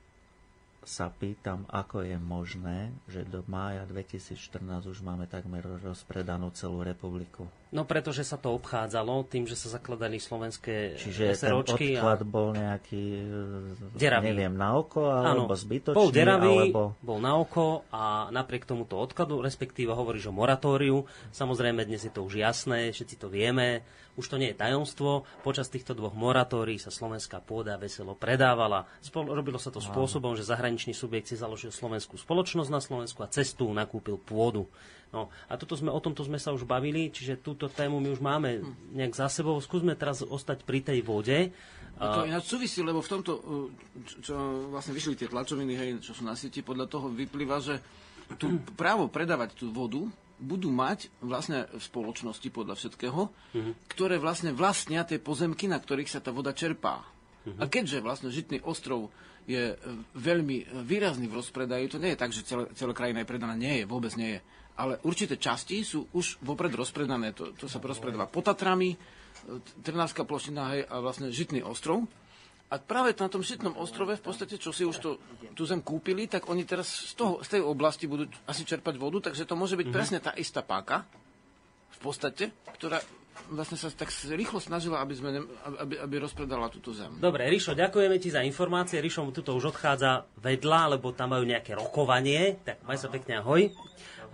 sa 0.88 1.12
pýtam, 1.12 1.68
ako 1.68 2.00
je 2.00 2.16
možné, 2.16 2.96
že 3.04 3.28
do 3.28 3.44
mája 3.44 3.84
2014 3.84 4.88
už 4.88 5.04
máme 5.04 5.28
takmer 5.28 5.60
rozpredanú 5.84 6.48
celú 6.56 6.80
republiku. 6.80 7.44
No 7.68 7.84
pretože 7.84 8.24
sa 8.24 8.40
to 8.40 8.56
obchádzalo 8.56 9.28
tým, 9.28 9.44
že 9.44 9.52
sa 9.52 9.76
zakladali 9.76 10.16
slovenské 10.16 10.96
Čiže 10.96 11.36
ten 11.36 11.52
SROčky 11.52 12.00
odklad 12.00 12.24
a 12.24 12.26
bol 12.26 12.56
nejaký, 12.56 13.04
e, 13.20 13.92
Deravý. 13.92 14.32
neviem, 14.32 14.56
na 14.56 14.72
oko, 14.80 15.04
alebo 15.04 15.52
zbytočný, 15.52 16.00
bol 16.00 16.08
deravý, 16.08 16.72
alebo... 16.72 16.96
bol 17.04 17.20
na 17.20 17.36
oko 17.36 17.84
a 17.92 18.32
napriek 18.32 18.64
tomuto 18.64 18.96
odkladu, 18.96 19.44
respektíve 19.44 19.92
hovoríš 19.92 20.32
o 20.32 20.34
moratóriu, 20.34 21.04
samozrejme 21.36 21.84
dnes 21.84 22.08
je 22.08 22.12
to 22.12 22.24
už 22.24 22.40
jasné, 22.40 22.88
všetci 22.88 23.20
to 23.20 23.28
vieme, 23.28 23.84
už 24.18 24.34
to 24.34 24.40
nie 24.40 24.50
je 24.50 24.58
tajomstvo, 24.58 25.22
počas 25.46 25.70
týchto 25.70 25.94
dvoch 25.94 26.10
moratórií 26.10 26.80
sa 26.82 26.90
slovenská 26.90 27.38
pôda 27.38 27.78
veselo 27.78 28.18
predávala. 28.18 28.90
Spol- 28.98 29.30
robilo 29.30 29.62
sa 29.62 29.70
to 29.70 29.78
spôsobom, 29.78 30.34
že 30.34 30.42
zahraničný 30.78 30.94
subjekt 30.94 31.26
si 31.26 31.34
založil 31.34 31.74
slovenskú 31.74 32.14
spoločnosť 32.14 32.70
na 32.70 32.78
Slovensku 32.78 33.26
a 33.26 33.32
cestu 33.34 33.66
nakúpil 33.74 34.14
pôdu. 34.14 34.70
No, 35.10 35.26
a 35.50 35.58
toto 35.58 35.74
sme, 35.74 35.90
o 35.90 35.98
tomto 35.98 36.22
sme 36.22 36.38
sa 36.38 36.54
už 36.54 36.62
bavili, 36.62 37.10
čiže 37.10 37.42
túto 37.42 37.66
tému 37.66 37.98
my 37.98 38.14
už 38.14 38.22
máme 38.22 38.62
nejak 38.94 39.18
za 39.18 39.26
sebou. 39.26 39.58
Skúsme 39.58 39.98
teraz 39.98 40.22
ostať 40.22 40.62
pri 40.62 40.86
tej 40.86 41.02
vode. 41.02 41.50
No 41.98 42.22
to 42.22 42.30
ináč 42.30 42.46
súvisí, 42.46 42.78
lebo 42.78 43.02
v 43.02 43.10
tomto, 43.10 43.32
uh, 43.34 43.66
čo, 44.22 44.38
vlastne 44.70 44.94
vyšli 44.94 45.18
tie 45.18 45.26
tlačoviny, 45.26 45.74
hej, 45.74 45.90
čo 45.98 46.14
sú 46.14 46.22
na 46.22 46.38
sieti, 46.38 46.62
podľa 46.62 46.86
toho 46.86 47.10
vyplýva, 47.10 47.58
že 47.58 47.82
tu 48.38 48.62
právo 48.78 49.10
predávať 49.10 49.58
tú 49.58 49.74
vodu 49.74 50.06
budú 50.38 50.70
mať 50.70 51.10
vlastne 51.18 51.66
v 51.74 51.82
spoločnosti 51.82 52.46
podľa 52.54 52.78
všetkého, 52.78 53.26
ktoré 53.90 54.22
vlastne 54.22 54.54
vlastnia 54.54 55.02
tie 55.02 55.18
pozemky, 55.18 55.66
na 55.66 55.82
ktorých 55.82 56.06
sa 56.06 56.22
tá 56.22 56.30
voda 56.30 56.54
čerpá. 56.54 57.02
A 57.58 57.64
keďže 57.66 58.04
vlastne 58.04 58.28
Žitný 58.30 58.62
ostrov 58.62 59.10
je 59.48 59.64
e, 59.72 59.76
veľmi 60.12 60.56
e, 60.60 60.64
výrazný 60.84 61.24
v 61.24 61.40
rozpredaji, 61.40 61.88
to 61.88 61.96
nie 61.96 62.12
je 62.12 62.20
tak, 62.20 62.30
že 62.36 62.44
celé, 62.44 62.68
celá 62.76 62.92
krajina 62.92 63.24
je 63.24 63.30
predaná, 63.32 63.56
nie 63.56 63.80
je, 63.80 63.84
vôbec 63.88 64.12
nie 64.20 64.36
je. 64.36 64.40
Ale 64.78 65.00
určité 65.02 65.40
časti 65.40 65.80
sú 65.82 66.06
už 66.12 66.44
vopred 66.44 66.70
rozpredané, 66.70 67.32
to, 67.32 67.56
to 67.56 67.66
sa 67.66 67.80
rozpredáva 67.80 68.28
pod 68.28 68.44
Tatrami, 68.44 68.92
e, 68.92 68.98
Trnavská 69.80 70.28
plošina 70.28 70.76
hej, 70.76 70.84
a 70.84 71.00
vlastne 71.00 71.32
Žitný 71.32 71.64
ostrov. 71.64 72.04
A 72.68 72.76
práve 72.76 73.16
na 73.16 73.32
tom 73.32 73.40
Žitnom 73.40 73.80
ostrove, 73.80 74.12
v 74.12 74.24
podstate, 74.28 74.60
čo 74.60 74.76
si 74.76 74.84
už 74.84 75.00
to, 75.00 75.10
tú 75.56 75.64
zem 75.64 75.80
kúpili, 75.80 76.28
tak 76.28 76.52
oni 76.52 76.68
teraz 76.68 77.08
z, 77.08 77.16
toho, 77.16 77.40
z 77.40 77.56
tej 77.56 77.64
oblasti 77.64 78.04
budú 78.04 78.28
asi 78.44 78.68
čerpať 78.68 79.00
vodu, 79.00 79.32
takže 79.32 79.48
to 79.48 79.56
môže 79.56 79.80
byť 79.80 79.88
presne 79.88 80.20
tá 80.20 80.36
istá 80.36 80.60
páka, 80.60 81.08
v 81.88 81.98
podstate, 82.04 82.52
ktorá 82.76 83.00
vlastne 83.48 83.78
sa 83.78 83.88
tak 83.94 84.10
rýchlo 84.10 84.58
snažila, 84.58 85.00
aby, 85.00 85.14
sme 85.14 85.30
ne, 85.30 85.40
aby, 85.80 85.94
aby 86.02 86.14
rozpredala 86.18 86.68
túto 86.68 86.90
zem. 86.90 87.14
Dobre, 87.16 87.46
Rišo, 87.46 87.78
ďakujeme 87.78 88.16
ti 88.18 88.28
za 88.28 88.42
informácie. 88.42 88.98
Rišo 88.98 89.24
mu 89.24 89.30
tuto 89.30 89.54
už 89.54 89.72
odchádza 89.72 90.26
vedľa, 90.42 90.98
lebo 90.98 91.14
tam 91.14 91.32
majú 91.36 91.44
nejaké 91.46 91.78
rokovanie. 91.78 92.60
Tak 92.62 92.84
maj 92.84 92.98
sa 92.98 93.08
pekne 93.08 93.40
ahoj. 93.40 93.70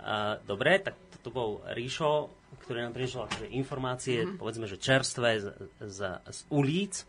Uh, 0.05 0.37
dobre, 0.45 0.81
tak 0.81 0.97
toto 1.17 1.29
bol 1.33 1.49
Rišo, 1.73 2.29
ktorý 2.65 2.85
nám 2.85 2.93
priniesol 2.93 3.25
akože 3.29 3.47
informácie, 3.53 4.25
mm-hmm. 4.25 4.37
povedzme, 4.41 4.65
že 4.65 4.81
čerstvé 4.81 5.29
z, 5.41 5.45
z, 5.81 5.99
z 6.25 6.39
ulic. 6.49 7.05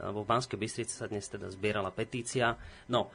Lebo 0.00 0.24
v 0.24 0.30
Banskej 0.32 0.56
Bystrici 0.56 0.96
sa 0.96 1.12
dnes 1.12 1.28
teda 1.28 1.52
zbierala 1.52 1.92
petícia. 1.92 2.56
No, 2.88 3.12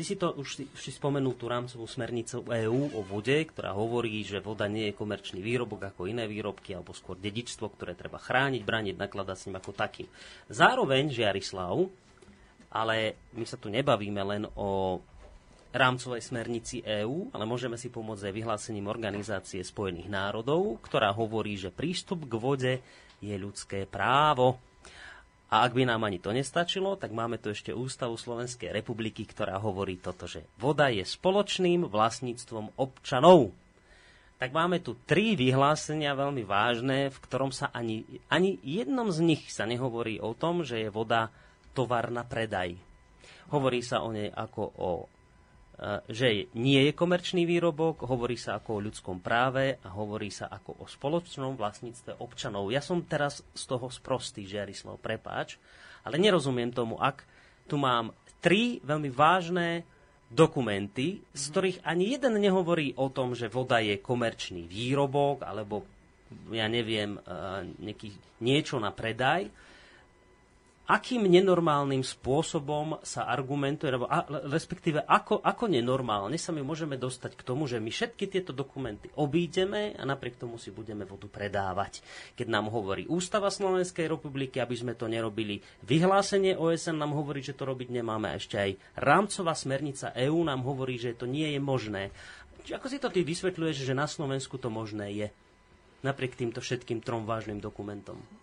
Ty 0.00 0.08
si 0.08 0.16
to 0.16 0.32
už 0.32 0.48
si, 0.56 0.64
už 0.64 0.80
si 0.80 0.96
spomenul 0.96 1.36
tú 1.36 1.44
rámcovú 1.44 1.84
smernicu 1.84 2.40
EÚ 2.40 2.96
o 2.96 3.04
vode, 3.04 3.36
ktorá 3.44 3.76
hovorí, 3.76 4.24
že 4.24 4.40
voda 4.40 4.64
nie 4.64 4.88
je 4.88 4.96
komerčný 4.96 5.44
výrobok 5.44 5.92
ako 5.92 6.08
iné 6.08 6.24
výrobky, 6.24 6.72
alebo 6.72 6.96
skôr 6.96 7.20
dedičstvo, 7.20 7.68
ktoré 7.76 7.92
treba 7.92 8.16
chrániť, 8.16 8.64
brániť, 8.64 8.96
nakladať 8.96 9.36
s 9.36 9.44
ním 9.44 9.60
ako 9.60 9.76
takým. 9.76 10.08
Zároveň, 10.48 11.12
Žiarislav, 11.12 11.84
ale 12.72 13.20
my 13.36 13.44
sa 13.44 13.60
tu 13.60 13.68
nebavíme 13.68 14.24
len 14.24 14.48
o 14.56 15.04
rámcovej 15.68 16.24
smernici 16.24 16.80
EÚ, 16.80 17.36
ale 17.36 17.44
môžeme 17.44 17.76
si 17.76 17.92
pomôcť 17.92 18.24
aj 18.24 18.36
vyhlásením 18.40 18.88
Organizácie 18.88 19.60
spojených 19.60 20.08
národov, 20.08 20.80
ktorá 20.80 21.12
hovorí, 21.12 21.60
že 21.60 21.68
prístup 21.68 22.24
k 22.24 22.40
vode 22.40 22.72
je 23.20 23.36
ľudské 23.36 23.84
právo. 23.84 24.56
A 25.50 25.66
ak 25.66 25.74
by 25.74 25.82
nám 25.82 26.06
ani 26.06 26.22
to 26.22 26.30
nestačilo, 26.30 26.94
tak 26.94 27.10
máme 27.10 27.34
tu 27.42 27.50
ešte 27.50 27.74
Ústavu 27.74 28.14
Slovenskej 28.14 28.70
republiky, 28.70 29.26
ktorá 29.26 29.58
hovorí 29.58 29.98
toto, 29.98 30.30
že 30.30 30.46
voda 30.62 30.86
je 30.94 31.02
spoločným 31.02 31.90
vlastníctvom 31.90 32.78
občanov. 32.78 33.50
Tak 34.38 34.54
máme 34.54 34.78
tu 34.78 34.94
tri 35.04 35.34
vyhlásenia 35.34 36.14
veľmi 36.14 36.46
vážne, 36.46 37.10
v 37.10 37.18
ktorom 37.18 37.50
sa 37.50 37.68
ani, 37.74 38.06
ani 38.30 38.62
jednom 38.62 39.10
z 39.10 39.26
nich 39.26 39.50
sa 39.50 39.66
nehovorí 39.66 40.22
o 40.22 40.32
tom, 40.38 40.62
že 40.62 40.86
je 40.86 40.88
voda 40.88 41.34
tovar 41.74 42.14
na 42.14 42.22
predaj. 42.22 42.78
Hovorí 43.50 43.82
sa 43.82 44.06
o 44.06 44.14
nej 44.14 44.30
ako 44.30 44.62
o 44.78 44.90
že 46.12 46.52
nie 46.52 46.80
je 46.84 46.92
komerčný 46.92 47.48
výrobok, 47.48 48.04
hovorí 48.04 48.36
sa 48.36 48.60
ako 48.60 48.70
o 48.76 48.84
ľudskom 48.84 49.24
práve 49.24 49.80
a 49.80 49.88
hovorí 49.96 50.28
sa 50.28 50.52
ako 50.52 50.84
o 50.84 50.84
spoločnom 50.84 51.56
vlastníctve 51.56 52.20
občanov. 52.20 52.68
Ja 52.68 52.84
som 52.84 53.00
teraz 53.00 53.40
z 53.56 53.62
toho 53.64 53.88
sprostý, 53.88 54.44
Žiarislav, 54.44 55.00
prepáč, 55.00 55.56
ale 56.04 56.20
nerozumiem 56.20 56.68
tomu, 56.68 57.00
ak 57.00 57.24
tu 57.64 57.80
mám 57.80 58.12
tri 58.44 58.80
veľmi 58.84 59.08
vážne 59.08 59.88
dokumenty, 60.28 61.24
z 61.32 61.44
ktorých 61.48 61.78
ani 61.82 62.12
jeden 62.14 62.36
nehovorí 62.38 62.92
o 63.00 63.08
tom, 63.08 63.32
že 63.32 63.48
voda 63.48 63.80
je 63.80 63.98
komerčný 63.98 64.68
výrobok 64.68 65.42
alebo 65.48 65.82
ja 66.54 66.70
neviem, 66.70 67.18
nejaký, 67.82 68.38
niečo 68.38 68.78
na 68.78 68.94
predaj, 68.94 69.50
akým 70.90 71.30
nenormálnym 71.30 72.02
spôsobom 72.02 72.98
sa 73.06 73.30
argumentuje, 73.30 73.94
alebo 73.94 74.10
a, 74.10 74.26
respektíve 74.50 75.06
ako, 75.06 75.38
ako 75.38 75.70
nenormálne 75.70 76.34
sa 76.34 76.50
my 76.50 76.66
môžeme 76.66 76.98
dostať 76.98 77.38
k 77.38 77.46
tomu, 77.46 77.70
že 77.70 77.78
my 77.78 77.94
všetky 77.94 78.26
tieto 78.26 78.50
dokumenty 78.50 79.06
obídeme 79.14 79.94
a 79.94 80.02
napriek 80.02 80.42
tomu 80.42 80.58
si 80.58 80.74
budeme 80.74 81.06
vodu 81.06 81.30
predávať. 81.30 82.02
Keď 82.34 82.50
nám 82.50 82.66
hovorí 82.74 83.06
Ústava 83.06 83.54
Slovenskej 83.54 84.10
republiky, 84.10 84.58
aby 84.58 84.74
sme 84.74 84.98
to 84.98 85.06
nerobili, 85.06 85.62
vyhlásenie 85.86 86.58
OSN 86.58 86.98
nám 86.98 87.14
hovorí, 87.14 87.38
že 87.46 87.54
to 87.54 87.70
robiť 87.70 87.94
nemáme, 87.94 88.34
a 88.34 88.38
ešte 88.42 88.58
aj 88.58 88.70
rámcová 88.98 89.54
smernica 89.54 90.10
EÚ 90.18 90.42
nám 90.42 90.66
hovorí, 90.66 90.98
že 90.98 91.14
to 91.14 91.30
nie 91.30 91.54
je 91.54 91.60
možné. 91.62 92.10
Či 92.66 92.74
ako 92.74 92.86
si 92.90 92.98
to 92.98 93.08
ty 93.08 93.22
vysvetľuješ, 93.22 93.86
že 93.86 93.94
na 93.94 94.10
Slovensku 94.10 94.58
to 94.58 94.68
možné 94.68 95.14
je? 95.14 95.28
Napriek 96.00 96.34
týmto 96.34 96.64
všetkým 96.64 97.04
trom 97.04 97.28
vážnym 97.28 97.60
dokumentom. 97.60 98.39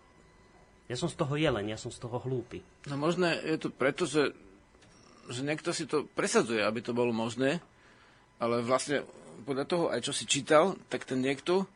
Ja 0.87 0.95
som 0.95 1.11
z 1.11 1.19
toho 1.19 1.35
jelen, 1.35 1.67
ja 1.67 1.75
som 1.75 1.91
z 1.91 1.99
toho 1.99 2.15
hlúpy. 2.23 2.63
No 2.87 2.95
možné 2.95 3.35
je 3.43 3.59
to 3.59 3.69
preto, 3.69 4.07
že, 4.07 4.31
že 5.27 5.43
niekto 5.43 5.75
si 5.75 5.83
to 5.83 6.07
presadzuje, 6.15 6.63
aby 6.63 6.79
to 6.79 6.95
bolo 6.95 7.11
možné, 7.11 7.59
ale 8.39 8.63
vlastne 8.63 9.03
podľa 9.43 9.65
toho, 9.67 9.85
aj 9.91 9.99
čo 10.07 10.15
si 10.15 10.23
čítal, 10.23 10.79
tak 10.87 11.03
ten 11.03 11.19
niekto, 11.19 11.67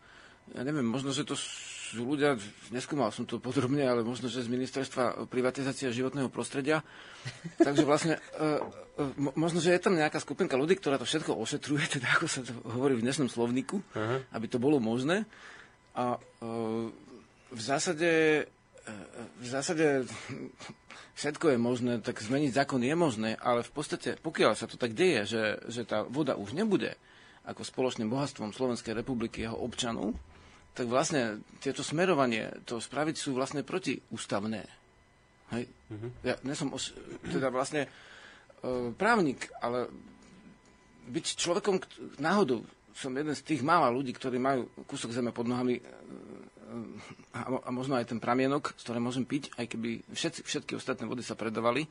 ja 0.55 0.63
neviem, 0.63 0.87
možno, 0.87 1.11
že 1.11 1.27
to 1.27 1.35
sú 1.35 2.07
ľudia, 2.07 2.39
neskúmal 2.71 3.11
som 3.11 3.27
to 3.27 3.43
podrobne, 3.43 3.83
ale 3.83 3.99
možno, 4.07 4.31
že 4.31 4.47
z 4.47 4.49
ministerstva 4.49 5.27
privatizácie 5.27 5.91
životného 5.91 6.31
prostredia. 6.31 6.79
Takže 7.67 7.83
vlastne, 7.83 8.15
uh, 8.39 8.63
uh, 8.95 9.35
možno, 9.35 9.59
že 9.59 9.75
je 9.75 9.83
tam 9.83 9.99
nejaká 9.99 10.23
skupinka 10.23 10.55
ľudí, 10.55 10.79
ktorá 10.79 10.95
to 10.95 11.03
všetko 11.03 11.35
ošetruje, 11.35 11.83
teda 11.99 12.07
ako 12.15 12.25
sa 12.31 12.47
to 12.47 12.55
hovorí 12.63 12.95
v 12.95 13.03
dnešnom 13.03 13.27
slovníku, 13.27 13.83
uh-huh. 13.83 14.23
aby 14.31 14.45
to 14.47 14.55
bolo 14.55 14.79
možné. 14.79 15.27
A 15.91 16.15
uh, 16.15 16.87
v 17.51 17.61
zásade 17.61 18.47
v 19.41 19.47
zásade 19.47 20.09
všetko 21.13 21.53
je 21.53 21.57
možné, 21.61 21.93
tak 22.01 22.17
zmeniť 22.17 22.51
zákon 22.55 22.81
je 22.81 22.95
možné, 22.97 23.29
ale 23.37 23.61
v 23.61 23.71
podstate, 23.71 24.17
pokiaľ 24.17 24.51
sa 24.57 24.65
to 24.65 24.79
tak 24.79 24.97
deje, 24.97 25.27
že, 25.27 25.43
že 25.69 25.81
tá 25.85 26.01
voda 26.01 26.33
už 26.33 26.57
nebude 26.57 26.97
ako 27.45 27.65
spoločným 27.65 28.09
bohatstvom 28.09 28.53
Slovenskej 28.53 28.93
republiky 28.93 29.45
jeho 29.45 29.57
občanov, 29.57 30.13
tak 30.71 30.87
vlastne 30.87 31.43
tieto 31.59 31.83
smerovanie 31.83 32.63
to 32.63 32.79
spraviť 32.79 33.15
sú 33.17 33.35
vlastne 33.35 33.65
protiústavné. 33.65 34.63
Hej? 35.51 35.63
Mm-hmm. 35.67 36.11
Ja 36.23 36.35
nesom 36.47 36.71
os- 36.71 36.95
teda 37.27 37.51
vlastne 37.51 37.85
e, 37.85 37.89
právnik, 38.95 39.51
ale 39.59 39.91
byť 41.11 41.25
človekom, 41.35 41.81
náhodou 42.23 42.63
som 42.95 43.11
jeden 43.11 43.35
z 43.35 43.43
tých 43.43 43.61
mála 43.65 43.91
ľudí, 43.91 44.15
ktorí 44.15 44.39
majú 44.39 44.69
kúsok 44.87 45.11
zeme 45.11 45.35
pod 45.35 45.49
nohami 45.49 45.81
e, 45.81 45.83
a, 47.31 47.41
a 47.63 47.69
možno 47.71 47.95
aj 47.95 48.11
ten 48.11 48.19
pramienok, 48.19 48.75
z 48.75 48.81
ktorého 48.83 49.03
môžem 49.03 49.23
piť, 49.23 49.55
aj 49.55 49.65
keby 49.71 50.03
všetci, 50.11 50.39
všetky 50.43 50.71
ostatné 50.75 51.07
vody 51.07 51.23
sa 51.23 51.39
predávali 51.39 51.87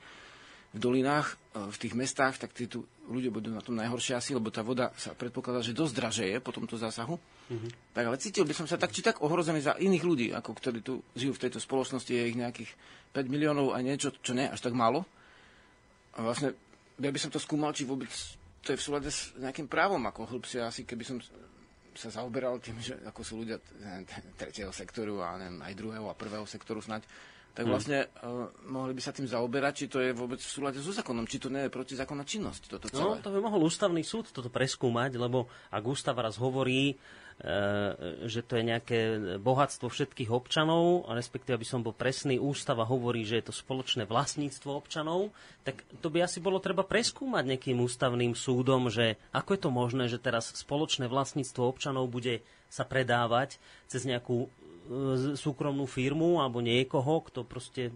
v 0.70 0.78
dolinách, 0.78 1.34
e, 1.56 1.66
v 1.66 1.76
tých 1.80 1.94
mestách, 1.96 2.38
tak 2.38 2.54
tí 2.54 2.70
tu 2.70 2.86
ľudia 3.10 3.32
budú 3.32 3.50
na 3.50 3.64
tom 3.64 3.74
najhoršie 3.74 4.14
asi, 4.14 4.36
lebo 4.36 4.52
tá 4.54 4.62
voda 4.62 4.94
sa 4.94 5.16
predpokladá, 5.16 5.64
že 5.64 5.74
dosť 5.74 5.94
dražeje 5.96 6.36
po 6.44 6.54
tomto 6.54 6.78
zásahu. 6.78 7.16
Mm-hmm. 7.16 7.70
Tak 7.96 8.04
ale 8.06 8.16
cítil 8.22 8.46
by 8.46 8.54
som 8.54 8.66
sa 8.70 8.78
tak 8.78 8.94
či 8.94 9.02
tak 9.02 9.18
ohrozený 9.24 9.64
za 9.64 9.74
iných 9.80 10.04
ľudí, 10.06 10.28
ako 10.30 10.50
ktorí 10.54 10.78
tu 10.84 11.02
žijú 11.18 11.34
v 11.34 11.42
tejto 11.48 11.58
spoločnosti, 11.58 12.12
je 12.12 12.28
ich 12.30 12.38
nejakých 12.38 12.70
5 13.10 13.26
miliónov 13.26 13.74
a 13.74 13.82
niečo, 13.82 14.14
čo 14.22 14.36
nie 14.36 14.46
až 14.46 14.62
tak 14.62 14.76
málo. 14.76 15.02
A 16.14 16.22
vlastne 16.22 16.54
ja 17.00 17.10
by 17.10 17.18
som 17.18 17.34
to 17.34 17.42
skúmal, 17.42 17.74
či 17.74 17.88
vôbec 17.88 18.10
to 18.60 18.76
je 18.76 18.78
v 18.78 18.84
súlade 18.84 19.08
s 19.08 19.32
nejakým 19.40 19.66
právom, 19.66 20.04
ako 20.04 20.36
hĺbšie 20.36 20.60
asi, 20.60 20.84
keby 20.84 21.02
som 21.02 21.16
sa 22.00 22.08
zaoberal 22.08 22.56
tým, 22.64 22.80
že 22.80 22.96
ako 23.04 23.20
sú 23.20 23.44
ľudia 23.44 23.60
tretieho 24.40 24.72
sektoru 24.72 25.20
a 25.20 25.36
neviem, 25.36 25.60
aj 25.60 25.74
druhého 25.76 26.06
a 26.08 26.16
prvého 26.16 26.48
sektoru 26.48 26.80
snať, 26.80 27.04
tak 27.50 27.66
hmm. 27.66 27.72
vlastne 27.76 27.98
uh, 28.22 28.46
mohli 28.70 28.94
by 28.94 29.02
sa 29.02 29.12
tým 29.12 29.26
zaoberať, 29.26 29.72
či 29.74 29.86
to 29.90 29.98
je 30.00 30.14
vôbec 30.14 30.38
v 30.38 30.48
súlade 30.48 30.78
so 30.78 30.94
zákonom, 30.94 31.26
či 31.26 31.42
to 31.42 31.50
nie 31.50 31.66
je 31.66 31.74
protizákonná 31.74 32.22
činnosť. 32.22 32.62
Toto 32.78 32.86
no, 32.88 32.94
celé. 32.94 33.14
No, 33.18 33.24
to 33.26 33.34
by 33.34 33.40
mohol 33.42 33.60
ústavný 33.66 34.00
súd 34.06 34.30
toto 34.30 34.48
preskúmať, 34.48 35.18
lebo 35.18 35.50
ak 35.74 35.82
ústav 35.82 36.14
raz 36.16 36.38
hovorí, 36.38 36.94
že 38.28 38.44
to 38.44 38.60
je 38.60 38.64
nejaké 38.68 38.98
bohatstvo 39.40 39.88
všetkých 39.88 40.28
občanov, 40.28 41.08
respektíve, 41.08 41.56
aby 41.56 41.64
som 41.64 41.80
bol 41.80 41.96
presný, 41.96 42.36
ústava 42.36 42.84
hovorí, 42.84 43.24
že 43.24 43.40
je 43.40 43.48
to 43.48 43.54
spoločné 43.56 44.04
vlastníctvo 44.04 44.76
občanov, 44.76 45.32
tak 45.64 45.80
to 46.04 46.12
by 46.12 46.20
asi 46.20 46.36
bolo 46.36 46.60
treba 46.60 46.84
preskúmať 46.84 47.48
nejakým 47.48 47.80
ústavným 47.80 48.36
súdom, 48.36 48.92
že 48.92 49.16
ako 49.32 49.56
je 49.56 49.60
to 49.60 49.70
možné, 49.72 50.04
že 50.12 50.20
teraz 50.20 50.52
spoločné 50.52 51.08
vlastníctvo 51.08 51.64
občanov 51.64 52.12
bude 52.12 52.44
sa 52.68 52.84
predávať 52.84 53.56
cez 53.88 54.04
nejakú 54.04 54.44
e, 54.44 54.48
súkromnú 55.32 55.88
firmu 55.88 56.44
alebo 56.44 56.60
niekoho, 56.60 57.24
kto 57.24 57.48
proste, 57.48 57.88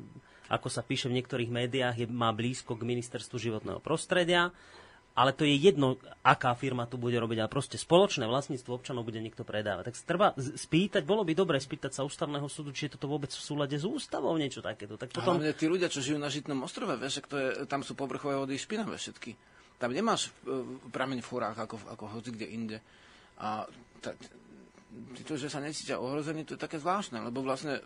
ako 0.49 0.73
sa 0.73 0.81
píše 0.81 1.13
v 1.13 1.21
niektorých 1.21 1.53
médiách, 1.53 1.97
je, 2.01 2.07
má 2.09 2.33
blízko 2.33 2.81
k 2.81 2.89
ministerstvu 2.89 3.37
životného 3.37 3.81
prostredia 3.85 4.57
ale 5.15 5.31
to 5.31 5.47
je 5.47 5.55
jedno, 5.55 5.95
aká 6.27 6.59
firma 6.59 6.91
tu 6.91 6.99
bude 6.99 7.15
robiť, 7.15 7.47
ale 7.47 7.51
proste 7.51 7.79
spoločné 7.79 8.27
vlastníctvo 8.27 8.75
občanov 8.75 9.07
bude 9.07 9.23
niekto 9.23 9.47
predávať. 9.47 9.95
Tak 9.95 9.95
treba 10.03 10.27
spýtať, 10.35 11.07
bolo 11.07 11.23
by 11.23 11.39
dobre 11.39 11.63
spýtať 11.63 11.95
sa 11.95 12.03
ústavného 12.03 12.51
súdu, 12.51 12.75
či 12.75 12.91
je 12.91 12.99
toto 12.99 13.07
vôbec 13.07 13.31
v 13.31 13.39
súlade 13.39 13.79
s 13.79 13.87
ústavou 13.87 14.35
niečo 14.35 14.59
takéto. 14.59 14.99
Tak 14.99 15.15
potom... 15.15 15.39
Hlavne 15.39 15.55
tí 15.55 15.71
ľudia, 15.71 15.87
čo 15.87 16.03
žijú 16.03 16.19
na 16.19 16.27
Žitnom 16.27 16.67
ostrove, 16.67 16.99
vieš, 16.99 17.23
to 17.31 17.39
je, 17.39 17.63
tam 17.71 17.87
sú 17.87 17.95
povrchové 17.95 18.35
vody 18.35 18.59
špinavé 18.59 18.99
všetky. 18.99 19.39
Tam 19.79 19.95
nemáš 19.95 20.35
uh, 20.51 20.67
prameň 20.91 21.23
v 21.23 21.31
horách, 21.31 21.59
ako, 21.63 21.77
ako 21.95 22.05
hoci 22.11 22.31
kde 22.35 22.47
inde. 22.51 22.79
A 23.39 23.71
ta, 24.03 24.19
to, 25.23 25.39
že 25.39 25.47
sa 25.47 25.63
necítia 25.63 26.03
ohrození, 26.03 26.43
to 26.43 26.59
je 26.59 26.61
také 26.63 26.83
zvláštne, 26.83 27.23
lebo 27.23 27.43
vlastne 27.43 27.79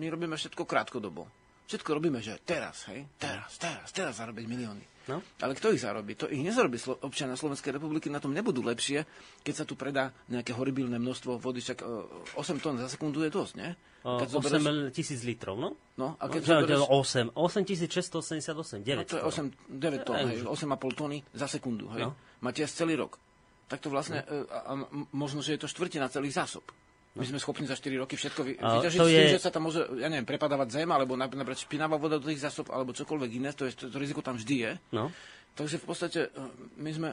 my 0.00 0.08
robíme 0.08 0.36
všetko 0.36 0.64
krátkodobo. 0.64 1.28
Všetko 1.68 1.90
robíme, 1.92 2.18
že 2.24 2.40
teraz, 2.42 2.88
hej, 2.90 3.04
teraz, 3.20 3.60
teraz, 3.60 3.88
teraz 3.92 4.16
zarobiť 4.16 4.44
milióny. 4.48 4.84
No? 5.10 5.18
Ale 5.42 5.58
kto 5.58 5.74
ich 5.74 5.82
zarobí? 5.82 6.14
To 6.14 6.30
ich 6.30 6.38
nezarobí 6.38 6.78
Slo- 6.78 7.02
občania 7.02 7.34
Slovenskej 7.34 7.74
republiky, 7.74 8.06
na 8.06 8.22
tom 8.22 8.30
nebudú 8.30 8.62
lepšie, 8.62 9.02
keď 9.42 9.54
sa 9.54 9.64
tu 9.66 9.74
predá 9.74 10.14
nejaké 10.30 10.54
horibilné 10.54 11.02
množstvo 11.02 11.42
vody, 11.42 11.58
však 11.58 11.82
8 11.82 12.38
e, 12.38 12.60
tón 12.62 12.78
za 12.78 12.86
sekundu 12.86 13.26
je 13.26 13.30
dosť, 13.34 13.52
nie? 13.58 13.70
Keď 14.00 14.28
8 14.30 14.34
zoberieš... 14.38 14.64
tisíc 14.94 15.20
litrov, 15.26 15.58
no? 15.58 15.74
No, 15.98 16.14
a 16.16 16.30
keď 16.30 16.42
no, 16.46 16.48
zoberieš... 16.48 16.80
8, 16.86 17.34
8688, 17.34 18.86
9 18.86 18.94
no, 18.94 19.04
to 19.04 19.16
je 19.18 19.24
8, 19.26 19.50
9 19.66 20.06
tón, 20.06 20.16
hej, 20.16 20.46
8,5 20.46 20.98
tóny 20.98 21.18
za 21.34 21.50
sekundu, 21.50 21.90
hej? 21.98 22.06
No. 22.06 22.14
Máte 22.40 22.62
asi 22.62 22.78
celý 22.86 22.94
rok. 22.96 23.18
Tak 23.66 23.82
to 23.82 23.90
vlastne, 23.90 24.22
no. 24.24 24.46
E, 24.46 24.48
a, 24.48 24.58
a, 24.70 24.72
možno, 25.12 25.42
že 25.42 25.58
je 25.58 25.66
to 25.66 25.68
štvrtina 25.68 26.06
celých 26.06 26.38
zásob. 26.38 26.64
My 27.10 27.26
sme 27.26 27.42
schopní 27.42 27.66
za 27.66 27.74
4 27.74 28.06
roky 28.06 28.14
všetko 28.14 28.40
vy, 28.46 28.52
vyťažiť 28.54 28.98
s 29.02 29.08
tým, 29.10 29.26
je... 29.26 29.34
že 29.34 29.42
sa 29.42 29.50
tam 29.50 29.66
môže, 29.66 29.82
ja 29.98 30.06
neviem, 30.06 30.22
prepadávať 30.22 30.78
zem, 30.78 30.86
alebo 30.94 31.18
napríklad 31.18 31.58
špinavá 31.58 31.98
voda 31.98 32.22
do 32.22 32.30
tých 32.30 32.38
zásob, 32.38 32.70
alebo 32.70 32.94
čokoľvek 32.94 33.30
iné, 33.34 33.50
to, 33.50 33.66
je, 33.66 33.74
to, 33.74 33.90
to 33.90 33.98
riziko 33.98 34.22
tam 34.22 34.38
vždy 34.38 34.56
je. 34.62 34.72
No. 34.94 35.10
Takže 35.58 35.82
v 35.82 35.86
podstate 35.90 36.20
e, 36.30 36.40
my 36.78 36.90
sme 36.94 37.08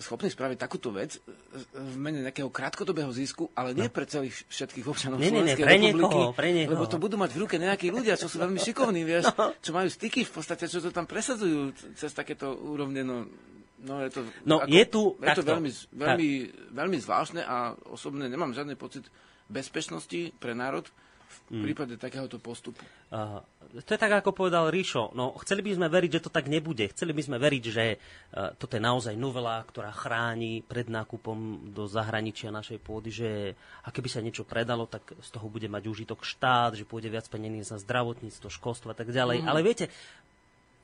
schopní 0.00 0.32
spraviť 0.32 0.56
takúto 0.56 0.90
vec 0.90 1.20
e, 1.20 1.20
v 1.76 1.96
mene 2.00 2.24
nejakého 2.24 2.48
krátkodobého 2.48 3.12
zisku, 3.12 3.52
ale 3.52 3.76
nie 3.76 3.86
no. 3.86 3.94
pre 3.94 4.08
celých 4.08 4.48
všetkých 4.48 4.86
občanov 4.88 5.20
nie, 5.20 5.28
nie, 5.28 5.44
nie, 5.44 5.60
pre 5.60 5.76
republiky, 5.76 6.18
niekoho, 6.18 6.32
pre 6.32 6.50
niekoho. 6.50 6.72
lebo 6.74 6.84
to 6.88 6.96
budú 6.96 7.20
mať 7.20 7.30
v 7.36 7.38
ruke 7.44 7.56
nejakí 7.60 7.92
ľudia, 7.92 8.16
čo 8.16 8.26
sú 8.26 8.40
veľmi 8.40 8.58
šikovní, 8.58 9.04
vieš, 9.12 9.28
no. 9.36 9.52
čo 9.60 9.70
majú 9.76 9.92
styky 9.92 10.24
v 10.24 10.32
podstate, 10.32 10.66
čo 10.66 10.80
to 10.80 10.90
tam 10.90 11.04
presadzujú 11.04 11.76
cez 11.94 12.10
takéto 12.16 12.48
úrovne, 12.56 13.04
no, 13.04 13.28
No, 13.78 14.02
je 14.02 14.10
to, 14.10 14.20
no 14.42 14.58
ako, 14.58 14.70
je 14.74 14.84
tu 14.90 15.02
je 15.22 15.30
to 15.38 15.44
veľmi, 15.46 15.70
veľmi, 15.94 16.28
veľmi 16.74 16.98
zvláštne 16.98 17.46
a 17.46 17.78
osobne 17.94 18.26
nemám 18.26 18.50
žiadny 18.50 18.74
pocit 18.74 19.06
bezpečnosti 19.46 20.34
pre 20.42 20.52
národ 20.52 20.86
v 21.48 21.60
mm. 21.60 21.64
prípade 21.64 21.94
takéhoto 21.96 22.36
postupu. 22.40 22.80
Uh, 23.08 23.40
to 23.84 23.96
je 23.96 24.00
tak, 24.00 24.12
ako 24.12 24.36
povedal 24.36 24.68
Ríšo. 24.68 25.12
No, 25.16 25.32
chceli 25.40 25.64
by 25.64 25.76
sme 25.76 25.88
veriť, 25.88 26.20
že 26.20 26.24
to 26.28 26.30
tak 26.32 26.48
nebude. 26.48 26.88
Chceli 26.92 27.12
by 27.16 27.22
sme 27.24 27.36
veriť, 27.40 27.64
že 27.68 27.84
uh, 27.96 28.52
toto 28.56 28.76
je 28.76 28.82
naozaj 28.84 29.16
novela, 29.16 29.60
ktorá 29.64 29.92
chráni 29.92 30.60
pred 30.64 30.88
nákupom 30.88 31.68
do 31.72 31.84
zahraničia 31.88 32.52
našej 32.52 32.80
pôdy, 32.80 33.12
že 33.12 33.52
a 33.84 33.88
keby 33.92 34.08
sa 34.08 34.24
niečo 34.24 34.44
predalo, 34.44 34.88
tak 34.88 35.16
z 35.20 35.28
toho 35.28 35.48
bude 35.48 35.68
mať 35.68 35.88
užitok 35.88 36.24
štát, 36.24 36.76
že 36.76 36.88
pôjde 36.88 37.12
viac 37.12 37.28
peniazy 37.28 37.64
za 37.64 37.80
zdravotníctvo, 37.80 38.48
školstvo 38.48 38.92
a 38.92 38.96
tak 38.96 39.12
ďalej. 39.12 39.44
Mm. 39.44 39.48
Ale 39.48 39.60
viete, 39.64 39.92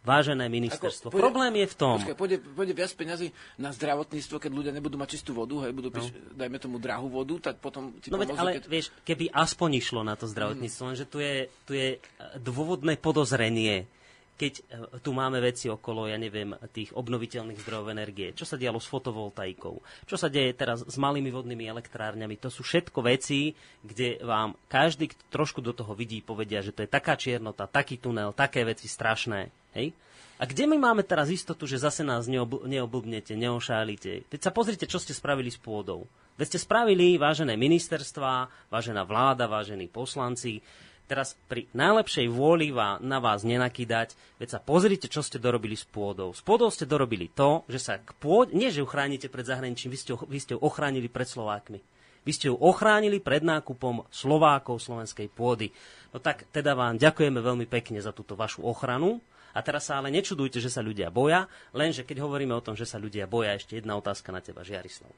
vážené 0.05 0.47
ministerstvo. 0.53 1.09
Ako, 1.09 1.17
pôjde, 1.17 1.25
Problém 1.25 1.53
je 1.65 1.67
v 1.67 1.77
tom... 1.81 1.97
Počkaj, 1.97 2.17
pôjde, 2.21 2.37
pôjde 2.45 2.75
viac 2.77 2.93
peňazí 2.93 3.33
na 3.57 3.73
zdravotníctvo, 3.73 4.37
keď 4.37 4.51
ľudia 4.53 4.73
nebudú 4.77 5.01
mať 5.01 5.17
čistú 5.17 5.33
vodu, 5.33 5.65
hej, 5.65 5.73
budú 5.73 5.89
piš, 5.89 6.13
no. 6.13 6.37
dajme 6.37 6.61
tomu 6.61 6.77
drahú 6.77 7.09
vodu, 7.09 7.51
tak 7.51 7.59
potom 7.59 7.97
ti 7.99 8.13
No 8.13 8.21
veď, 8.21 8.37
ale 8.37 8.61
keď... 8.61 8.69
vieš, 8.69 8.93
keby 9.03 9.33
aspoň 9.33 9.71
išlo 9.81 10.05
na 10.05 10.15
to 10.15 10.29
zdravotníctvo, 10.29 10.83
mm. 10.85 10.89
lenže 10.93 11.07
tu 11.09 11.19
je, 11.25 11.35
tu 11.65 11.73
je 11.73 11.97
dôvodné 12.37 13.01
podozrenie, 13.01 13.89
keď 14.35 14.53
e, 14.59 14.63
tu 15.01 15.15
máme 15.15 15.39
veci 15.39 15.71
okolo, 15.71 16.11
ja 16.11 16.19
neviem, 16.19 16.53
tých 16.75 16.91
obnoviteľných 16.93 17.63
zdrojov 17.63 17.95
energie, 17.95 18.35
čo 18.35 18.43
sa 18.45 18.59
dialo 18.59 18.83
s 18.83 18.91
fotovoltaikou, 18.91 19.75
čo 20.05 20.17
sa 20.19 20.27
deje 20.27 20.53
teraz 20.53 20.83
s 20.83 20.97
malými 20.99 21.31
vodnými 21.31 21.65
elektrárňami, 21.71 22.37
to 22.37 22.51
sú 22.51 22.67
všetko 22.67 22.99
veci, 23.07 23.55
kde 23.81 24.21
vám 24.21 24.59
každý, 24.67 25.15
kto 25.15 25.23
trošku 25.31 25.63
do 25.63 25.73
toho 25.73 25.95
vidí, 25.95 26.19
povedia, 26.21 26.61
že 26.61 26.75
to 26.75 26.83
je 26.83 26.91
taká 26.91 27.15
čiernota, 27.15 27.71
taký 27.71 27.97
tunel, 27.97 28.35
také 28.35 28.67
veci 28.67 28.91
strašné. 28.91 29.64
Hej? 29.75 29.93
A 30.35 30.51
kde 30.51 30.67
my 30.67 30.79
máme 30.79 31.07
teraz 31.07 31.31
istotu, 31.31 31.67
že 31.67 31.79
zase 31.79 32.03
nás 32.03 32.27
neobl- 32.27 32.67
neoblbnete, 32.67 33.39
neošálite? 33.39 34.27
Teď 34.27 34.41
sa 34.43 34.51
pozrite, 34.51 34.91
čo 34.91 34.99
ste 34.99 35.15
spravili 35.15 35.51
s 35.51 35.59
pôdou. 35.59 36.11
Veď 36.35 36.55
ste 36.55 36.67
spravili, 36.67 37.15
vážené 37.15 37.55
ministerstva, 37.55 38.51
vážená 38.67 39.07
vláda, 39.07 39.47
vážení 39.47 39.87
poslanci, 39.87 40.59
teraz 41.07 41.39
pri 41.47 41.71
najlepšej 41.71 42.27
vôli 42.27 42.75
vám, 42.75 42.99
na 43.05 43.23
vás 43.23 43.47
nenakydať, 43.47 44.19
veď 44.43 44.49
sa 44.49 44.61
pozrite, 44.61 45.07
čo 45.07 45.23
ste 45.23 45.39
dorobili 45.39 45.79
s 45.79 45.87
pôdou. 45.87 46.35
S 46.35 46.43
pôdou 46.43 46.73
ste 46.75 46.89
dorobili 46.89 47.31
to, 47.31 47.63
že 47.71 47.79
sa 47.79 47.95
k 48.03 48.11
pôd... 48.19 48.51
nie 48.51 48.75
že 48.75 48.83
ju 48.83 48.87
chránite 48.89 49.31
pred 49.31 49.47
zahraničím, 49.47 49.95
vy 49.95 49.99
ste, 50.01 50.13
vy 50.17 50.39
ste 50.43 50.53
ju 50.59 50.61
ochránili 50.65 51.07
pred 51.07 51.31
Slovákmi. 51.31 51.79
Vy 52.25 52.33
ste 52.33 52.49
ju 52.49 52.57
ochránili 52.57 53.21
pred 53.21 53.45
nákupom 53.45 54.09
Slovákov 54.09 54.81
slovenskej 54.81 55.29
pôdy. 55.29 55.69
No 56.11 56.25
tak 56.25 56.49
teda 56.49 56.73
vám 56.73 56.97
ďakujeme 56.97 57.37
veľmi 57.37 57.69
pekne 57.69 58.01
za 58.01 58.17
túto 58.17 58.33
vašu 58.33 58.65
ochranu. 58.65 59.21
A 59.55 59.63
teraz 59.63 59.87
sa 59.87 60.03
ale 60.03 60.11
nečudujte, 60.11 60.59
že 60.59 60.69
sa 60.69 60.83
ľudia 60.83 61.15
boja, 61.15 61.47
lenže 61.71 62.03
keď 62.03 62.27
hovoríme 62.27 62.53
o 62.59 62.65
tom, 62.65 62.75
že 62.75 62.85
sa 62.85 62.99
ľudia 62.99 63.31
boja, 63.31 63.55
ešte 63.55 63.79
jedna 63.79 63.95
otázka 63.95 64.35
na 64.35 64.43
teba, 64.43 64.67
Žiarislav. 64.67 65.15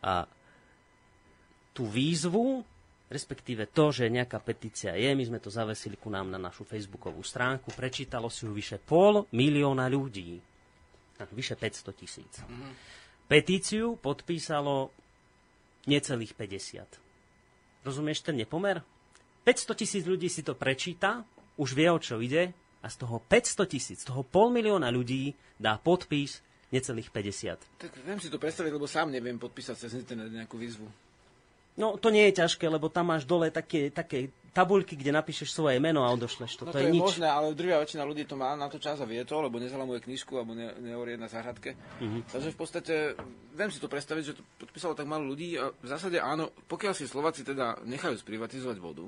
A 0.00 0.24
tú 1.76 1.84
výzvu, 1.84 2.64
respektíve 3.12 3.68
to, 3.68 3.92
že 3.92 4.08
nejaká 4.08 4.40
petícia 4.40 4.96
je, 4.96 5.12
my 5.12 5.24
sme 5.28 5.38
to 5.38 5.52
zavesili 5.52 6.00
ku 6.00 6.08
nám 6.08 6.32
na 6.32 6.40
našu 6.40 6.64
facebookovú 6.64 7.20
stránku, 7.20 7.70
prečítalo 7.76 8.32
si 8.32 8.48
ju 8.48 8.56
vyše 8.56 8.80
pol 8.80 9.28
milióna 9.36 9.86
ľudí. 9.86 10.40
Vyše 11.18 11.58
500 11.58 12.00
tisíc. 12.00 12.32
Mm-hmm. 12.40 12.72
Petíciu 13.28 13.98
podpísalo 14.00 14.88
necelých 15.84 16.32
50. 16.32 17.84
Rozumieš 17.84 18.24
ten 18.24 18.38
nepomer? 18.38 18.80
500 19.42 19.80
tisíc 19.80 20.02
ľudí 20.06 20.30
si 20.30 20.46
to 20.46 20.54
prečíta, 20.54 21.26
už 21.58 21.74
vie, 21.74 21.88
o 21.90 21.98
čo 21.98 22.22
ide, 22.22 22.54
a 22.82 22.86
z 22.86 22.96
toho 23.02 23.18
500 23.22 23.66
tisíc, 23.66 23.98
z 24.02 24.06
toho 24.08 24.22
pol 24.22 24.54
milióna 24.54 24.88
ľudí 24.94 25.34
dá 25.58 25.78
podpis 25.78 26.42
necelých 26.70 27.10
50. 27.10 27.80
Tak 27.80 27.92
viem 28.04 28.20
si 28.20 28.28
to 28.28 28.38
predstaviť, 28.38 28.70
lebo 28.70 28.86
sám 28.86 29.08
neviem 29.10 29.40
podpísať 29.40 29.88
cez 29.88 29.92
internet 29.96 30.30
nejakú 30.30 30.60
výzvu. 30.60 30.86
No, 31.78 31.94
to 31.94 32.10
nie 32.10 32.26
je 32.30 32.42
ťažké, 32.42 32.66
lebo 32.66 32.90
tam 32.90 33.14
máš 33.14 33.22
dole 33.22 33.54
také, 33.54 33.94
také 33.94 34.34
tabuľky, 34.50 34.98
kde 34.98 35.14
napíšeš 35.14 35.54
svoje 35.54 35.78
meno 35.78 36.02
a 36.02 36.10
odošleš 36.10 36.58
to. 36.58 36.62
No 36.66 36.74
to, 36.74 36.82
to 36.82 36.82
je, 36.82 36.90
je 36.90 36.96
nič. 36.98 37.02
možné, 37.06 37.30
ale 37.30 37.54
drvia 37.54 37.78
väčšina 37.78 38.02
ľudí 38.02 38.26
to 38.26 38.34
má 38.34 38.58
na 38.58 38.66
to 38.66 38.82
čas 38.82 38.98
a 38.98 39.06
vie 39.06 39.22
to, 39.22 39.38
lebo 39.38 39.62
nezalamuje 39.62 40.02
knižku 40.02 40.34
alebo 40.34 40.58
ne, 40.58 40.74
nehovorí 40.82 41.14
na 41.14 41.30
záhradke. 41.30 41.78
Mm-hmm. 42.02 42.34
Takže 42.34 42.50
v 42.50 42.58
podstate 42.58 42.94
viem 43.54 43.70
si 43.70 43.78
to 43.78 43.86
predstaviť, 43.86 44.22
že 44.26 44.34
to 44.34 44.42
podpísalo 44.58 44.98
tak 44.98 45.06
málo 45.06 45.30
ľudí 45.30 45.54
a 45.54 45.70
v 45.70 45.86
zásade 45.86 46.18
áno, 46.18 46.50
pokiaľ 46.66 46.92
si 46.98 47.06
Slováci 47.06 47.46
teda 47.46 47.78
nechajú 47.86 48.18
sprivatizovať 48.18 48.82
vodu, 48.82 49.06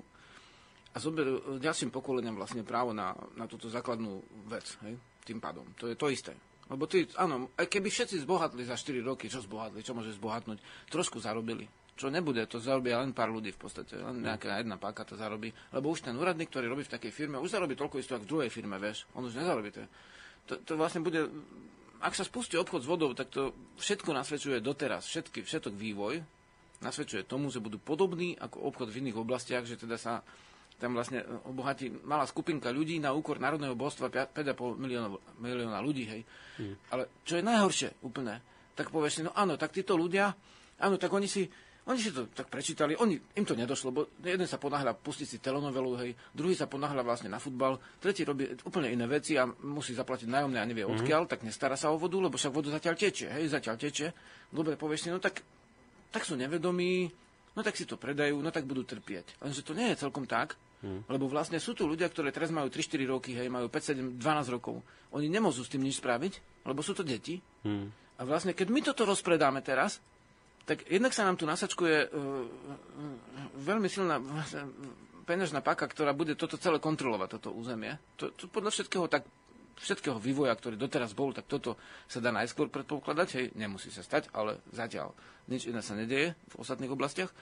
a 0.90 0.96
zoberú 0.98 1.62
ďalším 1.62 1.94
pokoleniam 1.94 2.34
vlastne 2.34 2.66
právo 2.66 2.90
na, 2.90 3.14
na 3.38 3.46
túto 3.46 3.70
základnú 3.70 4.18
vec, 4.50 4.66
hej? 4.82 4.98
tým 5.22 5.38
pádom. 5.38 5.62
To 5.78 5.86
je 5.86 5.94
to 5.94 6.10
isté. 6.10 6.34
Lebo 6.70 6.86
ty, 6.86 7.06
áno, 7.18 7.50
aj 7.58 7.66
keby 7.66 7.90
všetci 7.90 8.22
zbohatli 8.22 8.62
za 8.62 8.78
4 8.78 9.02
roky, 9.02 9.26
čo 9.26 9.42
zbohatli, 9.42 9.82
čo 9.82 9.94
môže 9.94 10.14
zbohatnúť, 10.14 10.58
trošku 10.90 11.18
zarobili. 11.18 11.66
Čo 11.98 12.08
nebude, 12.08 12.46
to 12.46 12.62
zarobia 12.62 13.02
len 13.02 13.10
pár 13.10 13.28
ľudí 13.28 13.50
v 13.52 13.60
podstate, 13.60 13.98
len 13.98 14.22
nejaká 14.24 14.62
jedna 14.62 14.78
páka 14.78 15.02
to 15.02 15.18
zarobí. 15.18 15.50
Lebo 15.74 15.90
už 15.90 16.06
ten 16.06 16.14
úradník, 16.14 16.48
ktorý 16.48 16.70
robí 16.70 16.86
v 16.86 16.94
takej 16.94 17.12
firme, 17.12 17.42
už 17.42 17.52
zarobí 17.58 17.74
toľko 17.74 17.98
isto, 17.98 18.14
ako 18.16 18.24
v 18.24 18.30
druhej 18.30 18.50
firme, 18.50 18.78
vieš. 18.78 19.04
On 19.18 19.26
už 19.26 19.34
nezarobí 19.36 19.74
to. 19.74 19.82
To, 20.46 20.54
to 20.62 20.72
vlastne 20.78 21.02
bude, 21.04 21.26
ak 22.00 22.14
sa 22.16 22.24
spustí 22.24 22.56
obchod 22.56 22.86
s 22.86 22.88
vodou, 22.88 23.10
tak 23.12 23.28
to 23.28 23.52
všetko 23.76 24.16
nasvedčuje 24.16 24.62
doteraz, 24.64 25.10
všetky, 25.10 25.44
všetok 25.44 25.74
vývoj 25.74 26.22
nasvedčuje 26.80 27.28
tomu, 27.28 27.52
že 27.52 27.60
budú 27.60 27.76
podobní 27.76 28.32
ako 28.40 28.72
obchod 28.72 28.88
v 28.88 29.04
iných 29.04 29.20
oblastiach, 29.20 29.68
že 29.68 29.76
teda 29.76 30.00
sa 30.00 30.24
tam 30.80 30.96
vlastne 30.96 31.20
obohatí 31.44 31.92
malá 32.08 32.24
skupinka 32.24 32.72
ľudí 32.72 32.96
na 32.96 33.12
úkor 33.12 33.36
národného 33.36 33.76
božstva 33.76 34.32
5,5 34.32 34.80
milióna, 34.80 35.08
milióna 35.36 35.78
ľudí, 35.84 36.08
hej. 36.08 36.24
Mm. 36.56 36.74
Ale 36.88 37.02
čo 37.28 37.36
je 37.36 37.44
najhoršie 37.44 37.88
úplne, 38.00 38.40
tak 38.72 38.88
povieš 38.88 39.20
si, 39.20 39.22
no 39.22 39.36
áno, 39.36 39.60
tak 39.60 39.76
títo 39.76 39.92
ľudia, 40.00 40.32
áno, 40.80 40.96
tak 40.96 41.12
oni 41.12 41.28
si, 41.28 41.44
oni 41.84 42.00
si 42.00 42.08
to 42.16 42.32
tak 42.32 42.48
prečítali, 42.48 42.96
oni, 42.96 43.20
im 43.36 43.44
to 43.44 43.52
nedošlo, 43.52 43.88
bo 43.92 44.08
jeden 44.24 44.48
sa 44.48 44.56
ponáhľa 44.56 44.96
pustiť 44.96 45.28
si 45.28 45.36
telenovelu, 45.36 45.90
hej, 46.00 46.10
druhý 46.32 46.56
sa 46.56 46.64
ponáhľa 46.64 47.04
vlastne 47.04 47.28
na 47.28 47.36
futbal, 47.36 47.76
tretí 48.00 48.24
robí 48.24 48.48
úplne 48.64 48.88
iné 48.88 49.04
veci 49.04 49.36
a 49.36 49.44
musí 49.44 49.92
zaplatiť 49.92 50.32
nájomné 50.32 50.56
a 50.56 50.64
nevie 50.64 50.88
mm. 50.88 50.96
odkiaľ, 50.96 51.28
tak 51.28 51.44
nestará 51.44 51.76
sa 51.76 51.92
o 51.92 52.00
vodu, 52.00 52.16
lebo 52.16 52.40
však 52.40 52.56
voda 52.56 52.72
zatiaľ 52.72 52.96
tečie, 52.96 53.28
hej, 53.28 53.52
zatiaľ 53.52 53.76
tečie. 53.76 54.16
Dobre, 54.48 54.80
povieš 54.80 55.00
si, 55.04 55.08
no 55.12 55.20
tak, 55.20 55.44
tak 56.08 56.24
sú 56.24 56.40
nevedomí, 56.40 57.12
no 57.52 57.60
tak 57.60 57.76
si 57.76 57.84
to 57.84 58.00
predajú, 58.00 58.40
no 58.40 58.48
tak 58.48 58.64
budú 58.64 58.88
trpieť. 58.88 59.44
Lenže 59.44 59.60
to 59.60 59.76
nie 59.76 59.92
je 59.92 60.00
celkom 60.00 60.24
tak, 60.24 60.56
Hmm. 60.80 61.04
Lebo 61.12 61.28
vlastne 61.28 61.60
sú 61.60 61.76
tu 61.76 61.84
ľudia, 61.84 62.08
ktorí 62.08 62.32
teraz 62.32 62.48
majú 62.48 62.72
3-4 62.72 63.04
roky, 63.04 63.36
hej, 63.36 63.52
majú 63.52 63.68
5, 63.68 64.16
7, 64.16 64.16
12 64.16 64.54
rokov. 64.56 64.80
Oni 65.12 65.28
nemôžu 65.28 65.68
s 65.68 65.72
tým 65.72 65.84
nič 65.84 66.00
spraviť, 66.00 66.64
lebo 66.64 66.80
sú 66.80 66.96
to 66.96 67.04
deti. 67.04 67.36
Hmm. 67.64 67.92
A 68.16 68.24
vlastne, 68.24 68.56
keď 68.56 68.68
my 68.72 68.80
toto 68.80 69.04
rozpredáme 69.04 69.60
teraz, 69.60 70.00
tak 70.64 70.84
jednak 70.88 71.12
sa 71.12 71.24
nám 71.24 71.36
tu 71.40 71.44
nasačkuje 71.48 71.96
uh, 72.08 72.46
veľmi 73.60 73.88
silná 73.88 74.20
vlastne, 74.20 74.68
peňažná 75.24 75.60
paka, 75.60 75.88
ktorá 75.88 76.16
bude 76.16 76.36
toto 76.36 76.60
celé 76.60 76.80
kontrolovať, 76.80 77.28
toto 77.40 77.50
územie. 77.52 77.96
To, 78.20 78.32
to 78.32 78.48
podľa 78.48 78.72
všetkého 78.72 79.06
tak 79.08 79.24
všetkého 79.80 80.20
vývoja, 80.20 80.52
ktorý 80.52 80.76
doteraz 80.76 81.16
bol, 81.16 81.32
tak 81.32 81.48
toto 81.48 81.80
sa 82.04 82.20
dá 82.20 82.28
najskôr 82.28 82.68
predpokladať, 82.68 83.28
hej, 83.40 83.46
nemusí 83.56 83.88
sa 83.88 84.04
stať, 84.04 84.28
ale 84.36 84.60
zatiaľ 84.76 85.16
nič 85.48 85.72
iné 85.72 85.80
sa 85.80 85.96
nedieje 85.96 86.36
v 86.36 86.54
ostatných 86.60 86.92
oblastiach. 86.92 87.32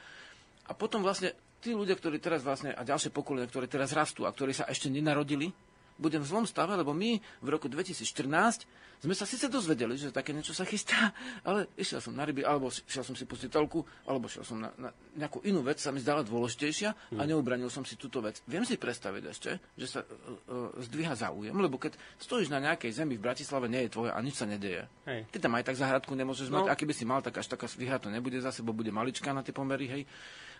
A 0.71 0.73
potom 0.79 1.03
vlastne 1.03 1.35
tí 1.59 1.75
ľudia, 1.75 1.99
ktorí 1.99 2.23
teraz 2.23 2.43
vlastne, 2.47 2.75
a 2.75 2.83
ďalšie 2.87 3.11
pokolenia, 3.11 3.51
ktoré 3.51 3.67
teraz 3.67 3.95
rastú 3.95 4.25
a 4.25 4.35
ktorí 4.35 4.55
sa 4.55 4.67
ešte 4.71 4.91
nenarodili, 4.91 5.51
budem 5.99 6.23
v 6.23 6.31
zlom 6.31 6.47
stave, 6.47 6.79
lebo 6.79 6.95
my 6.95 7.19
v 7.43 7.49
roku 7.51 7.67
2014 7.67 8.87
sme 8.99 9.15
sa 9.15 9.23
síce 9.23 9.47
dozvedeli, 9.47 9.95
že 9.95 10.11
také 10.11 10.35
niečo 10.35 10.51
sa 10.51 10.67
chystá, 10.67 11.15
ale 11.47 11.71
išiel 11.79 12.03
som 12.03 12.19
na 12.19 12.27
ryby, 12.27 12.43
alebo 12.43 12.67
šiel 12.67 13.07
som 13.07 13.15
si 13.15 13.31
pustiť 13.31 13.47
telku, 13.47 13.87
alebo 14.11 14.27
šiel 14.27 14.43
som 14.43 14.59
na, 14.59 14.75
na 14.75 14.91
nejakú 15.15 15.39
inú 15.47 15.63
vec, 15.63 15.79
sa 15.79 15.95
mi 15.95 16.03
zdala 16.03 16.27
dôležitejšia 16.27 17.15
a 17.15 17.23
hmm. 17.23 17.31
neubranil 17.31 17.71
som 17.71 17.87
si 17.87 17.95
túto 17.95 18.19
vec. 18.19 18.43
Viem 18.51 18.67
si 18.67 18.75
predstaviť 18.75 19.23
ešte, 19.31 19.51
že 19.79 19.87
sa 19.87 20.01
uh, 20.03 20.75
zdvíha 20.83 21.15
záujem, 21.15 21.55
lebo 21.55 21.79
keď 21.79 21.95
stojíš 22.19 22.51
na 22.51 22.59
nejakej 22.59 22.91
zemi 22.91 23.15
v 23.15 23.23
Bratislave, 23.23 23.71
nie 23.71 23.87
je 23.87 23.95
tvoje 23.95 24.11
a 24.11 24.19
nič 24.19 24.35
sa 24.35 24.51
nedeje. 24.51 24.91
Hej. 25.07 25.31
Ty 25.31 25.39
tam 25.47 25.55
aj 25.55 25.65
tak 25.71 25.79
záhradku 25.79 26.19
nemôžeš 26.19 26.51
no. 26.51 26.67
mať, 26.67 26.75
a 26.75 26.79
keby 26.79 26.95
si 26.95 27.07
mal, 27.07 27.23
tak 27.23 27.39
až 27.39 27.47
taká 27.47 27.71
výhra 27.79 28.03
to 28.03 28.11
nebude 28.11 28.43
zase, 28.43 28.67
bo 28.67 28.75
bude 28.75 28.91
maličká 28.91 29.31
na 29.31 29.47
tie 29.47 29.55
pomery, 29.55 29.87
hej 29.87 30.03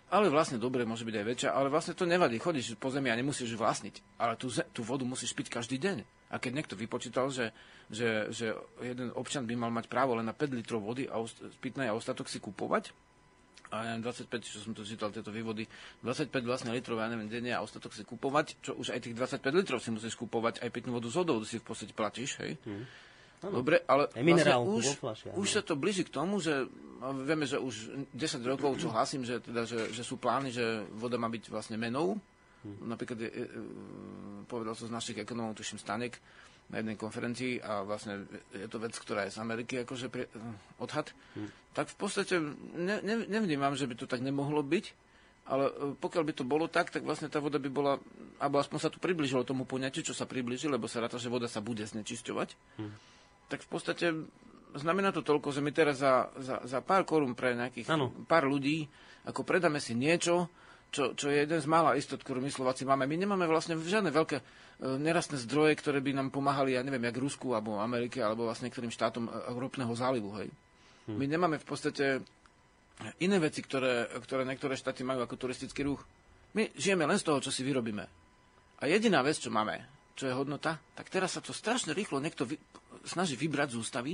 ale 0.09 0.33
vlastne 0.33 0.57
dobre, 0.57 0.85
môže 0.85 1.05
byť 1.05 1.15
aj 1.21 1.25
väčšia, 1.25 1.49
ale 1.53 1.69
vlastne 1.69 1.93
to 1.93 2.09
nevadí. 2.09 2.41
Chodíš 2.41 2.77
po 2.81 2.89
zemi 2.89 3.13
a 3.13 3.17
nemusíš 3.17 3.53
vlastniť. 3.53 4.17
Ale 4.17 4.33
tú, 4.35 4.49
tú 4.73 4.81
vodu 4.81 5.05
musíš 5.05 5.37
piť 5.37 5.53
každý 5.53 5.77
deň. 5.77 6.01
A 6.29 6.37
keď 6.37 6.51
niekto 6.61 6.75
vypočítal, 6.77 7.29
že, 7.29 7.53
že, 7.89 8.29
že 8.33 8.57
jeden 8.81 9.13
občan 9.13 9.45
by 9.45 9.53
mal 9.53 9.73
mať 9.73 9.89
právo 9.89 10.17
len 10.17 10.25
na 10.25 10.33
5 10.33 10.57
litrov 10.57 10.81
vody 10.81 11.05
a 11.09 11.21
pitnej 11.61 11.89
a 11.89 11.97
ostatok 11.97 12.25
si 12.25 12.41
kupovať, 12.41 12.93
a 13.69 13.85
ja 13.85 13.93
25, 14.01 14.33
čo 14.41 14.57
som 14.65 14.73
tu 14.73 14.81
čítal, 14.81 15.13
tieto 15.13 15.29
vývody, 15.29 15.69
25 16.01 16.33
vlastne 16.41 16.73
litrov, 16.73 16.97
ja 16.97 17.05
neviem, 17.05 17.29
denne 17.29 17.53
a 17.53 17.61
ostatok 17.61 17.93
si 17.93 18.01
kupovať, 18.01 18.65
čo 18.65 18.73
už 18.73 18.97
aj 18.97 19.05
tých 19.05 19.13
25 19.13 19.45
litrov 19.61 19.77
si 19.77 19.93
musíš 19.93 20.17
kupovať, 20.17 20.65
aj 20.65 20.69
pitnú 20.73 20.97
vodu 20.97 21.05
z 21.05 21.21
vodou 21.21 21.37
si 21.45 21.61
v 21.61 21.65
podstate 21.69 21.93
platíš, 21.93 22.41
hej. 22.41 22.57
Mm. 22.65 22.89
Ano. 23.39 23.63
Dobre, 23.63 23.79
ale 23.87 24.11
vlastne 24.11 24.55
už, 24.67 24.85
flaši, 24.99 25.31
už 25.31 25.47
sa 25.47 25.61
to 25.63 25.79
blíži 25.79 26.03
k 26.03 26.11
tomu, 26.11 26.43
že 26.43 26.67
vieme, 27.23 27.47
že 27.47 27.55
už 27.55 28.03
10 28.11 28.43
rokov, 28.43 28.75
čo 28.75 28.91
hlasím, 28.91 29.23
že, 29.23 29.39
teda, 29.39 29.63
že, 29.63 29.95
že 29.95 30.03
sú 30.03 30.19
plány, 30.19 30.51
že 30.51 30.83
voda 30.91 31.15
má 31.15 31.31
byť 31.31 31.47
vlastne 31.47 31.79
menou. 31.79 32.19
Hmm. 32.59 32.91
Napríklad 32.91 33.15
je, 33.23 33.31
je, 33.31 33.45
povedal 34.43 34.75
som 34.75 34.91
z 34.91 34.95
našich 34.95 35.17
ekonomov, 35.23 35.55
tuším 35.55 35.79
Stanek, 35.79 36.19
na 36.69 36.83
jednej 36.83 36.99
konferencii 36.99 37.63
a 37.63 37.81
vlastne 37.81 38.27
je 38.51 38.67
to 38.67 38.77
vec, 38.77 38.93
ktorá 38.93 39.25
je 39.25 39.33
z 39.33 39.41
Ameriky 39.41 39.81
akože 39.87 40.11
pri, 40.11 40.27
odhad, 40.77 41.09
hmm. 41.33 41.73
tak 41.73 41.89
v 41.89 41.97
podstate 41.97 42.35
ne, 42.77 43.01
ne, 43.01 43.25
nevnímam, 43.25 43.73
že 43.73 43.89
by 43.89 43.95
to 43.97 44.05
tak 44.05 44.21
nemohlo 44.21 44.61
byť, 44.61 44.85
ale 45.49 45.65
e, 45.65 45.73
pokiaľ 45.97 46.23
by 46.29 46.33
to 46.37 46.45
bolo 46.45 46.69
tak, 46.69 46.93
tak 46.93 47.01
vlastne 47.01 47.25
tá 47.25 47.41
voda 47.41 47.57
by 47.57 47.73
bola, 47.73 47.97
alebo 48.37 48.61
aspoň 48.61 48.77
sa 48.85 48.93
tu 48.93 49.01
približilo 49.01 49.41
tomu 49.41 49.65
poňatiu, 49.65 50.05
čo 50.05 50.13
sa 50.13 50.29
približí, 50.29 50.69
lebo 50.69 50.85
sa 50.85 51.01
ráta, 51.01 51.17
že 51.17 51.33
voda 51.33 51.49
sa 51.49 51.57
bude 51.57 51.81
znečisťovať. 51.89 52.49
Hmm 52.77 52.93
tak 53.49 53.65
v 53.65 53.69
podstate 53.69 54.05
znamená 54.77 55.09
to 55.09 55.25
toľko, 55.25 55.49
že 55.49 55.65
my 55.65 55.71
teraz 55.73 56.05
za, 56.05 56.29
za, 56.37 56.61
za 56.61 56.79
pár 56.85 57.03
korún 57.03 57.33
pre 57.33 57.57
nejakých 57.57 57.89
ano. 57.89 58.13
pár 58.29 58.45
ľudí, 58.45 58.85
ako 59.25 59.41
predáme 59.41 59.81
si 59.81 59.97
niečo, 59.97 60.47
čo, 60.89 61.13
čo 61.13 61.29
je 61.29 61.45
jeden 61.45 61.59
z 61.61 61.67
mála 61.69 61.97
istot, 61.97 62.21
ktorú 62.21 62.41
my 62.41 62.49
Slováci 62.49 62.85
máme. 62.85 63.05
My 63.05 63.17
nemáme 63.17 63.45
vlastne 63.45 63.77
žiadne 63.77 64.09
veľké 64.09 64.37
e, 64.41 64.43
nerastné 64.97 65.37
zdroje, 65.37 65.77
ktoré 65.77 66.01
by 66.01 66.17
nám 66.17 66.29
pomáhali, 66.33 66.73
ja 66.73 66.81
neviem, 66.81 67.05
jak 67.05 67.21
Rusku, 67.21 67.53
alebo 67.53 67.77
Amerike, 67.77 68.25
alebo 68.25 68.49
vlastne 68.49 68.69
niektorým 68.69 68.89
štátom 68.89 69.29
e, 69.29 69.31
ropného 69.53 69.93
zálivu. 69.93 70.33
Hej. 70.41 70.49
Hm. 71.09 71.17
My 71.17 71.25
nemáme 71.29 71.57
v 71.61 71.67
podstate 71.69 72.05
iné 73.21 73.37
veci, 73.37 73.61
ktoré, 73.61 74.09
ktoré 74.17 74.43
niektoré 74.49 74.73
štáty 74.73 75.05
majú 75.05 75.23
ako 75.23 75.37
turistický 75.37 75.85
ruch. 75.85 76.01
My 76.57 76.73
žijeme 76.73 77.05
len 77.05 77.21
z 77.21 77.25
toho, 77.29 77.37
čo 77.37 77.53
si 77.53 77.61
vyrobíme. 77.61 78.05
A 78.81 78.83
jediná 78.89 79.21
vec, 79.21 79.37
čo 79.37 79.53
máme, 79.53 79.98
čo 80.19 80.27
je 80.27 80.35
hodnota, 80.35 80.75
tak 80.99 81.07
teraz 81.07 81.39
sa 81.39 81.41
to 81.41 81.55
strašne 81.55 81.95
rýchlo 81.95 82.19
niekto 82.19 82.43
vy, 82.43 82.59
snaží 83.07 83.39
vybrať 83.39 83.71
z 83.71 83.79
ústavy 83.79 84.13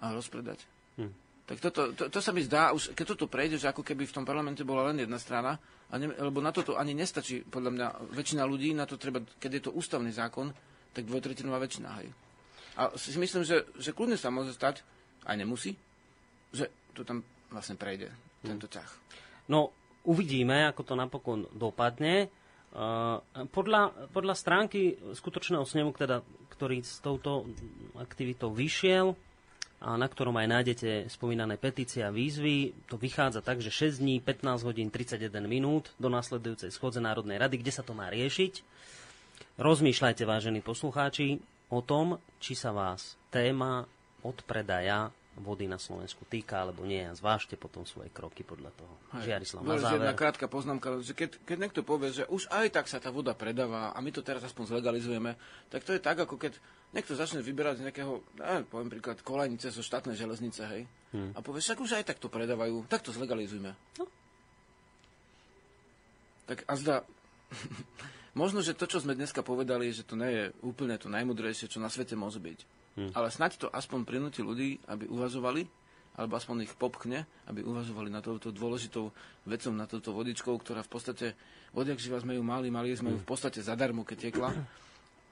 a 0.00 0.16
rozpredať. 0.16 0.64
Hm. 0.96 1.12
Tak 1.44 1.58
toto, 1.60 1.92
to, 1.92 2.08
to 2.08 2.20
sa 2.24 2.32
mi 2.32 2.40
zdá, 2.40 2.72
už 2.72 2.96
keď 2.96 3.12
toto 3.12 3.28
prejde, 3.28 3.60
že 3.60 3.68
ako 3.68 3.84
keby 3.84 4.08
v 4.08 4.14
tom 4.16 4.24
parlamente 4.24 4.64
bola 4.64 4.88
len 4.88 5.04
jedna 5.04 5.20
strana, 5.20 5.60
a 5.92 6.00
ne, 6.00 6.08
lebo 6.08 6.40
na 6.40 6.48
toto 6.48 6.80
ani 6.80 6.96
nestačí, 6.96 7.44
podľa 7.44 7.70
mňa, 7.76 7.86
väčšina 8.16 8.48
ľudí, 8.48 8.72
na 8.72 8.88
to 8.88 8.96
treba, 8.96 9.20
keď 9.36 9.50
je 9.60 9.62
to 9.68 9.76
ústavný 9.76 10.08
zákon, 10.08 10.48
tak 10.96 11.04
dvojtretinová 11.04 11.60
väčšina, 11.60 11.88
hej. 12.00 12.08
A 12.80 12.96
si 12.96 13.12
myslím, 13.20 13.44
že, 13.44 13.68
že 13.76 13.92
kľudne 13.92 14.16
sa 14.16 14.32
môže 14.32 14.56
stať, 14.56 14.80
aj 15.28 15.36
nemusí, 15.36 15.76
že 16.56 16.72
to 16.96 17.04
tam 17.04 17.20
vlastne 17.52 17.76
prejde, 17.76 18.08
tento 18.40 18.64
ťah. 18.64 18.88
No, 19.52 19.76
uvidíme, 20.08 20.64
ako 20.72 20.82
to 20.88 20.94
napokon 20.96 21.44
dopadne. 21.52 22.32
Uh, 22.72 23.20
podľa, 23.52 23.92
podľa 24.16 24.32
stránky 24.32 24.96
skutočného 25.12 25.64
snemu, 25.68 25.92
teda, 25.92 26.24
ktorý 26.56 26.80
s 26.80 27.04
touto 27.04 27.44
aktivitou 28.00 28.48
vyšiel, 28.48 29.12
a 29.82 29.98
na 29.98 30.06
ktorom 30.06 30.38
aj 30.38 30.46
nájdete 30.46 30.90
spomínané 31.10 31.58
petície 31.58 32.06
a 32.06 32.14
výzvy, 32.14 32.86
to 32.86 32.94
vychádza 32.94 33.42
tak, 33.42 33.58
že 33.58 33.74
6 33.74 33.98
dní, 33.98 34.22
15 34.22 34.62
hodín, 34.62 34.94
31 34.94 35.26
minút 35.50 35.90
do 35.98 36.06
následujúcej 36.06 36.70
schodze 36.70 37.02
Národnej 37.02 37.42
rady, 37.42 37.58
kde 37.58 37.74
sa 37.74 37.82
to 37.82 37.90
má 37.90 38.06
riešiť. 38.06 38.62
Rozmýšľajte, 39.58 40.22
vážení 40.22 40.62
poslucháči, 40.62 41.42
o 41.66 41.82
tom, 41.82 42.22
či 42.38 42.54
sa 42.54 42.70
vás 42.70 43.18
téma 43.34 43.82
odpredaja 44.22 45.10
vody 45.40 45.64
na 45.64 45.80
Slovensku 45.80 46.28
týka, 46.28 46.60
alebo 46.60 46.84
nie. 46.84 47.00
A 47.00 47.16
zvážte 47.16 47.56
potom 47.56 47.88
svoje 47.88 48.12
kroky 48.12 48.44
podľa 48.44 48.68
toho. 48.76 48.94
Žiarislav, 49.24 49.64
na 49.64 49.80
záver. 49.80 50.04
Jedna 50.04 50.12
krátka 50.12 50.44
poznámka, 50.44 51.00
že 51.00 51.16
keď, 51.16 51.40
keď 51.48 51.56
niekto 51.56 51.80
povie, 51.80 52.12
že 52.12 52.28
už 52.28 52.52
aj 52.52 52.68
tak 52.76 52.86
sa 52.88 53.00
tá 53.00 53.08
voda 53.08 53.32
predáva 53.32 53.96
a 53.96 53.98
my 54.04 54.12
to 54.12 54.20
teraz 54.20 54.44
aspoň 54.44 54.76
zlegalizujeme, 54.76 55.32
tak 55.72 55.88
to 55.88 55.96
je 55.96 56.00
tak, 56.04 56.20
ako 56.20 56.36
keď 56.36 56.60
niekto 56.92 57.16
začne 57.16 57.40
vyberať 57.40 57.80
z 57.80 57.84
nejakého, 57.88 58.20
neviem, 58.36 58.64
poviem 58.68 58.90
príklad, 58.92 59.24
kolajnice 59.24 59.72
zo 59.72 59.80
štátnej 59.80 60.12
železnice, 60.12 60.62
hej, 60.68 60.82
hmm. 61.16 61.32
a 61.32 61.40
povie, 61.40 61.64
však 61.64 61.80
už 61.80 61.96
aj 61.96 62.04
tak 62.12 62.20
to 62.20 62.28
predávajú, 62.28 62.84
tak 62.84 63.00
to 63.00 63.16
zlegalizujme. 63.16 63.72
No. 63.72 64.04
Tak 66.44 66.68
a 66.68 66.72
zda, 66.76 66.96
možno, 68.40 68.60
že 68.60 68.76
to, 68.76 68.84
čo 68.84 69.00
sme 69.00 69.16
dneska 69.16 69.40
povedali, 69.40 69.88
že 69.88 70.04
to 70.04 70.20
nie 70.20 70.28
je 70.28 70.44
úplne 70.60 71.00
to 71.00 71.08
najmudrejšie, 71.08 71.72
čo 71.72 71.80
na 71.80 71.88
svete 71.88 72.12
môže 72.12 72.36
byť. 72.36 72.81
Hmm. 72.92 73.10
Ale 73.16 73.32
snaď 73.32 73.56
to 73.56 73.68
aspoň 73.72 74.04
prinúti 74.04 74.44
ľudí, 74.44 74.76
aby 74.88 75.08
uvažovali, 75.08 75.64
alebo 76.12 76.36
aspoň 76.36 76.68
ich 76.68 76.74
popkne, 76.76 77.24
aby 77.48 77.64
uvažovali 77.64 78.12
na 78.12 78.20
touto 78.20 78.52
dôležitou 78.52 79.08
vecou, 79.48 79.72
na 79.72 79.88
touto 79.88 80.12
vodičkou, 80.12 80.52
ktorá 80.60 80.84
v 80.84 80.90
podstate, 80.92 81.26
vodiak 81.72 81.96
živa 81.96 82.20
sme 82.20 82.36
ju 82.36 82.44
mali, 82.44 82.68
mali 82.68 82.92
sme 82.92 83.16
ju 83.16 83.18
v 83.20 83.28
podstate 83.28 83.64
zadarmo, 83.64 84.04
keď 84.04 84.28
tekla. 84.28 84.52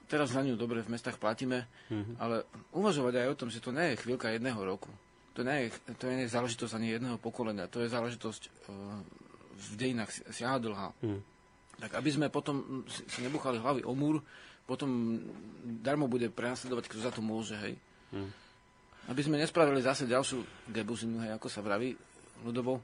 Teraz 0.09 0.33
za 0.33 0.41
ňu 0.41 0.57
dobre 0.57 0.81
v 0.81 0.91
mestách 0.91 1.21
platíme, 1.21 1.69
hmm. 1.87 2.17
ale 2.17 2.43
uvažovať 2.73 3.13
aj 3.21 3.27
o 3.29 3.37
tom, 3.37 3.49
že 3.53 3.61
to 3.61 3.69
nie 3.71 3.93
je 3.93 4.01
chvíľka 4.01 4.33
jedného 4.33 4.57
roku. 4.57 4.89
To 5.37 5.45
nie 5.47 5.69
je, 5.69 5.95
to 5.95 6.11
nie 6.11 6.27
je 6.27 6.33
záležitosť 6.35 6.73
ani 6.75 6.97
jedného 6.99 7.15
pokolenia, 7.21 7.71
to 7.71 7.79
je 7.79 7.87
záležitosť 7.87 8.41
uh, 8.43 8.99
v 9.55 9.67
dejinách 9.79 10.11
siaha 10.33 10.59
dlhá. 10.59 10.89
Hmm. 10.99 11.23
Tak 11.79 11.95
aby 11.95 12.09
sme 12.11 12.27
potom 12.27 12.83
si 12.89 13.23
nebuchali 13.23 13.61
hlavy 13.61 13.81
o 13.87 13.93
múr, 13.95 14.19
potom 14.71 15.19
darmo 15.83 16.07
bude 16.07 16.31
prenasledovať, 16.31 16.87
kto 16.87 17.03
za 17.03 17.11
to 17.11 17.19
môže, 17.19 17.59
hej. 17.59 17.75
Hmm. 18.15 18.31
Aby 19.11 19.27
sme 19.27 19.35
nespravili 19.35 19.83
zase 19.83 20.07
ďalšiu 20.07 20.71
gebuzinu, 20.71 21.27
hej, 21.27 21.35
ako 21.35 21.47
sa 21.51 21.59
vraví 21.59 21.91
ľudovo, 22.47 22.79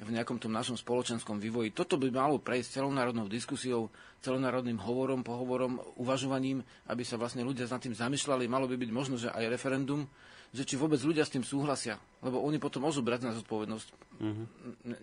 v 0.00 0.16
nejakom 0.16 0.40
tom 0.40 0.52
našom 0.52 0.80
spoločenskom 0.80 1.36
vývoji. 1.36 1.76
Toto 1.76 2.00
by 2.00 2.08
malo 2.08 2.40
prejsť 2.40 2.80
celonárodnou 2.80 3.28
diskusiou, 3.28 3.92
celonárodným 4.24 4.80
hovorom, 4.80 5.20
pohovorom, 5.20 5.76
uvažovaním, 6.00 6.64
aby 6.88 7.04
sa 7.04 7.20
vlastne 7.20 7.44
ľudia 7.44 7.68
nad 7.68 7.80
tým 7.84 7.92
zamýšľali. 7.92 8.48
Malo 8.48 8.64
by 8.64 8.80
byť 8.80 8.90
možno, 8.96 9.20
že 9.20 9.28
aj 9.28 9.52
referendum, 9.52 10.08
že 10.56 10.64
či 10.64 10.80
vôbec 10.80 10.98
ľudia 11.04 11.28
s 11.28 11.36
tým 11.36 11.44
súhlasia. 11.44 12.00
Lebo 12.24 12.40
oni 12.40 12.56
potom 12.56 12.88
môžu 12.88 13.04
brať 13.04 13.28
na 13.28 13.36
zodpovednosť 13.36 13.88
mm-hmm. 14.24 14.46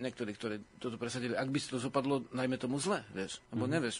niektorí, 0.02 0.34
ktorí 0.34 0.56
toto 0.82 0.98
presadili. 0.98 1.38
Ak 1.38 1.46
by 1.46 1.58
si 1.62 1.70
to 1.70 1.78
zopadlo, 1.78 2.26
najmä 2.34 2.58
tomu 2.58 2.82
zle, 2.82 3.06
vieš. 3.14 3.38
Lebo 3.54 3.70
mm-hmm. 3.70 3.74
nevieš, 3.78 3.96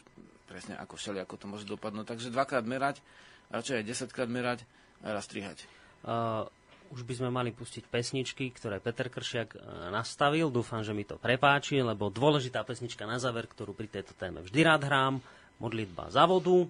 presne 0.49 0.75
ako 0.81 0.97
všeli, 0.97 1.21
ako 1.21 1.35
to 1.37 1.47
môže 1.47 1.69
dopadnúť. 1.69 2.17
Takže 2.17 2.33
dvakrát 2.33 2.65
merať, 2.65 3.05
radšej 3.53 3.79
aj 3.79 3.85
desaťkrát 3.85 4.29
merať 4.33 4.65
a 5.05 5.13
raz 5.13 5.29
strihať. 5.29 5.69
Uh, 6.01 6.49
už 6.89 7.05
by 7.05 7.15
sme 7.21 7.29
mali 7.29 7.53
pustiť 7.53 7.85
pesničky, 7.85 8.49
ktoré 8.57 8.81
Peter 8.81 9.13
Kršiak 9.13 9.55
uh, 9.55 9.93
nastavil. 9.93 10.49
Dúfam, 10.49 10.81
že 10.81 10.97
mi 10.97 11.05
to 11.05 11.21
prepáči, 11.21 11.85
lebo 11.85 12.09
dôležitá 12.09 12.65
pesnička 12.65 13.05
na 13.05 13.21
záver, 13.21 13.45
ktorú 13.45 13.77
pri 13.77 13.93
tejto 13.93 14.17
téme 14.17 14.41
vždy 14.41 14.61
rád 14.65 14.89
hrám, 14.89 15.15
modlitba 15.61 16.09
za 16.09 16.25
vodu. 16.25 16.65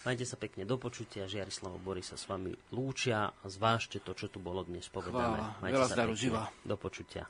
Majte 0.00 0.24
sa 0.24 0.40
pekne 0.40 0.64
do 0.64 0.80
počutia, 0.80 1.28
Žiarislav 1.28 1.76
Bory 1.76 2.00
sa 2.00 2.16
s 2.16 2.24
vami 2.24 2.56
lúčia 2.72 3.28
a 3.28 3.44
zvážte 3.52 4.00
to, 4.00 4.16
čo 4.16 4.32
tu 4.32 4.40
bolo 4.40 4.64
dnes 4.64 4.88
povedané. 4.88 5.36
Chvála, 5.36 5.60
Majte 5.60 5.76
veľa 5.76 5.88
sa 5.92 5.96
zdaru, 5.96 6.12
živa. 6.16 6.42
Do 6.64 6.76
počutia. 6.80 7.28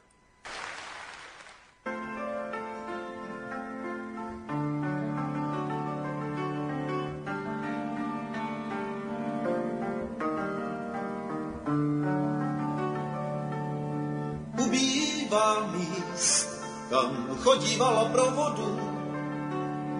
Kam 17.80 17.88
chodívala 17.88 18.04
pro 18.12 18.26
vodu. 18.36 18.70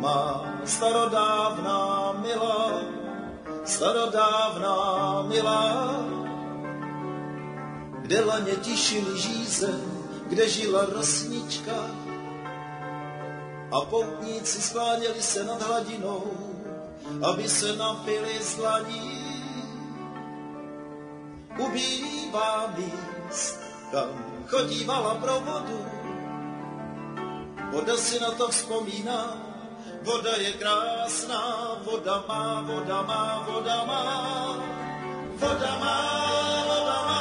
Má 0.01 0.45
starodávná 0.65 2.13
milá, 2.21 2.85
starodávná 3.65 4.77
milá, 5.23 5.97
kde 8.03 8.25
laně 8.25 8.57
tišili 8.61 9.21
žíze, 9.21 9.81
kde 10.29 10.49
žila 10.49 10.85
rosnička 10.93 11.77
a 13.73 13.81
poutníci 13.81 14.63
skláněli 14.63 15.23
se 15.23 15.45
nad 15.45 15.63
hladinou, 15.63 16.33
aby 17.23 17.49
se 17.49 17.77
napili 17.77 18.33
z 18.41 18.57
hladí. 18.57 19.21
Ubývá 21.59 22.73
míst, 22.77 23.61
kam 23.93 24.09
chodívala 24.47 25.15
pro 25.15 25.41
vodu, 25.41 26.00
Voda 27.71 27.95
si 27.97 28.19
na 28.19 28.35
to 28.35 28.51
vzpomíná, 28.51 29.39
voda 30.03 30.35
je 30.43 30.53
krásná, 30.59 31.79
voda 31.87 32.25
má, 32.27 32.67
voda 32.67 32.99
má, 33.07 33.47
voda 33.47 33.79
má, 33.87 34.03
voda 35.39 35.73
má, 35.79 35.97
voda 36.67 36.99
má, 37.07 37.21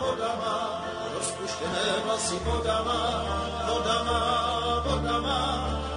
voda 0.00 0.30
má, 0.40 0.56
rozpuštěné 1.14 1.84
vlasy, 2.04 2.36
voda 2.48 2.82
má, 2.82 3.00
voda 3.68 3.96
má, 4.08 4.20
voda 4.88 5.16
má, 5.20 5.40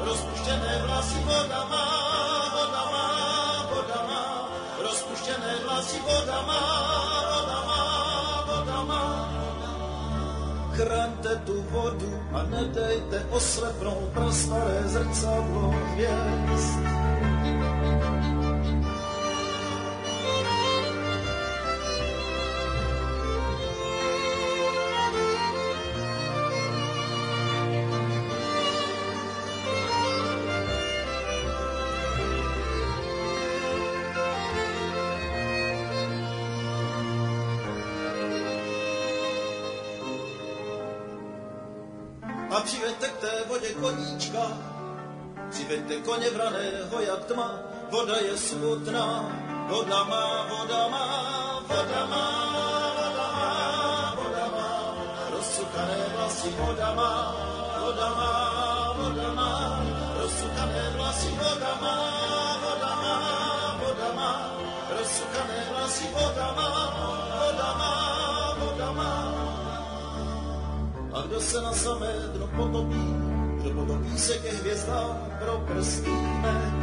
rozpuštěné 0.04 0.84
vlasy, 0.84 1.20
voda 1.24 1.62
má, 1.72 1.84
voda 2.52 2.84
má, 2.92 3.06
voda 3.72 4.00
má, 4.04 4.24
rozpuštěné 4.84 5.54
vlasy, 5.64 6.00
voda 6.04 6.42
má, 6.42 7.17
chraňte 10.78 11.42
tu 11.46 11.58
vodu 11.74 12.14
a 12.34 12.44
nedejte 12.44 13.26
oslepnout 13.34 14.14
pro 14.14 14.32
staré 14.32 14.86
zrcadlo 14.86 15.74
hvězd. 15.94 16.80
Přiveďte 45.68 45.96
koně 45.96 46.30
vraného 46.30 47.00
jak 47.00 47.26
tma, 47.26 47.52
voda 47.92 48.18
je 48.18 48.38
smutná, 48.38 49.06
voda 49.68 50.04
má, 50.04 50.48
voda 50.50 50.88
má, 50.88 51.06
voda 51.68 52.06
má, 52.06 52.26
voda 52.96 53.28
má, 53.36 54.16
voda 54.16 54.48
má, 54.56 54.96
rozsukané 55.32 56.00
vlasy, 56.16 56.50
voda 56.50 56.94
má, 56.94 57.12
voda 57.84 58.10
má, 58.10 58.32
voda 58.98 59.34
má, 59.34 59.84
rozsukané 60.24 60.84
vlasy, 60.96 61.30
voda 61.36 61.74
má, 61.82 61.96
voda 62.64 62.92
má, 62.96 63.16
voda 63.84 64.10
má, 64.16 64.32
rozsukané 65.00 65.60
vlasy, 65.72 66.06
voda 66.14 66.48
má, 66.56 66.70
voda 67.44 67.70
má, 67.80 67.94
voda 68.60 68.92
má, 68.92 69.12
a 71.14 71.22
kdo 71.28 71.42
se 71.42 71.62
na 71.62 71.74
samé 71.74 72.14
dno 72.34 72.48
potopí, 72.56 73.37
potopí 73.70 74.18
se 74.18 74.38
ke 74.38 74.52
hvězdám 74.52 75.32
pro 75.40 75.58
prstínek. 75.58 76.74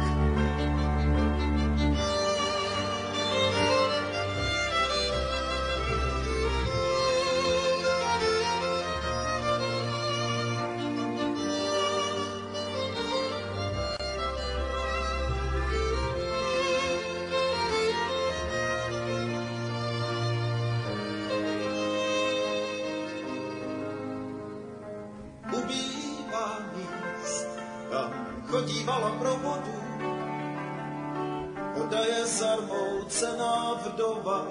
Voda 31.85 32.01
je 32.01 32.25
zarmoucená 32.25 33.77
vdova, 33.85 34.49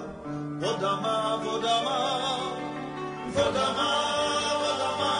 voda 0.55 0.91
má, 1.03 1.35
voda 1.43 1.75
má, 1.83 1.99
voda 3.27 3.67
má, 3.75 3.91
voda 4.55 4.89
má, 4.95 5.13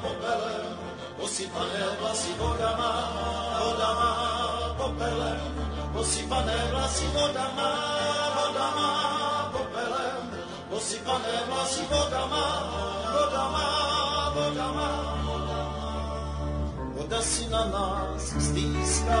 popelem, 0.00 0.72
posypané 1.20 1.84
vlasy, 2.00 2.32
voda 2.40 2.70
má, 2.80 2.92
voda 3.60 3.88
má, 3.92 4.10
popelem, 4.72 5.52
posypané 5.92 6.56
vlasy, 6.72 7.06
voda 7.12 7.52
má, 7.52 7.72
voda 8.40 8.66
má, 8.72 8.90
popelem, 9.52 10.20
posypané 10.72 11.34
vlasy, 11.44 11.84
voda 11.92 12.22
má, 12.24 12.46
voda 13.12 13.44
má, 13.52 13.68
voda 14.32 14.66
má, 14.72 14.90
voda 16.96 17.20
si 17.20 17.44
na 17.52 17.68
nás 17.68 18.32
stýská. 18.48 19.20